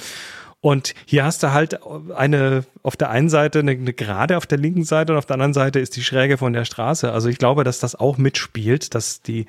Und 0.60 0.94
hier 1.06 1.24
hast 1.24 1.42
du 1.42 1.52
halt 1.52 1.78
eine, 2.14 2.64
auf 2.82 2.96
der 2.96 3.10
einen 3.10 3.28
Seite 3.28 3.60
eine, 3.60 3.70
eine 3.70 3.92
Gerade 3.92 4.36
auf 4.36 4.46
der 4.46 4.58
linken 4.58 4.84
Seite 4.84 5.12
und 5.12 5.18
auf 5.18 5.26
der 5.26 5.34
anderen 5.34 5.54
Seite 5.54 5.78
ist 5.78 5.96
die 5.96 6.02
Schräge 6.02 6.36
von 6.36 6.52
der 6.52 6.64
Straße. 6.64 7.12
Also 7.12 7.28
ich 7.28 7.38
glaube, 7.38 7.64
dass 7.64 7.78
das 7.78 7.94
auch 7.94 8.18
mitspielt, 8.18 8.94
dass 8.94 9.22
die, 9.22 9.46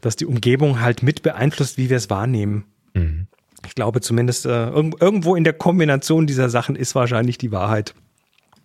dass 0.00 0.14
die 0.14 0.24
Umgebung 0.24 0.80
halt 0.80 1.02
mit 1.02 1.22
beeinflusst, 1.22 1.76
wie 1.76 1.90
wir 1.90 1.98
es 1.98 2.08
wahrnehmen. 2.08 2.64
Ich 3.66 3.74
glaube 3.74 4.00
zumindest 4.00 4.46
äh, 4.46 4.68
irgend, 4.68 5.00
irgendwo 5.00 5.34
in 5.34 5.44
der 5.44 5.52
Kombination 5.52 6.26
dieser 6.26 6.48
Sachen 6.48 6.76
ist 6.76 6.94
wahrscheinlich 6.94 7.38
die 7.38 7.50
Wahrheit. 7.52 7.94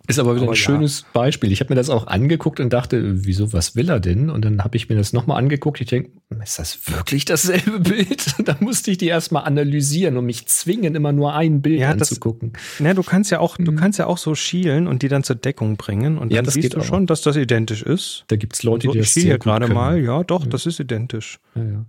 Ist 0.06 0.18
aber 0.18 0.34
wieder 0.34 0.42
Aber 0.42 0.52
ein 0.52 0.56
ja. 0.56 0.60
schönes 0.60 1.06
Beispiel. 1.14 1.50
Ich 1.50 1.60
habe 1.60 1.70
mir 1.72 1.76
das 1.76 1.88
auch 1.88 2.06
angeguckt 2.06 2.60
und 2.60 2.70
dachte, 2.74 3.24
wieso, 3.24 3.54
was 3.54 3.74
will 3.74 3.88
er 3.88 4.00
denn? 4.00 4.28
Und 4.28 4.44
dann 4.44 4.62
habe 4.62 4.76
ich 4.76 4.90
mir 4.90 4.96
das 4.96 5.14
nochmal 5.14 5.38
angeguckt. 5.38 5.80
Ich 5.80 5.86
denke, 5.88 6.10
ist 6.42 6.58
das 6.58 6.78
wirklich 6.92 7.24
dasselbe 7.24 7.80
Bild? 7.80 8.34
da 8.44 8.54
musste 8.60 8.90
ich 8.90 8.98
die 8.98 9.06
erstmal 9.06 9.44
analysieren 9.44 10.18
und 10.18 10.26
mich 10.26 10.46
zwingen, 10.46 10.94
immer 10.94 11.12
nur 11.12 11.32
ein 11.32 11.62
Bild 11.62 11.80
Ja, 11.80 11.94
das- 11.94 12.10
anzugucken. 12.10 12.52
Ja, 12.80 12.92
du 12.92 13.02
kannst 13.02 13.30
ja 13.30 13.40
auch, 13.40 13.56
du 13.56 13.72
kannst 13.74 13.98
ja 13.98 14.04
auch 14.06 14.18
so 14.18 14.34
schielen 14.34 14.88
und 14.88 15.00
die 15.00 15.08
dann 15.08 15.24
zur 15.24 15.36
Deckung 15.36 15.78
bringen 15.78 16.18
und 16.18 16.30
Ja, 16.30 16.36
dann 16.36 16.44
das 16.44 16.54
siehst 16.54 16.64
geht 16.64 16.74
du 16.74 16.80
auch. 16.80 16.84
schon, 16.84 17.06
dass 17.06 17.22
das 17.22 17.36
identisch 17.36 17.82
ist. 17.82 18.24
Da 18.28 18.36
gibt 18.36 18.56
es 18.56 18.62
Leute, 18.62 18.88
So, 18.88 18.92
die 18.92 18.98
ich 18.98 19.04
das 19.06 19.12
schiele 19.14 19.24
hier 19.24 19.34
gut 19.38 19.44
gerade 19.44 19.68
mal, 19.72 19.98
ja, 20.04 20.22
doch, 20.22 20.44
das 20.46 20.66
ist 20.66 20.80
identisch. 20.80 21.38
Ja, 21.54 21.62
ja. 21.64 21.86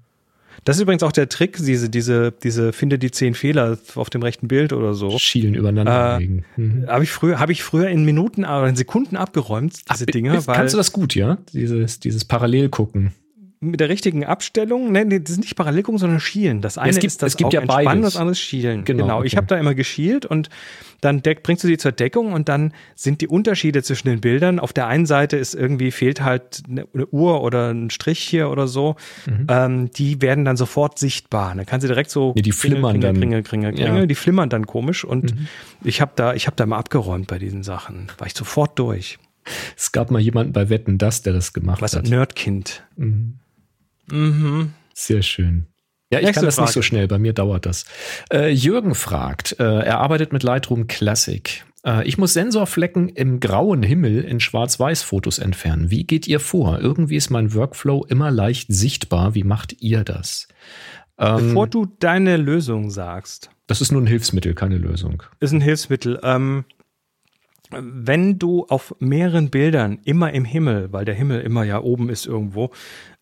Das 0.63 0.77
ist 0.77 0.81
übrigens 0.81 1.03
auch 1.03 1.11
der 1.11 1.29
Trick, 1.29 1.57
diese, 1.57 1.89
diese, 1.89 2.31
diese 2.43 2.73
finde 2.73 2.97
die 2.97 3.11
zehn 3.11 3.33
Fehler 3.33 3.77
auf 3.95 4.09
dem 4.09 4.23
rechten 4.23 4.47
Bild 4.47 4.73
oder 4.73 4.93
so. 4.93 5.17
Schielen 5.19 5.53
übereinander 5.55 6.15
Äh, 6.15 6.19
legen. 6.19 6.45
Mhm. 6.55 6.85
Habe 6.87 7.03
ich 7.03 7.11
früher, 7.11 7.39
habe 7.39 7.51
ich 7.51 7.63
früher 7.63 7.89
in 7.89 8.05
Minuten 8.05 8.43
oder 8.43 8.67
in 8.67 8.75
Sekunden 8.75 9.17
abgeräumt, 9.17 9.73
diese 9.91 10.05
Ach, 10.07 10.11
Dinge, 10.11 10.47
weil 10.47 10.55
Kannst 10.55 10.73
du 10.73 10.77
das 10.77 10.91
gut, 10.91 11.15
ja? 11.15 11.37
Dieses, 11.53 11.99
dieses 11.99 12.25
Parallelgucken. 12.25 13.13
Mit 13.61 13.79
der 13.79 13.89
richtigen 13.89 14.25
Abstellung, 14.25 14.91
ne, 14.91 15.05
nee, 15.05 15.19
das 15.19 15.33
sind 15.33 15.41
nicht 15.43 15.55
parallel 15.55 15.83
gucken, 15.83 15.97
sondern 15.97 16.19
schielen. 16.19 16.61
Das 16.61 16.77
eine 16.77 16.89
es 16.91 16.95
gibt- 16.97 17.05
ist 17.05 17.21
das 17.21 17.33
es 17.33 17.37
gibt 17.37 17.53
ja 17.53 17.61
Augenentspannen, 17.61 18.01
beides. 18.01 18.13
das 18.13 18.19
andere 18.19 18.31
ist 18.33 18.39
schielen. 18.39 18.83
Genau, 18.85 19.03
Genau, 19.03 19.23
ich 19.23 19.33
okay. 19.33 19.37
habe 19.37 19.47
da 19.47 19.57
immer 19.57 19.73
geschielt 19.75 20.25
und 20.25 20.49
dann 21.01 21.21
deck, 21.23 21.43
bringst 21.43 21.63
du 21.63 21.67
sie 21.67 21.77
zur 21.77 21.91
Deckung 21.91 22.33
und 22.33 22.49
dann 22.49 22.73
sind 22.95 23.21
die 23.21 23.27
Unterschiede 23.27 23.81
zwischen 23.83 24.07
den 24.07 24.21
Bildern. 24.21 24.59
Auf 24.59 24.73
der 24.73 24.87
einen 24.87 25.05
Seite 25.05 25.37
ist 25.37 25.53
irgendwie 25.55 25.91
fehlt 25.91 26.21
halt 26.21 26.63
eine, 26.69 26.85
eine 26.93 27.05
Uhr 27.07 27.41
oder 27.41 27.71
ein 27.73 27.89
Strich 27.89 28.19
hier 28.19 28.49
oder 28.49 28.67
so. 28.67 28.95
Mhm. 29.25 29.47
Ähm, 29.49 29.91
die 29.91 30.21
werden 30.21 30.45
dann 30.45 30.57
sofort 30.57 30.97
sichtbar. 30.99 31.53
Dann 31.55 31.65
kannst 31.65 31.83
du 31.83 31.87
direkt 31.87 32.09
so 32.11 32.33
Nee, 32.35 32.41
die 32.41 32.51
flimmern 32.51 32.93
kringel, 32.93 33.01
dann. 33.13 33.15
kringel, 33.19 33.43
kringel, 33.43 33.73
kringel, 33.73 33.95
Ja. 33.97 34.01
Mhm. 34.03 34.07
Die 34.07 34.15
flimmern 34.15 34.49
dann 34.49 34.65
komisch 34.67 35.05
und 35.05 35.33
ich 35.83 36.01
habe 36.01 36.11
da, 36.15 36.33
ich 36.33 36.47
habe 36.47 36.55
da 36.55 36.65
mal 36.65 36.77
abgeräumt 36.77 37.27
bei 37.27 37.39
diesen 37.39 37.63
Sachen. 37.63 38.07
War 38.17 38.27
ich 38.27 38.33
sofort 38.33 38.77
durch. 38.79 39.17
Es 39.77 39.91
gab 39.91 40.09
mal 40.09 40.19
jemanden 40.19 40.53
bei 40.53 40.69
Wetten, 40.69 40.97
das, 40.97 41.21
der 41.21 41.33
das 41.33 41.53
gemacht 41.53 41.79
Was 41.81 41.93
ein 41.95 42.11
hat. 42.19 42.43
Nerdkind. 44.09 44.73
Sehr 44.93 45.21
schön. 45.21 45.67
Ja, 46.11 46.19
ich 46.19 46.25
Nächste 46.25 46.41
kann 46.41 46.45
das 46.45 46.57
nicht 46.57 46.65
Frage. 46.65 46.73
so 46.73 46.81
schnell, 46.81 47.07
bei 47.07 47.17
mir 47.17 47.33
dauert 47.33 47.65
das. 47.65 47.85
Äh, 48.31 48.49
Jürgen 48.51 48.95
fragt, 48.95 49.59
äh, 49.59 49.63
er 49.63 49.99
arbeitet 49.99 50.31
mit 50.33 50.43
Lightroom 50.43 50.87
Classic. 50.87 51.65
Äh, 51.85 52.07
ich 52.07 52.17
muss 52.17 52.33
Sensorflecken 52.33 53.09
im 53.09 53.39
grauen 53.39 53.81
Himmel 53.83 54.23
in 54.23 54.39
Schwarz-Weiß-Fotos 54.39 55.39
entfernen. 55.39 55.89
Wie 55.89 56.03
geht 56.05 56.27
ihr 56.27 56.39
vor? 56.39 56.79
Irgendwie 56.79 57.15
ist 57.15 57.31
mein 57.31 57.53
Workflow 57.53 58.05
immer 58.05 58.31
leicht 58.31 58.67
sichtbar. 58.71 59.33
Wie 59.35 59.43
macht 59.43 59.81
ihr 59.81 60.03
das? 60.03 60.47
Ähm, 61.17 61.37
Bevor 61.37 61.67
du 61.67 61.85
deine 61.99 62.37
Lösung 62.37 62.91
sagst, 62.91 63.49
das 63.67 63.81
ist 63.81 63.91
nur 63.91 64.01
ein 64.01 64.07
Hilfsmittel, 64.07 64.53
keine 64.53 64.77
Lösung. 64.77 65.23
ist 65.39 65.53
ein 65.53 65.61
Hilfsmittel. 65.61 66.19
Ähm, 66.23 66.65
wenn 67.71 68.37
du 68.37 68.65
auf 68.67 68.95
mehreren 68.99 69.49
Bildern 69.49 69.99
immer 70.05 70.31
im 70.33 70.45
Himmel, 70.45 70.93
weil 70.93 71.03
der 71.03 71.15
Himmel 71.15 71.41
immer 71.41 71.63
ja 71.63 71.81
oben 71.81 72.09
ist 72.09 72.27
irgendwo, 72.27 72.71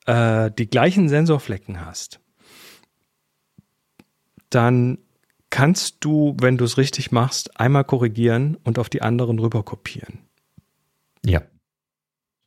äh, 0.06 0.52
die 0.52 0.70
gleichen 0.70 1.10
Sensorflecken 1.10 1.86
hast, 1.86 2.20
dann 4.50 5.00
kannst 5.50 5.98
du, 6.04 6.36
wenn 6.40 6.58
du 6.58 6.66
es 6.66 6.78
richtig 6.78 7.12
machst, 7.12 7.60
einmal 7.60 7.84
korrigieren 7.84 8.58
und 8.64 8.80
auf 8.80 8.90
die 8.90 9.02
anderen 9.02 9.40
rüber 9.40 9.64
kopieren. 9.64 10.20
Ja. 11.26 11.42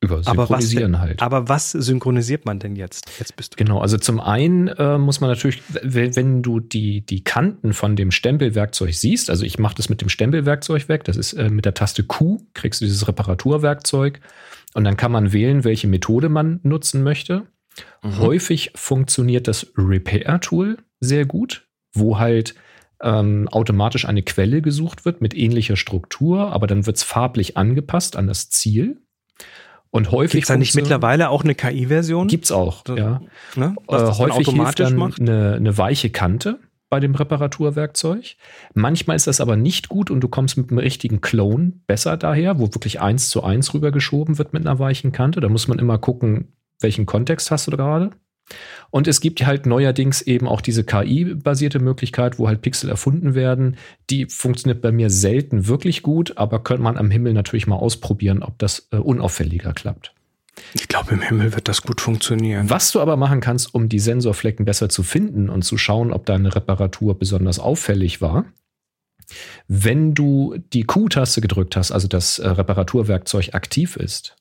Über 0.00 0.20
Aber 0.26 0.50
was, 0.50 0.68
Synchronisieren 0.68 1.00
halt. 1.00 1.22
aber 1.22 1.48
was 1.48 1.70
synchronisiert 1.70 2.44
man 2.44 2.58
denn 2.58 2.76
jetzt? 2.76 3.10
Jetzt 3.18 3.34
bist 3.34 3.54
du. 3.54 3.56
Genau, 3.56 3.80
also 3.80 3.96
zum 3.96 4.20
einen 4.20 4.68
äh, 4.68 4.98
muss 4.98 5.20
man 5.20 5.30
natürlich, 5.30 5.62
wenn, 5.82 6.42
du 6.42 6.60
die, 6.60 7.00
die 7.00 7.24
Kanten 7.24 7.72
von 7.72 7.96
dem 7.96 8.10
Stempelwerkzeug 8.10 8.92
siehst, 8.92 9.30
also 9.30 9.46
ich 9.46 9.58
mache 9.58 9.74
das 9.76 9.88
mit 9.88 10.02
dem 10.02 10.10
Stempelwerkzeug 10.10 10.90
weg, 10.90 11.04
das 11.04 11.16
ist 11.16 11.32
äh, 11.32 11.48
mit 11.48 11.64
der 11.64 11.72
Taste 11.72 12.04
Q, 12.04 12.42
kriegst 12.52 12.82
du 12.82 12.84
dieses 12.84 13.08
Reparaturwerkzeug 13.08 14.20
und 14.74 14.84
dann 14.84 14.98
kann 14.98 15.12
man 15.12 15.32
wählen, 15.32 15.64
welche 15.64 15.86
Methode 15.86 16.28
man 16.28 16.60
nutzen 16.62 17.02
möchte. 17.02 17.46
Häufig 18.02 18.72
funktioniert 18.74 19.48
das 19.48 19.72
Repair-Tool 19.76 20.78
sehr 21.00 21.26
gut, 21.26 21.66
wo 21.92 22.18
halt 22.18 22.54
ähm, 23.02 23.48
automatisch 23.48 24.06
eine 24.06 24.22
Quelle 24.22 24.62
gesucht 24.62 25.04
wird 25.04 25.20
mit 25.20 25.34
ähnlicher 25.34 25.76
Struktur, 25.76 26.52
aber 26.52 26.66
dann 26.66 26.86
wird 26.86 26.96
es 26.96 27.02
farblich 27.02 27.56
angepasst 27.56 28.16
an 28.16 28.26
das 28.26 28.48
Ziel. 28.48 29.02
Und 29.96 30.10
häufig 30.10 30.32
Gibt 30.32 30.44
es 30.44 30.48
da 30.48 30.56
nicht 30.56 30.74
mittlerweile 30.74 31.30
auch 31.30 31.42
eine 31.44 31.54
KI-Version? 31.54 32.28
Gibt's 32.28 32.52
auch, 32.52 32.82
So, 32.86 32.96
ja. 32.96 33.20
ne? 33.56 33.74
Äh, 33.76 33.82
Was 33.86 34.02
das 34.02 34.18
dann 34.18 34.18
häufig 34.18 34.36
hilft 34.36 34.48
automatisch 34.48 34.88
dann 34.88 34.96
macht? 34.96 35.20
eine, 35.20 35.54
eine 35.54 35.78
weiche 35.78 36.10
Kante 36.10 36.60
bei 36.88 37.00
dem 37.00 37.14
Reparaturwerkzeug. 37.14 38.36
Manchmal 38.74 39.16
ist 39.16 39.26
das 39.26 39.40
aber 39.40 39.56
nicht 39.56 39.88
gut 39.88 40.10
und 40.10 40.20
du 40.20 40.28
kommst 40.28 40.56
mit 40.56 40.70
einem 40.70 40.78
richtigen 40.78 41.20
Clone 41.20 41.72
besser 41.86 42.16
daher, 42.16 42.58
wo 42.58 42.66
wirklich 42.74 43.00
eins 43.00 43.28
zu 43.28 43.42
eins 43.42 43.74
rübergeschoben 43.74 44.38
wird 44.38 44.52
mit 44.52 44.66
einer 44.66 44.78
weichen 44.78 45.12
Kante. 45.12 45.40
Da 45.40 45.48
muss 45.48 45.68
man 45.68 45.78
immer 45.78 45.98
gucken, 45.98 46.52
welchen 46.80 47.06
Kontext 47.06 47.50
hast 47.50 47.66
du 47.66 47.70
da 47.70 47.76
gerade. 47.76 48.10
Und 48.90 49.08
es 49.08 49.20
gibt 49.20 49.44
halt 49.44 49.66
neuerdings 49.66 50.22
eben 50.22 50.46
auch 50.46 50.60
diese 50.60 50.84
KI-basierte 50.84 51.78
Möglichkeit, 51.78 52.38
wo 52.38 52.48
halt 52.48 52.62
Pixel 52.62 52.88
erfunden 52.88 53.34
werden. 53.34 53.76
Die 54.10 54.26
funktioniert 54.26 54.80
bei 54.80 54.92
mir 54.92 55.10
selten 55.10 55.66
wirklich 55.66 56.02
gut, 56.02 56.36
aber 56.36 56.62
könnte 56.62 56.82
man 56.82 56.96
am 56.96 57.10
Himmel 57.10 57.32
natürlich 57.32 57.66
mal 57.66 57.76
ausprobieren, 57.76 58.42
ob 58.42 58.58
das 58.58 58.88
äh, 58.92 58.96
unauffälliger 58.96 59.72
klappt. 59.72 60.12
Ich 60.74 60.88
glaube, 60.88 61.12
im 61.12 61.20
Himmel 61.20 61.54
wird 61.54 61.68
das 61.68 61.82
gut 61.82 62.00
funktionieren. 62.00 62.70
Was 62.70 62.90
du 62.92 63.00
aber 63.00 63.16
machen 63.16 63.40
kannst, 63.40 63.74
um 63.74 63.88
die 63.88 63.98
Sensorflecken 63.98 64.64
besser 64.64 64.88
zu 64.88 65.02
finden 65.02 65.50
und 65.50 65.62
zu 65.62 65.76
schauen, 65.76 66.12
ob 66.12 66.24
deine 66.24 66.54
Reparatur 66.54 67.18
besonders 67.18 67.58
auffällig 67.58 68.20
war, 68.20 68.46
wenn 69.68 70.14
du 70.14 70.56
die 70.72 70.84
Q-Taste 70.84 71.40
gedrückt 71.40 71.76
hast, 71.76 71.92
also 71.92 72.08
das 72.08 72.38
äh, 72.38 72.48
Reparaturwerkzeug 72.48 73.54
aktiv 73.54 73.96
ist, 73.96 74.36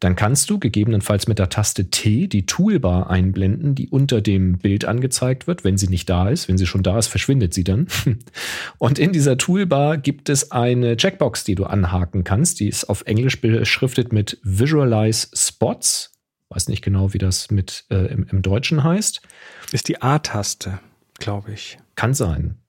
dann 0.00 0.16
kannst 0.16 0.48
du 0.50 0.58
gegebenenfalls 0.58 1.26
mit 1.28 1.38
der 1.38 1.48
Taste 1.48 1.90
T 1.90 2.26
die 2.26 2.46
Toolbar 2.46 3.10
einblenden, 3.10 3.74
die 3.74 3.88
unter 3.88 4.20
dem 4.20 4.58
Bild 4.58 4.84
angezeigt 4.84 5.46
wird, 5.46 5.64
wenn 5.64 5.76
sie 5.76 5.88
nicht 5.88 6.08
da 6.08 6.28
ist. 6.28 6.48
Wenn 6.48 6.58
sie 6.58 6.66
schon 6.66 6.82
da 6.82 6.98
ist, 6.98 7.08
verschwindet 7.08 7.54
sie 7.54 7.64
dann. 7.64 7.88
Und 8.78 8.98
in 8.98 9.12
dieser 9.12 9.36
Toolbar 9.36 9.98
gibt 9.98 10.28
es 10.28 10.52
eine 10.52 10.96
Checkbox, 10.96 11.44
die 11.44 11.54
du 11.54 11.64
anhaken 11.64 12.24
kannst. 12.24 12.60
Die 12.60 12.68
ist 12.68 12.84
auf 12.84 13.02
Englisch 13.02 13.40
beschriftet 13.40 14.12
mit 14.12 14.38
Visualize 14.42 15.28
Spots. 15.34 16.12
Weiß 16.48 16.68
nicht 16.68 16.82
genau, 16.82 17.12
wie 17.12 17.18
das 17.18 17.50
mit 17.50 17.84
äh, 17.90 18.06
im, 18.12 18.26
im 18.30 18.42
Deutschen 18.42 18.82
heißt. 18.82 19.20
Ist 19.72 19.88
die 19.88 20.02
A-Taste, 20.02 20.80
glaube 21.18 21.52
ich. 21.52 21.78
Kann 21.94 22.14
sein. 22.14 22.59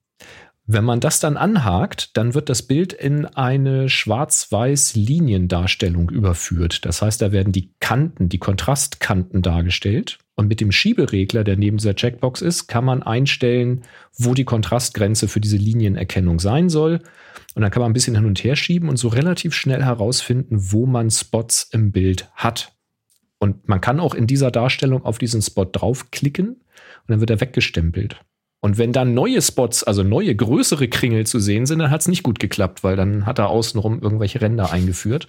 Wenn 0.68 0.86
man 0.86 1.00
das 1.00 1.20
dann 1.20 1.38
anhakt, 1.38 2.16
dann 2.16 2.34
wird 2.34 2.48
das 2.48 2.62
Bild 2.62 2.94
in 2.94 3.26
eine 3.26 3.90
schwarz-weiß 3.90 4.96
Liniendarstellung 4.96 6.10
überführt. 6.10 6.86
Das 6.86 7.02
heißt, 7.02 7.22
da 7.22 7.32
werden 7.32 7.52
die 7.52 7.74
Kanten, 7.80 8.30
die 8.30 8.38
Kontrastkanten 8.38 9.42
dargestellt. 9.42 10.20
Und 10.36 10.48
mit 10.48 10.62
dem 10.62 10.72
Schieberegler, 10.72 11.44
der 11.44 11.58
neben 11.58 11.78
dieser 11.78 11.96
Checkbox 11.96 12.42
ist, 12.42 12.68
kann 12.68 12.86
man 12.86 13.04
einstellen, 13.04 13.82
wo 14.18 14.34
die 14.34 14.46
Kontrastgrenze 14.46 15.28
für 15.28 15.42
diese 15.42 15.58
Linienerkennung 15.58 16.40
sein 16.40 16.70
soll. 16.70 17.02
Und 17.56 17.64
dann 17.64 17.72
kann 17.72 17.82
man 17.82 17.92
ein 17.92 17.94
bisschen 17.94 18.16
hin 18.16 18.26
und 18.26 18.44
her 18.44 18.56
schieben 18.56 18.88
und 18.88 18.98
so 18.98 19.08
relativ 19.08 19.54
schnell 19.54 19.84
herausfinden, 19.84 20.72
wo 20.72 20.86
man 20.86 21.10
Spots 21.12 21.70
im 21.72 21.92
Bild 21.92 22.30
hat. 22.36 22.74
Und 23.40 23.68
man 23.68 23.82
kann 23.82 24.00
auch 24.00 24.14
in 24.14 24.28
dieser 24.28 24.52
Darstellung 24.52 25.04
auf 25.04 25.18
diesen 25.18 25.42
Spot 25.42 25.66
draufklicken 25.66 26.50
und 26.50 26.64
dann 27.08 27.20
wird 27.20 27.32
er 27.32 27.42
weggestempelt. 27.42 28.22
Und 28.64 28.78
wenn 28.78 28.94
dann 28.94 29.16
neue 29.16 29.42
Spots, 29.42 29.84
also 29.84 30.04
neue 30.04 30.36
größere 30.36 30.88
Kringel 30.88 31.26
zu 31.26 31.40
sehen 31.40 31.66
sind, 31.66 31.80
dann 31.80 31.90
hat 31.90 32.02
es 32.02 32.08
nicht 32.08 32.22
gut 32.22 32.40
geklappt, 32.40 32.84
weil 32.84 32.96
dann 32.96 33.26
hat 33.26 33.40
er 33.40 33.50
außenrum 33.50 34.00
irgendwelche 34.04 34.40
Ränder 34.40 34.72
eingeführt. 34.72 35.28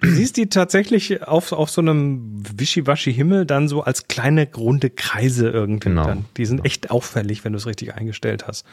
Du 0.00 0.08
siehst 0.08 0.36
die 0.36 0.48
tatsächlich 0.48 1.24
auf, 1.24 1.50
auf 1.50 1.70
so 1.70 1.80
einem 1.80 2.44
Wischiwaschi-Himmel 2.56 3.46
dann 3.46 3.66
so 3.66 3.82
als 3.82 4.06
kleine 4.06 4.46
runde 4.56 4.90
Kreise 4.90 5.48
irgendwie. 5.48 5.88
Genau. 5.88 6.06
Dann. 6.06 6.24
Die 6.36 6.46
sind 6.46 6.64
echt 6.64 6.92
auffällig, 6.92 7.44
wenn 7.44 7.52
du 7.52 7.56
es 7.56 7.66
richtig 7.66 7.94
eingestellt 7.94 8.46
hast. 8.46 8.64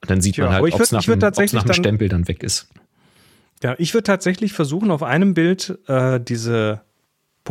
Und 0.00 0.10
dann 0.10 0.20
sieht 0.20 0.34
Tja, 0.34 0.46
man 0.46 0.54
halt, 0.54 0.74
ob 0.74 0.80
es 0.80 0.90
nach, 0.90 1.06
würd 1.06 1.22
nach 1.22 1.30
dem 1.30 1.46
dann- 1.48 1.74
Stempel 1.74 2.08
dann 2.08 2.26
weg 2.26 2.42
ist. 2.42 2.68
Ja, 3.62 3.76
ich 3.78 3.94
würde 3.94 4.04
tatsächlich 4.04 4.52
versuchen, 4.52 4.90
auf 4.90 5.04
einem 5.04 5.34
Bild 5.34 5.78
äh, 5.86 6.18
diese 6.18 6.80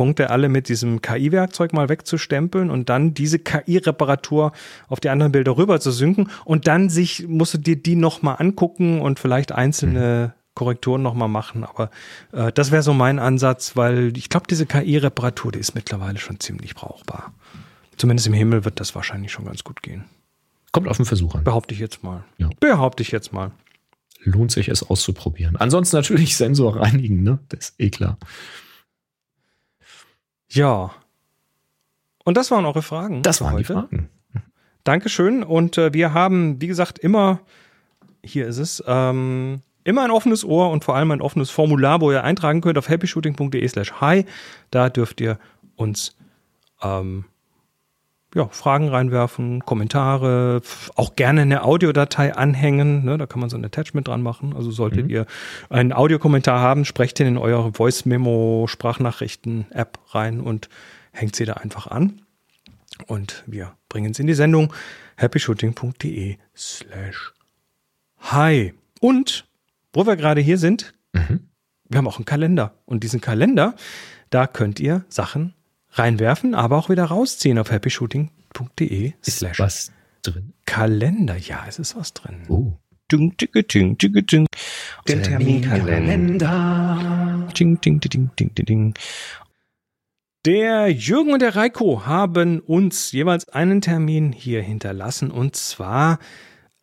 Punkte 0.00 0.30
alle 0.30 0.48
mit 0.48 0.70
diesem 0.70 1.02
KI-Werkzeug 1.02 1.74
mal 1.74 1.90
wegzustempeln 1.90 2.70
und 2.70 2.88
dann 2.88 3.12
diese 3.12 3.38
KI-Reparatur 3.38 4.52
auf 4.88 4.98
die 4.98 5.10
anderen 5.10 5.30
Bilder 5.30 5.58
rüber 5.58 5.78
zu 5.78 5.90
synken 5.90 6.30
und 6.46 6.66
dann 6.66 6.88
sich, 6.88 7.28
musst 7.28 7.52
du 7.52 7.58
dir 7.58 7.76
die 7.76 7.96
nochmal 7.96 8.36
angucken 8.38 9.02
und 9.02 9.18
vielleicht 9.18 9.52
einzelne 9.52 10.32
Korrekturen 10.54 11.02
nochmal 11.02 11.28
machen. 11.28 11.64
Aber 11.64 11.90
äh, 12.32 12.50
das 12.50 12.70
wäre 12.70 12.82
so 12.82 12.94
mein 12.94 13.18
Ansatz, 13.18 13.76
weil 13.76 14.16
ich 14.16 14.30
glaube, 14.30 14.46
diese 14.48 14.64
KI-Reparatur, 14.64 15.52
die 15.52 15.58
ist 15.58 15.74
mittlerweile 15.74 16.18
schon 16.18 16.40
ziemlich 16.40 16.74
brauchbar. 16.74 17.34
Zumindest 17.98 18.26
im 18.26 18.32
Himmel 18.32 18.64
wird 18.64 18.80
das 18.80 18.94
wahrscheinlich 18.94 19.32
schon 19.32 19.44
ganz 19.44 19.64
gut 19.64 19.82
gehen. 19.82 20.06
Kommt 20.72 20.88
auf 20.88 20.96
den 20.96 21.04
Versuch 21.04 21.34
an. 21.34 21.44
Behaupte 21.44 21.74
ich 21.74 21.80
jetzt 21.80 22.02
mal. 22.02 22.24
Ja. 22.38 22.48
Behaupte 22.58 23.02
ich 23.02 23.10
jetzt 23.10 23.34
mal. 23.34 23.50
Lohnt 24.22 24.50
sich 24.50 24.70
es 24.70 24.82
auszuprobieren. 24.82 25.56
Ansonsten 25.56 25.96
natürlich 25.96 26.36
Sensor 26.38 26.76
reinigen, 26.76 27.22
ne? 27.22 27.38
Das 27.50 27.68
ist 27.68 27.74
eh 27.78 27.90
klar. 27.90 28.16
Ja. 30.50 30.90
Und 32.24 32.36
das 32.36 32.50
waren 32.50 32.66
eure 32.66 32.82
Fragen. 32.82 33.22
Das 33.22 33.40
waren 33.40 33.56
die 33.56 33.64
heute. 33.64 33.72
Fragen. 33.74 34.08
Dankeschön. 34.84 35.42
Und 35.42 35.78
äh, 35.78 35.92
wir 35.92 36.14
haben, 36.14 36.60
wie 36.60 36.66
gesagt, 36.66 36.98
immer, 36.98 37.40
hier 38.22 38.46
ist 38.46 38.58
es, 38.58 38.82
ähm, 38.86 39.62
immer 39.84 40.02
ein 40.04 40.10
offenes 40.10 40.44
Ohr 40.44 40.70
und 40.70 40.84
vor 40.84 40.96
allem 40.96 41.10
ein 41.10 41.22
offenes 41.22 41.50
Formular, 41.50 42.00
wo 42.00 42.10
ihr 42.10 42.24
eintragen 42.24 42.60
könnt 42.60 42.78
auf 42.78 42.88
happyshooting.de 42.88 43.66
slash 43.68 43.92
hi. 44.00 44.24
Da 44.70 44.88
dürft 44.88 45.20
ihr 45.20 45.38
uns 45.76 46.16
ähm, 46.82 47.24
ja, 48.34 48.48
Fragen 48.48 48.88
reinwerfen, 48.88 49.64
Kommentare, 49.64 50.60
auch 50.94 51.16
gerne 51.16 51.40
eine 51.42 51.64
Audiodatei 51.64 52.34
anhängen. 52.34 53.04
Ne? 53.04 53.18
Da 53.18 53.26
kann 53.26 53.40
man 53.40 53.50
so 53.50 53.56
ein 53.56 53.64
Attachment 53.64 54.06
dran 54.08 54.22
machen. 54.22 54.54
Also 54.54 54.70
solltet 54.70 55.08
ihr 55.08 55.26
einen 55.68 55.92
Audiokommentar 55.92 56.60
haben, 56.60 56.84
sprecht 56.84 57.18
den 57.18 57.26
in 57.26 57.38
eure 57.38 57.72
Voice-Memo-Sprachnachrichten-App 57.72 59.98
rein 60.10 60.40
und 60.40 60.68
hängt 61.12 61.34
sie 61.34 61.44
da 61.44 61.54
einfach 61.54 61.88
an. 61.88 62.22
Und 63.06 63.42
wir 63.46 63.72
bringen 63.88 64.10
es 64.12 64.18
in 64.18 64.26
die 64.26 64.34
Sendung 64.34 64.74
happyshooting.de 65.16 66.36
slash 66.56 67.32
hi. 68.18 68.74
Und 69.00 69.46
wo 69.92 70.06
wir 70.06 70.16
gerade 70.16 70.40
hier 70.40 70.58
sind, 70.58 70.94
wir 71.12 71.98
haben 71.98 72.06
auch 72.06 72.18
einen 72.18 72.24
Kalender. 72.24 72.74
Und 72.86 73.02
diesen 73.02 73.20
Kalender, 73.20 73.74
da 74.30 74.46
könnt 74.46 74.78
ihr 74.78 75.04
Sachen 75.08 75.54
reinwerfen, 75.92 76.54
aber 76.54 76.76
auch 76.76 76.88
wieder 76.88 77.04
rausziehen 77.04 77.58
auf 77.58 77.70
happyshooting.de 77.70 79.12
slash 79.24 79.58
was 79.58 79.92
drin? 80.22 80.52
Kalender. 80.66 81.36
Ja, 81.36 81.64
es 81.68 81.78
ist 81.78 81.96
was 81.96 82.14
drin. 82.14 82.42
Oh. 82.48 82.72
Ding, 83.10 83.36
ding, 83.36 83.48
ding, 83.66 83.98
ding, 83.98 84.26
ding. 84.26 84.46
Den 85.08 85.22
Terminkalender. 85.22 87.48
Ding, 87.58 87.80
ding, 87.80 88.00
ding, 88.00 88.30
ding, 88.36 88.54
ding, 88.54 88.66
ding. 88.66 88.94
Der 90.46 90.88
Jürgen 90.88 91.32
und 91.32 91.42
der 91.42 91.56
Reiko 91.56 92.06
haben 92.06 92.60
uns 92.60 93.12
jeweils 93.12 93.48
einen 93.48 93.80
Termin 93.80 94.32
hier 94.32 94.62
hinterlassen 94.62 95.30
und 95.30 95.56
zwar 95.56 96.18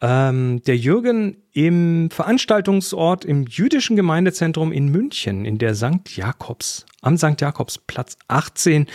ähm, 0.02 0.62
der 0.64 0.78
Jürgen 0.78 1.38
im 1.54 2.10
Veranstaltungsort 2.12 3.26
im 3.26 3.46
jüdischen 3.48 3.96
Gemeindezentrum 3.96 4.72
in 4.72 4.90
München 4.90 5.46
in 5.46 5.58
der 5.58 5.76
St. 5.76 6.16
Jakobs, 6.16 6.86
am 7.02 7.18
St. 7.18 7.42
Jakobsplatz 7.42 8.18
18 8.28 8.88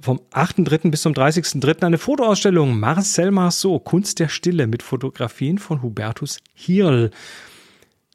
vom 0.00 0.20
8.3. 0.32 0.90
bis 0.90 1.02
zum 1.02 1.12
30.3. 1.12 1.82
eine 1.84 1.98
Fotoausstellung 1.98 2.78
Marcel 2.78 3.32
Marceau, 3.32 3.80
Kunst 3.80 4.20
der 4.20 4.28
Stille 4.28 4.68
mit 4.68 4.82
Fotografien 4.82 5.58
von 5.58 5.82
Hubertus 5.82 6.38
Hirl. 6.54 7.10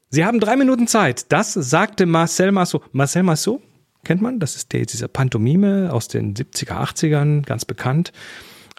Sie 0.09 0.23
haben 0.23 0.39
drei 0.39 0.55
Minuten 0.55 0.87
Zeit. 0.87 1.31
Das 1.31 1.53
sagte 1.53 2.05
Marcel 2.05 2.51
Marceau. 2.51 2.81
Marcel 2.93 3.23
Marceau 3.23 3.61
kennt 4.05 4.21
man, 4.21 4.39
das 4.39 4.55
ist 4.55 4.71
der, 4.71 4.85
dieser 4.85 5.07
Pantomime 5.07 5.91
aus 5.91 6.07
den 6.07 6.35
70er, 6.35 6.73
80ern, 6.73 7.45
ganz 7.45 7.65
bekannt. 7.65 8.13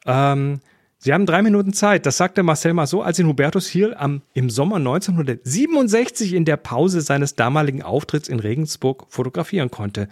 Ähm, 0.06 0.60
Sie 1.04 1.12
haben 1.12 1.26
drei 1.26 1.42
Minuten 1.42 1.74
Zeit, 1.74 2.06
das 2.06 2.16
sagte 2.16 2.42
Marcel 2.42 2.72
Marceau, 2.72 3.02
als 3.02 3.18
ihn 3.18 3.26
Hubertus 3.26 3.68
Hirl 3.68 3.92
am, 3.92 4.22
im 4.32 4.48
Sommer 4.48 4.76
1967 4.76 6.32
in 6.32 6.46
der 6.46 6.56
Pause 6.56 7.02
seines 7.02 7.34
damaligen 7.34 7.82
Auftritts 7.82 8.26
in 8.26 8.40
Regensburg 8.40 9.04
fotografieren 9.10 9.70
konnte. 9.70 10.08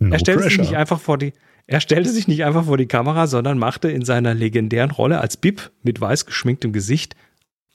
No 0.00 0.12
er 0.12 0.18
stellte 0.18 0.42
sich 0.42 0.58
nicht 0.58 0.76
einfach 0.76 0.98
vor 0.98 1.16
die 1.16 1.32
er 1.68 1.80
stellte 1.80 2.10
sich 2.10 2.26
nicht 2.26 2.44
einfach 2.44 2.64
vor 2.64 2.76
die 2.76 2.86
Kamera, 2.86 3.28
sondern 3.28 3.56
machte 3.56 3.88
in 3.88 4.04
seiner 4.04 4.34
legendären 4.34 4.90
Rolle 4.90 5.20
als 5.20 5.36
Bib 5.36 5.70
mit 5.84 6.00
weiß 6.00 6.26
geschminktem 6.26 6.72
Gesicht 6.72 7.14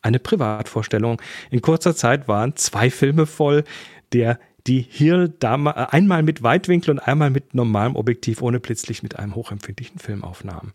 eine 0.02 0.20
Privatvorstellung. 0.20 1.22
In 1.52 1.62
kurzer 1.62 1.96
Zeit 1.96 2.28
waren 2.28 2.58
zwei 2.58 2.90
Filme 2.90 3.28
voll, 3.28 3.64
der 4.12 4.40
die 4.68 4.86
Hirl 4.90 5.30
dama- 5.30 5.72
äh, 5.72 5.96
einmal 5.96 6.22
mit 6.22 6.44
Weitwinkel 6.44 6.92
und 6.92 7.00
einmal 7.00 7.30
mit 7.30 7.54
normalem 7.54 7.96
Objektiv 7.96 8.42
ohne 8.42 8.60
Blitzlicht 8.60 9.04
mit 9.04 9.18
einem 9.18 9.36
hochempfindlichen 9.36 10.00
Film 10.00 10.26
aufnahm. 10.26 10.74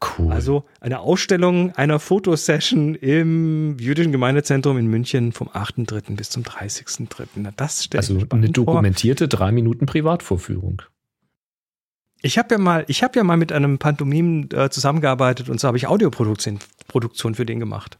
Cool. 0.00 0.32
Also 0.32 0.64
eine 0.80 1.00
Ausstellung 1.00 1.72
einer 1.74 1.98
Fotosession 1.98 2.94
im 2.94 3.76
jüdischen 3.78 4.12
Gemeindezentrum 4.12 4.78
in 4.78 4.86
München 4.86 5.32
vom 5.32 5.48
8.3. 5.48 6.14
bis 6.14 6.30
zum 6.30 6.44
30.3. 6.44 7.26
Na, 7.36 7.50
Das 7.56 7.84
stellt 7.84 8.02
also 8.02 8.14
eine 8.14 8.22
spannend 8.22 8.56
vor. 8.56 8.64
dokumentierte 8.66 9.26
drei 9.26 9.50
Minuten 9.50 9.86
Privatvorführung. 9.86 10.82
Ich 12.22 12.38
habe 12.38 12.54
ja 12.54 12.58
mal, 12.58 12.84
ich 12.88 13.02
habe 13.02 13.16
ja 13.18 13.24
mal 13.24 13.36
mit 13.36 13.52
einem 13.52 13.78
Pantomim 13.78 14.48
äh, 14.52 14.70
zusammengearbeitet 14.70 15.48
und 15.48 15.60
so 15.60 15.68
habe 15.68 15.76
ich 15.76 15.86
Audioproduktion 15.86 16.58
Produktion 16.86 17.34
für 17.34 17.46
den 17.46 17.60
gemacht. 17.60 17.98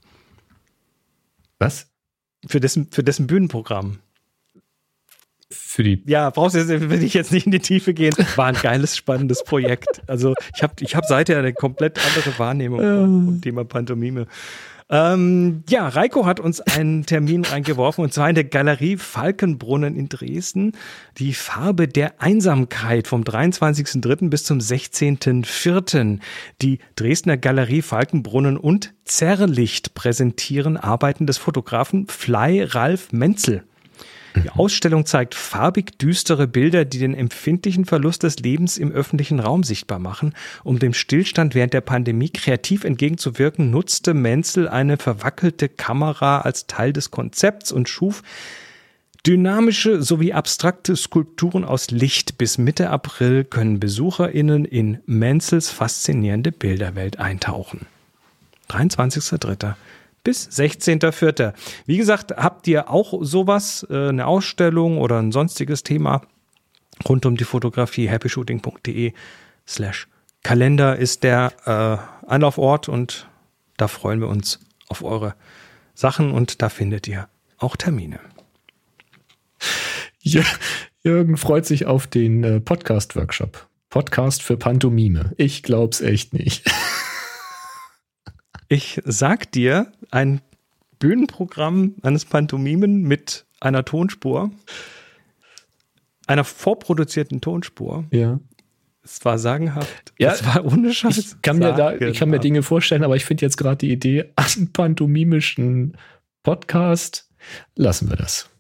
Was? 1.59 1.89
Für 2.47 2.61
dessen, 2.61 2.89
für 2.91 3.03
dessen 3.03 3.27
Bühnenprogramm. 3.27 3.99
Für 5.51 5.83
die. 5.83 6.03
Ja, 6.07 6.29
brauchst 6.29 6.55
du 6.55 6.59
jetzt, 6.59 6.91
will 6.91 7.03
ich 7.03 7.15
jetzt 7.15 7.33
nicht 7.33 7.47
in 7.47 7.53
die 7.53 7.61
Tiefe 7.61 7.95
gehen. 7.95 8.15
War 8.37 8.47
ein 8.47 8.55
geiles, 8.55 8.97
spannendes 8.97 9.45
Projekt. 9.45 10.03
Also 10.07 10.35
ich 10.55 10.63
habe 10.63 10.75
ich 10.81 10.95
hab 10.95 11.07
seither 11.07 11.39
eine 11.39 11.55
komplett 11.55 11.99
andere 11.99 12.39
Wahrnehmung 12.39 12.81
vom, 12.81 13.25
vom 13.25 13.41
Thema 13.41 13.65
Pantomime. 13.65 14.27
Ähm, 14.91 15.65
ja, 15.69 15.87
Reiko 15.87 16.25
hat 16.25 16.41
uns 16.41 16.61
einen 16.61 17.05
Termin 17.05 17.45
reingeworfen 17.45 18.05
und 18.05 18.15
zwar 18.15 18.29
in 18.31 18.35
der 18.35 18.45
Galerie 18.45 18.97
Falkenbrunnen 18.97 19.97
in 19.97 20.09
Dresden. 20.09 20.73
Die 21.19 21.35
Farbe 21.35 21.89
der 21.89 22.23
Einsamkeit 22.23 23.07
vom 23.07 23.23
23.03. 23.23 24.31
bis 24.31 24.45
zum 24.45 24.59
16.04. 24.59 26.21
Die 26.63 26.79
Dresdner 26.97 27.37
Galerie 27.37 27.83
Falkenbrunnen 27.83 28.57
und 28.57 28.95
Zerrlicht 29.05 29.93
präsentieren 29.95 30.79
Arbeiten 30.79 31.27
des 31.27 31.37
Fotografen 31.37 32.07
Fly 32.07 32.63
Ralf 32.63 33.13
Menzel. 33.13 33.65
Die 34.37 34.51
Ausstellung 34.51 35.07
zeigt 35.07 35.35
farbig 35.35 35.99
düstere 35.99 36.47
Bilder, 36.47 36.85
die 36.85 36.99
den 36.99 37.15
empfindlichen 37.15 37.85
Verlust 37.85 38.23
des 38.23 38.39
Lebens 38.39 38.77
im 38.77 38.93
öffentlichen 38.93 39.41
Raum 39.41 39.63
sichtbar 39.63 39.99
machen. 39.99 40.35
Um 40.65 40.79
dem 40.79 40.93
Stillstand 40.93 41.55
während 41.55 41.73
der 41.73 41.81
Pandemie 41.81 42.31
kreativ 42.31 42.85
entgegenzuwirken, 42.85 43.71
nutzte 43.71 44.15
Menzel 44.15 44.69
eine 44.69 44.97
verwackelte 44.97 45.69
Kamera 45.69 46.41
als 46.41 46.67
Teil 46.67 46.93
des 46.93 47.11
Konzepts 47.11 47.73
und 47.73 47.89
schuf 47.89 48.23
Dynamische 49.27 50.03
sowie 50.03 50.33
abstrakte 50.33 50.97
Skulpturen 50.97 51.65
aus 51.65 51.91
Licht. 51.91 52.39
Bis 52.39 52.57
Mitte 52.57 52.91
April 52.91 53.45
können 53.45 53.81
BesucherInnen 53.81 54.65
in 54.65 55.01
Menzels 55.07 55.71
faszinierende 55.71 56.53
Bilderwelt 56.53 57.19
eintauchen. 57.19 57.87
23.03. 58.71 59.75
bis 60.29 60.47
16.04. 60.51 61.55
Wie 61.87 61.97
gesagt, 61.97 62.37
habt 62.37 62.69
ihr 62.69 62.91
auch 62.91 63.15
sowas, 63.23 63.87
äh, 63.89 64.11
eine 64.11 64.27
Ausstellung 64.27 64.99
oder 64.99 65.19
ein 65.19 65.33
sonstiges 65.33 65.85
Thema 65.85 66.21
rund 67.09 67.25
um 67.25 67.39
die 67.39 67.45
Fotografie? 67.45 68.11
happyshooting.de 68.11 69.15
slash 69.67 70.07
Kalender 70.43 70.97
ist 70.97 71.23
der 71.23 71.55
äh, 71.65 72.27
Anlaufort 72.31 72.91
und 72.91 73.27
da 73.79 73.89
freuen 73.89 74.21
wir 74.21 74.29
uns 74.29 74.61
auf 74.89 75.03
eure 75.03 75.35
Sachen 75.95 76.31
und 76.33 76.61
da 76.61 76.69
findet 76.69 77.09
ihr 77.09 77.27
auch 77.57 77.77
Termine. 77.77 78.21
Ja, 80.21 80.45
Jürgen 81.03 81.39
freut 81.39 81.65
sich 81.65 81.87
auf 81.87 82.07
den 82.07 82.45
äh, 82.45 82.61
Podcast-Workshop. 82.61 83.67
Podcast 83.89 84.43
für 84.43 84.59
Pantomime. 84.59 85.33
Ich 85.39 85.63
glaub's 85.63 86.03
echt 86.03 86.35
nicht. 86.35 86.71
Ich 88.69 89.01
sag 89.05 89.51
dir, 89.53 89.93
ein 90.11 90.43
Bühnenprogramm 90.99 91.95
eines 92.03 92.27
Pantomimen 92.27 93.03
mit 93.03 93.47
einer 93.61 93.85
Tonspur, 93.85 94.51
einer 96.27 96.45
vorproduzierten 96.45 97.41
Tonspur. 97.41 98.05
Ja. 98.11 98.41
Es 99.03 99.25
war 99.25 99.39
sagenhaft. 99.39 100.13
Ja, 100.19 100.33
es 100.33 100.45
war 100.45 100.67
ohne 100.67 100.93
Scheiß. 100.93 101.17
Ich 101.17 101.43
kann 101.43 101.59
mir 101.59 101.73
da, 101.73 101.95
ich 101.95 102.19
kann 102.19 102.29
mir. 102.29 102.41
Dinge 102.41 102.63
vorstellen, 102.63 103.05
aber 103.05 103.17
ich 103.17 103.25
finde 103.25 103.47
jetzt 103.47 103.57
gerade 103.57 103.79
die 103.79 103.91
Idee, 103.91 104.33
einen 104.37 104.71
pantomimischen 104.73 105.97
Podcast, 106.43 107.31
lassen 107.75 108.11
wir 108.11 108.17
das. 108.17 108.51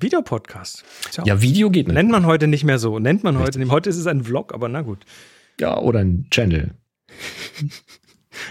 Videopodcast. 0.00 0.84
Tja. 1.10 1.24
Ja, 1.26 1.42
Video 1.42 1.68
geht 1.68 1.86
nicht. 1.86 1.94
Nennt 1.94 2.10
man 2.10 2.24
heute 2.24 2.46
nicht 2.46 2.64
mehr 2.64 2.78
so. 2.78 2.98
Nennt 2.98 3.22
man 3.22 3.34
heute 3.36 3.48
Richtig. 3.48 3.64
nicht. 3.64 3.72
Heute 3.72 3.90
ist 3.90 3.98
es 3.98 4.06
ein 4.06 4.24
Vlog, 4.24 4.54
aber 4.54 4.70
na 4.70 4.80
gut. 4.80 5.04
Ja, 5.60 5.78
oder 5.78 6.00
ein 6.00 6.26
Channel. 6.30 6.70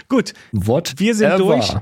Gut, 0.08 0.34
What 0.52 0.94
wir 0.98 1.14
sind 1.14 1.28
ever. 1.28 1.38
durch. 1.38 1.74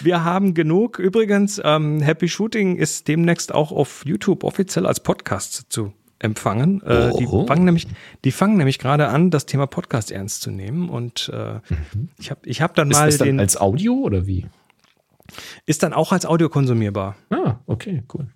Wir 0.00 0.24
haben 0.24 0.54
genug. 0.54 0.98
Übrigens, 0.98 1.60
ähm, 1.64 2.00
Happy 2.00 2.28
Shooting 2.28 2.76
ist 2.76 3.08
demnächst 3.08 3.54
auch 3.54 3.72
auf 3.72 4.04
YouTube 4.04 4.44
offiziell 4.44 4.86
als 4.86 5.00
Podcast 5.00 5.66
zu 5.68 5.92
empfangen. 6.18 6.82
Äh, 6.82 7.12
die 7.18 7.26
Oho. 7.26 7.46
fangen 7.46 7.64
nämlich, 7.64 7.86
die 8.24 8.32
fangen 8.32 8.56
nämlich 8.58 8.78
gerade 8.78 9.08
an, 9.08 9.30
das 9.30 9.46
Thema 9.46 9.66
Podcast 9.66 10.10
ernst 10.10 10.42
zu 10.42 10.50
nehmen. 10.50 10.88
Und 10.88 11.30
äh, 11.32 11.60
ich 12.18 12.30
habe 12.30 12.40
ich 12.44 12.60
hab 12.62 12.74
dann 12.74 12.90
Ist 12.90 12.98
mal 12.98 13.06
das 13.06 13.18
dann 13.18 13.26
den, 13.28 13.40
als 13.40 13.56
Audio 13.58 13.94
oder 13.94 14.26
wie? 14.26 14.46
ist 15.66 15.82
dann 15.84 15.92
auch 15.92 16.10
als 16.12 16.26
Audio 16.26 16.48
konsumierbar. 16.48 17.16
Ah, 17.30 17.56
okay, 17.66 18.02
cool. 18.12 18.26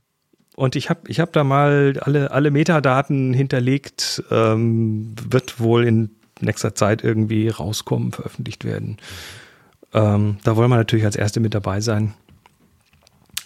Und 0.56 0.76
ich 0.76 0.88
habe 0.88 1.00
ich 1.08 1.18
hab 1.18 1.32
da 1.32 1.42
mal 1.42 1.98
alle, 2.00 2.30
alle 2.30 2.52
Metadaten 2.52 3.34
hinterlegt, 3.34 4.22
ähm, 4.30 5.12
wird 5.28 5.58
wohl 5.58 5.84
in 5.84 6.10
nächster 6.40 6.74
Zeit 6.74 7.02
irgendwie 7.04 7.48
rauskommen, 7.48 8.12
veröffentlicht 8.12 8.64
werden. 8.64 8.96
Ähm, 9.92 10.38
da 10.44 10.56
wollen 10.56 10.70
wir 10.70 10.76
natürlich 10.76 11.04
als 11.04 11.16
Erste 11.16 11.40
mit 11.40 11.54
dabei 11.54 11.80
sein. 11.80 12.14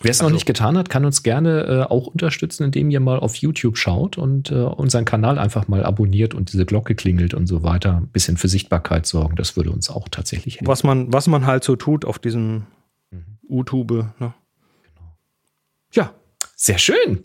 Wer 0.01 0.13
es 0.13 0.19
noch 0.21 0.27
Also- 0.27 0.35
nicht 0.35 0.47
getan 0.47 0.79
hat, 0.79 0.89
kann 0.91 1.05
uns 1.05 1.23
gerne 1.25 1.63
äh, 1.65 1.83
auch 1.93 2.07
unterstützen, 2.07 2.63
indem 2.65 2.89
ihr 2.91 3.01
mal 3.01 3.19
auf 3.19 3.35
YouTube 3.35 3.77
schaut 3.77 4.17
und 4.17 4.51
äh, 4.53 4.55
unseren 4.55 5.05
Kanal 5.05 5.39
einfach 5.39 5.67
mal 5.67 5.85
abonniert 5.85 6.35
und 6.35 6.53
diese 6.53 6.65
Glocke 6.65 6.95
klingelt 6.95 7.35
und 7.35 7.49
so 7.49 7.63
weiter. 7.65 7.97
Ein 7.97 8.07
bisschen 8.07 8.37
für 8.37 8.49
Sichtbarkeit 8.49 9.07
sorgen. 9.07 9.35
Das 9.35 9.57
würde 9.57 9.71
uns 9.73 9.91
auch 9.91 10.07
tatsächlich 10.09 10.55
helfen. 10.57 10.69
Was 10.69 10.85
man, 10.85 11.13
was 11.13 11.27
man 11.27 11.47
halt 11.47 11.65
so 11.65 11.75
tut 11.75 12.05
auf 12.05 12.19
diesem 12.21 12.67
YouTube. 13.49 13.91
Ne? 14.21 14.35
Ja, 15.93 16.13
Sehr 16.55 16.79
schön. 16.79 17.21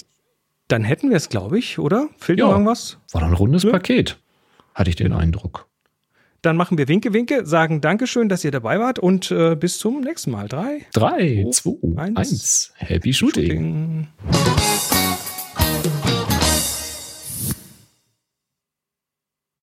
dann 0.67 0.83
hätten 0.83 1.09
wir 1.09 1.17
es, 1.17 1.29
glaube 1.29 1.59
ich, 1.59 1.77
oder? 1.77 2.07
Fehlt 2.17 2.39
Ja. 2.39 2.45
noch 2.45 2.53
irgendwas? 2.53 2.97
War 3.11 3.21
doch 3.21 3.27
ein 3.27 3.33
rundes 3.33 3.63
Ja. 3.63 3.71
Paket. 3.71 4.17
Hatte 4.73 4.89
ich 4.89 4.95
den 4.95 5.13
Eindruck. 5.13 5.67
Dann 6.41 6.57
machen 6.57 6.77
wir 6.77 6.89
Winke, 6.89 7.13
Winke, 7.13 7.45
sagen 7.45 7.79
Dankeschön, 7.79 8.27
dass 8.27 8.43
ihr 8.43 8.51
dabei 8.51 8.77
wart 8.77 8.99
und 8.99 9.31
äh, 9.31 9.55
bis 9.55 9.77
zum 9.77 10.01
nächsten 10.01 10.31
Mal. 10.31 10.49
Drei. 10.49 10.81
Drei, 10.93 11.45
zwei, 11.51 11.71
eins. 11.95 12.17
eins. 12.17 12.73
Happy 12.75 13.13
Shooting. 13.13 14.07
Shooting. 14.29 14.92